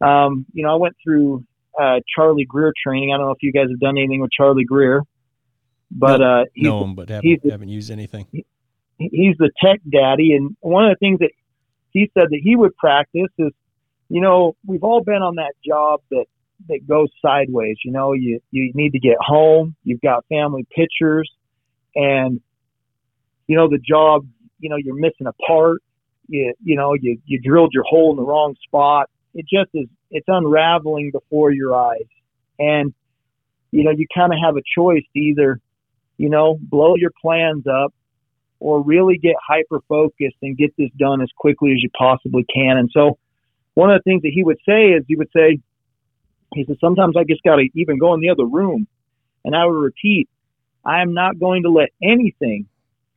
Um, 0.00 0.46
you 0.52 0.62
know, 0.62 0.72
I 0.72 0.76
went 0.76 0.96
through 1.02 1.44
uh, 1.78 2.00
Charlie 2.14 2.44
Greer 2.44 2.72
training. 2.82 3.12
I 3.12 3.16
don't 3.16 3.26
know 3.26 3.32
if 3.32 3.42
you 3.42 3.52
guys 3.52 3.66
have 3.70 3.80
done 3.80 3.98
anything 3.98 4.20
with 4.20 4.30
Charlie 4.30 4.64
Greer, 4.64 5.02
but 5.90 6.22
uh, 6.22 6.44
he's, 6.54 6.68
him, 6.68 6.94
but 6.94 7.08
haven't, 7.08 7.50
haven't 7.50 7.68
used 7.68 7.90
anything. 7.90 8.26
He, 8.30 8.44
he's 8.98 9.36
the 9.38 9.50
tech 9.62 9.80
daddy, 9.90 10.32
and 10.34 10.56
one 10.60 10.84
of 10.84 10.90
the 10.90 10.98
things 10.98 11.18
that 11.20 11.30
he 11.90 12.10
said 12.14 12.28
that 12.30 12.40
he 12.42 12.56
would 12.56 12.76
practice 12.76 13.30
is, 13.38 13.52
you 14.08 14.20
know, 14.20 14.56
we've 14.66 14.84
all 14.84 15.02
been 15.02 15.22
on 15.22 15.36
that 15.36 15.54
job 15.66 16.00
that 16.10 16.26
that 16.68 16.86
goes 16.86 17.08
sideways. 17.22 17.76
You 17.84 17.92
know, 17.92 18.12
you 18.12 18.40
you 18.50 18.72
need 18.74 18.92
to 18.92 18.98
get 18.98 19.16
home. 19.20 19.74
You've 19.84 20.00
got 20.00 20.24
family 20.28 20.66
pictures, 20.74 21.30
and 21.94 22.40
you 23.48 23.56
know 23.56 23.68
the 23.68 23.78
job. 23.78 24.26
You 24.60 24.70
know, 24.70 24.76
you're 24.76 24.94
missing 24.94 25.26
a 25.26 25.32
part. 25.32 25.82
You 26.28 26.54
you 26.62 26.76
know 26.76 26.94
you 26.94 27.18
you 27.24 27.40
drilled 27.40 27.72
your 27.72 27.84
hole 27.84 28.12
in 28.12 28.16
the 28.16 28.22
wrong 28.22 28.54
spot. 28.64 29.10
It 29.34 29.46
just 29.52 29.70
is. 29.74 29.88
It's 30.10 30.26
unraveling 30.28 31.10
before 31.10 31.50
your 31.50 31.74
eyes, 31.74 32.06
and 32.58 32.94
you 33.72 33.82
know 33.82 33.90
you 33.90 34.06
kind 34.14 34.32
of 34.32 34.38
have 34.44 34.56
a 34.56 34.62
choice 34.76 35.02
to 35.14 35.18
either 35.18 35.60
you 36.16 36.28
know 36.28 36.58
blow 36.60 36.94
your 36.96 37.10
plans 37.20 37.66
up 37.66 37.92
or 38.60 38.82
really 38.82 39.18
get 39.18 39.34
hyper 39.46 39.80
focused 39.88 40.36
and 40.42 40.56
get 40.56 40.76
this 40.76 40.90
done 40.98 41.22
as 41.22 41.28
quickly 41.36 41.72
as 41.72 41.82
you 41.82 41.90
possibly 41.96 42.44
can. 42.52 42.76
And 42.76 42.90
so, 42.92 43.18
one 43.74 43.90
of 43.90 44.00
the 44.00 44.10
things 44.10 44.22
that 44.22 44.32
he 44.34 44.42
would 44.42 44.58
say 44.66 44.88
is 44.90 45.04
he 45.06 45.16
would 45.16 45.30
say, 45.34 45.60
he 46.54 46.64
says, 46.64 46.76
sometimes 46.80 47.14
I 47.16 47.24
just 47.24 47.42
got 47.42 47.56
to 47.56 47.68
even 47.74 47.98
go 47.98 48.14
in 48.14 48.20
the 48.20 48.30
other 48.30 48.44
room. 48.44 48.88
And 49.44 49.54
I 49.54 49.64
would 49.64 49.78
repeat, 49.78 50.28
I 50.84 51.02
am 51.02 51.14
not 51.14 51.38
going 51.38 51.62
to 51.62 51.70
let 51.70 51.90
anything 52.02 52.66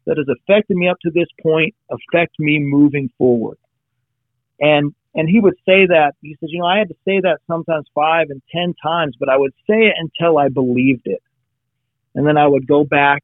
that 0.06 0.18
has 0.18 0.28
affected 0.28 0.78
me 0.78 0.90
up 0.90 0.98
to 1.02 1.12
this 1.12 1.28
point 1.42 1.76
affect 1.90 2.40
me 2.40 2.60
moving 2.60 3.10
forward. 3.18 3.58
And 4.60 4.94
and 5.14 5.28
he 5.28 5.42
would 5.42 5.56
say 5.66 5.88
that 5.88 6.14
he 6.22 6.38
says, 6.40 6.50
you 6.52 6.60
know, 6.60 6.66
I 6.66 6.78
had 6.78 6.88
to 6.88 6.96
say 7.06 7.20
that 7.20 7.40
sometimes 7.46 7.86
five 7.94 8.30
and 8.30 8.42
ten 8.52 8.74
times, 8.82 9.16
but 9.20 9.30
I 9.30 9.38
would 9.38 9.54
say 9.70 9.88
it 9.88 9.96
until 9.98 10.38
I 10.38 10.48
believed 10.48 11.06
it. 11.06 11.22
And 12.16 12.26
then 12.26 12.38
I 12.38 12.48
would 12.48 12.66
go 12.68 12.84
back 12.84 13.24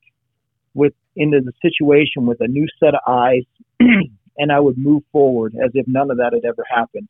with 0.74 0.94
into 1.16 1.40
the 1.42 1.54
situation 1.62 2.26
with 2.26 2.42
a 2.42 2.48
new 2.48 2.68
set 2.80 2.94
of 2.94 3.02
eyes 3.08 3.44
and 3.80 4.52
I 4.52 4.60
would 4.60 4.78
move 4.78 5.04
forward 5.12 5.56
as 5.56 5.72
if 5.74 5.88
none 5.88 6.12
of 6.12 6.18
that 6.18 6.34
had 6.34 6.46
ever 6.46 6.64
happened 6.70 7.10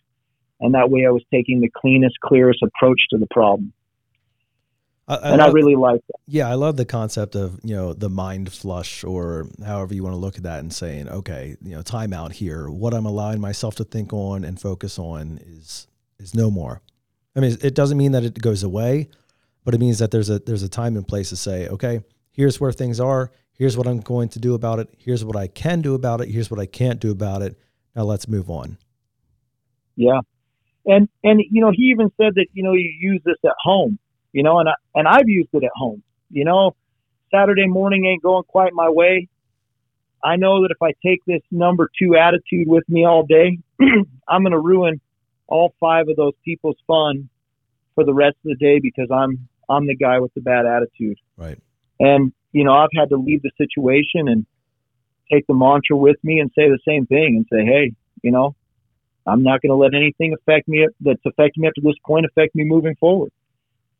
and 0.59 0.73
that 0.73 0.89
way 0.89 1.05
I 1.05 1.11
was 1.11 1.23
taking 1.31 1.61
the 1.61 1.69
cleanest, 1.69 2.19
clearest 2.21 2.63
approach 2.63 3.01
to 3.11 3.17
the 3.17 3.27
problem. 3.29 3.73
I, 5.07 5.15
I 5.15 5.29
and 5.29 5.37
love, 5.37 5.49
I 5.49 5.53
really 5.53 5.75
like 5.75 6.01
that. 6.07 6.19
Yeah, 6.27 6.49
I 6.49 6.55
love 6.55 6.75
the 6.75 6.85
concept 6.85 7.35
of 7.35 7.59
you 7.63 7.75
know 7.75 7.93
the 7.93 8.09
mind 8.09 8.51
flush 8.51 9.03
or 9.03 9.47
however 9.65 9.93
you 9.93 10.03
want 10.03 10.13
to 10.13 10.19
look 10.19 10.37
at 10.37 10.43
that 10.43 10.59
and 10.59 10.73
saying, 10.73 11.07
okay, 11.09 11.55
you 11.61 11.75
know, 11.75 11.81
time 11.81 12.13
out 12.13 12.33
here. 12.33 12.69
What 12.69 12.93
I'm 12.93 13.05
allowing 13.05 13.39
myself 13.39 13.75
to 13.75 13.83
think 13.83 14.11
on 14.13 14.43
and 14.43 14.59
focus 14.59 14.99
on 14.99 15.39
is 15.45 15.87
is 16.19 16.35
no 16.35 16.51
more. 16.51 16.81
I 17.35 17.39
mean, 17.39 17.57
it 17.61 17.75
doesn't 17.75 17.97
mean 17.97 18.13
that 18.13 18.23
it 18.23 18.41
goes 18.41 18.63
away, 18.63 19.09
but 19.63 19.73
it 19.73 19.79
means 19.79 19.99
that 19.99 20.11
there's 20.11 20.29
a 20.29 20.39
there's 20.39 20.63
a 20.63 20.69
time 20.69 20.95
and 20.97 21.07
place 21.07 21.29
to 21.29 21.35
say, 21.35 21.67
okay, 21.67 22.01
here's 22.31 22.59
where 22.59 22.71
things 22.71 22.99
are. 22.99 23.31
Here's 23.53 23.77
what 23.77 23.87
I'm 23.87 24.01
going 24.01 24.29
to 24.29 24.39
do 24.39 24.53
about 24.53 24.79
it. 24.79 24.89
Here's 24.97 25.25
what 25.25 25.35
I 25.35 25.47
can 25.47 25.81
do 25.81 25.95
about 25.95 26.21
it. 26.21 26.29
Here's 26.29 26.51
what 26.51 26.59
I 26.59 26.65
can't 26.65 26.99
do 26.99 27.11
about 27.11 27.41
it. 27.41 27.57
Now 27.95 28.03
let's 28.03 28.27
move 28.27 28.49
on. 28.49 28.77
Yeah, 29.95 30.19
and 30.85 31.09
and 31.23 31.41
you 31.49 31.61
know, 31.61 31.71
he 31.71 31.83
even 31.85 32.11
said 32.17 32.35
that 32.35 32.47
you 32.53 32.63
know 32.63 32.73
you 32.73 32.91
use 32.99 33.21
this 33.25 33.37
at 33.45 33.55
home, 33.61 33.99
you 34.37 34.43
know, 34.43 34.59
and 34.59 34.69
I, 34.69 34.73
and 34.93 35.07
I've 35.07 35.27
used 35.27 35.49
it 35.53 35.63
at 35.63 35.71
home. 35.73 36.03
You 36.29 36.45
know, 36.45 36.75
Saturday 37.33 37.65
morning 37.65 38.05
ain't 38.05 38.21
going 38.21 38.43
quite 38.43 38.71
my 38.71 38.87
way. 38.87 39.29
I 40.23 40.35
know 40.35 40.61
that 40.61 40.69
if 40.69 40.79
I 40.79 40.93
take 41.03 41.25
this 41.25 41.41
number 41.49 41.89
two 41.97 42.15
attitude 42.15 42.67
with 42.67 42.83
me 42.87 43.03
all 43.03 43.25
day, 43.25 43.57
I'm 43.81 44.43
going 44.43 44.51
to 44.51 44.59
ruin 44.59 45.01
all 45.47 45.73
five 45.79 46.07
of 46.07 46.17
those 46.17 46.33
people's 46.45 46.77
fun 46.85 47.29
for 47.95 48.03
the 48.03 48.13
rest 48.13 48.35
of 48.45 48.49
the 48.51 48.63
day 48.63 48.79
because 48.79 49.09
I'm 49.11 49.47
I'm 49.67 49.87
the 49.87 49.95
guy 49.95 50.19
with 50.19 50.35
the 50.35 50.41
bad 50.41 50.67
attitude. 50.67 51.17
Right. 51.35 51.57
And 51.99 52.31
you 52.51 52.63
know, 52.63 52.73
I've 52.73 52.93
had 52.95 53.09
to 53.09 53.17
leave 53.17 53.41
the 53.41 53.51
situation 53.57 54.27
and 54.27 54.45
take 55.31 55.47
the 55.47 55.55
mantra 55.55 55.97
with 55.97 56.17
me 56.23 56.41
and 56.41 56.51
say 56.51 56.69
the 56.69 56.79
same 56.87 57.07
thing 57.07 57.37
and 57.37 57.45
say, 57.51 57.65
hey, 57.65 57.95
you 58.21 58.29
know, 58.29 58.55
I'm 59.25 59.41
not 59.41 59.63
going 59.63 59.71
to 59.71 59.75
let 59.75 59.95
anything 59.95 60.35
affect 60.35 60.67
me 60.67 60.87
that's 61.01 61.25
affected 61.25 61.59
me 61.59 61.69
up 61.69 61.73
to 61.73 61.81
this 61.81 61.97
point 62.05 62.27
affect 62.27 62.53
me 62.53 62.65
moving 62.65 62.95
forward. 62.99 63.31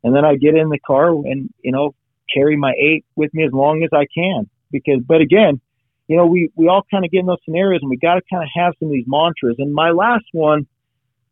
And 0.08 0.16
then 0.16 0.24
I 0.24 0.38
get 0.38 0.56
in 0.56 0.70
the 0.70 0.80
car 0.80 1.10
and, 1.10 1.54
you 1.62 1.74
know, 1.74 1.94
carry 2.34 2.56
my 2.56 2.72
eight 2.80 3.04
with 3.18 3.34
me 3.34 3.44
as 3.44 3.52
long 3.52 3.84
as 3.84 3.90
I 3.92 4.06
can. 4.16 4.50
Because, 4.72 5.02
but 5.06 5.20
again, 5.20 5.60
you 6.08 6.16
know, 6.16 6.26
we, 6.26 6.50
we 6.56 6.70
all 6.70 6.84
kind 6.90 7.04
of 7.04 7.12
get 7.12 7.20
in 7.20 7.26
those 7.26 7.44
scenarios 7.44 7.82
and 7.82 7.90
we 7.90 7.98
got 7.98 8.16
to 8.16 8.22
kind 8.32 8.42
of 8.42 8.48
have 8.56 8.74
some 8.80 8.88
of 8.88 8.94
these 8.94 9.04
mantras. 9.06 9.58
And 9.60 9.74
my 9.74 9.90
last 9.90 10.24
one 10.32 10.66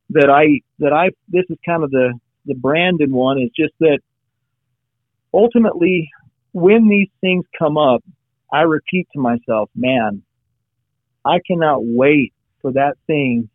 that 0.09 0.30
I, 0.30 0.59
that 0.80 0.91
I, 0.91 1.11
this 1.30 1.45
is 1.49 1.57
kind 1.65 1.86
of 1.86 1.91
the, 1.91 2.19
the 2.45 2.53
Brandon 2.53 3.13
one 3.13 3.39
is 3.39 3.49
just 3.57 3.71
that 3.80 3.99
ultimately 5.34 6.09
when 6.51 6.89
these 6.89 7.07
things 7.21 7.45
come 7.57 7.78
up, 7.78 8.03
I 8.51 8.63
repeat 8.63 9.07
to 9.13 9.21
myself, 9.21 9.69
man, 9.73 10.21
I 11.23 11.39
cannot 11.47 11.80
wait 11.82 12.34
for 12.61 12.73
that 12.73 12.97
thing 13.07 13.49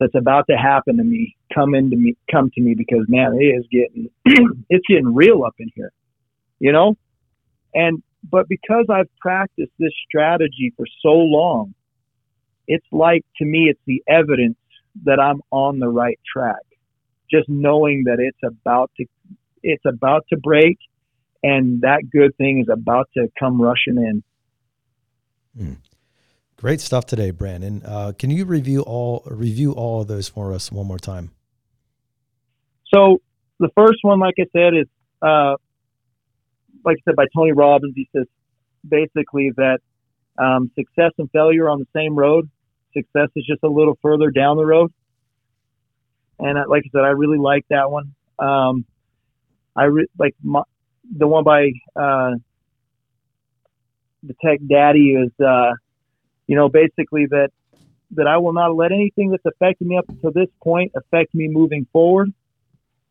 that's 0.00 0.14
about 0.14 0.46
to 0.48 0.56
happen 0.56 0.96
to 0.96 1.04
me 1.04 1.36
come 1.54 1.74
into 1.74 1.96
me 1.96 2.16
come 2.30 2.50
to 2.54 2.60
me 2.60 2.74
because 2.74 3.04
man 3.08 3.36
it 3.40 3.44
is 3.44 3.66
getting 3.70 4.10
it's 4.68 4.86
getting 4.86 5.14
real 5.14 5.44
up 5.44 5.54
in 5.58 5.70
here 5.74 5.92
you 6.58 6.72
know 6.72 6.96
and 7.74 8.02
but 8.28 8.48
because 8.48 8.86
I've 8.88 9.08
practiced 9.20 9.72
this 9.78 9.92
strategy 10.06 10.72
for 10.76 10.86
so 11.02 11.10
long 11.10 11.74
it's 12.66 12.86
like 12.92 13.24
to 13.38 13.44
me 13.44 13.68
it's 13.68 13.80
the 13.86 14.02
evidence 14.08 14.58
that 15.04 15.18
I'm 15.18 15.40
on 15.50 15.78
the 15.78 15.88
right 15.88 16.18
track 16.30 16.62
just 17.30 17.48
knowing 17.48 18.04
that 18.04 18.18
it's 18.18 18.38
about 18.44 18.90
to 18.98 19.06
it's 19.62 19.84
about 19.86 20.24
to 20.30 20.36
break 20.36 20.78
and 21.42 21.80
that 21.82 22.02
good 22.10 22.36
thing 22.36 22.60
is 22.60 22.68
about 22.70 23.08
to 23.14 23.28
come 23.38 23.60
rushing 23.60 23.96
in 23.96 24.22
hmm. 25.56 25.74
Great 26.62 26.80
stuff 26.80 27.06
today, 27.06 27.32
Brandon. 27.32 27.82
Uh, 27.84 28.12
can 28.16 28.30
you 28.30 28.44
review 28.44 28.82
all 28.82 29.24
review 29.26 29.72
all 29.72 30.02
of 30.02 30.06
those 30.06 30.28
for 30.28 30.52
us 30.52 30.70
one 30.70 30.86
more 30.86 30.96
time? 30.96 31.32
So 32.94 33.18
the 33.58 33.68
first 33.76 33.98
one, 34.02 34.18
like 34.20 34.34
I 34.38 34.46
said, 34.54 34.74
is 34.74 34.86
uh, 35.20 35.56
like 36.84 36.96
I 36.98 37.10
said 37.10 37.16
by 37.16 37.26
Tony 37.34 37.52
Robbins. 37.52 37.94
He 37.96 38.08
says 38.14 38.26
basically 38.86 39.52
that 39.56 39.78
um, 40.38 40.70
success 40.74 41.12
and 41.18 41.30
failure 41.30 41.64
are 41.64 41.70
on 41.70 41.78
the 41.78 41.88
same 41.94 42.14
road. 42.16 42.50
Success 42.94 43.28
is 43.36 43.46
just 43.46 43.62
a 43.62 43.68
little 43.68 43.98
further 44.02 44.30
down 44.30 44.56
the 44.56 44.66
road. 44.66 44.92
And 46.38 46.58
uh, 46.58 46.64
like 46.68 46.82
I 46.86 46.90
said, 46.92 47.04
I 47.04 47.10
really 47.10 47.38
like 47.38 47.64
that 47.70 47.90
one. 47.90 48.14
Um, 48.38 48.84
I 49.76 49.84
re- 49.84 50.08
like 50.18 50.34
my, 50.42 50.62
the 51.16 51.26
one 51.26 51.44
by 51.44 51.70
uh, 51.96 52.32
the 54.22 54.34
Tech 54.44 54.58
Daddy 54.68 55.14
is 55.14 55.30
uh, 55.44 55.72
you 56.46 56.56
know, 56.56 56.68
basically 56.68 57.26
that 57.30 57.48
that 58.14 58.26
I 58.26 58.36
will 58.36 58.52
not 58.52 58.76
let 58.76 58.92
anything 58.92 59.30
that's 59.30 59.44
affected 59.46 59.86
me 59.86 59.96
up 59.96 60.04
until 60.08 60.32
this 60.32 60.48
point 60.62 60.92
affect 60.94 61.34
me 61.34 61.48
moving 61.48 61.86
forward. 61.92 62.30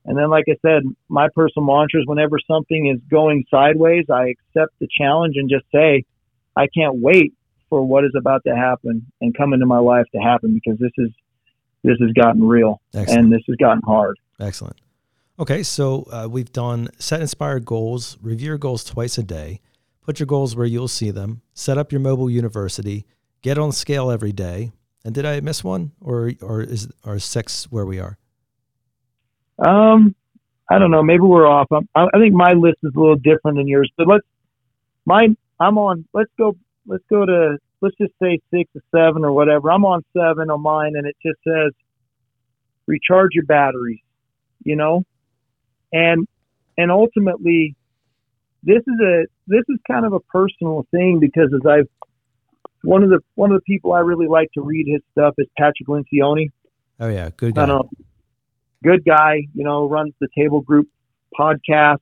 And 0.06 0.18
then, 0.18 0.30
like 0.30 0.46
I 0.48 0.56
said, 0.62 0.84
my 1.10 1.28
personal 1.36 1.66
mantra 1.66 2.02
is 2.02 2.08
whenever 2.08 2.38
something 2.48 2.88
is 2.88 3.00
going 3.10 3.46
sideways, 3.52 4.06
I 4.10 4.30
accept 4.30 4.74
the 4.80 4.88
challenge 4.98 5.36
and 5.38 5.50
just 5.50 5.66
say, 5.72 6.04
I 6.56 6.68
can't 6.68 6.96
wait 6.96 7.34
for 7.70 7.84
what 7.84 8.04
is 8.04 8.12
about 8.18 8.44
to 8.46 8.56
happen 8.56 9.12
and 9.22 9.36
come 9.36 9.54
into 9.54 9.66
my 9.66 9.78
life 9.78 10.06
to 10.14 10.20
happen 10.20 10.54
because 10.54 10.80
this 10.80 10.92
is 10.98 11.10
this 11.84 11.98
has 12.00 12.12
gotten 12.14 12.44
real 12.44 12.80
Excellent. 12.94 13.20
and 13.20 13.34
this 13.34 13.42
has 13.48 13.56
gotten 13.56 13.82
hard. 13.84 14.20
Excellent. 14.40 14.80
Okay, 15.40 15.64
so 15.64 16.04
uh, 16.12 16.28
we've 16.30 16.52
done 16.52 16.90
set 17.00 17.22
inspired 17.22 17.66
goals, 17.66 18.18
review 18.22 18.48
your 18.48 18.58
goals 18.60 18.84
twice 18.84 19.18
a 19.18 19.24
day, 19.24 19.62
put 20.04 20.20
your 20.20 20.28
goals 20.28 20.56
where 20.56 20.68
you'll 20.68 20.88
see 20.88 21.10
them, 21.10 21.42
set 21.54 21.78
up 21.78 21.92
your 21.92 22.02
mobile 22.02 22.30
university, 22.30 23.06
get 23.42 23.58
on 23.58 23.72
scale 23.72 24.12
every 24.12 24.32
day. 24.32 24.72
And 25.04 25.16
did 25.16 25.26
I 25.26 25.40
miss 25.40 25.64
one, 25.64 25.94
or 26.00 26.34
or 26.42 26.62
is 26.62 26.90
our 27.04 27.18
six 27.18 27.72
where 27.72 27.86
we 27.86 28.00
are? 28.00 28.18
Um, 29.66 30.16
I 30.70 30.80
don't 30.80 30.92
know. 30.92 31.04
Maybe 31.04 31.22
we're 31.22 31.48
off. 31.48 31.68
I'm, 31.72 31.88
I 31.96 32.18
think 32.18 32.34
my 32.34 32.54
list 32.54 32.78
is 32.84 32.94
a 32.96 33.00
little 33.00 33.16
different 33.16 33.58
than 33.58 33.68
yours. 33.68 33.92
But 33.98 34.08
let's 34.08 34.26
mine. 35.06 35.38
I'm 35.60 35.78
on. 35.78 36.06
Let's 36.14 36.32
go. 36.38 36.56
Let's 36.86 37.04
go 37.10 37.26
to. 37.26 37.58
Let's 37.82 37.96
just 37.98 38.14
say 38.22 38.40
six 38.54 38.70
or 38.76 38.82
seven 38.96 39.26
or 39.26 39.32
whatever. 39.32 39.72
I'm 39.72 39.86
on 39.86 40.04
seven 40.14 40.50
on 40.50 40.62
mine, 40.62 40.94
and 40.96 41.06
it 41.06 41.16
just 41.24 41.40
says 41.46 41.74
recharge 42.88 43.32
your 43.34 43.46
batteries. 43.46 44.00
You 44.64 44.76
know, 44.76 45.04
and 45.92 46.28
and 46.78 46.92
ultimately, 46.92 47.76
this 48.64 48.82
is 48.88 49.00
a 49.04 49.26
this 49.48 49.64
is 49.70 49.78
kind 49.90 50.06
of 50.06 50.14
a 50.14 50.20
personal 50.20 50.86
thing 50.92 51.20
because 51.20 51.52
as 51.54 51.66
I've 51.66 51.90
one 52.84 53.04
of 53.04 53.10
the 53.10 53.20
one 53.36 53.52
of 53.52 53.58
the 53.58 53.64
people 53.64 53.94
I 53.94 54.00
really 54.00 54.28
like 54.28 54.52
to 54.54 54.62
read 54.62 54.88
his 54.88 55.02
stuff 55.12 55.36
is 55.38 55.48
Patrick 55.58 55.88
Lencioni. 55.88 56.50
Oh 57.00 57.10
yeah, 57.10 57.30
good 57.36 57.56
guy. 57.56 57.66
Know, 57.66 57.90
good 58.84 59.04
guy. 59.06 59.48
You 59.54 59.64
know, 59.64 59.88
runs 59.88 60.14
the 60.20 60.28
Table 60.38 60.62
Group 60.62 60.88
podcast. 61.38 62.00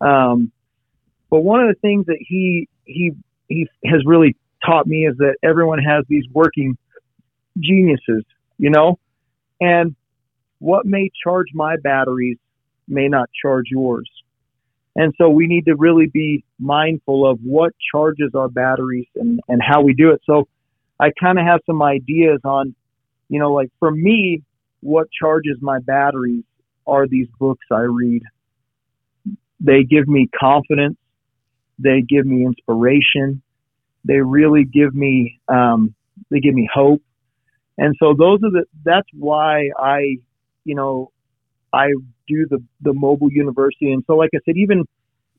Um, 0.00 0.52
but 1.30 1.40
one 1.40 1.60
of 1.60 1.68
the 1.68 1.80
things 1.80 2.06
that 2.06 2.18
he 2.20 2.68
he 2.84 3.12
he 3.48 3.68
has 3.84 4.02
really 4.04 4.36
taught 4.64 4.86
me 4.86 5.06
is 5.06 5.16
that 5.18 5.36
everyone 5.42 5.78
has 5.78 6.04
these 6.08 6.24
working 6.32 6.76
geniuses. 7.58 8.24
You 8.58 8.70
know, 8.70 8.98
and 9.60 9.96
what 10.58 10.86
may 10.86 11.10
charge 11.24 11.48
my 11.54 11.76
batteries 11.82 12.38
may 12.86 13.08
not 13.08 13.28
charge 13.40 13.66
yours. 13.70 14.08
And 14.94 15.14
so 15.16 15.30
we 15.30 15.46
need 15.46 15.64
to 15.66 15.74
really 15.74 16.06
be 16.06 16.44
mindful 16.58 17.28
of 17.28 17.38
what 17.42 17.72
charges 17.92 18.32
our 18.34 18.48
batteries 18.48 19.08
and, 19.16 19.40
and 19.48 19.60
how 19.66 19.82
we 19.82 19.94
do 19.94 20.10
it. 20.10 20.20
So 20.26 20.48
I 21.00 21.10
kind 21.18 21.38
of 21.38 21.46
have 21.46 21.60
some 21.66 21.82
ideas 21.82 22.40
on, 22.44 22.74
you 23.28 23.38
know, 23.40 23.52
like 23.52 23.70
for 23.78 23.90
me, 23.90 24.42
what 24.82 25.08
charges 25.10 25.58
my 25.60 25.78
batteries 25.78 26.44
are 26.86 27.06
these 27.06 27.28
books 27.38 27.64
I 27.70 27.82
read. 27.82 28.22
They 29.60 29.84
give 29.84 30.08
me 30.08 30.28
confidence. 30.38 30.98
They 31.78 32.02
give 32.02 32.26
me 32.26 32.44
inspiration. 32.44 33.42
They 34.04 34.20
really 34.20 34.64
give 34.64 34.94
me, 34.94 35.40
um, 35.48 35.94
they 36.30 36.40
give 36.40 36.54
me 36.54 36.68
hope. 36.72 37.02
And 37.78 37.94
so 37.98 38.14
those 38.18 38.40
are 38.42 38.50
the, 38.50 38.64
that's 38.84 39.08
why 39.14 39.70
I, 39.78 40.16
you 40.64 40.74
know, 40.74 41.10
I 41.72 41.86
do 42.28 42.46
the 42.48 42.62
the 42.82 42.92
mobile 42.92 43.32
university. 43.32 43.92
And 43.92 44.04
so, 44.06 44.14
like 44.14 44.30
I 44.34 44.38
said, 44.44 44.56
even 44.56 44.84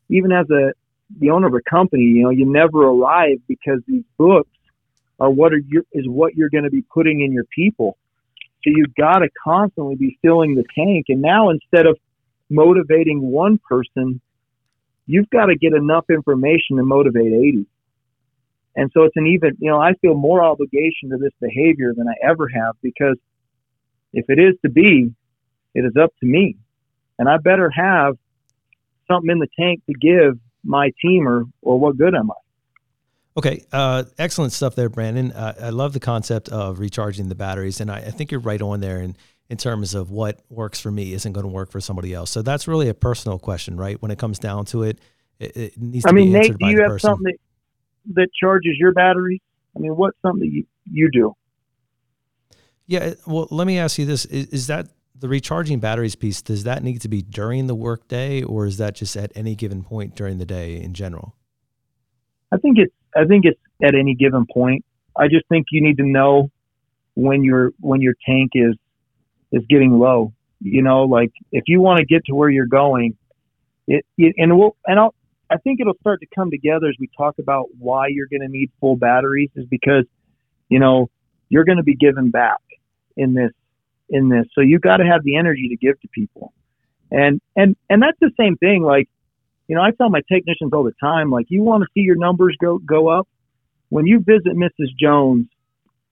even 0.10 0.32
as 0.32 0.50
a 0.50 0.74
the 1.20 1.30
owner 1.30 1.48
of 1.48 1.54
a 1.54 1.70
company, 1.70 2.04
you 2.04 2.24
know, 2.24 2.30
you 2.32 2.46
never 2.46 2.88
arrive 2.88 3.38
because 3.48 3.80
these 3.88 4.04
books 4.18 4.50
are 5.20 5.30
what 5.30 5.54
are 5.54 5.62
you 5.68 5.86
is 5.94 6.08
what 6.08 6.36
you're 6.36 6.50
going 6.50 6.64
to 6.64 6.72
be 6.72 6.82
putting 6.82 7.22
in 7.22 7.32
your 7.32 7.46
people. 7.56 7.98
So 8.64 8.72
you've 8.74 8.96
got 8.96 9.20
to 9.20 9.30
constantly 9.44 9.96
be 9.96 10.18
filling 10.22 10.56
the 10.56 10.64
tank. 10.76 11.06
And 11.10 11.22
now 11.22 11.50
instead 11.50 11.86
of 11.86 11.98
motivating 12.50 13.22
one 13.22 13.60
person, 13.68 14.22
you've 15.06 15.30
got 15.30 15.48
to 15.48 15.56
get 15.56 15.74
enough 15.74 16.06
information 16.10 16.78
to 16.78 16.84
motivate 16.84 17.34
80. 17.34 17.66
And 18.76 18.90
so 18.94 19.04
it's 19.04 19.16
an 19.18 19.28
even, 19.28 19.58
you 19.60 19.70
know, 19.70 19.80
I 19.80 19.94
feel 20.02 20.16
more 20.16 20.44
obligation 20.44 21.10
to 21.10 21.18
this 21.18 21.34
behavior 21.40 21.94
than 21.96 22.08
I 22.08 22.14
ever 22.28 22.48
have 22.48 22.76
because 22.82 23.18
if 24.14 24.26
it 24.30 24.40
is 24.40 24.56
to 24.64 24.70
be, 24.70 25.14
it 25.76 25.82
is 25.82 25.94
up 26.02 26.12
to 26.22 26.26
me. 26.26 26.56
And 27.20 27.30
I 27.30 27.38
better 27.38 27.70
have 27.70 28.16
something 29.08 29.30
in 29.30 29.40
the 29.40 29.48
tank 29.60 29.82
to 29.88 29.94
give 29.94 30.40
my 30.64 30.92
team 31.02 31.28
or, 31.28 31.46
or 31.62 31.80
what 31.80 31.98
good 31.98 32.16
am 32.16 32.32
I? 32.32 32.43
Okay, 33.36 33.66
uh, 33.72 34.04
excellent 34.20 34.54
stuff 34.54 34.76
there, 34.76 34.90
Brandon. 34.90 35.32
Uh, 35.32 35.54
I 35.60 35.70
love 35.72 35.94
the 35.94 36.00
concept 36.00 36.50
of 36.50 36.80
recharging 36.80 37.30
the 37.30 37.36
batteries, 37.36 37.82
and 37.82 37.90
I, 37.90 37.98
I, 37.98 38.12
think 38.12 38.32
you're 38.32 38.40
right 38.40 38.62
on 38.62 38.80
there 38.80 39.02
in, 39.02 39.18
in 39.50 39.58
terms 39.58 39.96
of 39.96 40.12
what 40.12 40.42
works 40.50 40.80
for 40.80 40.92
me 40.92 41.14
isn't 41.14 41.32
going 41.34 41.46
to 41.46 41.52
work 41.52 41.72
for 41.72 41.82
somebody 41.82 42.14
else. 42.14 42.30
So 42.30 42.44
that's 42.44 42.68
really 42.68 42.90
a 42.90 42.94
personal 42.94 43.40
question, 43.40 43.76
right? 43.76 44.00
When 44.00 44.12
it 44.12 44.20
comes 44.20 44.38
down 44.38 44.66
to 44.66 44.84
it, 44.84 45.00
it, 45.40 45.58
it 45.58 45.78
needs 45.82 46.06
to 46.06 46.14
be 46.14 46.22
a 46.22 46.26
good 46.26 46.32
thing. 46.32 46.32
I 46.32 46.32
mean, 46.32 46.32
be 46.32 46.38
answered 46.38 46.62
Nate, 46.62 46.70
do 46.70 46.76
you 46.76 46.82
have 46.82 46.90
person. 46.90 47.08
something 47.08 47.34
that, 48.06 48.14
that 48.16 48.28
charges 48.40 48.76
your 48.78 48.92
battery? 48.92 49.42
I 49.76 49.80
mean, 49.80 49.96
what's 49.96 50.18
something 50.22 50.50
you, 50.52 50.66
you 50.92 51.10
do? 51.12 51.34
Yeah, 52.86 53.14
well, 53.26 53.48
let 53.50 53.66
me 53.66 53.80
ask 53.80 53.98
you 53.98 54.06
this: 54.06 54.26
is, 54.26 54.48
is 54.48 54.68
that 54.68 54.90
the 55.16 55.28
recharging 55.28 55.80
batteries 55.80 56.16
piece, 56.16 56.42
does 56.42 56.66
that 56.66 56.84
need 56.84 57.02
to 57.02 57.08
be 57.08 57.22
during 57.22 57.68
the 57.68 57.76
workday 57.76 58.44
or 58.44 58.66
is 58.66 58.78
that 58.78 58.94
just 58.94 59.16
at 59.16 59.32
any 59.36 59.56
given 59.56 59.82
point 59.82 60.16
during 60.16 60.38
the 60.38 60.46
day 60.46 60.80
in 60.80 60.94
general? 60.94 61.36
I 62.54 62.58
think 62.58 62.78
it's 62.78 62.94
I 63.16 63.26
think 63.26 63.46
it's 63.46 63.60
at 63.84 63.96
any 63.96 64.16
given 64.16 64.46
point. 64.52 64.84
I 65.18 65.28
just 65.28 65.48
think 65.50 65.68
you 65.72 65.82
need 65.82 65.98
to 65.98 66.04
know 66.04 66.52
when 67.16 67.44
your 67.44 67.72
when 67.80 68.02
your 68.02 68.16
tank 68.26 68.52
is 68.54 68.76
is 69.52 69.64
getting 69.70 69.98
low. 70.00 70.34
You 70.60 70.82
know, 70.82 71.04
like 71.04 71.32
if 71.52 71.64
you 71.68 71.82
want 71.82 72.00
to 72.00 72.06
get 72.06 72.26
to 72.26 72.36
where 72.36 72.50
you're 72.50 72.66
going, 72.66 73.18
it, 73.88 74.06
it 74.18 74.36
and 74.38 74.58
we'll 74.58 74.76
and 74.86 75.00
I'll 75.00 75.14
I 75.50 75.58
think 75.58 75.80
it'll 75.80 75.98
start 76.00 76.22
to 76.22 76.28
come 76.34 76.52
together 76.52 76.88
as 76.88 76.96
we 77.00 77.10
talk 77.18 77.36
about 77.40 77.68
why 77.78 78.08
you're 78.08 78.28
going 78.28 78.42
to 78.42 78.48
need 78.48 78.72
full 78.80 78.96
batteries 78.96 79.50
is 79.56 79.66
because 79.70 80.06
you 80.70 80.80
know 80.80 81.10
you're 81.50 81.66
going 81.66 81.78
to 81.78 81.84
be 81.84 81.96
given 81.96 82.32
back 82.32 82.60
in 83.18 83.34
this 83.34 83.52
in 84.10 84.30
this. 84.30 84.46
So 84.54 84.62
you 84.62 84.80
got 84.80 84.98
to 84.98 85.06
have 85.06 85.24
the 85.24 85.38
energy 85.38 85.70
to 85.70 85.76
give 85.76 86.00
to 86.02 86.08
people. 86.10 86.54
And, 87.12 87.42
and, 87.56 87.76
and 87.90 88.02
that's 88.02 88.18
the 88.20 88.32
same 88.40 88.58
thing. 88.58 88.84
Like, 88.84 89.10
you 89.68 89.76
know, 89.76 89.82
I 89.82 89.92
tell 89.92 90.10
my 90.10 90.22
technicians 90.32 90.74
all 90.74 90.84
the 90.84 90.94
time, 91.00 91.32
like, 91.32 91.48
you 91.50 91.64
want 91.64 91.84
to 91.84 91.88
see 91.94 92.02
your 92.02 92.18
numbers 92.18 92.56
go, 92.60 92.80
go 92.80 93.08
up. 93.08 93.28
When 93.90 94.06
you 94.08 94.20
visit 94.20 94.54
Mrs. 94.56 94.90
Jones, 95.00 95.48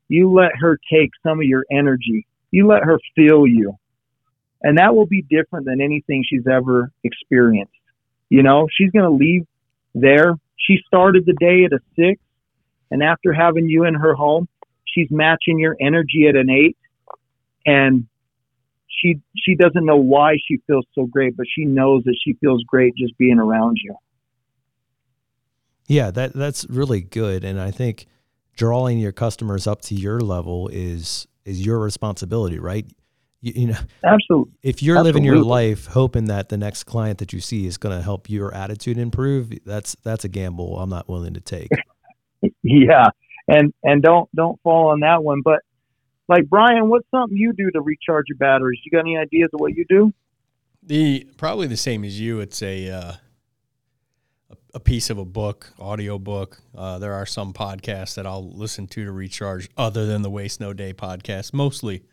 you 0.08 0.32
let 0.32 0.52
her 0.60 0.78
take 0.92 1.12
some 1.24 1.40
of 1.40 1.46
your 1.46 1.66
energy. 1.72 2.28
You 2.52 2.68
let 2.68 2.84
her 2.84 3.00
feel 3.16 3.48
you. 3.48 3.74
And 4.62 4.78
that 4.78 4.96
will 4.96 5.08
be 5.08 5.24
different 5.24 5.66
than 5.66 5.82
anything 5.82 6.24
she's 6.28 6.46
ever 6.48 6.92
experienced. 7.04 7.74
You 8.30 8.44
know, 8.44 8.68
she's 8.72 8.92
going 8.92 9.06
to 9.06 9.12
leave 9.12 9.46
there. 9.96 10.36
She 10.58 10.78
started 10.86 11.26
the 11.26 11.34
day 11.40 11.66
at 11.66 11.74
a 11.74 11.80
six 11.96 12.22
And 12.92 13.02
after 13.02 13.34
having 13.34 13.68
you 13.68 13.86
in 13.86 13.96
her 13.96 14.14
home, 14.14 14.48
she's 14.86 15.08
matching 15.10 15.60
your 15.60 15.76
energy 15.82 16.28
at 16.30 16.36
an 16.36 16.50
eight. 16.50 16.78
And 17.66 18.08
she 19.00 19.20
she 19.38 19.56
doesn't 19.56 19.86
know 19.86 19.98
why 19.98 20.38
she 20.48 20.62
feels 20.68 20.86
so 20.94 21.06
great, 21.06 21.36
but 21.38 21.46
she 21.54 21.66
knows 21.66 22.04
that 22.06 22.18
she 22.24 22.34
feels 22.34 22.64
great 22.64 22.94
just 22.96 23.18
being 23.18 23.40
around 23.40 23.78
you. 23.84 23.96
Yeah, 25.88 26.12
that 26.12 26.34
that's 26.34 26.66
really 26.70 27.02
good, 27.02 27.44
and 27.44 27.60
I 27.60 27.72
think 27.72 28.08
drawing 28.56 29.00
your 29.00 29.12
customers 29.12 29.68
up 29.68 29.82
to 29.82 29.96
your 29.96 30.20
level 30.20 30.70
is 30.70 31.28
is 31.46 31.66
your 31.66 31.80
responsibility, 31.80 32.60
right? 32.60 32.86
You, 33.42 33.54
you 33.56 33.68
know, 33.68 33.80
absolutely. 34.06 34.54
If 34.62 34.84
you're 34.84 34.98
absolutely. 34.98 35.22
living 35.22 35.24
your 35.24 35.44
life 35.44 35.88
hoping 35.88 36.26
that 36.26 36.50
the 36.50 36.58
next 36.58 36.84
client 36.84 37.18
that 37.20 37.34
you 37.34 37.40
see 37.40 37.66
is 37.66 37.78
going 37.78 37.98
to 37.98 38.04
help 38.04 38.30
your 38.30 38.54
attitude 38.54 38.98
improve, 38.98 39.52
that's 39.66 39.96
that's 40.04 40.24
a 40.24 40.30
gamble 40.30 40.80
I'm 40.80 40.90
not 40.90 41.10
willing 41.10 41.34
to 41.34 41.42
take. 41.42 41.70
yeah, 42.64 43.08
and 43.48 43.74
and 43.84 44.02
don't 44.02 44.30
don't 44.36 44.62
fall 44.62 44.92
on 44.92 45.00
that 45.02 45.24
one. 45.24 45.42
But 45.44 45.62
like 46.32 46.50
Brian, 46.50 46.90
what's 46.90 47.06
something 47.12 47.38
you 47.38 47.52
do 47.54 47.70
to 47.72 47.82
recharge 47.82 48.26
your 48.30 48.38
batteries? 48.38 48.80
You 48.86 48.92
got 48.92 49.02
any 49.02 49.18
ideas 49.18 49.50
of 49.54 49.60
what 49.60 49.76
you 49.76 49.86
do? 49.88 50.14
The 50.82 51.28
probably 51.38 51.68
the 51.68 51.78
same 51.78 52.04
as 52.06 52.20
you. 52.20 52.40
It's 52.40 52.62
a 52.64 52.90
uh, 52.90 53.14
a 54.74 54.80
piece 54.80 55.10
of 55.10 55.18
a 55.18 55.26
book, 55.26 55.74
audio 55.78 56.18
book. 56.18 56.60
Uh, 56.76 56.98
there 57.00 57.14
are 57.14 57.26
some 57.26 57.54
podcasts 57.54 58.16
that 58.16 58.26
I'll 58.26 58.50
listen 58.50 58.88
to 58.88 59.04
to 59.04 59.12
recharge, 59.12 59.70
other 59.76 60.06
than 60.06 60.22
the 60.22 60.30
Waste 60.30 60.62
No 60.62 60.74
Day 60.74 60.94
podcast. 60.94 61.54
Mostly 61.54 62.04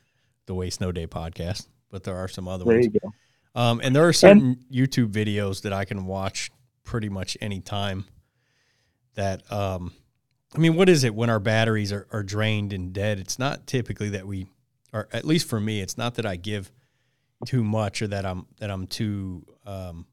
the 0.46 0.54
Waste 0.54 0.80
No 0.80 0.90
Day 0.90 1.06
podcast, 1.06 1.68
but 1.88 2.02
there 2.02 2.16
are 2.16 2.28
some 2.28 2.48
other 2.48 2.64
there 2.64 2.74
ones. 2.74 2.90
You 2.92 3.00
go. 3.00 3.12
Um, 3.54 3.80
and 3.82 3.94
there 3.94 4.06
are 4.06 4.12
certain 4.12 4.42
and, 4.42 4.64
YouTube 4.70 5.12
videos 5.12 5.62
that 5.62 5.72
I 5.72 5.84
can 5.84 6.06
watch 6.06 6.50
pretty 6.82 7.08
much 7.08 7.36
any 7.40 7.60
time. 7.60 8.04
That 9.14 9.50
um, 9.50 9.92
I 10.54 10.58
mean, 10.58 10.74
what 10.74 10.88
is 10.88 11.04
it 11.04 11.14
when 11.14 11.28
our 11.30 11.40
batteries 11.40 11.92
are, 11.92 12.06
are 12.10 12.22
drained 12.22 12.72
and 12.72 12.92
dead? 12.92 13.18
It's 13.18 13.38
not 13.38 13.66
typically 13.66 14.10
that 14.10 14.26
we, 14.26 14.46
or 14.92 15.08
at 15.12 15.24
least 15.24 15.48
for 15.48 15.60
me, 15.60 15.80
it's 15.80 15.98
not 15.98 16.14
that 16.14 16.26
I 16.26 16.36
give 16.36 16.72
too 17.46 17.62
much 17.62 18.02
or 18.02 18.08
that 18.08 18.24
I'm 18.26 18.46
that 18.58 18.70
I'm 18.70 18.86
too 18.86 19.44
um, 19.66 20.06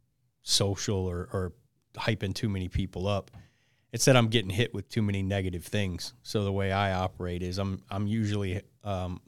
social 0.44 1.08
or, 1.08 1.30
or 1.32 1.54
hyping 1.96 2.34
too 2.34 2.50
many 2.50 2.68
people 2.68 3.08
up. 3.08 3.32
It's 3.92 4.06
that 4.06 4.18
I'm 4.18 4.28
getting 4.28 4.50
hit 4.50 4.74
with 4.74 4.90
too 4.90 5.02
many 5.02 5.24
negative 5.24 5.64
things. 5.64 6.14
So 6.22 6.44
the 6.44 6.52
way 6.52 6.72
I 6.72 6.94
operate 6.94 7.42
is 7.42 7.58
I'm 7.58 7.82
I'm 7.90 8.08
usually 8.08 8.62
um, 8.84 9.22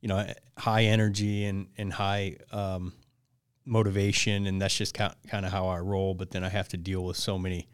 you 0.00 0.08
know 0.08 0.26
high 0.58 0.84
energy 0.84 1.46
and 1.46 1.68
and 1.78 1.92
high 1.92 2.36
um, 2.52 2.92
motivation, 3.64 4.46
and 4.46 4.60
that's 4.60 4.76
just 4.76 4.94
kind 4.94 5.14
of 5.32 5.50
how 5.50 5.68
I 5.68 5.78
roll. 5.78 6.14
But 6.14 6.30
then 6.30 6.44
I 6.44 6.50
have 6.50 6.68
to 6.68 6.76
deal 6.76 7.04
with 7.04 7.16
so 7.16 7.38
many 7.38 7.68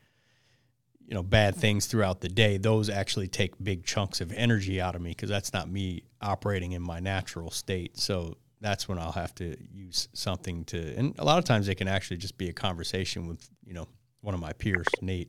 you 1.06 1.14
know 1.14 1.22
bad 1.22 1.54
things 1.54 1.86
throughout 1.86 2.20
the 2.20 2.28
day. 2.28 2.56
Those 2.56 2.90
actually 2.90 3.28
take 3.28 3.54
big 3.62 3.84
chunks 3.84 4.20
of 4.20 4.32
energy 4.32 4.80
out 4.80 4.94
of 4.96 5.00
me 5.00 5.10
because 5.10 5.28
that's 5.28 5.52
not 5.52 5.70
me 5.70 6.02
operating 6.20 6.72
in 6.72 6.82
my 6.82 7.00
natural 7.00 7.50
state. 7.50 7.96
So 7.98 8.36
that's 8.60 8.88
when 8.88 8.98
I'll 8.98 9.12
have 9.12 9.34
to 9.36 9.56
use 9.72 10.08
something 10.12 10.64
to, 10.66 10.94
and 10.96 11.14
a 11.18 11.24
lot 11.24 11.38
of 11.38 11.44
times 11.44 11.68
it 11.68 11.76
can 11.76 11.88
actually 11.88 12.16
just 12.16 12.38
be 12.38 12.48
a 12.48 12.52
conversation 12.52 13.26
with, 13.26 13.48
you 13.64 13.74
know, 13.74 13.86
one 14.22 14.34
of 14.34 14.40
my 14.40 14.52
peers, 14.54 14.86
Nate, 15.00 15.28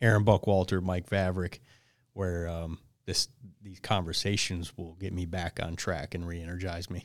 Aaron 0.00 0.24
Buckwalter, 0.24 0.82
Mike 0.82 1.08
Vavrick, 1.10 1.58
where 2.14 2.48
um, 2.48 2.78
this 3.04 3.28
these 3.60 3.80
conversations 3.80 4.76
will 4.78 4.94
get 4.94 5.12
me 5.12 5.26
back 5.26 5.60
on 5.62 5.76
track 5.76 6.14
and 6.14 6.26
re-energize 6.26 6.88
me. 6.88 7.04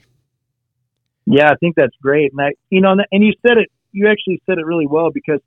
Yeah, 1.25 1.49
I 1.49 1.55
think 1.55 1.75
that's 1.75 1.95
great, 2.01 2.31
and 2.31 2.41
I, 2.41 2.51
you 2.69 2.79
know, 2.79 2.95
and 3.11 3.23
you 3.23 3.33
said 3.45 3.57
it, 3.57 3.69
you 3.91 4.07
actually 4.07 4.41
said 4.45 4.57
it 4.57 4.65
really 4.65 4.87
well 4.87 5.09
because 5.11 5.41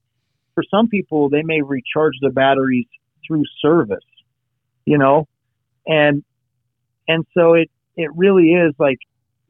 for 0.57 0.65
some 0.69 0.89
people 0.89 1.29
they 1.29 1.43
may 1.45 1.63
recharge 1.63 2.15
the 2.21 2.31
batteries 2.31 2.87
through 3.25 3.45
service, 3.63 3.99
you 4.85 4.99
know, 4.99 5.29
and 5.87 6.25
and 7.07 7.25
so 7.33 7.55
it 7.55 7.71
it 7.97 8.11
really 8.17 8.49
is 8.49 8.75
like 8.79 8.99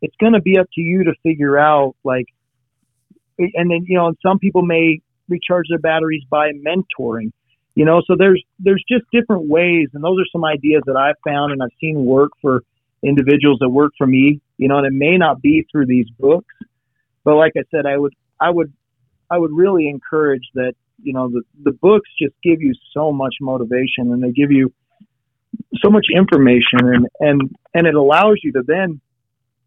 it's 0.02 0.16
going 0.20 0.34
to 0.34 0.42
be 0.42 0.58
up 0.58 0.66
to 0.74 0.80
you 0.82 1.04
to 1.04 1.14
figure 1.22 1.58
out 1.58 1.96
like 2.04 2.26
and 3.38 3.70
then 3.70 3.84
you 3.86 3.96
know 3.96 4.08
and 4.08 4.16
some 4.24 4.38
people 4.38 4.62
may 4.62 5.00
recharge 5.28 5.66
their 5.70 5.78
batteries 5.78 6.22
by 6.30 6.50
mentoring 6.52 7.32
you 7.74 7.84
know? 7.84 8.00
So 8.06 8.16
there's 8.18 8.42
there's 8.58 8.82
just 8.90 9.04
different 9.12 9.48
ways 9.48 9.88
and 9.94 10.02
those 10.02 10.18
are 10.18 10.26
some 10.32 10.44
ideas 10.44 10.82
that 10.86 10.96
i've 10.96 11.16
found 11.26 11.52
and 11.52 11.62
i've 11.62 11.76
seen 11.80 12.04
work 12.04 12.30
for 12.40 12.62
individuals 13.02 13.58
that 13.60 13.68
work 13.68 13.92
for 13.98 14.06
me 14.06 14.40
you 14.58 14.68
know? 14.68 14.78
And 14.78 14.86
it 14.86 14.92
may 14.92 15.18
not 15.18 15.42
be 15.42 15.66
through 15.70 15.86
these 15.86 16.08
books 16.18 16.54
but 17.24 17.36
like 17.36 17.52
i 17.56 17.62
said 17.70 17.86
i 17.86 17.96
would 17.96 18.14
i 18.40 18.50
would 18.50 18.72
i 19.30 19.38
would 19.38 19.52
really 19.52 19.88
encourage 19.88 20.48
that 20.54 20.74
you 21.02 21.12
know 21.12 21.28
the 21.28 21.42
the 21.62 21.72
books 21.72 22.08
just 22.20 22.34
give 22.42 22.60
you 22.60 22.72
so 22.92 23.12
much 23.12 23.36
motivation 23.40 24.12
and 24.12 24.22
they 24.22 24.32
give 24.32 24.50
you 24.50 24.72
so 25.82 25.90
much 25.90 26.06
information 26.14 26.80
and 26.82 27.06
and 27.20 27.56
and 27.74 27.86
it 27.86 27.94
allows 27.94 28.36
you 28.42 28.52
to 28.52 28.62
then 28.66 29.00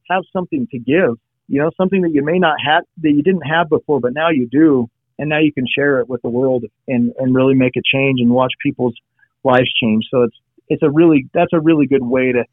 have 0.10 0.24
something 0.34 0.68
to 0.72 0.80
give, 0.80 1.18
you 1.48 1.62
know, 1.62 1.72
something 1.78 2.02
that 2.02 2.12
you 2.12 2.24
may 2.24 2.40
not 2.40 2.56
have, 2.66 2.84
that 3.02 3.12
you 3.12 3.24
didn't 3.24 3.42
have 3.42 3.70
before, 3.70 4.00
but 4.00 4.14
now 4.14 4.30
you 4.30 4.48
do. 4.50 4.90
And 5.18 5.30
now 5.30 5.40
you 5.40 5.52
can 5.52 5.66
share 5.68 6.00
it 6.00 6.08
with 6.08 6.22
the 6.22 6.30
world 6.30 6.64
and, 6.88 7.12
and 7.18 7.36
really 7.36 7.54
make 7.54 7.76
a 7.76 7.82
change 7.84 8.22
and 8.22 8.30
watch 8.30 8.54
people's 8.64 8.96
lives 9.44 9.72
change. 9.82 10.06
So 10.10 10.24
it's, 10.24 10.36
it's 10.70 10.84
a 10.84 10.90
really, 10.90 11.28
that's 11.34 11.52
a 11.52 11.60
really 11.60 11.88
good 11.88 12.04
way 12.04 12.32
to 12.32 12.46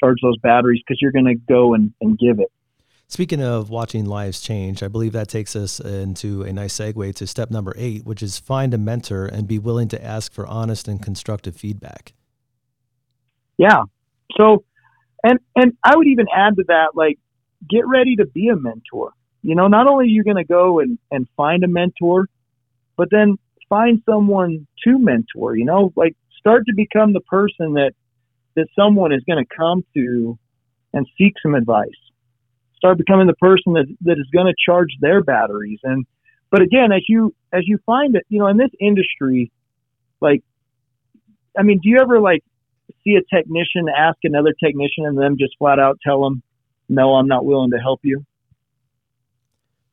charge 0.00 0.18
those 0.22 0.38
batteries 0.38 0.80
because 0.86 1.02
you're 1.02 1.12
going 1.12 1.24
to 1.24 1.34
go 1.34 1.74
and, 1.74 1.92
and 2.00 2.16
give 2.16 2.38
it. 2.38 2.50
Speaking 3.12 3.42
of 3.42 3.68
watching 3.68 4.06
lives 4.06 4.40
change, 4.40 4.82
I 4.82 4.88
believe 4.88 5.12
that 5.12 5.28
takes 5.28 5.54
us 5.54 5.80
into 5.80 6.44
a 6.44 6.50
nice 6.50 6.72
segue 6.78 7.14
to 7.16 7.26
step 7.26 7.50
number 7.50 7.74
eight, 7.76 8.06
which 8.06 8.22
is 8.22 8.38
find 8.38 8.72
a 8.72 8.78
mentor 8.78 9.26
and 9.26 9.46
be 9.46 9.58
willing 9.58 9.88
to 9.88 10.02
ask 10.02 10.32
for 10.32 10.46
honest 10.46 10.88
and 10.88 11.02
constructive 11.02 11.54
feedback. 11.54 12.14
Yeah. 13.58 13.82
So 14.38 14.64
and 15.22 15.40
and 15.54 15.74
I 15.84 15.94
would 15.94 16.06
even 16.06 16.24
add 16.34 16.56
to 16.56 16.64
that, 16.68 16.92
like, 16.94 17.18
get 17.68 17.86
ready 17.86 18.16
to 18.16 18.24
be 18.24 18.48
a 18.48 18.56
mentor. 18.56 19.12
You 19.42 19.56
know, 19.56 19.68
not 19.68 19.86
only 19.86 20.06
are 20.06 20.08
you 20.08 20.24
going 20.24 20.36
to 20.36 20.44
go 20.44 20.80
and, 20.80 20.98
and 21.10 21.28
find 21.36 21.64
a 21.64 21.68
mentor, 21.68 22.28
but 22.96 23.08
then 23.10 23.36
find 23.68 24.00
someone 24.08 24.66
to 24.84 24.98
mentor. 24.98 25.54
You 25.54 25.66
know, 25.66 25.92
like 25.96 26.16
start 26.38 26.64
to 26.64 26.72
become 26.74 27.12
the 27.12 27.20
person 27.20 27.74
that 27.74 27.92
that 28.56 28.68
someone 28.74 29.12
is 29.12 29.22
going 29.26 29.44
to 29.44 29.54
come 29.54 29.84
to 29.92 30.38
and 30.94 31.06
seek 31.18 31.34
some 31.42 31.54
advice. 31.54 31.90
Start 32.82 32.98
becoming 32.98 33.28
the 33.28 33.34
person 33.34 33.74
that 33.74 33.86
that 34.00 34.18
is 34.18 34.26
going 34.32 34.46
to 34.46 34.54
charge 34.68 34.88
their 35.00 35.22
batteries. 35.22 35.78
And 35.84 36.04
but 36.50 36.62
again, 36.62 36.90
as 36.90 37.02
you 37.08 37.32
as 37.52 37.62
you 37.64 37.78
find 37.86 38.16
it, 38.16 38.24
you 38.28 38.40
know, 38.40 38.48
in 38.48 38.56
this 38.56 38.70
industry, 38.80 39.52
like, 40.20 40.42
I 41.56 41.62
mean, 41.62 41.78
do 41.80 41.88
you 41.88 41.98
ever 42.00 42.18
like 42.18 42.42
see 43.04 43.14
a 43.14 43.22
technician 43.34 43.86
ask 43.96 44.18
another 44.24 44.52
technician 44.62 45.06
and 45.06 45.16
them 45.16 45.36
just 45.38 45.56
flat 45.58 45.78
out 45.78 46.00
tell 46.04 46.24
them, 46.24 46.42
no, 46.88 47.14
I'm 47.14 47.28
not 47.28 47.44
willing 47.44 47.70
to 47.70 47.78
help 47.78 48.00
you? 48.02 48.24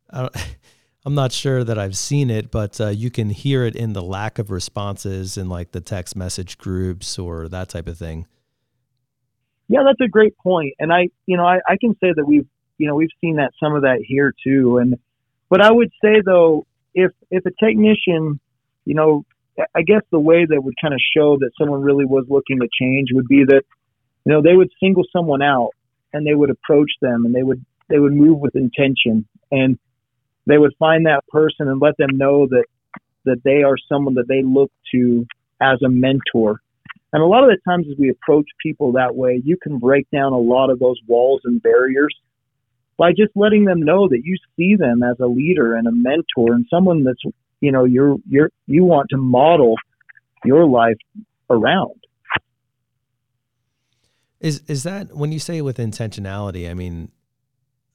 Uh, 0.09 0.29
I'm 1.05 1.13
not 1.13 1.31
sure 1.31 1.63
that 1.63 1.77
I've 1.77 1.95
seen 1.95 2.31
it, 2.31 2.49
but 2.49 2.81
uh, 2.81 2.87
you 2.87 3.09
can 3.09 3.29
hear 3.29 3.65
it 3.65 3.75
in 3.75 3.93
the 3.93 4.01
lack 4.01 4.37
of 4.37 4.49
responses 4.49 5.37
in 5.37 5.47
like 5.47 5.73
the 5.73 5.79
text 5.79 6.15
message 6.15 6.57
groups 6.57 7.19
or 7.19 7.47
that 7.47 7.69
type 7.69 7.87
of 7.87 7.97
thing. 7.97 8.25
Yeah, 9.69 9.83
that's 9.85 10.01
a 10.01 10.09
great 10.09 10.35
point. 10.39 10.73
And 10.79 10.91
I, 10.91 11.09
you 11.27 11.37
know, 11.37 11.45
I, 11.45 11.59
I 11.67 11.77
can 11.79 11.93
say 12.01 12.11
that 12.15 12.25
we've, 12.25 12.47
you 12.80 12.88
know, 12.88 12.95
we've 12.95 13.10
seen 13.22 13.35
that 13.35 13.51
some 13.60 13.76
of 13.76 13.84
that 13.84 13.99
here 14.03 14.34
too. 14.43 14.77
And, 14.77 14.97
but 15.49 15.61
I 15.61 15.72
would 15.72 15.91
say 16.03 16.22
though, 16.26 16.65
if, 16.95 17.11
if 17.30 17.45
a 17.45 17.51
technician, 17.64 18.39
you 18.85 18.95
know, 18.95 19.26
I 19.76 19.81
guess 19.81 20.01
the 20.11 20.19
way 20.19 20.45
that 20.45 20.64
would 20.64 20.76
kind 20.81 20.93
of 20.93 21.01
show 21.15 21.38
that 21.38 21.51
someone 21.60 21.81
really 21.81 22.06
was 22.06 22.26
looking 22.30 22.60
to 22.61 22.68
change 22.80 23.10
would 23.11 23.27
be 23.27 23.43
that, 23.45 23.64
you 24.26 24.34
know, 24.34 24.41
they 24.41 24.56
would 24.56 24.72
single 24.80 25.03
someone 25.11 25.41
out 25.41 25.72
and 26.14 26.26
they 26.26 26.34
would 26.34 26.49
approach 26.49 26.91
them 27.01 27.26
and 27.26 27.35
they 27.35 27.43
would 27.43 27.64
they 27.89 27.99
would 27.99 28.14
move 28.14 28.39
with 28.39 28.56
intention 28.56 29.27
and 29.51 29.77
they 30.45 30.57
would 30.57 30.73
find 30.80 31.06
that 31.06 31.27
person 31.27 31.68
and 31.68 31.81
let 31.81 31.97
them 31.97 32.18
know 32.18 32.47
that 32.47 32.65
that 33.26 33.41
they 33.43 33.64
are 33.64 33.76
someone 33.89 34.14
that 34.15 34.27
they 34.27 34.41
look 34.43 34.72
to 34.93 35.26
as 35.61 35.81
a 35.84 35.89
mentor. 35.89 36.61
And 37.11 37.22
a 37.22 37.26
lot 37.26 37.43
of 37.43 37.49
the 37.49 37.57
times 37.69 37.88
as 37.91 37.97
we 37.97 38.10
approach 38.10 38.47
people 38.64 38.93
that 38.93 39.15
way, 39.15 39.41
you 39.43 39.57
can 39.61 39.80
break 39.80 40.10
down 40.11 40.31
a 40.31 40.38
lot 40.39 40.69
of 40.69 40.80
those 40.80 40.97
walls 41.07 41.41
and 41.43 41.61
barriers 41.61 42.15
by 42.99 43.11
just 43.11 43.31
letting 43.34 43.63
them 43.63 43.80
know 43.80 44.09
that 44.09 44.21
you 44.26 44.38
see 44.57 44.76
them 44.76 45.01
as 45.01 45.17
a 45.21 45.26
leader 45.26 45.73
and 45.73 45.88
a 45.88 45.91
mentor 45.91 46.53
and 46.53 46.65
someone 46.69 47.05
that's 47.05 47.23
you 47.61 47.71
know 47.71 47.85
you're 47.85 48.17
you're 48.27 48.51
you 48.67 48.84
want 48.84 49.07
to 49.09 49.17
model 49.17 49.76
your 50.43 50.67
life 50.67 50.97
around. 51.49 51.95
Is 54.41 54.61
is 54.67 54.84
that 54.84 55.15
when 55.15 55.31
you 55.31 55.39
say 55.39 55.61
with 55.61 55.77
intentionality 55.77 56.69
i 56.69 56.73
mean 56.73 57.11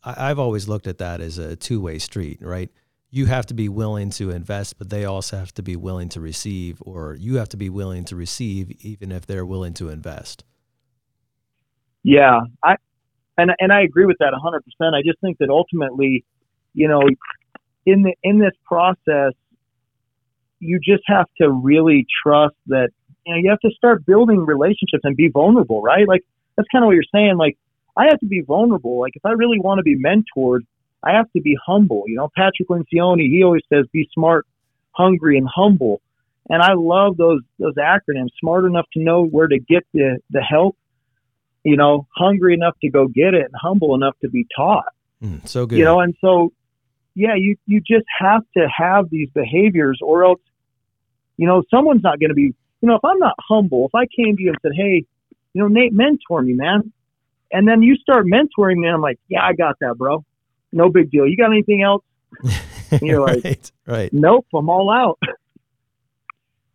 I, 0.02 0.31
i've 0.31 0.39
always 0.39 0.68
looked 0.68 0.86
at 0.86 0.98
that 0.98 1.20
as 1.20 1.39
a 1.39 1.55
two-way 1.55 1.98
street 1.98 2.39
right? 2.40 2.70
You 3.10 3.26
have 3.26 3.47
to 3.47 3.55
be 3.55 3.68
willing 3.68 4.10
to 4.10 4.31
invest 4.31 4.78
but 4.78 4.90
they 4.90 5.05
also 5.05 5.36
have 5.36 5.55
to 5.55 5.62
be 5.62 5.76
willing 5.76 6.09
to 6.10 6.20
receive 6.20 6.82
or 6.85 7.14
you 7.14 7.36
have 7.36 7.48
to 7.51 7.56
be 7.56 7.70
willing 7.70 8.05
to 8.06 8.16
receive 8.16 8.72
even 8.81 9.12
if 9.12 9.26
they're 9.26 9.47
willing 9.47 9.74
to 9.74 9.90
invest. 9.90 10.44
Yeah 12.02 12.40
i 12.62 12.76
and 13.39 13.51
and 13.59 13.73
i 13.73 13.82
agree 13.82 14.06
with 14.06 14.16
that 14.19 14.32
100% 14.32 14.94
i 14.94 15.02
just 15.02 15.20
think 15.20 15.39
that 15.39 15.51
ultimately 15.51 16.24
you 16.73 16.89
know 16.89 17.02
in 17.86 18.02
the 18.02 18.15
in 18.23 18.39
this 18.39 18.55
process 18.65 19.32
you 20.61 20.78
just 20.78 21.02
have 21.06 21.27
to 21.39 21.51
really 21.51 22.06
trust 22.23 22.56
that 22.66 22.89
you 23.27 23.35
know, 23.35 23.40
you 23.40 23.51
have 23.51 23.61
to 23.61 23.70
start 23.77 24.05
building 24.06 24.44
relationships 24.44 25.02
and 25.02 25.16
be 25.16 25.28
vulnerable, 25.28 25.82
right? 25.82 26.06
Like 26.06 26.23
that's 26.56 26.69
kind 26.73 26.85
of 26.85 26.86
what 26.86 26.94
you're 26.94 27.02
saying. 27.15 27.36
Like 27.36 27.56
I 27.97 28.05
have 28.11 28.20
to 28.20 28.27
be 28.27 28.43
vulnerable. 28.43 29.01
Like 29.01 29.12
if 29.15 29.24
I 29.24 29.32
really 29.32 29.59
want 29.59 29.78
to 29.78 29.82
be 29.82 29.97
mentored, 29.97 30.61
I 31.02 31.12
have 31.12 31.31
to 31.32 31.43
be 31.43 31.56
humble. 31.65 32.05
You 32.06 32.16
know, 32.16 32.31
Patrick 32.35 32.69
Lencioni, 32.69 33.28
he 33.28 33.43
always 33.44 33.62
says, 33.73 33.86
be 33.93 34.09
smart, 34.12 34.47
hungry, 34.93 35.36
and 35.39 35.48
humble. 35.52 36.01
And 36.48 36.62
I 36.62 36.73
love 36.74 37.16
those 37.16 37.40
those 37.59 37.74
acronyms. 37.74 38.28
Smart 38.40 38.65
enough 38.65 38.86
to 38.94 39.02
know 39.02 39.24
where 39.24 39.47
to 39.47 39.59
get 39.59 39.85
the 39.93 40.19
the 40.31 40.43
help, 40.43 40.77
you 41.65 41.77
know, 41.77 42.07
hungry 42.15 42.55
enough 42.55 42.77
to 42.82 42.91
go 42.91 43.09
get 43.09 43.35
it, 43.35 43.43
and 43.43 43.55
humble 43.61 43.95
enough 43.95 44.15
to 44.20 44.28
be 44.28 44.47
taught. 44.55 44.85
Mm, 45.23 45.47
so 45.49 45.66
good. 45.66 45.78
You 45.78 45.85
know, 45.85 46.01
and 46.01 46.15
so 46.20 46.53
yeah, 47.15 47.35
you 47.36 47.57
you 47.66 47.81
just 47.81 48.07
have 48.19 48.43
to 48.57 48.66
have 48.77 49.09
these 49.11 49.28
behaviors, 49.35 49.99
or 50.03 50.24
else, 50.24 50.41
you 51.36 51.47
know, 51.47 51.62
someone's 51.70 52.03
not 52.03 52.20
going 52.20 52.31
to 52.31 52.35
be. 52.35 52.55
You 52.81 52.89
know, 52.89 52.97
if 52.97 53.05
I'm 53.05 53.19
not 53.19 53.35
humble, 53.41 53.86
if 53.86 53.95
I 53.95 54.07
came 54.07 54.36
to 54.36 54.43
you 54.43 54.51
and 54.51 54.59
said, 54.62 54.73
"Hey, 54.74 55.07
you 55.55 55.62
know, 55.62 55.69
Nate, 55.69 55.93
mentor 55.93 56.43
me, 56.43 56.53
man," 56.53 56.93
and 57.51 57.66
then 57.66 57.82
you 57.82 57.97
start 57.97 58.27
mentoring 58.27 58.77
me, 58.77 58.89
and 58.89 58.97
I'm 58.97 59.01
like, 59.01 59.19
"Yeah, 59.28 59.45
I 59.45 59.55
got 59.55 59.77
that, 59.81 59.95
bro. 59.97 60.24
No 60.73 60.91
big 60.91 61.11
deal. 61.11 61.27
You 61.27 61.36
got 61.36 61.51
anything 61.51 61.82
else?" 61.82 62.05
And 62.91 63.01
you're 63.03 63.24
right, 63.24 63.43
like, 63.45 63.73
right. 63.86 64.12
"Nope, 64.12 64.47
I'm 64.55 64.69
all 64.69 64.91
out." 64.91 65.19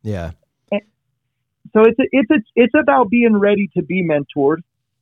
Yeah. 0.02 0.32
so 0.72 1.84
it's 1.84 2.00
a, 2.00 2.04
it's 2.12 2.32
a, 2.32 2.42
it's 2.56 2.74
about 2.78 3.10
being 3.10 3.38
ready 3.38 3.70
to 3.76 3.84
be 3.84 4.04
mentored, 4.04 4.58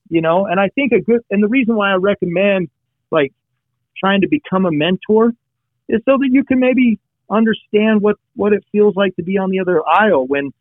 you 0.09 0.21
know. 0.21 0.45
And 0.45 0.59
I 0.59 0.69
think 0.69 0.91
a 0.91 1.01
good 1.01 1.21
and 1.29 1.43
the 1.43 1.47
reason 1.47 1.75
why 1.75 1.91
I 1.91 1.95
recommend 1.95 2.69
like 3.11 3.33
trying 3.97 4.21
to 4.21 4.27
become 4.27 4.65
a 4.65 4.71
mentor 4.71 5.31
is 5.89 6.01
so 6.05 6.17
that 6.17 6.29
you 6.31 6.43
can 6.43 6.59
maybe 6.59 6.99
understand 7.29 8.01
what 8.01 8.17
what 8.35 8.53
it 8.53 8.63
feels 8.71 8.95
like 8.95 9.15
to 9.15 9.23
be 9.23 9.37
on 9.37 9.49
the 9.49 9.59
other 9.59 9.81
aisle 9.87 10.25
when 10.25 10.51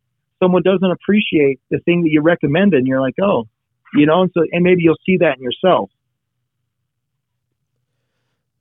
someone 0.43 0.63
doesn't 0.63 0.91
appreciate 0.91 1.61
the 1.71 1.79
thing 1.81 2.03
that 2.03 2.11
you 2.11 2.21
recommended, 2.21 2.79
and 2.79 2.87
you're 2.87 3.01
like, 3.01 3.15
oh, 3.23 3.47
you 3.95 4.07
know, 4.07 4.23
and 4.23 4.31
so 4.35 4.45
and 4.53 4.63
maybe 4.63 4.83
you'll 4.83 4.97
see 5.05 5.19
that 5.19 5.37
in 5.37 5.43
yourself. 5.43 5.91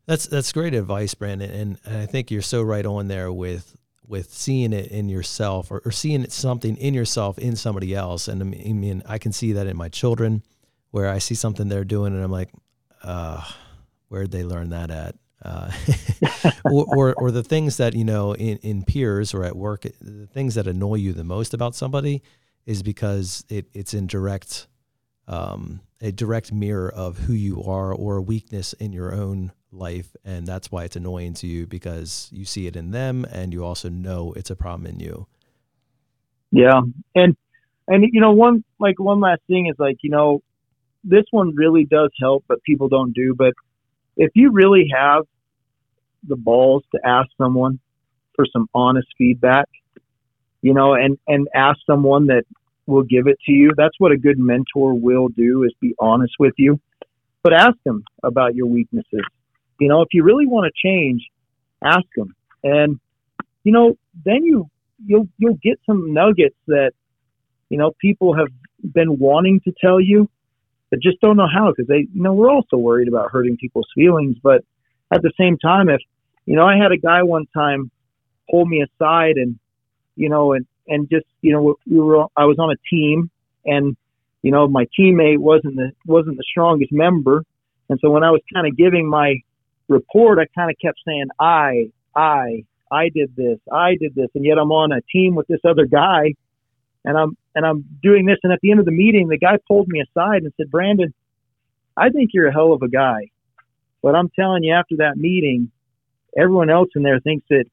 That's 0.05 0.27
that's 0.27 0.51
great 0.51 0.73
advice, 0.73 1.13
Brandon, 1.15 1.49
and, 1.49 1.77
and 1.85 1.97
I 1.97 2.05
think 2.05 2.29
you're 2.29 2.41
so 2.41 2.61
right 2.61 2.85
on 2.85 3.07
there 3.07 3.31
with 3.31 3.75
with 4.07 4.31
seeing 4.31 4.71
it 4.71 4.91
in 4.91 5.09
yourself 5.09 5.71
or, 5.71 5.81
or 5.83 5.91
seeing 5.91 6.21
it 6.21 6.31
something 6.31 6.77
in 6.77 6.93
yourself 6.93 7.39
in 7.39 7.55
somebody 7.55 7.95
else. 7.95 8.27
And 8.27 8.41
I 8.41 8.45
mean, 8.45 8.61
I 8.67 8.73
mean, 8.73 9.03
I 9.07 9.17
can 9.17 9.31
see 9.31 9.51
that 9.53 9.65
in 9.65 9.75
my 9.75 9.89
children, 9.89 10.43
where 10.95 11.09
I 11.09 11.17
see 11.17 11.35
something 11.35 11.67
they're 11.67 11.83
doing, 11.83 12.13
and 12.13 12.23
I'm 12.23 12.31
like, 12.31 12.51
uh, 13.03 13.43
where'd 14.07 14.31
they 14.31 14.45
learn 14.45 14.69
that 14.69 14.89
at? 14.89 15.15
Uh, 15.43 15.69
or, 16.71 16.85
or, 16.87 17.13
or 17.15 17.31
the 17.31 17.43
things 17.43 17.75
that 17.75 17.93
you 17.93 18.05
know 18.05 18.33
in, 18.33 18.59
in 18.59 18.81
peers 18.85 19.33
or 19.33 19.43
at 19.43 19.57
work, 19.57 19.81
the 19.99 20.25
things 20.27 20.55
that 20.55 20.67
annoy 20.67 20.95
you 20.95 21.11
the 21.11 21.25
most 21.25 21.53
about 21.53 21.75
somebody 21.75 22.23
is 22.65 22.81
because 22.81 23.43
it, 23.49 23.67
it's 23.73 23.93
in 23.93 24.07
direct 24.07 24.67
um, 25.27 25.81
a 25.99 26.13
direct 26.13 26.53
mirror 26.53 26.89
of 26.89 27.17
who 27.17 27.33
you 27.33 27.61
are 27.61 27.93
or 27.93 28.15
a 28.15 28.21
weakness 28.21 28.71
in 28.71 28.93
your 28.93 29.13
own 29.13 29.51
life. 29.73 30.15
And 30.23 30.47
that's 30.47 30.71
why 30.71 30.85
it's 30.85 30.95
annoying 30.95 31.33
to 31.35 31.47
you 31.47 31.67
because 31.67 32.29
you 32.31 32.45
see 32.45 32.67
it 32.67 32.77
in 32.77 32.91
them 32.91 33.25
and 33.29 33.51
you 33.51 33.65
also 33.65 33.89
know 33.89 34.31
it's 34.37 34.49
a 34.49 34.55
problem 34.55 34.87
in 34.87 35.01
you. 35.01 35.27
Yeah. 36.51 36.79
And, 37.15 37.35
and, 37.85 38.05
you 38.13 38.21
know, 38.21 38.31
one, 38.31 38.63
like 38.79 38.97
one 38.97 39.19
last 39.19 39.41
thing 39.47 39.67
is 39.67 39.75
like, 39.77 39.97
you 40.01 40.09
know, 40.09 40.41
this 41.05 41.25
one 41.31 41.55
really 41.55 41.85
does 41.85 42.11
help, 42.19 42.43
but 42.47 42.63
people 42.63 42.89
don't 42.89 43.13
do. 43.13 43.35
But 43.37 43.53
if 44.17 44.31
you 44.35 44.51
really 44.51 44.91
have 44.93 45.23
the 46.27 46.35
balls 46.35 46.83
to 46.93 46.99
ask 47.05 47.29
someone 47.37 47.79
for 48.35 48.45
some 48.51 48.67
honest 48.73 49.07
feedback, 49.17 49.69
you 50.61 50.73
know, 50.73 50.95
and, 50.95 51.17
and 51.27 51.47
ask 51.53 51.79
someone 51.85 52.27
that 52.27 52.43
will 52.87 53.03
give 53.03 53.27
it 53.27 53.37
to 53.45 53.51
you. 53.51 53.71
That's 53.75 53.95
what 53.97 54.11
a 54.11 54.17
good 54.17 54.37
mentor 54.37 54.93
will 54.93 55.27
do 55.29 55.63
is 55.63 55.73
be 55.81 55.95
honest 55.99 56.33
with 56.39 56.53
you. 56.57 56.79
But 57.43 57.53
ask 57.53 57.77
them 57.85 58.03
about 58.23 58.55
your 58.55 58.67
weaknesses. 58.67 59.21
You 59.79 59.89
know, 59.89 60.01
if 60.01 60.09
you 60.13 60.23
really 60.23 60.47
want 60.47 60.71
to 60.71 60.87
change, 60.87 61.27
ask 61.83 62.05
them. 62.15 62.35
And 62.63 62.99
you 63.63 63.71
know, 63.71 63.97
then 64.23 64.43
you 64.43 64.69
you'll 65.05 65.27
you'll 65.37 65.59
get 65.61 65.79
some 65.85 66.13
nuggets 66.13 66.55
that 66.67 66.91
you 67.69 67.77
know 67.77 67.91
people 67.99 68.35
have 68.35 68.47
been 68.93 69.19
wanting 69.19 69.59
to 69.65 69.73
tell 69.79 69.99
you 69.99 70.29
just 71.01 71.19
don't 71.21 71.37
know 71.37 71.47
how 71.51 71.71
because 71.71 71.87
they 71.87 72.07
you 72.13 72.21
know 72.21 72.33
we're 72.33 72.49
also 72.49 72.77
worried 72.77 73.07
about 73.07 73.31
hurting 73.31 73.57
people's 73.57 73.87
feelings 73.95 74.35
but 74.41 74.63
at 75.11 75.21
the 75.21 75.31
same 75.39 75.57
time 75.57 75.89
if 75.89 76.01
you 76.45 76.55
know 76.55 76.65
i 76.65 76.77
had 76.77 76.91
a 76.91 76.97
guy 76.97 77.23
one 77.23 77.45
time 77.53 77.89
pull 78.49 78.65
me 78.65 78.83
aside 78.83 79.37
and 79.37 79.57
you 80.15 80.29
know 80.29 80.53
and 80.53 80.65
and 80.87 81.09
just 81.09 81.25
you 81.41 81.51
know 81.51 81.75
we 81.87 81.99
were 81.99 82.25
I 82.35 82.45
was 82.45 82.57
on 82.59 82.71
a 82.71 82.79
team 82.89 83.29
and 83.65 83.95
you 84.41 84.51
know 84.51 84.67
my 84.67 84.87
teammate 84.97 85.39
wasn't 85.39 85.75
the 85.75 85.91
wasn't 86.05 86.37
the 86.37 86.45
strongest 86.49 86.91
member. 86.91 87.43
And 87.87 87.99
so 88.01 88.09
when 88.09 88.23
I 88.23 88.31
was 88.31 88.41
kind 88.51 88.67
of 88.67 88.75
giving 88.75 89.07
my 89.07 89.35
report 89.87 90.39
I 90.39 90.45
kind 90.55 90.71
of 90.71 90.77
kept 90.81 90.99
saying 91.05 91.27
I 91.39 91.91
I 92.15 92.65
I 92.91 93.09
did 93.09 93.35
this 93.35 93.59
I 93.71 93.95
did 93.99 94.15
this. 94.15 94.29
And 94.35 94.43
yet 94.43 94.57
I'm 94.57 94.71
on 94.71 94.91
a 94.91 95.01
team 95.11 95.35
with 95.35 95.47
this 95.47 95.61
other 95.67 95.85
guy 95.85 96.33
and 97.05 97.17
I'm 97.17 97.37
and 97.55 97.65
I'm 97.65 97.85
doing 98.01 98.25
this 98.25 98.37
and 98.43 98.51
at 98.51 98.59
the 98.61 98.71
end 98.71 98.79
of 98.79 98.85
the 98.85 98.91
meeting 98.91 99.27
the 99.27 99.37
guy 99.37 99.57
pulled 99.67 99.87
me 99.87 100.01
aside 100.01 100.43
and 100.43 100.53
said 100.57 100.71
Brandon 100.71 101.13
I 101.97 102.09
think 102.09 102.31
you're 102.33 102.47
a 102.47 102.53
hell 102.53 102.73
of 102.73 102.81
a 102.81 102.89
guy 102.89 103.29
but 104.01 104.15
I'm 104.15 104.29
telling 104.29 104.63
you 104.63 104.73
after 104.73 104.97
that 104.97 105.17
meeting 105.17 105.71
everyone 106.37 106.69
else 106.69 106.89
in 106.95 107.03
there 107.03 107.19
thinks 107.19 107.45
that 107.49 107.65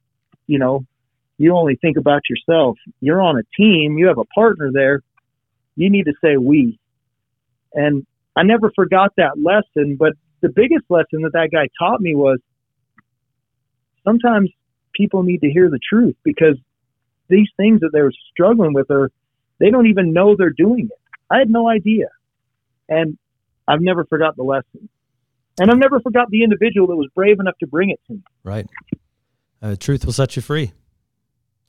you 0.47 0.59
know 0.59 0.85
you 1.37 1.55
only 1.55 1.75
think 1.75 1.97
about 1.97 2.21
yourself. 2.29 2.77
You're 3.01 3.21
on 3.21 3.37
a 3.37 3.43
team, 3.57 3.97
you 3.97 4.07
have 4.07 4.17
a 4.17 4.25
partner 4.25 4.69
there. 4.71 5.01
You 5.75 5.89
need 5.89 6.05
to 6.05 6.13
say 6.23 6.37
we. 6.37 6.79
And 7.73 8.05
I 8.35 8.43
never 8.43 8.71
forgot 8.75 9.13
that 9.17 9.37
lesson, 9.37 9.97
but 9.97 10.13
the 10.41 10.49
biggest 10.49 10.85
lesson 10.89 11.21
that 11.23 11.33
that 11.33 11.49
guy 11.51 11.67
taught 11.79 12.01
me 12.01 12.15
was 12.15 12.39
sometimes 14.03 14.51
people 14.93 15.23
need 15.23 15.41
to 15.41 15.49
hear 15.49 15.69
the 15.69 15.79
truth 15.79 16.15
because 16.23 16.57
these 17.29 17.47
things 17.57 17.79
that 17.81 17.89
they're 17.91 18.11
struggling 18.31 18.73
with 18.73 18.91
are 18.91 19.09
they 19.63 19.69
don't 19.69 19.87
even 19.87 20.11
know 20.11 20.35
they're 20.35 20.49
doing 20.49 20.89
it. 20.91 20.99
I 21.31 21.37
had 21.39 21.49
no 21.49 21.69
idea. 21.69 22.07
And 22.89 23.17
I've 23.65 23.79
never 23.79 24.03
forgot 24.03 24.35
the 24.35 24.43
lesson. 24.43 24.89
And 25.57 25.71
I've 25.71 25.77
never 25.77 26.01
forgot 26.01 26.29
the 26.29 26.43
individual 26.43 26.87
that 26.87 26.97
was 26.97 27.07
brave 27.15 27.39
enough 27.39 27.57
to 27.59 27.67
bring 27.67 27.89
it 27.89 28.01
to 28.07 28.15
me. 28.15 28.23
Right. 28.43 28.67
Uh, 29.61 29.77
truth 29.79 30.05
will 30.05 30.11
set 30.11 30.35
you 30.35 30.41
free. 30.41 30.73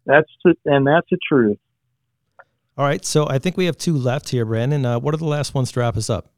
That's 0.06 0.28
the, 0.44 0.56
and 0.64 0.84
that's 0.84 1.06
the 1.08 1.18
truth. 1.28 1.58
All 2.76 2.84
right, 2.84 3.04
so 3.04 3.28
I 3.28 3.38
think 3.38 3.56
we 3.56 3.66
have 3.66 3.78
two 3.78 3.96
left 3.96 4.30
here, 4.30 4.44
Brandon. 4.44 4.84
Uh, 4.84 4.98
what 4.98 5.14
are 5.14 5.18
the 5.18 5.24
last 5.24 5.54
ones 5.54 5.70
to 5.70 5.80
wrap 5.80 5.96
us 5.96 6.10
up? 6.10 6.32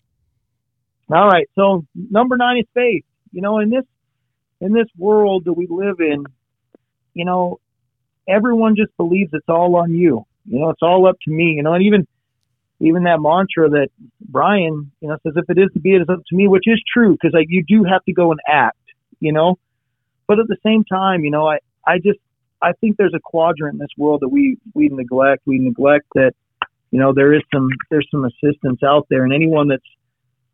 All 1.11 1.27
right, 1.27 1.49
so 1.55 1.87
number 1.95 2.37
nine 2.37 2.59
is 2.59 2.67
faith. 2.75 3.05
You 3.33 3.41
know, 3.41 3.61
in 3.61 3.71
this 3.71 3.85
in 4.61 4.75
this 4.75 4.89
world 4.99 5.47
that 5.47 5.55
we 5.55 5.67
live 5.71 6.01
in, 6.01 6.25
you 7.15 7.25
know, 7.25 7.61
everyone 8.29 8.77
just 8.77 8.95
believes 8.99 9.31
it's 9.33 9.49
all 9.49 9.77
on 9.77 9.95
you. 9.95 10.27
You 10.49 10.61
know, 10.61 10.71
it's 10.71 10.83
all 10.83 11.07
up 11.09 11.17
to 11.25 11.31
me. 11.31 11.55
You 11.57 11.63
know, 11.63 11.75
and 11.75 11.85
even 11.85 12.07
even 12.81 13.05
that 13.05 13.21
mantra 13.21 13.71
that 13.71 13.89
Brian, 14.21 14.93
you 15.01 15.09
know, 15.09 15.17
says, 15.23 15.35
"If 15.37 15.49
it 15.49 15.59
is 15.59 15.73
to 15.73 15.81
be, 15.81 15.95
it 15.95 16.03
is 16.03 16.09
up 16.09 16.23
to 16.27 16.37
me," 16.37 16.49
which 16.49 16.65
is 16.67 16.83
true 16.93 17.13
because 17.13 17.33
like 17.33 17.47
you 17.49 17.65
do 17.67 17.85
have 17.85 18.05
to 18.05 18.13
go 18.13 18.31
and 18.31 18.41
act. 18.49 18.79
You 19.21 19.33
know, 19.33 19.57
but 20.27 20.39
at 20.39 20.49
the 20.49 20.59
same 20.65 20.85
time, 20.85 21.25
you 21.25 21.31
know, 21.31 21.47
I 21.47 21.59
I 21.87 21.99
just 21.99 22.19
I 22.63 22.73
think 22.81 22.97
there's 22.97 23.15
a 23.15 23.21
quadrant 23.21 23.75
in 23.75 23.79
this 23.79 23.95
world 23.97 24.21
that 24.21 24.29
we 24.29 24.59
we 24.75 24.89
neglect. 24.89 25.43
We 25.47 25.59
neglect 25.59 26.07
that 26.15 26.33
you 26.91 26.99
know 26.99 27.13
there 27.15 27.33
is 27.35 27.43
some 27.55 27.69
there's 27.91 28.09
some 28.11 28.25
assistance 28.25 28.83
out 28.85 29.07
there, 29.09 29.25
and 29.25 29.33
anyone 29.33 29.69
that's 29.69 29.83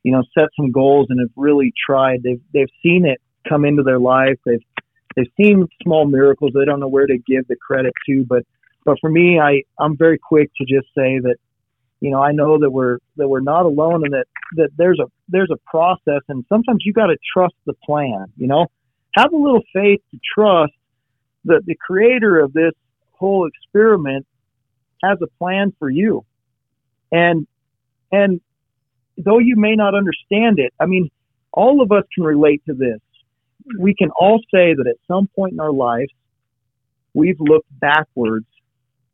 you 0.02 0.12
know 0.12 0.22
set 0.36 0.48
some 0.56 0.70
goals 0.70 1.06
and 1.10 1.20
have 1.20 1.30
really 1.36 1.72
tried, 1.86 2.22
they've 2.22 2.40
they've 2.52 2.72
seen 2.82 3.06
it 3.06 3.20
come 3.48 3.64
into 3.64 3.82
their 3.82 3.98
life. 3.98 4.38
They've 4.46 4.64
they've 5.16 5.32
seen 5.40 5.66
small 5.82 6.06
miracles. 6.06 6.52
They 6.54 6.64
don't 6.64 6.80
know 6.80 6.88
where 6.88 7.06
to 7.06 7.18
give 7.18 7.46
the 7.48 7.56
credit 7.56 7.92
to, 8.06 8.24
but 8.28 8.44
but 8.84 8.98
for 9.00 9.10
me, 9.10 9.38
I 9.38 9.62
I'm 9.78 9.96
very 9.96 10.18
quick 10.18 10.50
to 10.56 10.64
just 10.64 10.86
say 10.94 11.18
that 11.20 11.36
you 12.00 12.10
know 12.10 12.22
I 12.22 12.32
know 12.32 12.58
that 12.58 12.70
we're 12.70 12.98
that 13.16 13.28
we're 13.28 13.40
not 13.40 13.66
alone 13.66 14.04
and 14.04 14.12
that 14.12 14.26
that 14.56 14.70
there's 14.76 14.98
a 14.98 15.06
there's 15.28 15.50
a 15.50 15.58
process, 15.70 16.22
and 16.28 16.44
sometimes 16.48 16.82
you 16.84 16.92
got 16.92 17.06
to 17.06 17.16
trust 17.32 17.54
the 17.66 17.74
plan. 17.84 18.26
You 18.36 18.48
know, 18.48 18.66
have 19.16 19.32
a 19.32 19.36
little 19.36 19.62
faith 19.72 20.00
to 20.10 20.18
trust 20.34 20.72
that 21.44 21.62
the 21.66 21.76
creator 21.76 22.40
of 22.40 22.52
this 22.52 22.72
whole 23.12 23.46
experiment 23.46 24.26
has 25.02 25.18
a 25.22 25.26
plan 25.38 25.72
for 25.78 25.88
you. 25.88 26.24
And 27.10 27.46
and 28.10 28.40
though 29.16 29.38
you 29.38 29.56
may 29.56 29.74
not 29.74 29.94
understand 29.94 30.58
it, 30.58 30.72
I 30.80 30.86
mean, 30.86 31.10
all 31.52 31.82
of 31.82 31.92
us 31.92 32.04
can 32.14 32.24
relate 32.24 32.62
to 32.66 32.74
this. 32.74 33.00
We 33.78 33.94
can 33.94 34.10
all 34.18 34.40
say 34.52 34.74
that 34.74 34.86
at 34.88 34.96
some 35.06 35.28
point 35.36 35.52
in 35.52 35.60
our 35.60 35.72
lives, 35.72 36.12
we've 37.14 37.38
looked 37.38 37.68
backwards 37.78 38.46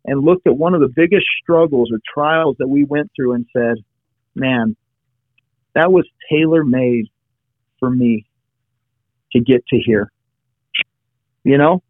and 0.08 0.24
looked 0.24 0.46
at 0.46 0.56
one 0.56 0.74
of 0.74 0.80
the 0.80 0.88
biggest 0.88 1.26
struggles 1.42 1.90
or 1.92 1.98
trials 2.12 2.56
that 2.58 2.68
we 2.68 2.84
went 2.84 3.10
through 3.14 3.34
and 3.34 3.46
said, 3.52 3.76
man, 4.34 4.74
that 5.74 5.92
was 5.92 6.06
tailor 6.30 6.64
made 6.64 7.06
for 7.78 7.90
me 7.90 8.26
to 9.32 9.40
get 9.40 9.66
to 9.66 9.76
here. 9.76 10.10
You 11.44 11.58
know? 11.58 11.82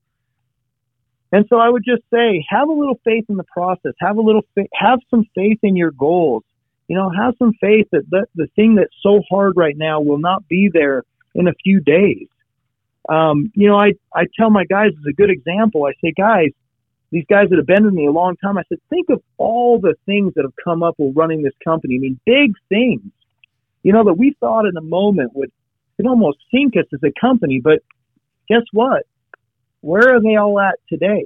And 1.31 1.45
so 1.49 1.59
I 1.59 1.69
would 1.69 1.85
just 1.85 2.03
say, 2.13 2.45
have 2.49 2.69
a 2.69 2.73
little 2.73 2.99
faith 3.05 3.27
in 3.29 3.37
the 3.37 3.45
process. 3.45 3.93
Have 4.01 4.17
a 4.17 4.21
little, 4.21 4.43
fa- 4.55 4.67
have 4.73 4.99
some 5.11 5.25
faith 5.35 5.59
in 5.63 5.77
your 5.77 5.93
goals. 5.93 6.43
You 6.89 6.97
know, 6.97 7.11
have 7.11 7.35
some 7.39 7.53
faith 7.61 7.87
that 7.93 8.05
the, 8.11 8.27
the 8.35 8.49
thing 8.57 8.77
that's 8.77 8.95
so 9.03 9.23
hard 9.31 9.53
right 9.57 9.77
now 9.77 10.01
will 10.01 10.19
not 10.19 10.49
be 10.49 10.71
there 10.73 11.05
in 11.35 11.47
a 11.47 11.53
few 11.63 11.81
days. 11.81 12.27
Um, 13.09 13.53
you 13.55 13.69
know, 13.69 13.77
I, 13.77 13.93
I 14.15 14.25
tell 14.39 14.51
my 14.51 14.65
guys 14.65 14.91
as 14.99 15.05
a 15.09 15.13
good 15.13 15.31
example, 15.31 15.85
I 15.85 15.93
say, 16.03 16.13
guys, 16.17 16.51
these 17.11 17.25
guys 17.29 17.49
that 17.49 17.57
have 17.57 17.67
been 17.67 17.85
with 17.85 17.95
me 17.95 18.07
a 18.07 18.11
long 18.11 18.37
time, 18.37 18.59
I 18.59 18.63
said, 18.69 18.79
think 18.91 19.09
of 19.09 19.23
all 19.39 19.81
the 19.81 19.95
things 20.05 20.35
that 20.37 20.43
have 20.43 20.53
come 20.63 20.83
up 20.83 20.95
while 20.99 21.13
running 21.13 21.43
this 21.43 21.55
company. 21.65 21.97
I 21.97 21.99
mean, 21.99 22.21
big 22.27 22.53
things, 22.69 23.11
you 23.83 23.93
know, 23.93 24.05
that 24.05 24.15
we 24.15 24.37
thought 24.41 24.67
in 24.67 24.75
the 24.75 24.83
moment 24.83 25.35
would, 25.35 25.51
could 25.97 26.07
almost 26.07 26.39
sink 26.51 26.77
us 26.77 26.85
as 26.93 27.01
a 27.03 27.13
company. 27.19 27.61
But 27.63 27.79
guess 28.49 28.63
what? 28.73 29.05
Where 29.81 30.17
are 30.17 30.21
they 30.21 30.37
all 30.37 30.61
at 30.61 30.75
today? 30.89 31.25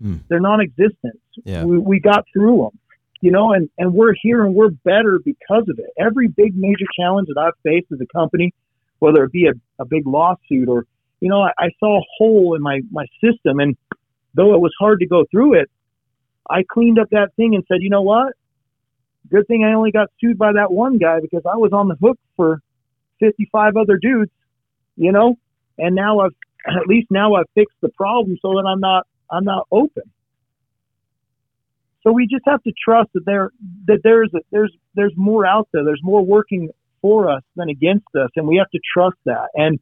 Hmm. 0.00 0.18
They're 0.28 0.40
non-existent. 0.40 1.20
Yeah. 1.44 1.64
We, 1.64 1.78
we 1.78 2.00
got 2.00 2.24
through 2.32 2.58
them, 2.58 2.78
you 3.20 3.32
know, 3.32 3.52
and, 3.52 3.68
and 3.76 3.92
we're 3.92 4.14
here 4.22 4.44
and 4.44 4.54
we're 4.54 4.70
better 4.70 5.18
because 5.24 5.64
of 5.68 5.78
it. 5.78 5.86
Every 5.98 6.28
big 6.28 6.56
major 6.56 6.86
challenge 6.98 7.28
that 7.34 7.40
I've 7.40 7.58
faced 7.64 7.90
as 7.92 7.98
a 8.00 8.06
company, 8.16 8.54
whether 9.00 9.24
it 9.24 9.32
be 9.32 9.48
a, 9.48 9.52
a 9.82 9.84
big 9.84 10.06
lawsuit 10.06 10.68
or, 10.68 10.86
you 11.20 11.28
know, 11.28 11.40
I, 11.42 11.50
I 11.58 11.70
saw 11.80 11.98
a 11.98 12.04
hole 12.18 12.54
in 12.54 12.62
my, 12.62 12.80
my 12.90 13.06
system 13.22 13.58
and 13.58 13.76
though 14.34 14.54
it 14.54 14.60
was 14.60 14.72
hard 14.78 15.00
to 15.00 15.06
go 15.06 15.24
through 15.30 15.60
it, 15.60 15.70
I 16.48 16.64
cleaned 16.68 16.98
up 16.98 17.08
that 17.10 17.30
thing 17.36 17.54
and 17.54 17.64
said, 17.68 17.78
you 17.80 17.90
know 17.90 18.02
what? 18.02 18.32
Good 19.30 19.46
thing 19.46 19.64
I 19.64 19.74
only 19.74 19.92
got 19.92 20.08
sued 20.20 20.38
by 20.38 20.52
that 20.54 20.72
one 20.72 20.98
guy 20.98 21.20
because 21.20 21.42
I 21.46 21.56
was 21.56 21.72
on 21.72 21.88
the 21.88 21.96
hook 22.00 22.18
for 22.36 22.60
55 23.20 23.76
other 23.76 23.98
dudes, 24.00 24.32
you 24.96 25.12
know, 25.12 25.36
and 25.78 25.94
now 25.94 26.20
I've, 26.20 26.34
at 26.66 26.86
least 26.86 27.08
now 27.10 27.34
I've 27.34 27.48
fixed 27.54 27.76
the 27.80 27.90
problem 27.90 28.36
so 28.42 28.50
that 28.54 28.64
I'm 28.66 28.80
not, 28.80 29.06
I'm 29.30 29.44
not 29.44 29.66
open. 29.70 30.04
So 32.02 32.12
we 32.12 32.26
just 32.26 32.44
have 32.46 32.62
to 32.62 32.72
trust 32.82 33.10
that 33.14 33.26
there, 33.26 33.50
that 33.86 34.00
there's, 34.02 34.30
a, 34.34 34.38
there's, 34.50 34.74
there's 34.94 35.12
more 35.16 35.44
out 35.44 35.68
there. 35.72 35.84
There's 35.84 36.00
more 36.02 36.24
working 36.24 36.70
for 37.02 37.30
us 37.30 37.42
than 37.56 37.68
against 37.68 38.06
us. 38.16 38.30
And 38.36 38.46
we 38.46 38.56
have 38.56 38.70
to 38.70 38.80
trust 38.94 39.18
that 39.26 39.48
and, 39.54 39.78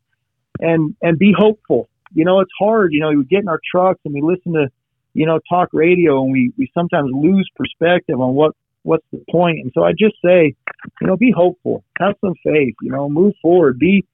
and, 0.58 0.96
and 1.00 1.16
be 1.18 1.32
hopeful. 1.36 1.88
You 2.14 2.24
know, 2.24 2.40
it's 2.40 2.52
hard. 2.58 2.92
You 2.92 3.00
know, 3.00 3.10
we 3.10 3.24
get 3.24 3.42
in 3.42 3.48
our 3.48 3.60
trucks 3.70 4.00
and 4.04 4.14
we 4.14 4.20
listen 4.22 4.52
to, 4.54 4.68
you 5.14 5.26
know, 5.26 5.40
talk 5.48 5.68
radio 5.72 6.22
and 6.22 6.32
we, 6.32 6.52
we 6.56 6.70
sometimes 6.74 7.10
lose 7.12 7.48
perspective 7.56 8.20
on 8.20 8.34
what, 8.34 8.52
what's 8.82 9.06
the 9.12 9.22
point. 9.30 9.58
And 9.62 9.72
so 9.74 9.82
I 9.82 9.92
just 9.92 10.16
say, 10.24 10.54
you 11.00 11.06
know, 11.06 11.16
be 11.16 11.32
hopeful, 11.34 11.84
have 11.98 12.14
some 12.20 12.34
faith, 12.44 12.74
you 12.82 12.90
know, 12.90 13.08
move 13.08 13.34
forward, 13.42 13.78
be, 13.78 14.06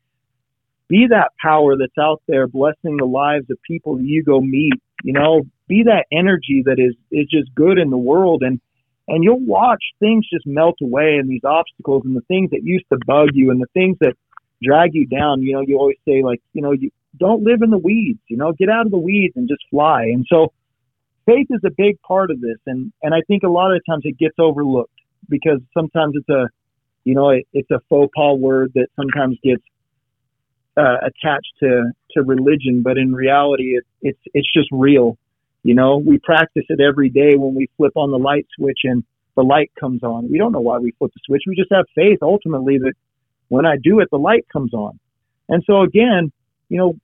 be 0.88 1.06
that 1.10 1.30
power 1.40 1.76
that's 1.76 1.98
out 1.98 2.22
there 2.26 2.46
blessing 2.46 2.96
the 2.98 3.06
lives 3.06 3.46
of 3.50 3.58
people 3.62 3.96
that 3.96 4.04
you 4.04 4.22
go 4.22 4.40
meet, 4.40 4.74
you 5.02 5.12
know, 5.12 5.42
be 5.68 5.84
that 5.84 6.06
energy 6.12 6.62
that 6.66 6.78
is, 6.78 6.94
is 7.10 7.26
just 7.30 7.54
good 7.54 7.78
in 7.78 7.90
the 7.90 7.96
world. 7.96 8.42
And, 8.42 8.60
and 9.08 9.22
you'll 9.22 9.40
watch 9.40 9.82
things 10.00 10.26
just 10.32 10.46
melt 10.46 10.76
away 10.82 11.16
and 11.18 11.28
these 11.28 11.44
obstacles 11.44 12.02
and 12.04 12.16
the 12.16 12.22
things 12.22 12.50
that 12.50 12.62
used 12.62 12.86
to 12.92 12.98
bug 13.06 13.30
you 13.32 13.50
and 13.50 13.60
the 13.60 13.68
things 13.74 13.96
that 14.00 14.14
drag 14.62 14.94
you 14.94 15.06
down. 15.06 15.42
You 15.42 15.54
know, 15.54 15.60
you 15.60 15.78
always 15.78 15.98
say 16.06 16.22
like, 16.22 16.40
you 16.52 16.62
know, 16.62 16.72
you 16.72 16.90
don't 17.18 17.42
live 17.42 17.62
in 17.62 17.70
the 17.70 17.78
weeds, 17.78 18.20
you 18.28 18.36
know, 18.36 18.52
get 18.52 18.68
out 18.68 18.86
of 18.86 18.92
the 18.92 18.98
weeds 18.98 19.34
and 19.36 19.48
just 19.48 19.62
fly. 19.70 20.02
And 20.04 20.26
so 20.28 20.52
faith 21.26 21.46
is 21.50 21.60
a 21.64 21.70
big 21.70 22.00
part 22.02 22.30
of 22.30 22.40
this. 22.40 22.58
And, 22.66 22.92
and 23.02 23.14
I 23.14 23.20
think 23.26 23.42
a 23.42 23.48
lot 23.48 23.74
of 23.74 23.82
times 23.88 24.02
it 24.04 24.18
gets 24.18 24.34
overlooked 24.38 24.90
because 25.28 25.60
sometimes 25.72 26.14
it's 26.16 26.28
a, 26.28 26.48
you 27.04 27.14
know, 27.14 27.30
it, 27.30 27.46
it's 27.52 27.70
a 27.70 27.80
faux 27.88 28.10
pas 28.16 28.38
word 28.38 28.72
that 28.74 28.88
sometimes 28.96 29.38
gets 29.42 29.62
uh, 30.76 30.96
attached 31.02 31.52
to, 31.60 31.92
to 32.12 32.22
religion, 32.22 32.82
but 32.82 32.98
in 32.98 33.12
reality, 33.12 33.76
it, 33.76 33.84
it's, 34.02 34.20
it's 34.32 34.52
just 34.52 34.68
real. 34.72 35.16
You 35.62 35.74
know, 35.74 35.96
we 35.96 36.18
practice 36.18 36.64
it 36.68 36.80
every 36.80 37.08
day 37.08 37.36
when 37.36 37.54
we 37.54 37.68
flip 37.76 37.92
on 37.96 38.10
the 38.10 38.18
light 38.18 38.46
switch 38.56 38.80
and 38.84 39.04
the 39.36 39.42
light 39.42 39.70
comes 39.78 40.02
on. 40.02 40.30
We 40.30 40.38
don't 40.38 40.52
know 40.52 40.60
why 40.60 40.78
we 40.78 40.92
flip 40.98 41.12
the 41.14 41.20
switch. 41.24 41.42
We 41.46 41.56
just 41.56 41.72
have 41.72 41.86
faith 41.94 42.18
ultimately 42.22 42.78
that 42.78 42.92
when 43.48 43.66
I 43.66 43.76
do 43.82 44.00
it, 44.00 44.08
the 44.10 44.18
light 44.18 44.46
comes 44.52 44.74
on. 44.74 44.98
And 45.48 45.62
so 45.66 45.82
again, 45.82 46.32
you 46.68 46.78
know, 46.78 46.94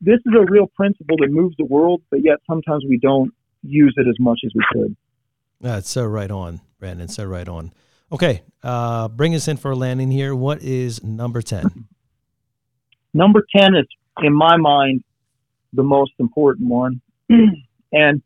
this 0.00 0.18
is 0.26 0.32
a 0.34 0.50
real 0.50 0.66
principle 0.66 1.16
that 1.20 1.30
moves 1.30 1.56
the 1.56 1.64
world, 1.64 2.02
but 2.10 2.24
yet 2.24 2.38
sometimes 2.46 2.84
we 2.88 2.98
don't 2.98 3.32
use 3.62 3.94
it 3.96 4.06
as 4.08 4.16
much 4.18 4.40
as 4.44 4.52
we 4.54 4.64
could. 4.72 4.96
That's 5.60 5.90
so 5.90 6.04
right 6.04 6.30
on, 6.30 6.60
Brandon. 6.78 7.08
So 7.08 7.24
right 7.24 7.46
on. 7.46 7.72
Okay, 8.12 8.42
uh, 8.62 9.08
bring 9.08 9.34
us 9.34 9.46
in 9.46 9.56
for 9.56 9.70
a 9.70 9.76
landing 9.76 10.10
here. 10.10 10.34
What 10.34 10.62
is 10.62 11.02
number 11.04 11.42
10? 11.42 11.86
Number 13.12 13.44
10 13.56 13.74
is, 13.74 13.86
in 14.22 14.32
my 14.32 14.56
mind, 14.56 15.02
the 15.72 15.82
most 15.82 16.12
important 16.20 16.68
one. 16.68 17.00
and, 17.28 17.52
and 17.92 18.22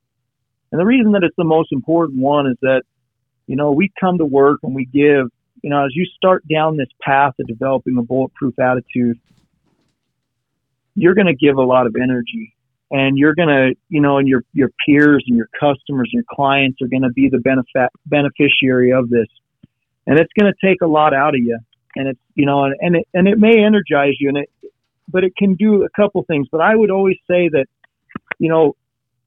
the 0.70 0.84
reason 0.84 1.12
that 1.12 1.22
it's 1.22 1.36
the 1.36 1.44
most 1.44 1.72
important 1.72 2.20
one 2.20 2.46
is 2.46 2.56
that, 2.60 2.82
you 3.46 3.56
know, 3.56 3.72
we 3.72 3.90
come 3.98 4.18
to 4.18 4.26
work 4.26 4.60
and 4.62 4.74
we 4.74 4.84
give, 4.84 5.30
you 5.62 5.70
know, 5.70 5.86
as 5.86 5.92
you 5.94 6.04
start 6.04 6.46
down 6.46 6.76
this 6.76 6.90
path 7.00 7.32
of 7.40 7.46
developing 7.46 7.96
a 7.96 8.02
bulletproof 8.02 8.58
attitude, 8.58 9.18
you're 10.94 11.14
going 11.14 11.26
to 11.26 11.34
give 11.34 11.56
a 11.56 11.62
lot 11.62 11.86
of 11.86 11.94
energy 12.00 12.54
and 12.90 13.18
you're 13.18 13.34
going 13.34 13.48
to, 13.48 13.74
you 13.88 14.00
know, 14.00 14.18
and 14.18 14.28
your, 14.28 14.42
your 14.52 14.70
peers 14.86 15.24
and 15.26 15.36
your 15.36 15.48
customers 15.58 16.10
and 16.12 16.22
your 16.22 16.24
clients 16.30 16.80
are 16.82 16.88
going 16.88 17.02
to 17.02 17.10
be 17.10 17.28
the 17.28 17.38
benefit, 17.38 17.90
beneficiary 18.06 18.92
of 18.92 19.08
this. 19.08 19.26
And 20.06 20.18
it's 20.18 20.32
going 20.38 20.52
to 20.52 20.66
take 20.66 20.80
a 20.82 20.86
lot 20.86 21.14
out 21.14 21.34
of 21.34 21.40
you. 21.40 21.58
And 21.96 22.08
it's, 22.08 22.20
you 22.34 22.46
know, 22.46 22.64
and, 22.64 22.74
and 22.80 22.96
it, 22.96 23.08
and 23.14 23.26
it 23.26 23.38
may 23.38 23.64
energize 23.64 24.14
you 24.20 24.28
and 24.28 24.38
it, 24.38 24.50
but 25.08 25.24
it 25.24 25.34
can 25.36 25.54
do 25.54 25.84
a 25.84 25.88
couple 25.90 26.22
things. 26.24 26.46
But 26.50 26.60
I 26.60 26.74
would 26.74 26.90
always 26.90 27.16
say 27.28 27.48
that, 27.48 27.66
you 28.38 28.48
know, 28.48 28.76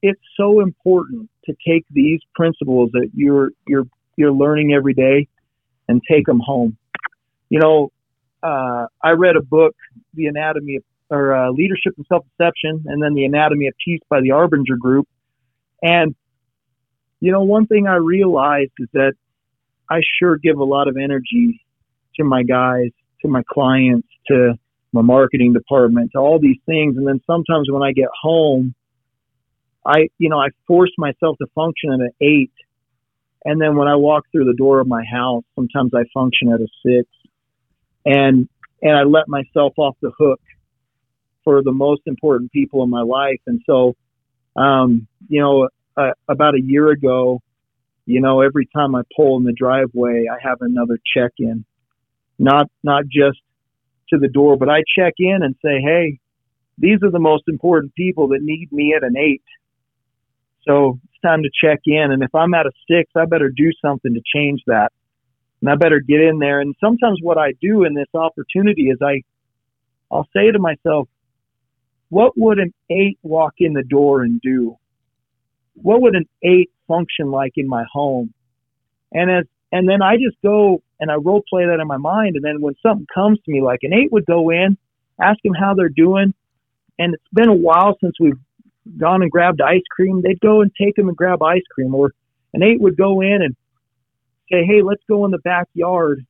it's 0.02 0.20
so 0.36 0.60
important 0.60 1.28
to 1.46 1.54
take 1.66 1.84
these 1.90 2.20
principles 2.34 2.90
that 2.92 3.10
you're, 3.14 3.50
you're, 3.66 3.84
you're 4.16 4.32
learning 4.32 4.72
every 4.72 4.94
day 4.94 5.28
and 5.88 6.00
take 6.08 6.26
them 6.26 6.40
home. 6.40 6.76
You 7.48 7.60
know, 7.60 7.92
uh, 8.42 8.86
I 9.02 9.10
read 9.10 9.36
a 9.36 9.42
book, 9.42 9.74
The 10.14 10.26
Anatomy 10.26 10.76
of 10.76 10.84
or 11.10 11.34
uh, 11.34 11.50
Leadership 11.50 11.94
and 11.96 12.06
Self 12.06 12.24
Deception, 12.36 12.84
and 12.86 13.02
then 13.02 13.14
The 13.14 13.24
Anatomy 13.24 13.68
of 13.68 13.74
Peace 13.84 14.00
by 14.08 14.20
the 14.20 14.30
Arbinger 14.30 14.78
Group. 14.78 15.08
And, 15.82 16.14
you 17.20 17.32
know, 17.32 17.42
one 17.42 17.66
thing 17.66 17.86
I 17.86 17.96
realized 17.96 18.72
is 18.78 18.88
that 18.92 19.14
I 19.90 20.00
sure 20.18 20.36
give 20.36 20.58
a 20.58 20.64
lot 20.64 20.88
of 20.88 20.96
energy 20.96 21.64
to 22.16 22.24
my 22.24 22.42
guys, 22.42 22.90
to 23.22 23.28
my 23.28 23.42
clients, 23.48 24.08
to 24.28 24.54
my 24.92 25.02
marketing 25.02 25.52
department, 25.52 26.10
to 26.12 26.18
all 26.18 26.38
these 26.40 26.58
things. 26.66 26.96
And 26.96 27.06
then 27.06 27.20
sometimes 27.26 27.68
when 27.70 27.82
I 27.82 27.92
get 27.92 28.08
home, 28.20 28.74
I, 29.86 30.08
you 30.18 30.28
know, 30.28 30.38
I 30.38 30.48
force 30.66 30.92
myself 30.98 31.38
to 31.38 31.46
function 31.54 31.92
at 31.92 32.00
an 32.00 32.10
eight. 32.20 32.52
And 33.44 33.60
then 33.60 33.76
when 33.76 33.88
I 33.88 33.96
walk 33.96 34.24
through 34.30 34.44
the 34.44 34.56
door 34.56 34.80
of 34.80 34.86
my 34.86 35.04
house, 35.10 35.44
sometimes 35.54 35.92
I 35.94 36.02
function 36.12 36.52
at 36.52 36.60
a 36.60 36.66
six. 36.84 37.08
And, 38.04 38.48
and 38.82 38.96
I 38.96 39.04
let 39.04 39.28
myself 39.28 39.74
off 39.78 39.96
the 40.02 40.12
hook 40.18 40.40
for 41.48 41.62
the 41.62 41.72
most 41.72 42.02
important 42.04 42.52
people 42.52 42.82
in 42.82 42.90
my 42.90 43.00
life. 43.00 43.40
And 43.46 43.62
so, 43.64 43.96
um, 44.54 45.08
you 45.30 45.40
know, 45.40 45.70
uh, 45.96 46.10
about 46.28 46.54
a 46.54 46.60
year 46.60 46.90
ago, 46.90 47.40
you 48.04 48.20
know, 48.20 48.42
every 48.42 48.66
time 48.66 48.94
I 48.94 49.00
pull 49.16 49.38
in 49.38 49.44
the 49.44 49.54
driveway, 49.54 50.26
I 50.30 50.46
have 50.46 50.58
another 50.60 50.98
check 51.16 51.32
in, 51.38 51.64
not, 52.38 52.66
not 52.82 53.04
just 53.04 53.38
to 54.10 54.18
the 54.18 54.28
door, 54.28 54.58
but 54.58 54.68
I 54.68 54.82
check 54.94 55.14
in 55.16 55.38
and 55.40 55.54
say, 55.64 55.80
Hey, 55.80 56.18
these 56.76 57.02
are 57.02 57.10
the 57.10 57.18
most 57.18 57.44
important 57.48 57.94
people 57.94 58.28
that 58.28 58.42
need 58.42 58.70
me 58.70 58.92
at 58.94 59.02
an 59.02 59.16
eight. 59.16 59.42
So 60.66 61.00
it's 61.04 61.20
time 61.22 61.42
to 61.44 61.50
check 61.64 61.78
in. 61.86 62.10
And 62.12 62.22
if 62.22 62.34
I'm 62.34 62.52
at 62.52 62.66
a 62.66 62.72
six, 62.90 63.10
I 63.16 63.24
better 63.24 63.48
do 63.48 63.70
something 63.82 64.12
to 64.12 64.20
change 64.36 64.60
that. 64.66 64.92
And 65.62 65.70
I 65.70 65.76
better 65.76 66.00
get 66.06 66.20
in 66.20 66.40
there. 66.40 66.60
And 66.60 66.74
sometimes 66.78 67.20
what 67.22 67.38
I 67.38 67.54
do 67.58 67.84
in 67.84 67.94
this 67.94 68.08
opportunity 68.12 68.90
is 68.90 68.98
I, 69.00 69.22
I'll 70.10 70.28
say 70.36 70.52
to 70.52 70.58
myself, 70.58 71.08
what 72.10 72.32
would 72.36 72.58
an 72.58 72.72
eight 72.90 73.18
walk 73.22 73.54
in 73.58 73.72
the 73.72 73.82
door 73.82 74.22
and 74.22 74.40
do? 74.40 74.76
What 75.74 76.00
would 76.02 76.14
an 76.14 76.26
eight 76.42 76.70
function 76.86 77.30
like 77.30 77.52
in 77.56 77.68
my 77.68 77.84
home? 77.92 78.32
And 79.12 79.30
as, 79.30 79.44
and 79.72 79.88
then 79.88 80.02
I 80.02 80.16
just 80.16 80.36
go 80.42 80.82
and 81.00 81.10
I 81.10 81.14
role 81.14 81.42
play 81.48 81.66
that 81.66 81.80
in 81.80 81.86
my 81.86 81.98
mind. 81.98 82.36
And 82.36 82.44
then 82.44 82.60
when 82.60 82.74
something 82.82 83.06
comes 83.14 83.38
to 83.44 83.52
me, 83.52 83.62
like 83.62 83.80
an 83.82 83.92
eight 83.92 84.10
would 84.12 84.26
go 84.26 84.50
in, 84.50 84.76
ask 85.20 85.40
them 85.42 85.54
how 85.54 85.74
they're 85.74 85.88
doing. 85.88 86.34
And 86.98 87.14
it's 87.14 87.22
been 87.32 87.48
a 87.48 87.54
while 87.54 87.96
since 88.02 88.14
we've 88.18 88.38
gone 88.96 89.22
and 89.22 89.30
grabbed 89.30 89.60
ice 89.60 89.82
cream. 89.94 90.22
They'd 90.22 90.40
go 90.40 90.62
and 90.62 90.72
take 90.80 90.96
them 90.96 91.08
and 91.08 91.16
grab 91.16 91.42
ice 91.42 91.62
cream. 91.72 91.94
Or 91.94 92.12
an 92.54 92.62
eight 92.62 92.80
would 92.80 92.96
go 92.96 93.20
in 93.20 93.42
and 93.42 93.54
say, 94.50 94.64
Hey, 94.64 94.82
let's 94.82 95.02
go 95.08 95.24
in 95.26 95.30
the 95.30 95.38
backyard 95.38 96.24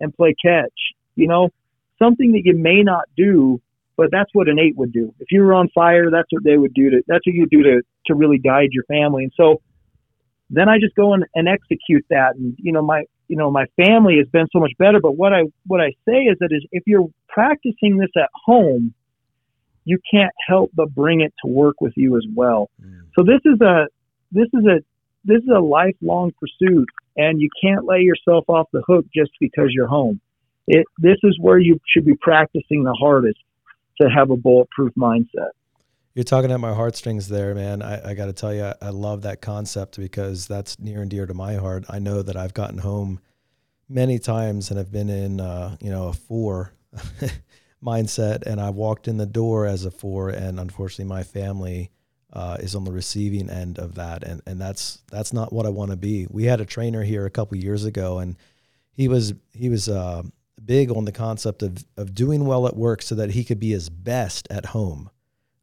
and 0.00 0.14
play 0.14 0.34
catch. 0.42 0.72
You 1.16 1.28
know, 1.28 1.50
something 1.98 2.32
that 2.32 2.42
you 2.44 2.56
may 2.56 2.82
not 2.82 3.04
do 3.16 3.60
but 3.96 4.08
that's 4.10 4.30
what 4.32 4.48
an 4.48 4.58
eight 4.58 4.76
would 4.76 4.92
do. 4.92 5.14
If 5.20 5.28
you 5.30 5.42
were 5.42 5.54
on 5.54 5.68
fire, 5.74 6.10
that's 6.10 6.28
what 6.30 6.44
they 6.44 6.56
would 6.56 6.74
do 6.74 6.90
to, 6.90 7.02
that's 7.06 7.26
what 7.26 7.34
you 7.34 7.46
do 7.50 7.62
to, 7.62 7.82
to 8.06 8.14
really 8.14 8.38
guide 8.38 8.70
your 8.72 8.84
family. 8.84 9.24
And 9.24 9.32
so 9.36 9.60
then 10.50 10.68
I 10.68 10.78
just 10.78 10.94
go 10.94 11.14
and, 11.14 11.24
and 11.34 11.48
execute 11.48 12.04
that. 12.10 12.36
And, 12.36 12.54
you 12.58 12.72
know, 12.72 12.82
my, 12.82 13.04
you 13.28 13.36
know, 13.36 13.50
my 13.50 13.66
family 13.76 14.18
has 14.18 14.28
been 14.28 14.46
so 14.52 14.58
much 14.58 14.72
better. 14.78 15.00
But 15.00 15.16
what 15.16 15.32
I, 15.32 15.44
what 15.66 15.80
I 15.80 15.92
say 16.06 16.24
is 16.24 16.36
that 16.40 16.50
is 16.50 16.64
if 16.72 16.82
you're 16.86 17.08
practicing 17.28 17.98
this 17.98 18.10
at 18.16 18.28
home, 18.44 18.94
you 19.84 19.98
can't 20.10 20.32
help 20.46 20.70
but 20.74 20.94
bring 20.94 21.20
it 21.20 21.32
to 21.44 21.50
work 21.50 21.76
with 21.80 21.92
you 21.96 22.16
as 22.16 22.24
well. 22.34 22.70
Mm. 22.82 23.00
So 23.16 23.24
this 23.24 23.40
is 23.44 23.60
a 23.60 23.86
this 24.32 24.48
is 24.54 24.64
a 24.66 24.80
this 25.24 25.42
is 25.42 25.50
a 25.54 25.60
lifelong 25.60 26.32
pursuit, 26.40 26.88
and 27.16 27.40
you 27.40 27.48
can't 27.62 27.84
lay 27.84 28.00
yourself 28.00 28.44
off 28.48 28.66
the 28.72 28.82
hook 28.86 29.06
just 29.14 29.30
because 29.40 29.68
you're 29.70 29.86
home. 29.86 30.20
It 30.66 30.86
this 30.98 31.18
is 31.22 31.38
where 31.38 31.58
you 31.58 31.80
should 31.86 32.06
be 32.06 32.14
practicing 32.14 32.84
the 32.84 32.94
hardest 32.94 33.38
to 34.00 34.08
have 34.08 34.30
a 34.30 34.36
bulletproof 34.36 34.92
mindset. 34.96 35.50
You're 36.14 36.24
talking 36.24 36.52
at 36.52 36.60
my 36.60 36.72
heartstrings 36.72 37.28
there, 37.28 37.54
man. 37.54 37.82
I, 37.82 38.10
I 38.10 38.14
got 38.14 38.26
to 38.26 38.32
tell 38.32 38.54
you, 38.54 38.72
I, 38.80 38.90
love 38.90 39.22
that 39.22 39.40
concept 39.40 39.96
because 39.98 40.46
that's 40.46 40.78
near 40.78 41.02
and 41.02 41.10
dear 41.10 41.26
to 41.26 41.34
my 41.34 41.54
heart. 41.54 41.84
I 41.88 41.98
know 41.98 42.22
that 42.22 42.36
I've 42.36 42.54
gotten 42.54 42.78
home 42.78 43.18
many 43.88 44.20
times 44.20 44.70
and 44.70 44.78
I've 44.78 44.92
been 44.92 45.10
in, 45.10 45.40
uh, 45.40 45.76
you 45.80 45.90
know, 45.90 46.08
a 46.08 46.12
four 46.12 46.72
mindset, 47.84 48.42
and 48.42 48.60
I 48.60 48.70
walked 48.70 49.08
in 49.08 49.18
the 49.18 49.26
door 49.26 49.66
as 49.66 49.84
a 49.84 49.90
four, 49.90 50.30
and 50.30 50.58
unfortunately, 50.58 51.04
my 51.04 51.22
family 51.22 51.90
uh, 52.32 52.56
is 52.60 52.74
on 52.74 52.84
the 52.84 52.92
receiving 52.92 53.50
end 53.50 53.78
of 53.78 53.94
that, 53.94 54.24
and 54.24 54.40
and 54.46 54.60
that's 54.60 55.02
that's 55.10 55.32
not 55.32 55.52
what 55.52 55.66
I 55.66 55.68
want 55.68 55.90
to 55.90 55.96
be. 55.96 56.26
We 56.30 56.44
had 56.44 56.60
a 56.60 56.64
trainer 56.64 57.02
here 57.02 57.26
a 57.26 57.30
couple 57.30 57.56
years 57.58 57.84
ago, 57.84 58.18
and 58.18 58.36
he 58.92 59.06
was 59.08 59.34
he 59.52 59.68
was 59.68 59.88
uh, 59.88 60.22
big 60.62 60.90
on 60.90 61.04
the 61.04 61.12
concept 61.12 61.62
of 61.62 61.84
of 61.96 62.14
doing 62.14 62.46
well 62.46 62.66
at 62.66 62.76
work 62.76 63.02
so 63.02 63.14
that 63.14 63.30
he 63.30 63.44
could 63.44 63.60
be 63.60 63.70
his 63.70 63.88
best 63.90 64.46
at 64.50 64.66
home, 64.66 65.10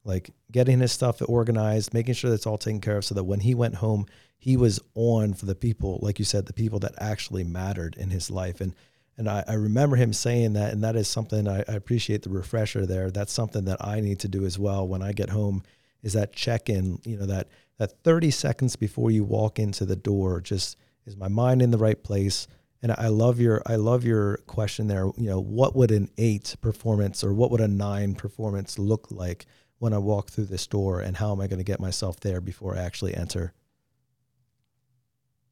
like 0.04 0.32
getting 0.52 0.80
his 0.80 0.92
stuff 0.92 1.22
organized, 1.28 1.94
making 1.94 2.14
sure 2.14 2.30
that's 2.30 2.48
all 2.48 2.58
taken 2.58 2.82
care 2.82 2.98
of, 2.98 3.06
so 3.06 3.16
that 3.16 3.24
when 3.24 3.42
he 3.42 3.54
went 3.54 3.76
home, 3.76 4.06
he 4.38 4.58
was 4.58 4.80
on 4.96 5.34
for 5.34 5.46
the 5.46 5.56
people, 5.56 6.00
like 6.02 6.20
you 6.20 6.26
said, 6.26 6.46
the 6.46 6.54
people 6.54 6.80
that 6.80 6.94
actually 6.98 7.44
mattered 7.44 7.96
in 7.98 8.10
his 8.10 8.32
life, 8.32 8.62
and 8.62 8.74
and 9.18 9.30
I, 9.30 9.44
I 9.48 9.54
remember 9.54 9.98
him 9.98 10.14
saying 10.14 10.54
that, 10.54 10.74
and 10.74 10.84
that 10.84 10.96
is 10.96 11.08
something 11.08 11.48
I, 11.48 11.60
I 11.60 11.74
appreciate 11.74 12.24
the 12.24 12.30
refresher 12.30 12.86
there. 12.86 13.12
That's 13.12 13.34
something 13.34 13.66
that 13.66 13.86
I 13.86 14.00
need 14.00 14.20
to 14.22 14.28
do 14.28 14.46
as 14.46 14.58
well 14.58 14.88
when 14.88 15.02
I 15.02 15.12
get 15.12 15.30
home. 15.30 15.64
Is 16.02 16.14
that 16.14 16.34
check 16.34 16.70
in? 16.70 17.00
You 17.04 17.18
know 17.18 17.26
that 17.28 17.48
that 17.78 18.04
30 18.04 18.32
seconds 18.32 18.76
before 18.76 19.12
you 19.12 19.24
walk 19.24 19.60
into 19.60 19.86
the 19.86 19.96
door. 19.96 20.42
Just 20.42 20.78
is 21.06 21.18
my 21.18 21.28
mind 21.28 21.62
in 21.62 21.72
the 21.72 21.78
right 21.78 22.02
place? 22.02 22.48
And 22.84 22.92
I 22.98 23.08
love 23.08 23.40
your 23.40 23.62
I 23.66 23.76
love 23.76 24.04
your 24.04 24.38
question 24.48 24.88
there. 24.88 25.06
You 25.18 25.30
know, 25.30 25.40
what 25.40 25.76
would 25.76 25.92
an 25.92 26.10
eight 26.18 26.56
performance 26.62 27.24
or 27.24 27.34
what 27.34 27.52
would 27.52 27.62
a 27.62 27.68
nine 27.68 28.16
performance 28.16 28.80
look 28.80 29.08
like 29.12 29.46
when 29.78 29.94
I 29.94 29.98
walk 29.98 30.30
through 30.30 30.46
this 30.46 30.68
door, 30.68 31.00
and 31.00 31.18
how 31.18 31.32
am 31.32 31.42
I 31.42 31.48
going 31.48 31.60
to 31.60 31.64
get 31.64 31.80
myself 31.80 32.20
there 32.20 32.40
before 32.40 32.76
I 32.76 32.82
actually 32.82 33.16
enter? 33.16 33.54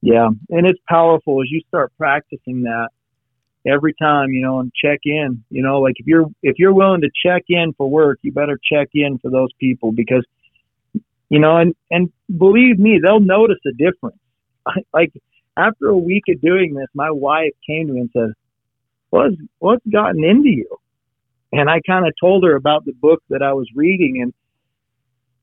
Yeah, 0.01 0.29
and 0.49 0.67
it's 0.67 0.79
powerful 0.87 1.41
as 1.41 1.51
you 1.51 1.61
start 1.67 1.91
practicing 1.97 2.63
that 2.63 2.89
every 3.67 3.93
time, 3.99 4.29
you 4.31 4.41
know, 4.41 4.59
and 4.59 4.71
check 4.73 4.99
in. 5.03 5.43
You 5.49 5.63
know, 5.63 5.81
like 5.81 5.95
if 5.97 6.07
you're 6.07 6.27
if 6.41 6.57
you're 6.57 6.73
willing 6.73 7.01
to 7.01 7.09
check 7.25 7.43
in 7.49 7.73
for 7.73 7.89
work, 7.89 8.19
you 8.21 8.31
better 8.31 8.59
check 8.71 8.89
in 8.93 9.17
for 9.19 9.29
those 9.29 9.49
people 9.59 9.91
because 9.91 10.25
you 11.29 11.39
know, 11.39 11.57
and 11.57 11.75
and 11.91 12.11
believe 12.35 12.79
me, 12.79 12.99
they'll 13.03 13.19
notice 13.19 13.59
a 13.65 13.71
difference. 13.71 14.19
like 14.93 15.11
after 15.59 15.87
a 15.87 15.97
week 15.97 16.23
of 16.29 16.41
doing 16.41 16.73
this, 16.73 16.87
my 16.93 17.11
wife 17.11 17.51
came 17.67 17.87
to 17.87 17.93
me 17.93 18.01
and 18.01 18.09
said, 18.13 18.33
"What's 19.09 19.35
what's 19.59 19.85
gotten 19.85 20.23
into 20.23 20.49
you?" 20.49 20.77
And 21.51 21.69
I 21.69 21.81
kind 21.85 22.07
of 22.07 22.13
told 22.19 22.43
her 22.43 22.55
about 22.55 22.85
the 22.85 22.93
book 22.93 23.21
that 23.29 23.41
I 23.41 23.53
was 23.53 23.67
reading, 23.75 24.21
and 24.21 24.33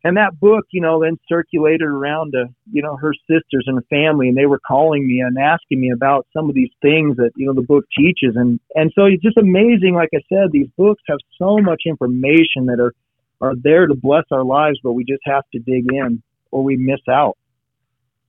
and 0.07 0.17
that 0.19 0.39
book, 0.39 0.67
you 0.71 0.81
know, 0.81 1.03
then 1.03 1.19
circulated 1.29 1.83
around 1.83 2.31
to, 2.31 2.45
you 2.71 2.81
know, 2.81 2.97
her 2.97 3.13
sisters 3.29 3.65
and 3.67 3.77
her 3.77 3.85
family, 3.91 4.29
and 4.29 4.37
they 4.37 4.47
were 4.47 4.61
calling 4.61 5.05
me 5.05 5.19
and 5.19 5.37
asking 5.37 5.81
me 5.81 5.91
about 5.91 6.29
some 6.33 6.49
of 6.49 6.55
these 6.55 6.71
things 6.81 7.17
that, 7.17 7.33
you 7.35 7.47
know, 7.47 7.55
the 7.55 7.67
book 7.67 7.85
teaches. 7.99 8.37
And, 8.37 8.61
and 8.77 8.93
so 8.95 9.07
it's 9.07 9.21
just 9.21 9.37
amazing. 9.37 9.95
Like 9.97 10.11
I 10.15 10.21
said, 10.29 10.53
these 10.53 10.69
books 10.79 11.03
have 11.09 11.19
so 11.37 11.59
much 11.59 11.83
information 11.87 12.67
that 12.67 12.79
are, 12.79 12.93
are 13.41 13.55
there 13.61 13.89
to 13.89 13.97
bless 13.97 14.23
our 14.31 14.45
lives, 14.45 14.79
but 14.81 14.93
we 14.93 15.03
just 15.03 15.23
have 15.25 15.43
to 15.53 15.59
dig 15.59 15.93
in 15.93 16.23
or 16.53 16.63
we 16.63 16.77
miss 16.77 17.01
out. 17.11 17.37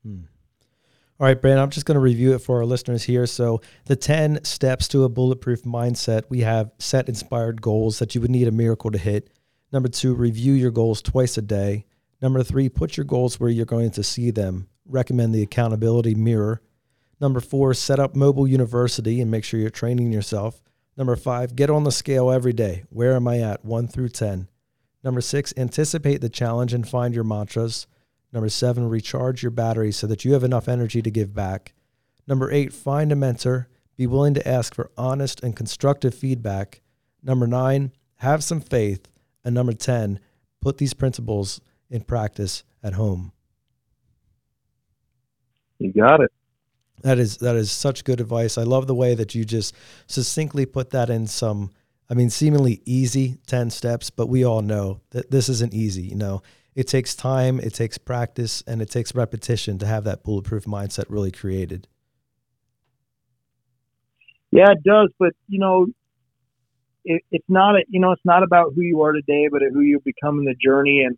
Hmm. 0.04 0.22
All 1.19 1.26
right, 1.26 1.41
Brandon, 1.41 1.64
I'm 1.64 1.72
just 1.72 1.88
going 1.88 1.95
to 1.95 1.99
review 1.99 2.35
it 2.35 2.39
for 2.44 2.57
our 2.57 2.65
listeners 2.65 3.03
here. 3.03 3.26
So, 3.26 3.60
the 3.85 3.95
10 3.95 4.44
steps 4.44 4.88
to 4.89 5.03
a 5.03 5.10
bulletproof 5.10 5.64
mindset 5.64 6.26
we 6.30 6.41
have 6.41 6.69
set 6.77 7.10
inspired 7.10 7.60
goals 7.60 7.98
that 7.98 8.14
you 8.14 8.22
would 8.22 8.30
need 8.30 8.48
a 8.48 8.52
miracle 8.52 8.91
to 8.91 8.99
hit. 8.99 9.31
Number 9.72 9.89
two, 9.89 10.14
review 10.14 10.53
your 10.53 10.69
goals 10.69 11.02
twice 11.02 11.35
a 11.35 11.41
day. 11.41 11.85
Number 12.22 12.44
three, 12.44 12.69
put 12.69 12.98
your 12.98 13.03
goals 13.03 13.39
where 13.39 13.49
you're 13.49 13.65
going 13.65 13.89
to 13.91 14.03
see 14.03 14.30
them. 14.30 14.68
Recommend 14.85 15.34
the 15.34 15.41
accountability 15.41 16.14
mirror. 16.14 16.61
Number 17.19 17.39
four, 17.39 17.73
set 17.73 17.99
up 17.99 18.15
mobile 18.15 18.48
university 18.48 19.19
and 19.19 19.31
make 19.31 19.44
sure 19.44 19.60
you're 19.60 19.72
training 19.72 20.14
yourself. 20.14 20.61
Number 20.95 21.15
five, 21.15 21.56
get 21.56 21.72
on 21.72 21.84
the 21.84 21.91
scale 21.91 22.30
every 22.30 22.53
day. 22.53 22.84
Where 22.89 23.15
am 23.15 23.27
I 23.27 23.39
at? 23.39 23.65
One 23.65 23.88
through 23.88 24.10
10. 24.10 24.49
Number 25.03 25.22
six, 25.22 25.52
anticipate 25.57 26.22
the 26.22 26.30
challenge 26.30 26.73
and 26.73 26.88
find 26.88 27.15
your 27.15 27.23
mantras. 27.23 27.88
Number 28.34 28.49
seven, 28.49 28.90
recharge 28.90 29.41
your 29.41 29.52
battery 29.52 29.91
so 29.91 30.08
that 30.08 30.26
you 30.26 30.34
have 30.34 30.44
enough 30.44 30.68
energy 30.68 31.02
to 31.02 31.12
give 31.12 31.34
back. 31.34 31.74
Number 32.28 32.52
eight, 32.52 32.74
find 32.74 33.12
a 33.12 33.16
mentor. 33.16 33.68
Be 33.95 34.06
willing 34.06 34.34
to 34.36 34.48
ask 34.48 34.76
for 34.76 34.91
honest 34.98 35.41
and 35.41 35.56
constructive 35.56 36.14
feedback. 36.14 36.82
Number 37.24 37.48
nine, 37.48 37.91
have 38.18 38.44
some 38.44 38.62
faith. 38.62 39.08
And 39.44 39.56
number 39.56 39.74
10, 39.74 40.20
put 40.62 40.78
these 40.78 40.94
principles 40.94 41.62
in 41.90 42.02
practice 42.02 42.64
at 42.84 42.94
home. 42.94 43.32
You 45.80 45.94
got 45.94 46.22
it. 46.22 46.32
That 47.04 47.20
is 47.20 47.38
that 47.38 47.56
is 47.56 47.72
such 47.72 48.04
good 48.04 48.20
advice. 48.20 48.58
I 48.58 48.64
love 48.64 48.88
the 48.88 48.95
way 48.95 49.14
that 49.14 49.36
you 49.36 49.45
just 49.45 49.76
succinctly 50.08 50.66
put 50.66 50.90
that 50.90 51.10
in 51.10 51.28
some 51.28 51.72
I 52.10 52.16
mean 52.16 52.30
seemingly 52.30 52.82
easy 52.86 53.38
10 53.48 53.70
steps, 53.70 54.10
but 54.10 54.28
we 54.28 54.44
all 54.44 54.62
know 54.62 55.02
that 55.12 55.30
this 55.30 55.49
isn't 55.49 55.74
easy, 55.74 56.04
you 56.04 56.16
know. 56.16 56.41
It 56.78 56.88
takes 56.88 57.16
time, 57.16 57.60
it 57.60 57.74
takes 57.74 57.98
practice, 57.98 58.64
and 58.68 58.84
it 58.84 58.91
takes 58.91 59.16
repetition 59.16 59.80
to 59.80 59.88
have 59.88 60.04
that 60.04 60.24
bulletproof 60.24 60.66
mindset 60.66 61.06
really 61.10 61.32
created. 61.32 61.88
Yeah, 64.52 64.70
it 64.74 64.84
does, 64.84 65.10
but 65.18 65.34
you 65.48 65.58
know, 65.58 65.88
it, 67.04 67.24
it's 67.32 67.49
not 67.49 67.78
a, 67.78 67.80
you 67.90 67.99
know 67.99 68.12
it's 68.12 68.22
not 68.24 68.44
about 68.44 68.74
who 68.76 68.84
you 68.84 69.02
are 69.02 69.12
today, 69.12 69.48
but 69.52 69.64
who 69.74 69.80
you 69.80 69.99
become 70.06 70.38
in 70.38 70.45
the 70.45 70.54
journey. 70.54 71.02
And 71.04 71.18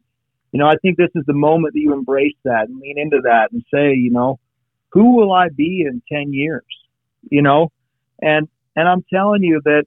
you 0.53 0.60
know, 0.60 0.65
I 0.65 0.76
think 0.81 0.95
this 0.95 1.11
is 1.14 1.26
the 1.27 1.34
moment 1.34 1.73
that 1.73 1.81
you 1.81 1.91
embrace 1.91 2.38
that 2.45 2.69
and 2.69 2.80
lean 2.80 2.98
into 2.98 3.19
that 3.26 3.52
and 3.52 3.61
say, 3.69 3.95
you 3.95 4.11
know, 4.11 4.40
who 4.94 5.18
will 5.18 5.34
I 5.34 5.49
be 5.49 5.86
in 5.86 6.02
ten 6.10 6.31
years? 6.31 6.64
You 7.30 7.41
know, 7.41 7.69
and 8.22 8.48
and 8.77 8.88
I'm 8.88 9.03
telling 9.14 9.44
you 9.44 9.60
that 9.65 9.84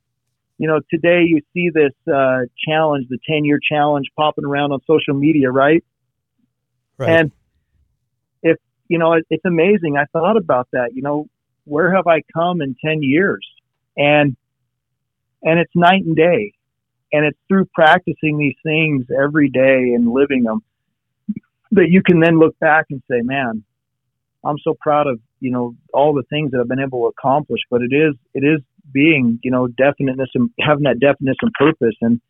you 0.59 0.69
know 0.69 0.81
today 0.91 1.25
you 1.27 1.41
see 1.55 1.71
this 1.71 1.93
uh, 2.13 2.41
challenge, 2.67 3.09
the 3.09 3.19
ten 3.29 3.45
year 3.45 3.59
challenge, 3.61 4.07
popping 4.17 4.45
around 4.45 4.73
on 4.73 4.81
social 4.87 5.15
media, 5.15 5.51
right? 5.51 5.85
Right. 6.99 7.11
And 7.11 7.33
if 8.43 8.59
you 8.89 8.99
know, 8.99 9.15
it, 9.15 9.27
it's 9.31 9.45
amazing. 9.45 9.97
I 9.97 10.05
thought 10.13 10.37
about 10.37 10.69
that. 10.73 10.91
You 10.95 11.03
know, 11.03 11.27
where 11.65 11.95
have 11.95 12.07
I 12.07 12.23
come 12.33 12.61
in 12.61 12.77
ten 12.85 13.03
years? 13.03 13.47
And 13.97 14.37
and 15.43 15.59
it's 15.59 15.73
night 15.75 16.05
and 16.05 16.17
day. 16.17 16.53
And 17.13 17.27
it's 17.27 17.39
through 17.47 17.67
practicing 17.75 18.39
these 18.39 18.57
things 18.63 19.05
every 19.11 19.51
day 19.51 19.93
and 19.95 20.11
living 20.11 20.45
them 20.45 20.63
that 21.73 21.89
you 21.91 22.03
can 22.03 22.21
then 22.21 22.39
look 22.39 22.59
back 22.59 22.87
and 22.91 23.03
say, 23.11 23.21
man, 23.23 23.65
I'm 24.45 24.57
so 24.65 24.75
proud 24.81 25.07
of, 25.07 25.21
you 25.41 25.51
know, 25.51 25.75
all 25.93 26.15
the 26.15 26.23
things 26.31 26.53
that 26.53 26.61
I've 26.61 26.69
been 26.69 26.81
able 26.81 27.03
to 27.03 27.15
accomplish. 27.19 27.61
But 27.71 27.83
it 27.83 27.95
is, 27.95 28.15
it 28.35 28.45
is 28.45 28.61
being, 28.91 29.39
you 29.43 29.51
know, 29.51 29.69
definiteness 29.69 30.31
and 30.35 30.51
having 30.61 30.85
that 30.85 31.01
definiteness 31.01 31.37
and 31.43 31.53
purpose 31.53 31.95
and, 32.01 32.21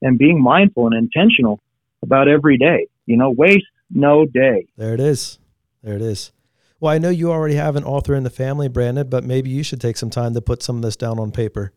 and 0.00 0.18
being 0.18 0.42
mindful 0.42 0.86
and 0.86 0.94
intentional 0.94 1.60
about 2.02 2.28
every 2.28 2.58
day, 2.58 2.88
you 3.06 3.16
know, 3.16 3.30
waste 3.30 3.64
no 3.90 4.26
day. 4.26 4.66
There 4.76 4.94
it 4.94 5.00
is. 5.00 5.38
There 5.82 5.94
it 5.94 6.02
is. 6.02 6.32
Well, 6.80 6.92
I 6.92 6.98
know 6.98 7.10
you 7.10 7.30
already 7.30 7.54
have 7.54 7.76
an 7.76 7.84
author 7.84 8.14
in 8.14 8.24
the 8.24 8.30
family, 8.30 8.68
Brandon, 8.68 9.08
but 9.08 9.22
maybe 9.22 9.50
you 9.50 9.62
should 9.62 9.80
take 9.80 9.96
some 9.96 10.10
time 10.10 10.34
to 10.34 10.40
put 10.40 10.62
some 10.62 10.76
of 10.76 10.82
this 10.82 10.96
down 10.96 11.18
on 11.18 11.30
paper 11.30 11.72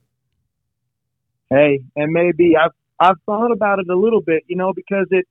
hey, 1.50 1.84
and 1.96 2.12
maybe 2.12 2.56
I've 2.58 2.72
I've 3.00 3.22
thought 3.26 3.52
about 3.52 3.80
it 3.80 3.90
a 3.90 3.96
little 3.96 4.22
bit, 4.22 4.44
you 4.48 4.56
know, 4.56 4.74
because 4.74 5.08
it, 5.12 5.28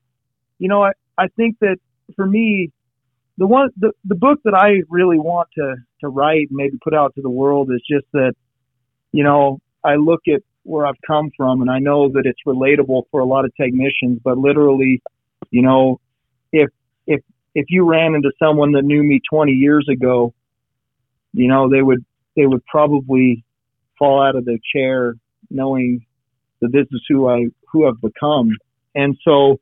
you 0.59 0.69
know, 0.69 0.83
I 0.83 0.93
I 1.19 1.29
think 1.37 1.57
that 1.61 1.77
for 2.17 2.27
me, 2.27 2.71
the 3.39 3.47
one 3.47 3.71
the 3.77 3.93
the 4.05 4.15
book 4.15 4.41
that 4.45 4.55
I 4.55 4.83
really 4.89 5.19
want 5.19 5.49
to 5.57 5.77
to 6.01 6.09
write 6.09 6.49
and 6.51 6.57
maybe 6.57 6.79
put 6.83 6.95
out 6.95 7.15
to 7.15 7.23
the 7.23 7.31
world 7.31 7.71
is 7.73 7.83
just 7.89 8.07
that, 8.13 8.35
you 9.15 9.23
know, 9.23 9.61
I 9.85 9.95
look 9.95 10.23
at 10.27 10.43
where 10.65 10.85
I've 10.85 11.01
come 11.07 11.31
from 11.36 11.61
and 11.61 11.70
I 11.70 11.78
know 11.78 12.09
that 12.09 12.27
it's 12.27 12.41
relatable 12.45 13.05
for 13.12 13.20
a 13.20 13.24
lot 13.24 13.45
of 13.45 13.55
technicians, 13.55 14.19
but 14.24 14.36
literally, 14.36 15.01
you 15.51 15.62
know, 15.62 16.01
if 16.51 16.69
if 17.07 17.20
if 17.55 17.66
you 17.69 17.89
ran 17.89 18.16
into 18.16 18.32
someone 18.43 18.73
that 18.73 18.82
knew 18.82 19.05
me 19.05 19.20
20 19.31 19.53
years 19.53 19.86
ago, 19.89 20.35
you 21.32 21.47
know, 21.47 21.70
they 21.70 21.81
would 21.81 22.05
they 22.35 22.45
would 22.45 22.66
probably 22.66 23.45
fall 24.01 24.20
out 24.20 24.35
of 24.35 24.45
their 24.45 24.59
chair 24.74 25.15
knowing 25.49 26.05
that 26.61 26.73
this 26.73 26.86
is 26.91 27.01
who 27.09 27.28
I 27.28 27.47
who 27.70 27.86
I've 27.86 28.01
become. 28.01 28.51
And 28.97 29.16
so 29.23 29.61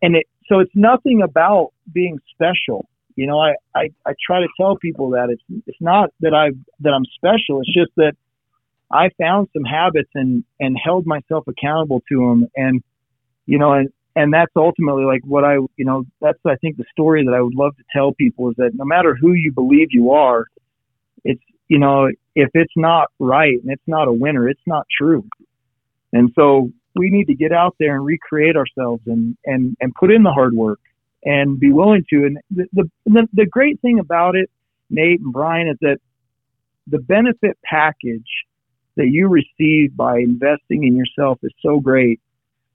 and 0.00 0.14
it 0.14 0.28
so 0.46 0.60
it's 0.60 0.76
nothing 0.76 1.20
about 1.20 1.72
being 1.92 2.20
special. 2.32 2.88
You 3.16 3.26
know, 3.26 3.38
I, 3.38 3.54
I, 3.74 3.88
I 4.06 4.12
try 4.24 4.40
to 4.40 4.48
tell 4.58 4.76
people 4.76 5.10
that 5.10 5.28
it's 5.30 5.42
it's 5.66 5.80
not 5.80 6.10
that 6.20 6.34
I 6.34 6.50
that 6.80 6.90
I'm 6.90 7.04
special. 7.16 7.60
It's 7.60 7.74
just 7.74 7.92
that 7.96 8.14
I 8.90 9.10
found 9.20 9.48
some 9.52 9.64
habits 9.64 10.10
and 10.14 10.44
and 10.60 10.76
held 10.82 11.06
myself 11.06 11.44
accountable 11.48 12.02
to 12.10 12.16
them, 12.18 12.48
and 12.56 12.82
you 13.46 13.58
know, 13.58 13.72
and 13.72 13.88
and 14.14 14.32
that's 14.32 14.52
ultimately 14.56 15.04
like 15.04 15.22
what 15.24 15.44
I, 15.44 15.54
you 15.76 15.84
know, 15.84 16.04
that's 16.20 16.38
I 16.46 16.56
think 16.56 16.76
the 16.76 16.84
story 16.90 17.24
that 17.24 17.32
I 17.32 17.40
would 17.40 17.54
love 17.54 17.76
to 17.76 17.84
tell 17.94 18.12
people 18.12 18.50
is 18.50 18.56
that 18.58 18.72
no 18.74 18.84
matter 18.84 19.16
who 19.18 19.32
you 19.32 19.52
believe 19.52 19.88
you 19.90 20.12
are, 20.12 20.46
it's 21.24 21.42
you 21.68 21.78
know, 21.78 22.08
if 22.34 22.50
it's 22.54 22.72
not 22.76 23.08
right 23.18 23.58
and 23.62 23.72
it's 23.72 23.86
not 23.86 24.08
a 24.08 24.12
winner, 24.12 24.48
it's 24.48 24.66
not 24.66 24.86
true. 24.96 25.24
And 26.12 26.30
so 26.38 26.70
we 26.94 27.10
need 27.10 27.26
to 27.28 27.34
get 27.34 27.52
out 27.52 27.74
there 27.78 27.94
and 27.94 28.04
recreate 28.04 28.56
ourselves 28.56 29.02
and 29.06 29.36
and 29.44 29.76
and 29.80 29.94
put 29.94 30.12
in 30.12 30.22
the 30.22 30.32
hard 30.32 30.54
work 30.54 30.80
and 31.24 31.58
be 31.58 31.72
willing 31.72 32.04
to. 32.10 32.24
And 32.24 32.38
the 32.50 32.88
the 33.04 33.28
the, 33.32 33.46
great 33.46 33.80
thing 33.80 33.98
about 33.98 34.36
it, 34.36 34.50
Nate 34.90 35.20
and 35.20 35.32
Brian, 35.32 35.68
is 35.68 35.76
that 35.80 35.98
the 36.86 36.98
benefit 36.98 37.58
package 37.64 38.28
that 38.96 39.06
you 39.06 39.28
receive 39.28 39.96
by 39.96 40.18
investing 40.18 40.84
in 40.84 40.96
yourself 40.96 41.38
is 41.42 41.52
so 41.62 41.80
great 41.80 42.20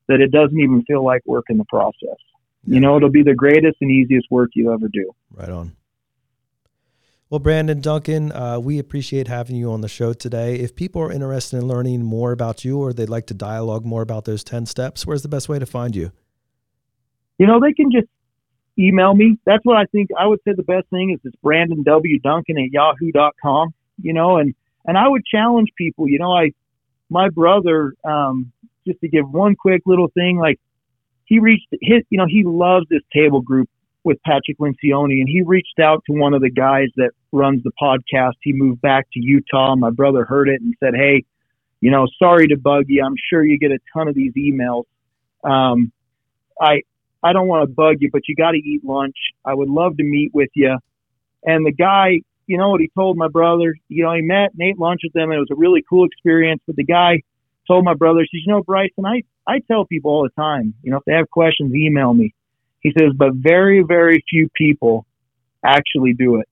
that 0.08 0.22
it 0.22 0.32
doesn't 0.32 0.60
even 0.60 0.84
feel 0.84 1.04
like 1.04 1.22
work 1.26 1.46
in 1.50 1.58
the 1.58 1.66
process. 1.66 2.18
Yeah. 2.64 2.76
You 2.76 2.80
know, 2.80 2.98
it'll 2.98 3.10
be 3.10 3.24
the 3.24 3.36
greatest 3.36 3.78
and 3.82 3.92
easiest 3.92 4.28
work 4.32 4.52
you 4.54 4.74
ever 4.74 4.88
do. 4.88 5.12
Right 5.32 5.50
on. 5.50 5.76
Well, 7.30 7.40
Brandon 7.40 7.82
Duncan, 7.82 8.32
uh, 8.32 8.58
we 8.58 8.80
appreciate 8.80 9.28
having 9.28 9.58
you 9.58 9.70
on 9.74 9.82
the 9.82 9.90
show 9.90 10.14
today. 10.14 10.56
If 10.56 10.78
people 10.78 11.02
are 11.02 11.12
interested 11.12 11.58
in 11.58 11.68
learning 11.68 12.04
more 12.04 12.32
about 12.32 12.64
you 12.64 12.80
or 12.80 12.94
they'd 12.94 13.10
like 13.10 13.28
to 13.28 13.34
dialogue 13.34 13.86
more 13.86 14.02
about 14.02 14.24
those 14.24 14.46
10 14.46 14.66
steps, 14.66 15.06
where's 15.06 15.24
the 15.24 15.28
best 15.28 15.50
way 15.50 15.60
to 15.60 15.66
find 15.66 15.94
you? 15.94 16.14
You 17.38 17.46
know, 17.46 17.60
they 17.60 17.74
can 17.74 17.92
just 17.92 18.08
email 18.78 19.14
me. 19.14 19.38
That's 19.46 19.64
what 19.64 19.78
I 19.78 19.86
think 19.86 20.10
I 20.18 20.28
would 20.28 20.40
say 20.46 20.54
the 20.56 20.64
best 20.64 20.88
thing 20.90 21.12
is 21.12 21.20
it's 21.24 21.36
Brandon 21.42 21.84
W. 21.84 22.20
Duncan 22.20 22.58
at 22.58 22.72
yahoo.com, 22.72 23.74
you 24.02 24.14
know, 24.14 24.38
and, 24.38 24.54
and 24.86 24.98
I 24.98 25.08
would 25.08 25.26
challenge 25.26 25.70
people, 25.78 26.08
you 26.08 26.20
know, 26.20 26.32
I, 26.32 26.52
my 27.10 27.30
brother, 27.30 27.94
um, 28.04 28.52
just 28.86 29.00
to 29.02 29.08
give 29.08 29.30
one 29.30 29.56
quick 29.56 29.82
little 29.86 30.10
thing, 30.14 30.38
like 30.38 30.60
he 31.26 31.40
reached 31.40 31.68
his, 31.82 32.04
you 32.10 32.18
know, 32.18 32.26
he 32.28 32.44
loves 32.46 32.86
this 32.90 33.02
table 33.14 33.42
group 33.42 33.70
with 34.04 34.18
Patrick 34.24 34.58
Lencioni 34.60 35.20
and 35.20 35.28
he 35.28 35.42
reached 35.44 35.80
out 35.82 36.02
to 36.08 36.14
one 36.14 36.34
of 36.34 36.42
the 36.42 36.50
guys 36.50 36.88
that 36.96 37.12
runs 37.32 37.62
the 37.64 37.72
podcast. 37.82 38.34
He 38.42 38.54
moved 38.54 38.82
back 38.82 39.08
to 39.14 39.20
Utah. 39.20 39.76
My 39.76 39.90
brother 39.90 40.24
heard 40.24 40.48
it 40.48 40.62
and 40.62 40.74
said, 40.82 40.94
Hey, 40.96 41.26
you 41.82 41.92
know, 41.92 42.08
sorry 42.18 42.48
to 42.48 42.58
bug 42.58 42.86
you. 42.88 43.04
I'm 43.06 43.16
sure 43.30 43.44
you 43.44 43.60
get 43.60 43.72
a 43.72 43.80
ton 43.94 44.08
of 44.08 44.16
these 44.16 44.34
emails. 44.34 44.86
Um, 45.44 45.92
I, 46.60 46.82
I 47.24 47.34
don't 47.34 47.48
want 47.48 47.68
to 47.68 47.74
bug 47.74 47.98
you, 48.00 48.10
but 48.12 48.28
you 48.28 48.36
got 48.36 48.52
to 48.52 48.58
eat 48.58 48.84
lunch. 48.86 49.16
I 49.44 49.54
would 49.54 49.70
love 49.70 49.98
to 49.98 50.04
meet 50.04 50.34
with 50.34 50.50
you. 50.54 50.78
And 51.44 51.66
the 51.66 51.72
guy, 51.72 52.22
you 52.46 52.58
know 52.58 52.70
what 52.70 52.82
he 52.82 52.90
told 52.96 53.18
my 53.18 53.28
brother? 53.28 53.76
You 53.90 54.04
know, 54.04 54.14
he 54.14 54.22
met 54.22 54.54
and 54.54 54.62
ate 54.62 54.78
lunch 54.78 55.02
with 55.04 55.14
them, 55.14 55.32
it 55.32 55.38
was 55.38 55.50
a 55.52 55.56
really 55.56 55.84
cool 55.90 56.06
experience. 56.06 56.62
But 56.66 56.76
the 56.76 56.84
guy 56.84 57.22
told 57.68 57.84
my 57.84 57.94
brother, 57.94 58.20
he 58.22 58.38
says, 58.38 58.46
you 58.46 58.54
know, 58.54 58.64
Bryson, 58.64 59.06
I, 59.06 59.24
I 59.46 59.60
tell 59.60 59.86
people 59.86 60.12
all 60.12 60.24
the 60.24 60.42
time, 60.42 60.74
you 60.84 60.92
know, 60.92 60.98
if 60.98 61.04
they 61.06 61.14
have 61.14 61.30
questions, 61.30 61.74
email 61.74 62.14
me. 62.14 62.34
He 62.80 62.94
says, 62.98 63.12
but 63.16 63.34
very, 63.34 63.84
very 63.84 64.24
few 64.30 64.50
people 64.56 65.06
actually 65.64 66.14
do 66.14 66.38
it. 66.38 66.48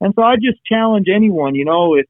And 0.00 0.12
so 0.14 0.22
I 0.22 0.36
just 0.36 0.64
challenge 0.64 1.06
anyone, 1.12 1.54
you 1.54 1.64
know, 1.64 1.94
if, 1.94 2.06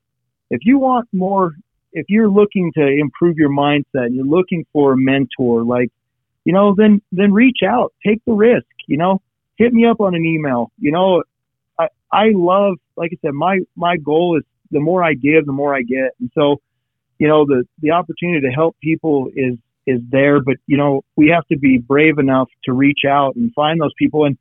if 0.50 0.60
you 0.64 0.78
want 0.78 1.08
more, 1.12 1.52
if 1.92 2.06
you're 2.08 2.28
looking 2.28 2.72
to 2.74 2.86
improve 2.86 3.36
your 3.36 3.50
mindset 3.50 4.08
you're 4.10 4.24
looking 4.24 4.66
for 4.72 4.92
a 4.92 4.96
mentor, 4.96 5.62
like, 5.62 5.90
you 6.48 6.54
know, 6.54 6.74
then, 6.74 7.02
then 7.12 7.30
reach 7.30 7.58
out, 7.62 7.92
take 8.06 8.24
the 8.24 8.32
risk, 8.32 8.64
you 8.86 8.96
know, 8.96 9.20
hit 9.56 9.70
me 9.70 9.84
up 9.84 10.00
on 10.00 10.14
an 10.14 10.24
email. 10.24 10.72
You 10.78 10.92
know, 10.92 11.22
I, 11.78 11.88
I 12.10 12.30
love, 12.34 12.76
like 12.96 13.10
I 13.12 13.18
said, 13.20 13.34
my, 13.34 13.58
my 13.76 13.98
goal 13.98 14.38
is 14.38 14.44
the 14.70 14.80
more 14.80 15.04
I 15.04 15.12
give, 15.12 15.44
the 15.44 15.52
more 15.52 15.76
I 15.76 15.82
get. 15.82 16.12
And 16.18 16.30
so, 16.34 16.62
you 17.18 17.28
know, 17.28 17.44
the, 17.44 17.64
the 17.82 17.90
opportunity 17.90 18.46
to 18.46 18.50
help 18.50 18.76
people 18.82 19.28
is, 19.36 19.58
is 19.86 20.00
there, 20.10 20.40
but 20.40 20.54
you 20.66 20.78
know, 20.78 21.04
we 21.16 21.28
have 21.34 21.46
to 21.48 21.58
be 21.58 21.76
brave 21.76 22.18
enough 22.18 22.48
to 22.64 22.72
reach 22.72 23.00
out 23.06 23.36
and 23.36 23.52
find 23.52 23.78
those 23.78 23.92
people. 23.98 24.24
And, 24.24 24.38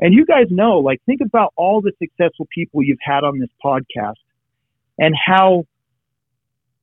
and 0.00 0.12
you 0.12 0.26
guys 0.26 0.46
know, 0.50 0.80
like, 0.80 1.02
think 1.06 1.20
about 1.20 1.52
all 1.54 1.80
the 1.80 1.92
successful 2.00 2.48
people 2.52 2.82
you've 2.82 2.98
had 3.00 3.22
on 3.22 3.38
this 3.38 3.50
podcast 3.64 4.14
and 4.98 5.14
how, 5.24 5.66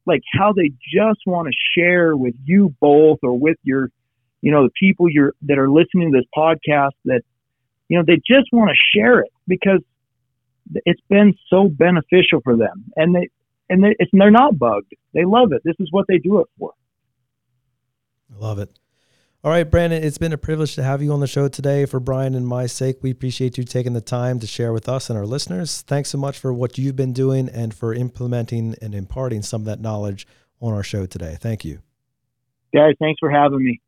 like, 0.06 0.22
how 0.32 0.54
they 0.54 0.70
just 0.80 1.20
want 1.26 1.50
to 1.50 1.54
share 1.78 2.16
with 2.16 2.36
you 2.46 2.74
both 2.80 3.20
or 3.22 3.38
with 3.38 3.58
your, 3.64 3.92
you 4.42 4.52
know, 4.52 4.64
the 4.64 4.72
people 4.80 5.10
you're, 5.10 5.34
that 5.44 5.58
are 5.58 5.70
listening 5.70 6.12
to 6.12 6.18
this 6.18 6.28
podcast 6.36 6.92
that, 7.06 7.22
you 7.88 7.98
know, 7.98 8.04
they 8.06 8.18
just 8.18 8.50
want 8.52 8.70
to 8.70 8.98
share 8.98 9.20
it 9.20 9.32
because 9.48 9.82
it's 10.86 11.02
been 11.10 11.36
so 11.50 11.68
beneficial 11.68 12.42
for 12.44 12.56
them. 12.56 12.92
And 12.96 13.16
they, 13.16 13.30
and 13.70 13.84
they, 13.84 13.96
they're 14.12 14.32
not 14.32 14.58
bugged. 14.58 14.94
They 15.14 15.26
love 15.26 15.52
it. 15.54 15.62
This 15.64 15.76
is 15.80 15.88
what 15.92 16.06
they 16.08 16.18
do 16.18 16.40
it 16.40 16.48
for. 16.58 16.72
I 18.34 18.40
love 18.40 18.60
it. 18.60 18.70
All 19.44 19.52
right, 19.52 19.64
Brandon, 19.64 20.04
it's 20.04 20.20
been 20.20 20.34
a 20.34 20.38
privilege 20.38 20.76
to 20.76 20.84
have 20.84 21.02
you 21.02 21.12
on 21.12 21.20
the 21.20 21.26
show 21.26 21.48
today. 21.48 21.86
For 21.86 22.00
Brian 22.00 22.36
and 22.36 22.48
my 22.48 22.68
sake, 22.68 22.98
we 23.02 23.10
appreciate 23.10 23.58
you 23.58 23.64
taking 23.64 23.94
the 23.94 24.02
time 24.02 24.40
to 24.40 24.46
share 24.46 24.72
with 24.72 24.88
us 24.88 25.10
and 25.10 25.18
our 25.18 25.26
listeners. 25.26 25.82
Thanks 25.82 26.10
so 26.10 26.20
much 26.20 26.38
for 26.38 26.54
what 26.54 26.78
you've 26.78 26.96
been 26.96 27.12
doing 27.12 27.50
and 27.50 27.74
for 27.74 27.92
implementing 27.94 28.76
and 28.84 28.94
imparting 28.94 29.42
some 29.42 29.62
of 29.62 29.66
that 29.66 29.82
knowledge 29.82 30.28
on 30.62 30.74
our 30.74 30.84
show 30.84 31.08
today. 31.08 31.38
Thank 31.40 31.66
you. 31.66 31.80
Guys, 32.72 32.94
thanks 33.00 33.18
for 33.20 33.32
having 33.32 33.64
me. 33.64 33.82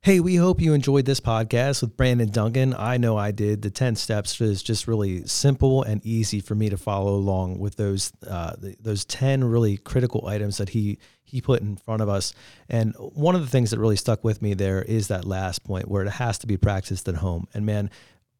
Hey, 0.00 0.20
we 0.20 0.36
hope 0.36 0.60
you 0.60 0.74
enjoyed 0.74 1.06
this 1.06 1.18
podcast 1.18 1.80
with 1.82 1.96
Brandon 1.96 2.30
Duncan. 2.30 2.72
I 2.72 2.98
know 2.98 3.16
I 3.16 3.32
did. 3.32 3.62
The 3.62 3.70
10 3.70 3.96
steps 3.96 4.40
is 4.40 4.62
just 4.62 4.86
really 4.86 5.26
simple 5.26 5.82
and 5.82 6.00
easy 6.06 6.38
for 6.38 6.54
me 6.54 6.70
to 6.70 6.76
follow 6.76 7.16
along 7.16 7.58
with 7.58 7.74
those 7.74 8.12
uh, 8.28 8.54
those 8.78 9.04
10 9.04 9.42
really 9.42 9.76
critical 9.76 10.28
items 10.28 10.58
that 10.58 10.68
he 10.68 10.98
he 11.24 11.40
put 11.40 11.62
in 11.62 11.76
front 11.76 12.00
of 12.00 12.08
us. 12.08 12.32
And 12.68 12.94
one 12.94 13.34
of 13.34 13.40
the 13.40 13.48
things 13.48 13.72
that 13.72 13.80
really 13.80 13.96
stuck 13.96 14.22
with 14.22 14.40
me 14.40 14.54
there 14.54 14.82
is 14.82 15.08
that 15.08 15.24
last 15.24 15.64
point 15.64 15.88
where 15.88 16.04
it 16.04 16.10
has 16.10 16.38
to 16.38 16.46
be 16.46 16.56
practiced 16.56 17.08
at 17.08 17.16
home. 17.16 17.48
And 17.52 17.66
man, 17.66 17.90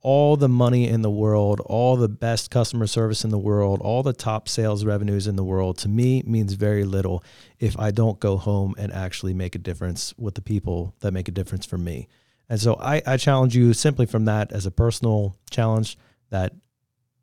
all 0.02 0.36
the 0.36 0.48
money 0.48 0.88
in 0.88 1.02
the 1.02 1.10
world, 1.10 1.60
all 1.60 1.96
the 1.96 2.08
best 2.08 2.50
customer 2.50 2.86
service 2.86 3.24
in 3.24 3.30
the 3.30 3.38
world, 3.38 3.80
all 3.80 4.02
the 4.02 4.12
top 4.12 4.48
sales 4.48 4.84
revenues 4.84 5.26
in 5.26 5.36
the 5.36 5.44
world 5.44 5.78
to 5.78 5.88
me 5.88 6.22
means 6.26 6.52
very 6.52 6.84
little 6.84 7.24
if 7.58 7.78
I 7.78 7.90
don't 7.90 8.20
go 8.20 8.36
home 8.36 8.74
and 8.78 8.92
actually 8.92 9.34
make 9.34 9.54
a 9.54 9.58
difference 9.58 10.14
with 10.16 10.34
the 10.34 10.42
people 10.42 10.94
that 11.00 11.12
make 11.12 11.28
a 11.28 11.32
difference 11.32 11.66
for 11.66 11.78
me. 11.78 12.08
And 12.48 12.60
so 12.60 12.76
I, 12.80 13.02
I 13.06 13.16
challenge 13.16 13.56
you 13.56 13.72
simply 13.72 14.06
from 14.06 14.26
that 14.26 14.52
as 14.52 14.66
a 14.66 14.70
personal 14.70 15.36
challenge 15.50 15.98
that 16.30 16.52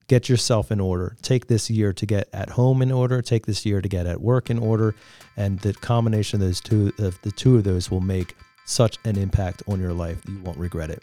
get 0.07 0.27
yourself 0.27 0.71
in 0.71 0.79
order. 0.79 1.15
Take 1.21 1.47
this 1.47 1.69
year 1.69 1.93
to 1.93 2.05
get 2.05 2.27
at 2.33 2.49
home 2.49 2.81
in 2.81 2.91
order, 2.91 3.21
take 3.21 3.45
this 3.45 3.65
year 3.65 3.81
to 3.81 3.87
get 3.87 4.05
at 4.05 4.21
work 4.21 4.49
in 4.49 4.59
order, 4.59 4.95
and 5.37 5.59
the 5.59 5.73
combination 5.73 6.41
of 6.41 6.47
those 6.47 6.61
two 6.61 6.91
of 6.99 7.21
the 7.21 7.31
two 7.31 7.55
of 7.55 7.63
those 7.63 7.89
will 7.89 8.01
make 8.01 8.35
such 8.65 8.97
an 9.05 9.17
impact 9.17 9.63
on 9.67 9.79
your 9.79 9.93
life 9.93 10.21
that 10.21 10.31
you 10.31 10.41
won't 10.41 10.57
regret 10.57 10.89
it. 10.89 11.01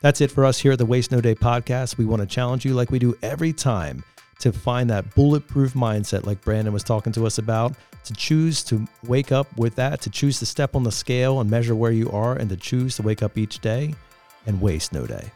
That's 0.00 0.22
it 0.22 0.30
for 0.30 0.46
us 0.46 0.58
here 0.58 0.72
at 0.72 0.78
the 0.78 0.86
Waste 0.86 1.12
No 1.12 1.20
Day 1.20 1.34
podcast. 1.34 1.98
We 1.98 2.06
want 2.06 2.22
to 2.22 2.26
challenge 2.26 2.64
you, 2.64 2.72
like 2.72 2.90
we 2.90 2.98
do 2.98 3.16
every 3.22 3.52
time, 3.52 4.02
to 4.38 4.50
find 4.50 4.88
that 4.88 5.14
bulletproof 5.14 5.74
mindset, 5.74 6.24
like 6.24 6.40
Brandon 6.40 6.72
was 6.72 6.82
talking 6.82 7.12
to 7.12 7.26
us 7.26 7.36
about, 7.36 7.74
to 8.04 8.14
choose 8.14 8.64
to 8.64 8.86
wake 9.04 9.30
up 9.30 9.54
with 9.58 9.74
that, 9.74 10.00
to 10.00 10.08
choose 10.08 10.38
to 10.38 10.46
step 10.46 10.74
on 10.74 10.84
the 10.84 10.92
scale 10.92 11.40
and 11.40 11.50
measure 11.50 11.74
where 11.74 11.92
you 11.92 12.10
are, 12.12 12.36
and 12.36 12.48
to 12.48 12.56
choose 12.56 12.96
to 12.96 13.02
wake 13.02 13.22
up 13.22 13.36
each 13.36 13.58
day 13.58 13.94
and 14.46 14.58
waste 14.58 14.94
no 14.94 15.06
day. 15.06 15.30